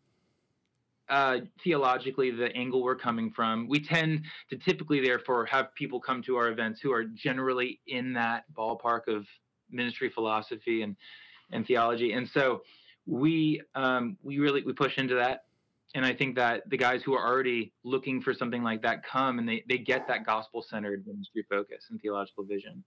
uh, 1.07 1.37
theologically 1.63 2.31
the 2.31 2.55
angle 2.55 2.83
we're 2.83 2.95
coming 2.95 3.31
from. 3.31 3.67
We 3.67 3.79
tend 3.79 4.25
to 4.49 4.57
typically, 4.57 5.01
therefore, 5.01 5.45
have 5.45 5.73
people 5.75 5.99
come 5.99 6.23
to 6.23 6.35
our 6.37 6.49
events 6.49 6.81
who 6.81 6.91
are 6.91 7.03
generally 7.03 7.79
in 7.87 8.13
that 8.13 8.45
ballpark 8.57 9.07
of 9.07 9.27
ministry 9.69 10.09
philosophy 10.09 10.81
and 10.81 10.95
and 11.51 11.65
theology. 11.67 12.13
And 12.13 12.27
so 12.27 12.63
we 13.05 13.61
um, 13.75 14.17
we 14.23 14.39
really 14.39 14.63
we 14.63 14.73
push 14.73 14.97
into 14.97 15.13
that 15.15 15.43
and 15.93 16.05
I 16.05 16.13
think 16.13 16.35
that 16.35 16.69
the 16.69 16.77
guys 16.77 17.01
who 17.03 17.13
are 17.13 17.25
already 17.25 17.73
looking 17.83 18.21
for 18.21 18.33
something 18.33 18.63
like 18.63 18.81
that 18.81 19.03
come 19.05 19.39
and 19.39 19.47
they, 19.47 19.63
they 19.69 19.77
get 19.77 20.07
that 20.07 20.25
gospel 20.25 20.65
centered 20.67 21.05
ministry 21.07 21.45
focus 21.49 21.85
and 21.89 22.01
theological 22.01 22.43
vision. 22.43 22.83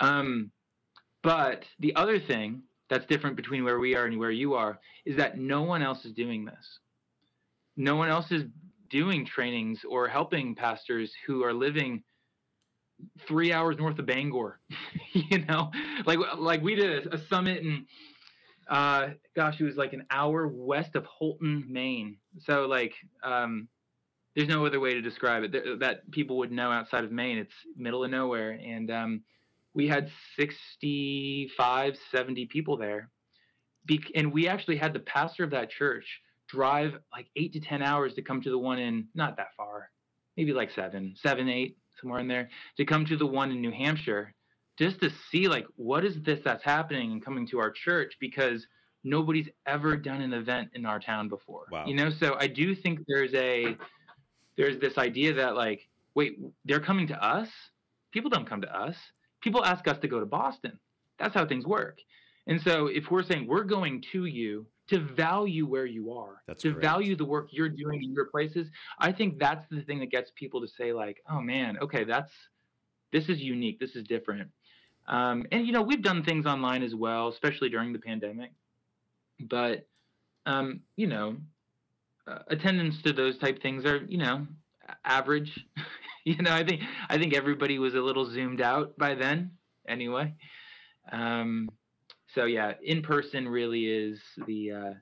Um, 0.00 0.50
but 1.22 1.64
the 1.78 1.94
other 1.94 2.18
thing 2.18 2.62
that's 2.90 3.06
different 3.06 3.36
between 3.36 3.64
where 3.64 3.78
we 3.78 3.94
are 3.94 4.06
and 4.06 4.18
where 4.18 4.30
you 4.30 4.54
are 4.54 4.78
is 5.04 5.16
that 5.16 5.38
no 5.38 5.62
one 5.62 5.82
else 5.82 6.04
is 6.04 6.12
doing 6.12 6.44
this. 6.44 6.78
No 7.76 7.96
one 7.96 8.08
else 8.08 8.30
is 8.30 8.44
doing 8.90 9.24
trainings 9.24 9.80
or 9.88 10.08
helping 10.08 10.54
pastors 10.54 11.12
who 11.26 11.44
are 11.44 11.54
living 11.54 12.02
three 13.26 13.52
hours 13.52 13.76
north 13.78 13.98
of 13.98 14.06
Bangor. 14.06 14.60
you 15.12 15.44
know, 15.46 15.70
like 16.06 16.18
like 16.36 16.62
we 16.62 16.74
did 16.74 17.06
a, 17.06 17.14
a 17.14 17.18
summit 17.28 17.62
in 17.62 17.86
uh, 18.72 19.10
gosh, 19.36 19.60
it 19.60 19.64
was 19.64 19.76
like 19.76 19.92
an 19.92 20.06
hour 20.10 20.48
west 20.48 20.96
of 20.96 21.04
Houlton, 21.20 21.68
Maine. 21.68 22.16
So 22.46 22.64
like, 22.64 22.94
um, 23.22 23.68
there's 24.34 24.48
no 24.48 24.64
other 24.64 24.80
way 24.80 24.94
to 24.94 25.02
describe 25.02 25.42
it 25.42 25.52
that, 25.52 25.80
that 25.80 26.10
people 26.10 26.38
would 26.38 26.50
know 26.50 26.70
outside 26.70 27.04
of 27.04 27.12
Maine. 27.12 27.36
It's 27.36 27.52
middle 27.76 28.02
of 28.02 28.10
nowhere, 28.10 28.52
and 28.52 28.90
um, 28.90 29.22
we 29.74 29.88
had 29.88 30.10
65, 30.38 31.98
70 32.10 32.46
people 32.46 32.78
there. 32.78 33.10
Be- 33.84 34.10
and 34.14 34.32
we 34.32 34.48
actually 34.48 34.76
had 34.76 34.94
the 34.94 35.00
pastor 35.00 35.44
of 35.44 35.50
that 35.50 35.68
church 35.68 36.06
drive 36.48 36.94
like 37.12 37.26
eight 37.36 37.52
to 37.52 37.60
ten 37.60 37.82
hours 37.82 38.14
to 38.14 38.22
come 38.22 38.40
to 38.40 38.50
the 38.50 38.58
one 38.58 38.78
in 38.78 39.06
not 39.14 39.36
that 39.36 39.48
far, 39.54 39.90
maybe 40.38 40.54
like 40.54 40.70
seven, 40.70 41.14
seven, 41.20 41.46
eight, 41.50 41.76
somewhere 42.00 42.20
in 42.20 42.28
there, 42.28 42.48
to 42.78 42.86
come 42.86 43.04
to 43.04 43.18
the 43.18 43.26
one 43.26 43.50
in 43.50 43.60
New 43.60 43.70
Hampshire 43.70 44.34
just 44.78 45.00
to 45.00 45.10
see 45.30 45.48
like 45.48 45.66
what 45.76 46.04
is 46.04 46.20
this 46.22 46.40
that's 46.44 46.64
happening 46.64 47.12
and 47.12 47.24
coming 47.24 47.46
to 47.48 47.58
our 47.58 47.70
church 47.70 48.16
because 48.20 48.66
nobody's 49.04 49.48
ever 49.66 49.96
done 49.96 50.20
an 50.20 50.32
event 50.32 50.70
in 50.74 50.86
our 50.86 51.00
town 51.00 51.28
before. 51.28 51.66
Wow. 51.70 51.86
You 51.86 51.94
know, 51.94 52.10
so 52.10 52.36
I 52.38 52.46
do 52.46 52.74
think 52.74 53.00
there's 53.06 53.34
a 53.34 53.76
there's 54.56 54.78
this 54.78 54.98
idea 54.98 55.34
that 55.34 55.56
like, 55.56 55.88
wait, 56.14 56.38
they're 56.64 56.80
coming 56.80 57.06
to 57.08 57.24
us? 57.24 57.48
People 58.12 58.30
don't 58.30 58.48
come 58.48 58.60
to 58.60 58.74
us. 58.74 58.96
People 59.40 59.64
ask 59.64 59.88
us 59.88 59.98
to 59.98 60.08
go 60.08 60.20
to 60.20 60.26
Boston. 60.26 60.78
That's 61.18 61.34
how 61.34 61.46
things 61.46 61.66
work. 61.66 61.98
And 62.46 62.60
so 62.60 62.86
if 62.86 63.10
we're 63.10 63.22
saying 63.22 63.46
we're 63.46 63.64
going 63.64 64.02
to 64.12 64.26
you 64.26 64.66
to 64.88 65.00
value 65.00 65.66
where 65.66 65.86
you 65.86 66.12
are, 66.12 66.42
that's 66.46 66.62
to 66.62 66.72
great. 66.72 66.82
value 66.82 67.16
the 67.16 67.24
work 67.24 67.48
you're 67.52 67.68
doing 67.68 68.02
in 68.02 68.12
your 68.12 68.26
places, 68.26 68.68
I 68.98 69.12
think 69.12 69.38
that's 69.38 69.64
the 69.70 69.82
thing 69.82 70.00
that 70.00 70.10
gets 70.10 70.32
people 70.34 70.60
to 70.60 70.68
say 70.68 70.92
like, 70.92 71.22
oh 71.30 71.40
man, 71.40 71.78
okay, 71.80 72.04
that's 72.04 72.32
this 73.12 73.28
is 73.28 73.40
unique, 73.40 73.78
this 73.78 73.94
is 73.94 74.04
different. 74.04 74.50
Um, 75.06 75.46
and 75.50 75.66
you 75.66 75.72
know, 75.72 75.82
we've 75.82 76.02
done 76.02 76.22
things 76.22 76.46
online 76.46 76.82
as 76.82 76.94
well, 76.94 77.28
especially 77.28 77.68
during 77.68 77.92
the 77.92 77.98
pandemic. 77.98 78.52
But 79.40 79.86
um, 80.46 80.80
you 80.96 81.06
know, 81.06 81.36
uh, 82.26 82.38
attendance 82.48 83.02
to 83.02 83.12
those 83.12 83.38
type 83.38 83.62
things 83.62 83.84
are 83.84 84.04
you 84.08 84.18
know 84.18 84.46
average. 85.04 85.66
you 86.24 86.36
know, 86.36 86.52
I 86.52 86.64
think 86.64 86.82
I 87.08 87.18
think 87.18 87.34
everybody 87.34 87.78
was 87.78 87.94
a 87.94 88.00
little 88.00 88.30
zoomed 88.30 88.60
out 88.60 88.96
by 88.96 89.14
then, 89.14 89.52
anyway. 89.88 90.34
Um, 91.10 91.68
so 92.34 92.44
yeah, 92.44 92.74
in 92.82 93.02
person 93.02 93.48
really 93.48 93.86
is 93.86 94.20
the 94.46 94.72
uh, 94.72 94.92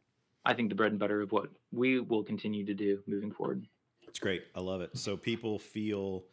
I 0.45 0.55
think 0.55 0.69
the 0.71 0.75
bread 0.75 0.93
and 0.93 1.01
butter 1.01 1.21
of 1.21 1.33
what 1.33 1.51
we 1.73 2.01
will 2.01 2.25
continue 2.25 2.65
to 2.67 2.75
do 2.75 3.01
moving 3.07 3.33
forward. 3.33 3.67
It's 4.09 4.19
great. 4.19 4.43
I 4.55 4.61
love 4.61 4.81
it. 4.81 4.97
So 4.97 5.17
people 5.17 5.59
feel 5.59 6.25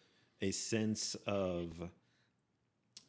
a 0.41 0.51
sense 0.51 1.15
of 1.28 1.74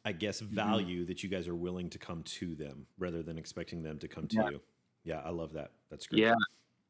I 0.05 0.11
guess, 0.11 0.41
Mm-hmm. 0.41 0.55
value 0.55 1.05
that 1.05 1.23
you 1.23 1.29
guys 1.29 1.47
are 1.47 1.55
willing 1.55 1.89
to 1.89 1.97
come 1.99 2.23
to 2.23 2.55
them 2.55 2.87
rather 2.97 3.21
than 3.21 3.37
expecting 3.37 3.83
them 3.83 3.99
to 3.99 4.07
come 4.07 4.27
to 4.27 4.35
Yeah. 4.35 4.49
you. 4.49 4.61
Yeah, 5.03 5.21
I 5.25 5.29
love 5.29 5.53
that. 5.53 5.71
That's 5.89 6.07
great. 6.07 6.21
Yeah, 6.21 6.35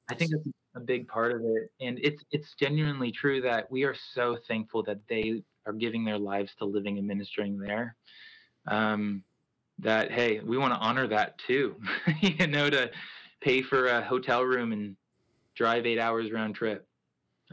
I 0.09 0.15
think 0.15 0.31
that's 0.31 0.43
a 0.75 0.79
big 0.79 1.07
part 1.07 1.31
of 1.31 1.41
it, 1.43 1.71
and 1.79 1.99
it's 2.01 2.23
it's 2.31 2.53
genuinely 2.55 3.11
true 3.11 3.41
that 3.41 3.69
we 3.71 3.83
are 3.83 3.95
so 4.13 4.37
thankful 4.47 4.83
that 4.83 4.99
they 5.07 5.43
are 5.65 5.73
giving 5.73 6.03
their 6.05 6.17
lives 6.17 6.53
to 6.59 6.65
living 6.65 6.97
and 6.97 7.07
ministering 7.07 7.57
there. 7.57 7.95
Um, 8.67 9.23
that 9.79 10.11
hey, 10.11 10.39
we 10.41 10.57
want 10.57 10.73
to 10.73 10.79
honor 10.79 11.07
that 11.07 11.37
too. 11.39 11.75
you 12.21 12.47
know, 12.47 12.69
to 12.69 12.91
pay 13.41 13.61
for 13.61 13.87
a 13.87 14.01
hotel 14.03 14.43
room 14.43 14.71
and 14.73 14.95
drive 15.55 15.85
eight 15.85 15.99
hours 15.99 16.31
round 16.31 16.55
trip. 16.55 16.87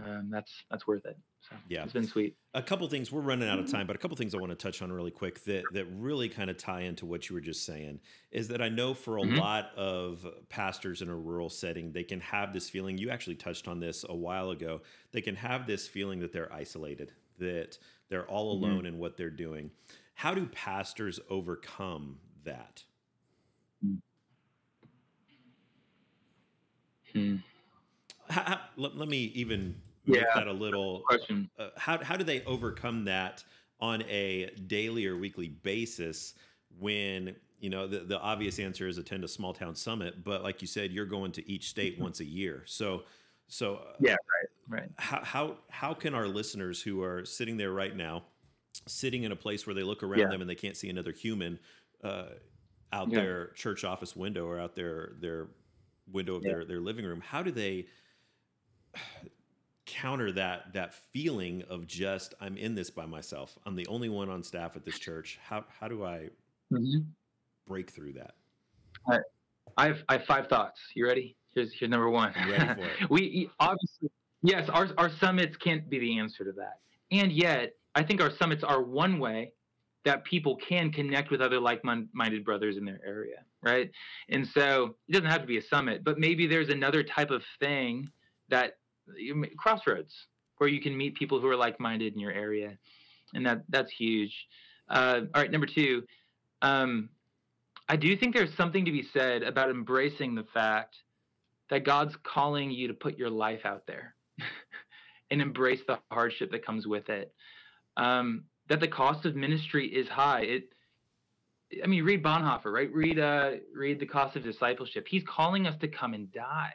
Um, 0.03 0.29
that's 0.31 0.53
that's 0.71 0.87
worth 0.87 1.05
it. 1.07 1.19
So 1.49 1.57
Yeah. 1.68 1.84
it's 1.84 1.92
been 1.92 2.07
sweet. 2.07 2.36
a 2.55 2.62
couple 2.62 2.88
things 2.88 3.12
we're 3.12 3.20
running 3.20 3.49
out 3.49 3.59
of 3.59 3.70
time 3.70 3.86
but 3.86 3.94
a 3.94 3.99
couple 3.99 4.16
things 4.16 4.34
i 4.34 4.38
want 4.38 4.51
to 4.51 4.57
touch 4.57 4.80
on 4.82 4.90
really 4.90 5.11
quick 5.11 5.42
that 5.44 5.72
that 5.72 5.84
really 5.92 6.28
kind 6.28 6.49
of 6.51 6.57
tie 6.57 6.80
into 6.80 7.05
what 7.07 7.28
you 7.28 7.34
were 7.34 7.40
just 7.40 7.64
saying 7.66 8.01
is 8.30 8.49
that 8.49 8.61
i 8.62 8.68
know 8.68 8.94
for 8.94 9.18
a 9.18 9.22
Mhm. 9.22 9.36
lot 9.36 9.70
of 9.76 10.26
pastors 10.49 11.03
in 11.03 11.09
a 11.09 11.14
rural 11.16 11.49
setting 11.51 11.92
they 11.92 12.03
can 12.05 12.18
have 12.20 12.53
this 12.53 12.68
feeling 12.70 12.97
you 12.99 13.11
actually 13.11 13.36
touched 13.36 13.68
on 13.68 13.78
this 13.78 14.05
a 14.09 14.14
while 14.14 14.51
ago 14.51 14.80
they 15.12 15.20
can 15.20 15.36
have 15.36 15.66
this 15.66 15.86
feeling 15.86 16.18
that 16.20 16.32
they're 16.32 16.53
isolated 16.53 17.12
that 17.38 17.78
they're 18.09 18.26
all 18.26 18.55
Mhm. 18.55 18.59
alone 18.59 18.86
in 18.86 18.99
what 18.99 19.16
they're 19.16 19.30
doing 19.30 19.70
how 20.14 20.32
do 20.34 20.47
pastors 20.47 21.20
overcome 21.28 22.18
that 22.44 22.82
Hmm. 27.12 27.36
how, 28.28 28.42
how- 28.42 28.61
let, 28.76 28.97
let 28.97 29.09
me 29.09 29.18
even 29.34 29.80
make 30.07 30.21
Yeah. 30.21 30.27
that 30.35 30.47
a 30.49 30.53
little 30.53 31.01
Question. 31.01 31.51
uh, 31.59 31.71
how, 31.77 32.03
how 32.03 32.17
do 32.17 32.25
they 32.25 32.43
overcome 32.45 33.05
that 33.05 33.45
on 33.81 34.03
a 34.03 34.51
daily 34.67 35.07
or 35.07 35.17
weekly 35.19 35.49
basis 35.49 36.35
when 36.79 37.37
you 37.59 37.71
know 37.71 37.87
the, 37.87 38.01
the 38.01 38.19
obvious 38.21 38.59
answer 38.59 38.87
is 38.89 38.99
attend 38.99 39.25
a 39.25 39.29
small 39.29 39.53
town 39.53 39.75
summit 39.75 40.23
but 40.25 40.43
like 40.43 40.61
you 40.63 40.69
said 40.69 40.93
you're 40.93 41.05
going 41.07 41.33
to 41.33 41.47
each 41.51 41.69
state 41.69 41.99
once 41.99 42.21
a 42.21 42.25
year 42.25 42.63
so 42.67 43.03
so 43.49 43.77
uh, 43.77 43.93
Yeah, 44.01 44.17
Right. 44.69 44.91
how, 44.97 45.23
how 45.23 45.57
how 45.71 45.95
can 45.95 46.15
our 46.15 46.27
listeners 46.27 46.83
who 46.83 47.03
are 47.03 47.25
sitting 47.25 47.57
there 47.57 47.73
right 47.73 47.95
now 47.97 48.25
sitting 48.87 49.23
in 49.23 49.33
a 49.33 49.37
place 49.37 49.67
where 49.67 49.75
they 49.75 49.83
look 49.85 50.03
around 50.03 50.19
Yeah. 50.21 50.29
them 50.29 50.41
and 50.41 50.51
they 50.51 50.55
can't 50.55 50.77
see 50.77 50.89
another 50.91 51.13
human 51.13 51.59
uh, 52.03 52.31
out 52.93 53.11
Yeah. 53.11 53.21
their 53.21 53.47
church 53.49 53.85
office 53.85 54.15
window 54.17 54.47
or 54.47 54.59
out 54.61 54.75
their 54.75 55.13
their 55.21 55.49
window 56.11 56.35
of 56.37 56.45
Yeah. 56.45 56.53
their 56.53 56.65
their 56.65 56.81
living 56.81 57.05
room 57.05 57.21
how 57.21 57.43
do 57.43 57.51
they 57.51 57.87
counter 59.97 60.30
that 60.32 60.72
that 60.74 60.94
feeling 61.12 61.62
of 61.70 61.86
just 61.86 62.34
I'm 62.40 62.57
in 62.57 62.74
this 62.74 62.90
by 62.90 63.07
myself. 63.07 63.59
I'm 63.64 63.74
the 63.74 63.86
only 63.86 64.09
one 64.09 64.28
on 64.28 64.42
staff 64.42 64.76
at 64.76 64.84
this 64.84 64.99
church. 64.99 65.38
How 65.42 65.64
how 65.80 65.88
do 65.88 66.05
I 66.05 66.28
hmm 66.70 66.99
break 67.66 67.90
through 67.90 68.12
that? 68.14 68.34
I 69.76 69.86
have, 69.86 70.03
I 70.09 70.12
have 70.14 70.24
five 70.24 70.49
thoughts. 70.49 70.80
You 70.94 71.07
ready? 71.07 71.36
Here's 71.55 71.72
here's 71.72 71.90
number 71.90 72.11
one. 72.11 72.32
I'm 72.36 72.49
ready 72.49 72.74
for 72.74 72.88
it. 72.88 72.99
we 73.11 73.49
obviously 73.59 74.11
yes, 74.42 74.68
our 74.68 74.88
our 74.99 75.11
summits 75.11 75.57
can't 75.57 75.88
be 75.88 75.99
the 75.99 76.18
answer 76.18 76.44
to 76.44 76.53
that, 76.53 76.80
and 77.11 77.32
yet 77.32 77.74
I 77.94 78.03
think 78.03 78.20
our 78.20 78.30
summits 78.30 78.62
are 78.62 78.82
one 78.82 79.18
way 79.18 79.53
that 80.05 80.22
people 80.24 80.57
can 80.57 80.92
connect 80.92 81.32
with 81.32 81.40
other 81.40 81.59
like-minded 81.59 82.44
brothers 82.44 82.76
in 82.76 82.84
their 82.84 83.01
area, 83.05 83.38
right? 83.61 83.90
And 84.28 84.47
so 84.47 84.94
it 85.09 85.12
doesn't 85.12 85.28
have 85.28 85.40
to 85.40 85.49
be 85.49 85.59
a 85.59 85.62
summit, 85.62 86.05
but 86.05 86.16
maybe 86.16 86.47
there's 86.47 86.68
another 86.68 87.03
type 87.03 87.32
of 87.32 87.42
thing 87.59 88.09
that 88.49 88.74
crossroads 89.57 90.13
where 90.59 90.69
you 90.69 90.81
can 90.81 90.97
meet 90.97 91.15
people 91.15 91.41
who 91.41 91.49
are 91.49 91.57
like-minded 91.57 92.15
in 92.15 92.19
your 92.21 92.33
area, 92.33 92.77
and 93.35 93.45
that 93.47 93.63
that's 93.69 93.91
huge. 93.93 94.47
Uh, 94.89 95.21
all 95.35 95.43
right, 95.43 95.51
number 95.51 95.67
two. 95.67 96.03
Um, 96.63 97.11
I 97.89 97.97
do 97.97 98.17
think 98.17 98.35
there's 98.35 98.55
something 98.55 98.85
to 98.85 98.91
be 98.91 99.07
said 99.13 99.43
about 99.43 99.71
embracing 99.71 100.35
the 100.35 100.47
fact 100.55 100.97
that 101.71 101.85
God's 101.85 102.17
calling 102.25 102.71
you 102.71 102.89
to 102.89 102.95
put 102.95 103.19
your 103.19 103.31
life 103.31 103.65
out 103.65 103.87
there 103.87 104.15
and 105.31 105.41
embrace 105.41 105.81
the 105.87 105.99
hardship 106.11 106.51
that 106.51 106.65
comes 106.65 106.87
with 106.87 107.09
it. 107.09 107.33
Um, 107.97 108.45
that 108.69 108.81
the 108.81 108.89
cost 108.89 109.25
of 109.25 109.37
ministry 109.37 109.87
is 109.87 110.09
high. 110.09 110.41
It, 110.41 110.65
I 111.83 111.87
mean, 111.87 112.05
read 112.05 112.23
Bonhoeffer, 112.23 112.73
right? 112.73 112.93
Read, 112.93 113.19
uh, 113.19 113.53
read 113.75 114.01
the 114.01 114.07
cost 114.07 114.37
of 114.37 114.43
discipleship. 114.43 115.07
He's 115.09 115.23
calling 115.25 115.67
us 115.67 115.79
to 115.81 115.89
come 115.89 116.15
and 116.15 116.33
die 116.33 116.75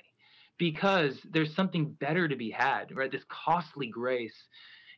because 0.61 1.17
there's 1.33 1.55
something 1.55 1.89
better 1.99 2.27
to 2.27 2.35
be 2.35 2.51
had, 2.51 2.95
right? 2.95 3.11
This 3.11 3.23
costly 3.29 3.87
grace. 3.87 4.35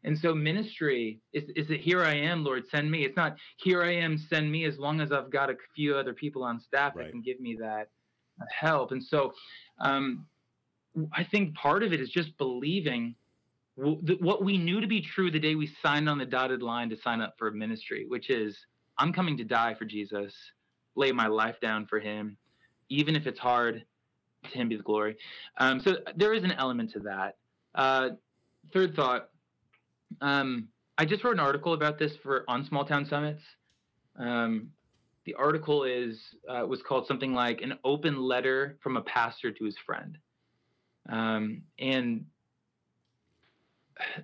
And 0.03 0.19
so 0.19 0.35
ministry 0.35 1.21
is, 1.31 1.45
is 1.55 1.71
it 1.71 1.79
here 1.79 2.03
I 2.03 2.15
am, 2.15 2.43
Lord, 2.43 2.65
send 2.69 2.91
me. 2.91 3.05
It's 3.05 3.15
not 3.15 3.37
here 3.55 3.81
I 3.81 3.93
am, 3.95 4.17
send 4.17 4.51
me, 4.51 4.65
as 4.65 4.77
long 4.77 4.99
as 4.99 5.13
I've 5.13 5.31
got 5.31 5.49
a 5.49 5.55
few 5.73 5.95
other 5.95 6.13
people 6.13 6.43
on 6.43 6.59
staff 6.59 6.97
Right. 6.97 7.05
that 7.05 7.11
can 7.11 7.21
give 7.21 7.39
me 7.39 7.55
that 7.61 7.87
help. 8.51 8.91
And 8.91 9.01
so 9.01 9.33
um, 9.79 10.25
I 11.13 11.23
think 11.23 11.55
part 11.55 11.81
of 11.81 11.93
it 11.93 12.01
is 12.01 12.09
just 12.09 12.37
believing 12.37 13.15
w- 13.77 14.01
th- 14.05 14.19
what 14.19 14.43
we 14.43 14.57
knew 14.57 14.81
to 14.81 14.87
be 14.87 14.99
true 14.99 15.31
the 15.31 15.39
day 15.39 15.55
we 15.55 15.73
signed 15.81 16.09
on 16.09 16.17
the 16.17 16.25
dotted 16.25 16.61
line 16.61 16.89
to 16.89 16.97
sign 16.97 17.21
up 17.21 17.35
for 17.37 17.49
ministry, 17.51 18.03
which 18.05 18.29
is 18.29 18.57
I'm 18.97 19.13
coming 19.13 19.37
to 19.37 19.45
die 19.45 19.75
for 19.75 19.85
Jesus, 19.85 20.33
lay 20.97 21.13
my 21.13 21.27
life 21.27 21.55
down 21.61 21.87
for 21.87 22.01
him, 22.01 22.35
even 22.89 23.15
if 23.15 23.27
it's 23.27 23.39
hard, 23.39 23.85
to 24.51 24.57
him 24.57 24.69
be 24.69 24.75
the 24.75 24.83
glory. 24.83 25.17
Um, 25.57 25.79
so 25.79 25.97
there 26.15 26.33
is 26.33 26.43
an 26.43 26.51
element 26.51 26.91
to 26.93 26.99
that. 27.01 27.37
Uh, 27.75 28.09
third 28.71 28.95
thought 28.95 29.29
um, 30.21 30.67
I 30.97 31.05
just 31.05 31.23
wrote 31.23 31.33
an 31.33 31.39
article 31.39 31.73
about 31.73 31.97
this 31.97 32.15
for 32.21 32.45
on 32.47 32.65
small 32.65 32.85
town 32.85 33.05
summits. 33.05 33.41
Um, 34.17 34.69
the 35.25 35.33
article 35.35 35.83
is 35.83 36.19
uh, 36.47 36.65
was 36.67 36.81
called 36.81 37.07
something 37.07 37.33
like 37.33 37.61
an 37.61 37.79
open 37.83 38.21
letter 38.21 38.77
from 38.81 38.97
a 38.97 39.01
pastor 39.01 39.51
to 39.51 39.63
his 39.63 39.75
friend. 39.85 40.17
Um, 41.09 41.63
and 41.79 42.25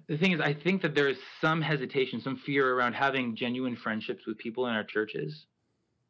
the 0.08 0.18
thing 0.18 0.32
is, 0.32 0.42
I 0.42 0.54
think 0.54 0.82
that 0.82 0.96
there 0.96 1.08
is 1.08 1.18
some 1.42 1.62
hesitation, 1.62 2.22
some 2.22 2.38
fear 2.46 2.76
around 2.76 2.94
having 2.94 3.36
genuine 3.36 3.76
friendships 3.76 4.26
with 4.26 4.38
people 4.38 4.68
in 4.68 4.74
our 4.74 4.84
churches. 4.84 5.46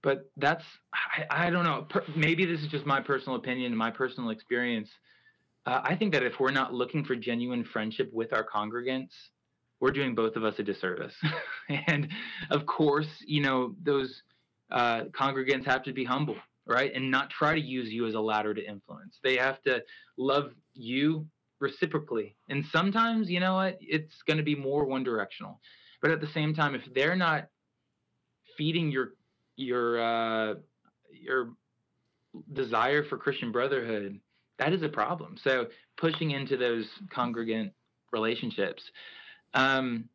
But 0.01 0.29
that's, 0.37 0.63
I, 0.93 1.47
I 1.47 1.49
don't 1.49 1.65
know. 1.65 1.85
Per, 1.89 2.03
maybe 2.15 2.45
this 2.45 2.61
is 2.61 2.67
just 2.67 2.85
my 2.85 3.01
personal 3.01 3.37
opinion, 3.37 3.75
my 3.75 3.91
personal 3.91 4.29
experience. 4.29 4.89
Uh, 5.65 5.81
I 5.83 5.95
think 5.95 6.13
that 6.13 6.23
if 6.23 6.39
we're 6.39 6.51
not 6.51 6.73
looking 6.73 7.03
for 7.03 7.15
genuine 7.15 7.63
friendship 7.65 8.09
with 8.13 8.33
our 8.33 8.45
congregants, 8.45 9.11
we're 9.79 9.91
doing 9.91 10.15
both 10.15 10.35
of 10.35 10.43
us 10.43 10.55
a 10.59 10.63
disservice. 10.63 11.13
and 11.87 12.09
of 12.49 12.65
course, 12.65 13.07
you 13.25 13.41
know, 13.41 13.75
those 13.83 14.23
uh, 14.71 15.05
congregants 15.11 15.65
have 15.65 15.83
to 15.83 15.93
be 15.93 16.03
humble, 16.03 16.35
right? 16.65 16.93
And 16.93 17.11
not 17.11 17.29
try 17.29 17.55
to 17.55 17.61
use 17.61 17.89
you 17.89 18.07
as 18.07 18.13
a 18.13 18.19
ladder 18.19 18.53
to 18.53 18.65
influence. 18.65 19.19
They 19.23 19.37
have 19.37 19.61
to 19.63 19.83
love 20.17 20.51
you 20.73 21.27
reciprocally. 21.59 22.35
And 22.49 22.65
sometimes, 22.71 23.29
you 23.29 23.39
know 23.39 23.55
what, 23.55 23.77
it's 23.81 24.21
going 24.27 24.37
to 24.37 24.43
be 24.43 24.55
more 24.55 24.85
one 24.85 25.03
directional. 25.03 25.59
But 26.01 26.11
at 26.11 26.21
the 26.21 26.27
same 26.27 26.53
time, 26.53 26.75
if 26.75 26.81
they're 26.93 27.15
not 27.15 27.47
feeding 28.57 28.91
your 28.91 29.13
your 29.59 30.01
uh, 30.01 30.55
your 31.11 31.49
desire 32.53 33.03
for 33.03 33.17
Christian 33.17 33.51
brotherhood, 33.51 34.19
that 34.57 34.73
is 34.73 34.81
a 34.83 34.89
problem. 34.89 35.35
So 35.43 35.67
pushing 35.97 36.31
into 36.31 36.57
those 36.57 36.85
congregant 37.09 37.73
relationships. 38.11 38.83
Um, 39.53 40.05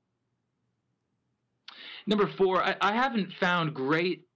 number 2.06 2.30
four, 2.38 2.62
I, 2.62 2.76
I 2.80 2.94
haven't 2.94 3.32
found 3.38 3.74
great 3.74 4.26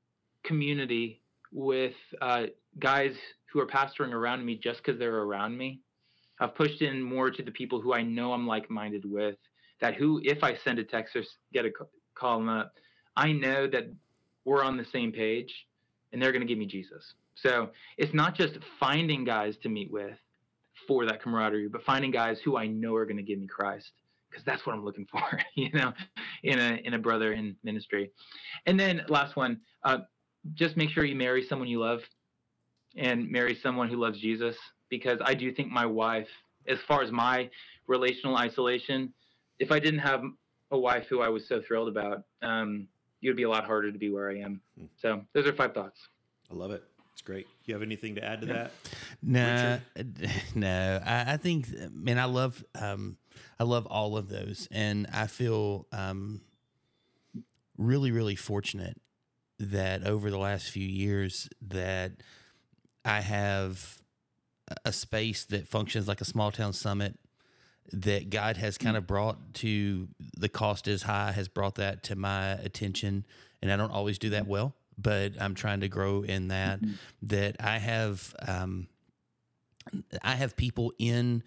community 0.44 1.20
with 1.52 1.94
uh, 2.20 2.46
guys 2.78 3.14
who 3.52 3.60
are 3.60 3.66
pastoring 3.66 4.12
around 4.12 4.44
me 4.44 4.56
just 4.56 4.78
because 4.78 4.98
they're 4.98 5.22
around 5.22 5.56
me. 5.56 5.80
I've 6.40 6.54
pushed 6.54 6.82
in 6.82 7.02
more 7.02 7.30
to 7.30 7.42
the 7.42 7.50
people 7.50 7.80
who 7.80 7.92
I 7.92 8.02
know 8.02 8.32
I'm 8.32 8.46
like-minded 8.46 9.04
with. 9.04 9.36
That 9.80 9.94
who, 9.94 10.20
if 10.24 10.42
I 10.42 10.56
send 10.64 10.78
a 10.78 10.84
text 10.84 11.16
or 11.16 11.22
get 11.52 11.64
a 11.64 11.70
call 12.14 12.38
them 12.38 12.48
up, 12.48 12.74
I 13.16 13.32
know 13.32 13.68
that 13.68 13.84
we're 14.48 14.64
on 14.64 14.76
the 14.76 14.86
same 14.92 15.12
page, 15.12 15.66
and 16.12 16.20
they're 16.20 16.32
going 16.32 16.40
to 16.40 16.46
give 16.46 16.58
me 16.58 16.66
Jesus. 16.66 17.14
So 17.34 17.70
it's 17.98 18.14
not 18.14 18.34
just 18.34 18.58
finding 18.80 19.24
guys 19.24 19.56
to 19.62 19.68
meet 19.68 19.90
with 19.90 20.16
for 20.86 21.04
that 21.04 21.22
camaraderie, 21.22 21.68
but 21.68 21.82
finding 21.82 22.10
guys 22.10 22.38
who 22.44 22.56
I 22.56 22.66
know 22.66 22.94
are 22.94 23.04
going 23.04 23.18
to 23.18 23.22
give 23.22 23.38
me 23.38 23.46
Christ, 23.46 23.90
because 24.30 24.44
that's 24.44 24.66
what 24.66 24.74
I'm 24.74 24.84
looking 24.84 25.06
for, 25.10 25.38
you 25.54 25.70
know, 25.72 25.92
in 26.42 26.58
a 26.58 26.80
in 26.84 26.94
a 26.94 26.98
brother 26.98 27.32
in 27.32 27.56
ministry. 27.62 28.10
And 28.66 28.80
then 28.80 29.02
last 29.08 29.36
one, 29.36 29.60
uh, 29.84 29.98
just 30.54 30.76
make 30.76 30.90
sure 30.90 31.04
you 31.04 31.14
marry 31.14 31.44
someone 31.46 31.68
you 31.68 31.80
love, 31.80 32.00
and 32.96 33.30
marry 33.30 33.54
someone 33.62 33.88
who 33.88 33.96
loves 33.96 34.18
Jesus, 34.18 34.56
because 34.88 35.18
I 35.22 35.34
do 35.34 35.52
think 35.52 35.70
my 35.70 35.86
wife, 35.86 36.28
as 36.66 36.78
far 36.88 37.02
as 37.02 37.12
my 37.12 37.50
relational 37.86 38.36
isolation, 38.36 39.12
if 39.58 39.70
I 39.70 39.78
didn't 39.78 40.00
have 40.00 40.22
a 40.70 40.78
wife 40.78 41.06
who 41.08 41.20
I 41.20 41.28
was 41.28 41.46
so 41.48 41.60
thrilled 41.66 41.88
about, 41.88 42.22
um, 42.42 42.86
it 43.22 43.28
would 43.28 43.36
be 43.36 43.42
a 43.44 43.48
lot 43.48 43.64
harder 43.64 43.90
to 43.90 43.98
be 43.98 44.10
where 44.10 44.30
I 44.30 44.38
am. 44.38 44.60
So 44.96 45.22
those 45.32 45.46
are 45.46 45.52
five 45.52 45.74
thoughts. 45.74 46.08
I 46.50 46.54
love 46.54 46.70
it. 46.70 46.82
It's 47.12 47.22
great. 47.22 47.46
You 47.64 47.74
have 47.74 47.82
anything 47.82 48.14
to 48.14 48.24
add 48.24 48.42
to 48.42 48.46
that? 48.46 48.70
No, 49.22 49.78
no. 50.54 51.00
I, 51.04 51.34
I 51.34 51.36
think, 51.36 51.66
man, 51.92 52.18
I 52.18 52.26
love, 52.26 52.64
um, 52.80 53.16
I 53.58 53.64
love 53.64 53.86
all 53.86 54.16
of 54.16 54.28
those, 54.28 54.68
and 54.70 55.08
I 55.12 55.26
feel 55.26 55.86
um, 55.90 56.42
really, 57.76 58.12
really 58.12 58.36
fortunate 58.36 59.00
that 59.58 60.06
over 60.06 60.30
the 60.30 60.38
last 60.38 60.70
few 60.70 60.86
years 60.86 61.48
that 61.60 62.12
I 63.04 63.20
have 63.20 64.00
a 64.84 64.92
space 64.92 65.44
that 65.46 65.66
functions 65.66 66.06
like 66.06 66.20
a 66.20 66.24
small 66.24 66.52
town 66.52 66.72
summit 66.72 67.18
that 67.92 68.30
God 68.30 68.56
has 68.56 68.78
kind 68.78 68.96
of 68.96 69.06
brought 69.06 69.54
to 69.54 70.08
the 70.36 70.48
cost 70.48 70.88
is 70.88 71.02
high 71.02 71.32
has 71.32 71.48
brought 71.48 71.76
that 71.76 72.02
to 72.04 72.16
my 72.16 72.50
attention 72.50 73.24
and 73.62 73.72
I 73.72 73.76
don't 73.76 73.92
always 73.92 74.18
do 74.18 74.30
that 74.30 74.46
well 74.46 74.74
but 74.98 75.40
I'm 75.40 75.54
trying 75.54 75.80
to 75.80 75.88
grow 75.88 76.22
in 76.22 76.48
that 76.48 76.80
that 77.22 77.56
I 77.60 77.78
have 77.78 78.34
um, 78.46 78.88
I 80.22 80.34
have 80.34 80.56
people 80.56 80.92
in 80.98 81.42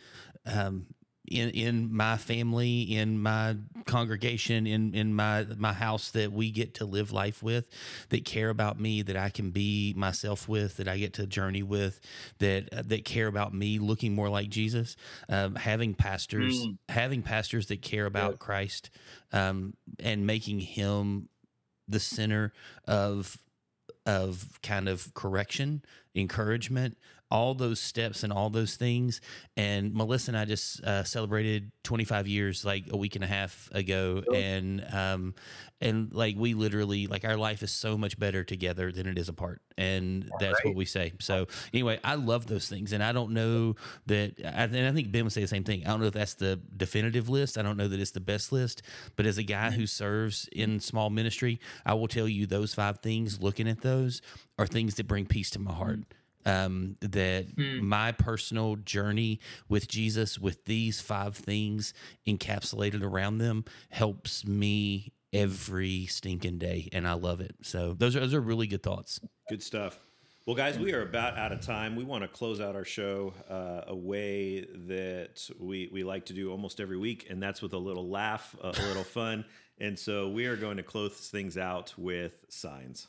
um, 0.45 0.87
in 1.27 1.49
in 1.51 1.93
my 1.95 2.17
family, 2.17 2.81
in 2.81 3.19
my 3.21 3.55
congregation, 3.85 4.65
in 4.65 4.93
in 4.95 5.13
my 5.13 5.45
my 5.57 5.73
house 5.73 6.11
that 6.11 6.31
we 6.31 6.51
get 6.51 6.75
to 6.75 6.85
live 6.85 7.11
life 7.11 7.43
with, 7.43 7.65
that 8.09 8.25
care 8.25 8.49
about 8.49 8.79
me, 8.79 9.01
that 9.03 9.15
I 9.15 9.29
can 9.29 9.51
be 9.51 9.93
myself 9.95 10.47
with, 10.49 10.77
that 10.77 10.87
I 10.87 10.97
get 10.97 11.13
to 11.13 11.27
journey 11.27 11.63
with, 11.63 11.99
that 12.39 12.73
uh, 12.73 12.81
that 12.85 13.05
care 13.05 13.27
about 13.27 13.53
me 13.53 13.79
looking 13.79 14.15
more 14.15 14.29
like 14.29 14.49
Jesus. 14.49 14.95
Um, 15.29 15.55
having 15.55 15.93
pastors, 15.93 16.65
mm. 16.65 16.77
having 16.89 17.21
pastors 17.21 17.67
that 17.67 17.81
care 17.81 18.05
about 18.05 18.39
Christ, 18.39 18.89
um, 19.31 19.75
and 19.99 20.25
making 20.25 20.59
Him 20.59 21.29
the 21.87 21.99
center 21.99 22.53
of 22.87 23.37
of 24.05 24.59
kind 24.63 24.89
of 24.89 25.13
correction, 25.13 25.83
encouragement, 26.15 26.97
all 27.31 27.55
those 27.55 27.79
steps 27.79 28.23
and 28.23 28.33
all 28.33 28.49
those 28.49 28.75
things. 28.75 29.21
And 29.55 29.93
Melissa 29.93 30.31
and 30.31 30.37
I 30.37 30.45
just 30.45 30.83
uh, 30.83 31.03
celebrated 31.03 31.71
25 31.83 32.27
years 32.27 32.65
like 32.65 32.85
a 32.91 32.97
week 32.97 33.15
and 33.15 33.23
a 33.23 33.27
half 33.27 33.69
ago, 33.71 34.23
and 34.33 34.85
um, 34.93 35.33
and 35.79 36.13
like 36.13 36.35
we 36.37 36.53
literally 36.53 37.07
like 37.07 37.25
our 37.25 37.37
life 37.37 37.63
is 37.63 37.71
so 37.71 37.97
much 37.97 38.19
better 38.19 38.43
together 38.43 38.91
than 38.91 39.07
it 39.07 39.17
is 39.17 39.29
apart, 39.29 39.61
and 39.77 40.29
all 40.31 40.37
that's 40.39 40.53
right. 40.53 40.65
what 40.65 40.75
we 40.75 40.85
say. 40.85 41.13
So 41.19 41.47
anyway, 41.73 41.99
I 42.03 42.15
love 42.15 42.47
those 42.47 42.67
things, 42.67 42.91
and 42.91 43.03
I 43.03 43.13
don't 43.13 43.31
know 43.31 43.75
that, 44.07 44.39
and 44.39 44.87
I 44.87 44.91
think 44.91 45.11
Ben 45.11 45.23
would 45.23 45.33
say 45.33 45.41
the 45.41 45.47
same 45.47 45.63
thing. 45.63 45.85
I 45.85 45.89
don't 45.89 46.01
know 46.01 46.07
if 46.07 46.13
that's 46.13 46.35
the 46.35 46.59
definitive 46.75 47.29
list. 47.29 47.57
I 47.57 47.61
don't 47.61 47.77
know 47.77 47.87
that 47.87 47.99
it's 47.99 48.11
the 48.11 48.19
best 48.19 48.51
list, 48.51 48.83
but 49.15 49.25
as 49.25 49.37
a 49.37 49.43
guy 49.43 49.69
mm-hmm. 49.69 49.79
who 49.79 49.87
serves 49.87 50.49
in 50.51 50.79
small 50.79 51.09
ministry, 51.09 51.59
I 51.85 51.93
will 51.93 52.07
tell 52.07 52.27
you 52.27 52.45
those 52.45 52.73
five 52.73 52.99
things. 52.99 53.41
Looking 53.41 53.67
at 53.67 53.81
those 53.81 54.21
are 54.59 54.67
things 54.67 54.95
that 54.95 55.07
bring 55.07 55.25
peace 55.25 55.49
to 55.51 55.59
my 55.59 55.73
heart. 55.73 55.99
Mm-hmm 56.01 56.17
um, 56.45 56.97
that 57.01 57.55
mm. 57.55 57.81
my 57.81 58.11
personal 58.11 58.75
journey 58.77 59.39
with 59.69 59.87
Jesus, 59.87 60.39
with 60.39 60.65
these 60.65 61.01
five 61.01 61.35
things 61.35 61.93
encapsulated 62.27 63.03
around 63.03 63.39
them, 63.39 63.65
helps 63.89 64.45
me 64.45 65.13
every 65.33 66.05
stinking 66.07 66.57
day, 66.57 66.89
and 66.91 67.07
I 67.07 67.13
love 67.13 67.41
it. 67.41 67.55
So 67.61 67.93
those 67.93 68.15
are 68.15 68.19
those 68.21 68.33
are 68.33 68.41
really 68.41 68.67
good 68.67 68.83
thoughts. 68.83 69.19
Good 69.49 69.63
stuff. 69.63 69.99
Well, 70.47 70.55
guys, 70.55 70.79
we 70.79 70.91
are 70.93 71.03
about 71.03 71.37
out 71.37 71.51
of 71.51 71.61
time. 71.61 71.95
We 71.95 72.03
want 72.03 72.23
to 72.23 72.27
close 72.27 72.59
out 72.59 72.75
our 72.75 72.83
show 72.83 73.33
uh, 73.49 73.83
a 73.87 73.95
way 73.95 74.61
that 74.87 75.47
we 75.59 75.89
we 75.93 76.03
like 76.03 76.25
to 76.25 76.33
do 76.33 76.51
almost 76.51 76.79
every 76.79 76.97
week, 76.97 77.27
and 77.29 77.41
that's 77.41 77.61
with 77.61 77.73
a 77.73 77.77
little 77.77 78.09
laugh, 78.09 78.55
a 78.61 78.69
little 78.69 79.03
fun. 79.19 79.45
And 79.77 79.97
so 79.97 80.29
we 80.29 80.45
are 80.45 80.55
going 80.55 80.77
to 80.77 80.83
close 80.83 81.29
things 81.29 81.57
out 81.57 81.93
with 81.97 82.45
signs. 82.49 83.07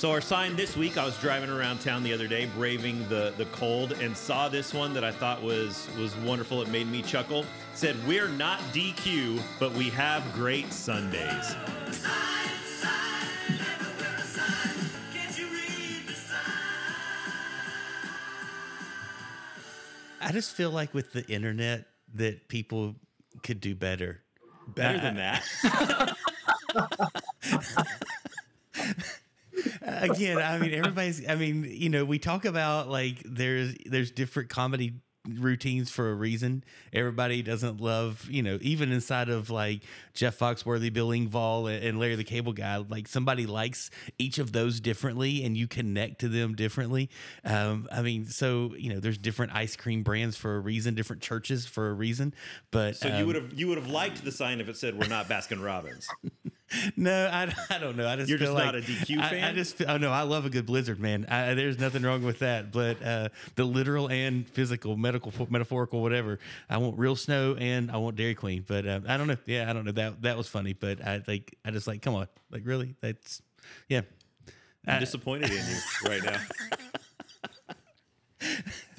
So 0.00 0.10
our 0.12 0.22
sign 0.22 0.56
this 0.56 0.78
week, 0.78 0.96
I 0.96 1.04
was 1.04 1.14
driving 1.18 1.50
around 1.50 1.82
town 1.82 2.02
the 2.02 2.14
other 2.14 2.26
day, 2.26 2.46
braving 2.56 3.06
the 3.10 3.34
the 3.36 3.44
cold, 3.52 3.92
and 4.00 4.16
saw 4.16 4.48
this 4.48 4.72
one 4.72 4.94
that 4.94 5.04
I 5.04 5.12
thought 5.12 5.42
was 5.42 5.90
was 5.98 6.16
wonderful. 6.16 6.62
It 6.62 6.68
made 6.68 6.86
me 6.86 7.02
chuckle. 7.02 7.40
It 7.40 7.46
said, 7.74 7.96
"We're 8.06 8.26
not 8.26 8.60
DQ, 8.72 9.42
but 9.58 9.72
we 9.74 9.90
have 9.90 10.24
great 10.32 10.72
Sundays." 10.72 11.54
I 20.22 20.32
just 20.32 20.54
feel 20.54 20.70
like 20.70 20.94
with 20.94 21.12
the 21.12 21.26
internet 21.26 21.84
that 22.14 22.48
people 22.48 22.96
could 23.42 23.60
do 23.60 23.74
better. 23.74 24.22
Better 24.66 24.98
than 24.98 25.16
that. 25.16 26.16
Again, 29.82 30.38
I 30.38 30.58
mean, 30.58 30.74
everybody's. 30.74 31.26
I 31.28 31.34
mean, 31.34 31.64
you 31.68 31.88
know, 31.88 32.04
we 32.04 32.18
talk 32.18 32.44
about 32.44 32.88
like 32.88 33.22
there's 33.24 33.74
there's 33.86 34.10
different 34.10 34.48
comedy 34.48 34.94
routines 35.28 35.90
for 35.90 36.10
a 36.10 36.14
reason. 36.14 36.64
Everybody 36.92 37.42
doesn't 37.42 37.80
love, 37.80 38.26
you 38.30 38.42
know, 38.42 38.58
even 38.62 38.90
inside 38.90 39.28
of 39.28 39.50
like 39.50 39.82
Jeff 40.14 40.38
Foxworthy, 40.38 40.92
Bill 40.92 41.08
Engvall, 41.08 41.70
and 41.70 41.98
Larry 41.98 42.16
the 42.16 42.24
Cable 42.24 42.52
Guy, 42.52 42.76
like 42.76 43.06
somebody 43.06 43.46
likes 43.46 43.90
each 44.18 44.38
of 44.38 44.52
those 44.52 44.80
differently 44.80 45.44
and 45.44 45.56
you 45.56 45.66
connect 45.66 46.20
to 46.20 46.28
them 46.28 46.54
differently. 46.54 47.10
Um, 47.44 47.88
I 47.92 48.02
mean, 48.02 48.26
so, 48.26 48.74
you 48.76 48.92
know, 48.92 49.00
there's 49.00 49.18
different 49.18 49.54
ice 49.54 49.76
cream 49.76 50.02
brands 50.02 50.36
for 50.36 50.56
a 50.56 50.60
reason, 50.60 50.94
different 50.94 51.22
churches 51.22 51.66
for 51.66 51.90
a 51.90 51.92
reason. 51.92 52.34
But 52.70 52.96
so 52.96 53.10
um, 53.10 53.16
you 53.16 53.26
would 53.26 53.36
have 53.36 53.52
you 53.52 53.68
would 53.68 53.78
have 53.78 53.88
liked 53.88 54.24
the 54.24 54.32
sign 54.32 54.60
if 54.60 54.68
it 54.68 54.76
said 54.76 54.98
we're 54.98 55.08
not 55.08 55.28
Baskin 55.28 55.62
Robbins. 55.62 56.08
no, 56.96 57.28
I, 57.32 57.52
I 57.68 57.78
don't 57.78 57.96
know. 57.96 58.06
I 58.08 58.16
just 58.16 58.28
you're 58.28 58.38
just 58.38 58.52
like, 58.52 58.64
not 58.64 58.74
a 58.74 58.80
DQ 58.80 59.06
fan. 59.28 59.44
I, 59.44 59.50
I 59.50 59.52
just 59.52 59.80
oh 59.82 59.96
no, 59.96 60.10
I 60.10 60.22
love 60.22 60.46
a 60.46 60.50
good 60.50 60.66
Blizzard, 60.66 61.00
man. 61.00 61.26
I, 61.28 61.54
there's 61.54 61.78
nothing 61.78 62.02
wrong 62.02 62.22
with 62.22 62.40
that. 62.40 62.72
But 62.72 63.02
uh, 63.02 63.28
the 63.56 63.64
literal 63.64 64.08
and 64.08 64.48
physical, 64.48 64.96
medical, 64.96 65.32
metaphorical, 65.48 66.02
whatever. 66.02 66.38
I 66.68 66.78
want 66.78 66.98
real 66.98 67.16
snow 67.16 67.56
and 67.58 67.90
I 67.90 67.96
want 67.96 68.16
Dairy 68.16 68.34
Queen. 68.34 68.64
But 68.66 68.86
uh, 68.86 69.00
I 69.06 69.16
don't 69.16 69.26
know. 69.26 69.36
Yeah, 69.46 69.68
I 69.68 69.72
don't 69.72 69.84
know. 69.84 69.92
That 69.92 70.22
that 70.22 70.36
was 70.36 70.48
funny. 70.48 70.72
But 70.72 71.04
I 71.04 71.22
like 71.26 71.56
I 71.64 71.70
just 71.70 71.86
like 71.86 72.02
come 72.02 72.14
on, 72.14 72.28
like 72.50 72.62
really. 72.64 72.94
That's 73.00 73.42
yeah. 73.88 74.02
I'm 74.86 75.00
disappointed 75.00 75.50
in 75.50 75.56
you 75.56 76.08
right 76.08 76.24
now. 76.24 76.40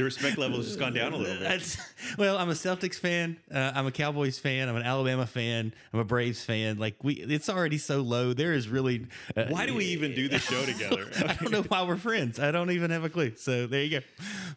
the 0.02 0.06
respect 0.06 0.40
level 0.40 0.58
has 0.58 0.66
just 0.66 0.80
gone 0.80 0.94
down 0.94 1.14
a 1.14 1.16
little 1.16 1.38
bit. 1.38 1.48
That's, 1.48 1.78
well, 2.18 2.38
I'm 2.38 2.50
a 2.50 2.54
Celtics 2.54 2.96
fan. 2.96 3.38
Uh, 3.54 3.72
I'm 3.76 3.86
a 3.86 3.92
Cowboys 3.92 4.40
fan. 4.40 4.68
I'm 4.68 4.76
an 4.76 4.82
Alabama 4.82 5.28
fan. 5.28 5.74
I'm 5.94 6.00
a 6.00 6.04
Braves 6.04 6.44
fan. 6.44 6.80
Like 6.80 7.04
we, 7.04 7.14
it's 7.14 7.50
already 7.50 7.78
so 7.78 8.02
low. 8.02 8.34
There 8.34 8.54
is 8.54 8.68
really. 8.68 9.06
Uh, 9.38 9.46
why 9.50 9.68
do 9.68 9.76
we 9.76 9.86
even 9.86 10.16
do 10.16 10.28
the 10.28 10.40
show 10.40 10.66
together? 10.66 11.08
I 11.18 11.34
don't 11.36 11.52
know 11.52 11.62
why 11.62 11.84
we're 11.84 11.98
friends. 11.98 12.40
I 12.40 12.50
don't 12.50 12.72
even 12.72 12.90
have 12.90 13.04
a 13.04 13.10
clue. 13.10 13.34
So 13.36 13.68
there 13.68 13.84
you 13.84 14.00
go. 14.00 14.06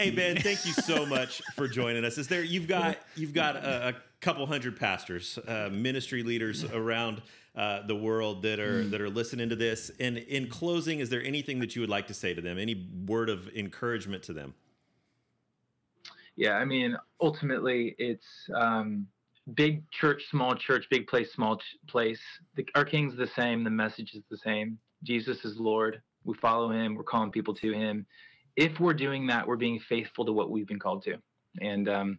Hey 0.01 0.11
Ben, 0.11 0.37
thank 0.37 0.65
you 0.65 0.73
so 0.73 1.05
much 1.05 1.43
for 1.55 1.69
joining 1.69 2.07
us. 2.07 2.17
Is 2.17 2.27
there 2.27 2.43
you've 2.43 2.67
got 2.67 2.97
you've 3.15 3.35
got 3.35 3.57
a, 3.57 3.89
a 3.89 3.95
couple 4.23 4.47
hundred 4.47 4.81
pastors, 4.81 5.39
uh, 5.47 5.69
ministry 5.71 6.23
leaders 6.23 6.65
around. 6.65 7.21
Uh, 7.57 7.87
the 7.87 7.95
world 7.95 8.43
that 8.43 8.59
are 8.59 8.83
that 8.83 9.01
are 9.01 9.09
listening 9.09 9.49
to 9.49 9.55
this. 9.55 9.89
And 10.01 10.19
in 10.19 10.49
closing, 10.49 10.99
is 10.99 11.09
there 11.09 11.23
anything 11.23 11.61
that 11.61 11.77
you 11.77 11.83
would 11.83 11.89
like 11.89 12.09
to 12.09 12.15
say 12.15 12.35
to 12.35 12.41
them? 12.41 12.59
Any 12.59 12.89
word 13.07 13.29
of 13.29 13.49
encouragement 13.55 14.25
to 14.25 14.33
them? 14.33 14.55
Yeah, 16.37 16.55
I 16.55 16.65
mean, 16.65 16.97
ultimately, 17.21 17.95
it's 17.99 18.27
um, 18.55 19.07
big 19.55 19.89
church, 19.91 20.25
small 20.31 20.55
church, 20.55 20.87
big 20.91 21.07
place, 21.07 21.33
small 21.33 21.57
ch- 21.57 21.77
place. 21.87 22.21
The, 22.57 22.67
our 22.75 22.85
king's 22.85 23.17
the 23.17 23.27
same. 23.27 23.65
The 23.65 23.71
message 23.71 24.15
is 24.15 24.23
the 24.31 24.39
same. 24.39 24.79
Jesus 25.03 25.45
is 25.45 25.59
Lord. 25.59 26.01
We 26.25 26.35
follow 26.35 26.71
him. 26.71 26.95
We're 26.95 27.05
calling 27.05 27.31
people 27.31 27.55
to 27.57 27.73
him. 27.73 28.07
If 28.57 28.81
we're 28.81 28.95
doing 28.95 29.27
that, 29.29 29.47
we're 29.47 29.57
being 29.57 29.81
faithful 29.81 30.25
to 30.25 30.33
what 30.33 30.51
we've 30.51 30.67
been 30.67 30.79
called 30.79 31.05
to. 31.05 31.17
And 31.61 31.89
um, 31.89 32.19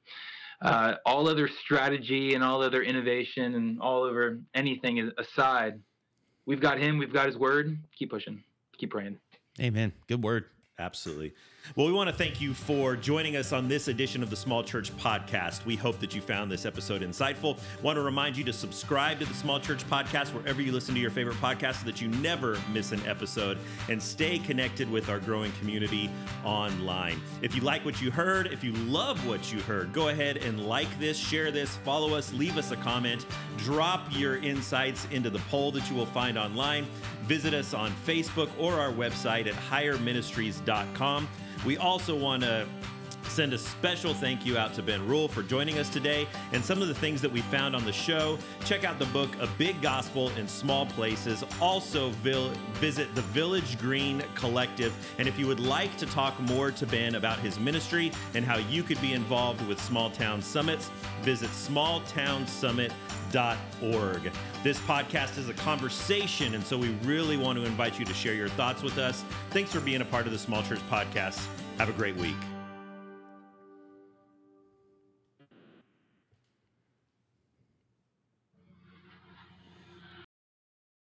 uh, 0.62 0.96
all 1.06 1.28
other 1.28 1.48
strategy 1.48 2.36
and 2.36 2.44
all 2.44 2.62
other 2.62 2.84
innovation 2.84 3.56
and 3.56 3.82
all 3.82 4.04
over 4.04 4.40
anything 4.54 5.12
aside, 5.18 5.80
we've 6.46 6.62
got 6.62 6.80
him. 6.80 6.98
We've 6.98 7.14
got 7.14 7.28
his 7.28 7.38
word. 7.38 7.78
Keep 7.98 8.12
pushing. 8.12 8.44
Keep 8.78 8.92
praying. 8.92 9.18
Amen. 9.60 9.92
Good 10.08 10.24
word. 10.24 10.46
Absolutely. 10.78 11.34
Well, 11.74 11.88
we 11.88 11.94
want 11.94 12.10
to 12.10 12.16
thank 12.16 12.40
you 12.40 12.54
for 12.54 12.96
joining 12.96 13.36
us 13.38 13.52
on 13.52 13.68
this 13.68 13.88
edition 13.88 14.22
of 14.22 14.30
the 14.30 14.36
Small 14.36 14.64
Church 14.64 14.96
Podcast. 14.98 15.66
We 15.66 15.76
hope 15.76 16.00
that 16.00 16.14
you 16.14 16.22
found 16.22 16.52
this 16.52 16.64
episode 16.64 17.02
insightful. 17.02 17.58
Want 17.82 17.96
to 17.98 18.04
remind 18.04 18.38
you 18.38 18.44
to 18.44 18.54
subscribe 18.54 19.20
to 19.20 19.26
the 19.26 19.34
Small 19.34 19.60
Church 19.60 19.84
Podcast 19.90 20.28
wherever 20.28 20.62
you 20.62 20.72
listen 20.72 20.94
to 20.94 21.02
your 21.02 21.10
favorite 21.10 21.38
podcast 21.38 21.80
so 21.80 21.86
that 21.88 22.00
you 22.00 22.08
never 22.08 22.60
miss 22.72 22.92
an 22.92 23.02
episode 23.08 23.58
and 23.90 24.02
stay 24.02 24.38
connected 24.38 24.90
with 24.92 25.10
our 25.10 25.20
growing 25.20 25.52
community 25.54 26.10
online. 26.46 27.20
If 27.42 27.56
you 27.56 27.62
like 27.62 27.84
what 27.84 28.00
you 28.00 28.12
heard, 28.12 28.54
if 28.54 28.64
you 28.64 28.72
love 28.74 29.26
what 29.28 29.52
you 29.52 29.60
heard, 29.62 29.92
go 29.92 30.10
ahead 30.10 30.38
and 30.38 30.68
like 30.68 31.00
this, 31.00 31.18
share 31.18 31.50
this, 31.50 31.78
follow 31.78 32.14
us, 32.14 32.32
leave 32.34 32.60
us 32.60 32.72
a 32.72 32.78
comment, 32.78 33.26
drop 33.58 34.06
your 34.12 34.38
insights 34.38 35.08
into 35.10 35.32
the 35.32 35.40
poll 35.50 35.72
that 35.72 35.90
you 35.90 35.96
will 35.96 36.06
find 36.06 36.38
online. 36.38 36.86
Visit 37.24 37.56
us 37.56 37.74
on 37.74 37.92
Facebook 38.06 38.50
or 38.60 38.76
our 38.76 38.92
website 38.92 39.48
at 39.48 39.56
higherministries.com. 39.56 41.28
We 41.66 41.78
also 41.78 42.16
want 42.16 42.44
to 42.44 42.68
send 43.36 43.54
a 43.54 43.58
special 43.58 44.14
thank 44.14 44.46
you 44.46 44.58
out 44.58 44.74
to 44.74 44.82
Ben 44.82 45.06
Ruhl 45.08 45.28
for 45.28 45.44
joining 45.44 45.78
us 45.78 45.90
today 45.90 46.26
and 46.54 46.64
some 46.64 46.82
of 46.82 46.88
the 46.88 46.94
things 46.94 47.22
that 47.22 47.30
we 47.30 47.42
found 47.42 47.76
on 47.76 47.84
the 47.84 47.92
show. 47.92 48.40
Check 48.64 48.86
out 48.86 48.98
the 48.98 49.08
book, 49.08 49.30
A 49.42 49.48
Big 49.58 49.82
Gospel 49.82 50.30
in 50.38 50.48
Small 50.48 50.86
Places. 50.86 51.44
Also, 51.62 52.12
vil- 52.12 52.54
visit 52.76 53.14
the 53.14 53.20
Village 53.22 53.78
Green 53.78 54.24
Collective. 54.36 54.96
And 55.18 55.28
if 55.28 55.38
you 55.38 55.48
would 55.48 55.60
like 55.60 55.98
to 55.98 56.06
talk 56.06 56.40
more 56.40 56.72
to 56.72 56.86
Ben 56.86 57.16
about 57.16 57.40
his 57.40 57.60
ministry 57.60 58.14
and 58.36 58.46
how 58.46 58.56
you 58.58 58.84
could 58.84 59.02
be 59.02 59.12
involved 59.12 59.68
with 59.68 59.82
Small 59.82 60.10
Town 60.10 60.42
Summits, 60.42 60.90
visit 61.22 61.50
smalltownsummit.org. 61.50 64.32
This 64.64 64.80
podcast 64.80 65.38
is 65.38 65.50
a 65.50 65.54
conversation, 65.54 66.56
and 66.56 66.66
so 66.66 66.78
we 66.78 66.92
really 67.04 67.36
want 67.36 67.60
to 67.60 67.66
invite 67.66 68.00
you 68.00 68.06
to 68.06 68.14
share 68.14 68.34
your 68.34 68.48
thoughts 68.50 68.82
with 68.82 68.98
us. 68.98 69.26
Thanks 69.50 69.74
for 69.74 69.82
being 69.82 70.00
a 70.00 70.06
part 70.06 70.26
of 70.26 70.32
the 70.32 70.40
Small 70.40 70.64
Church 70.64 70.80
Podcast. 70.90 71.46
Have 71.78 71.90
a 71.90 71.94
great 71.94 72.16
week. 72.16 72.55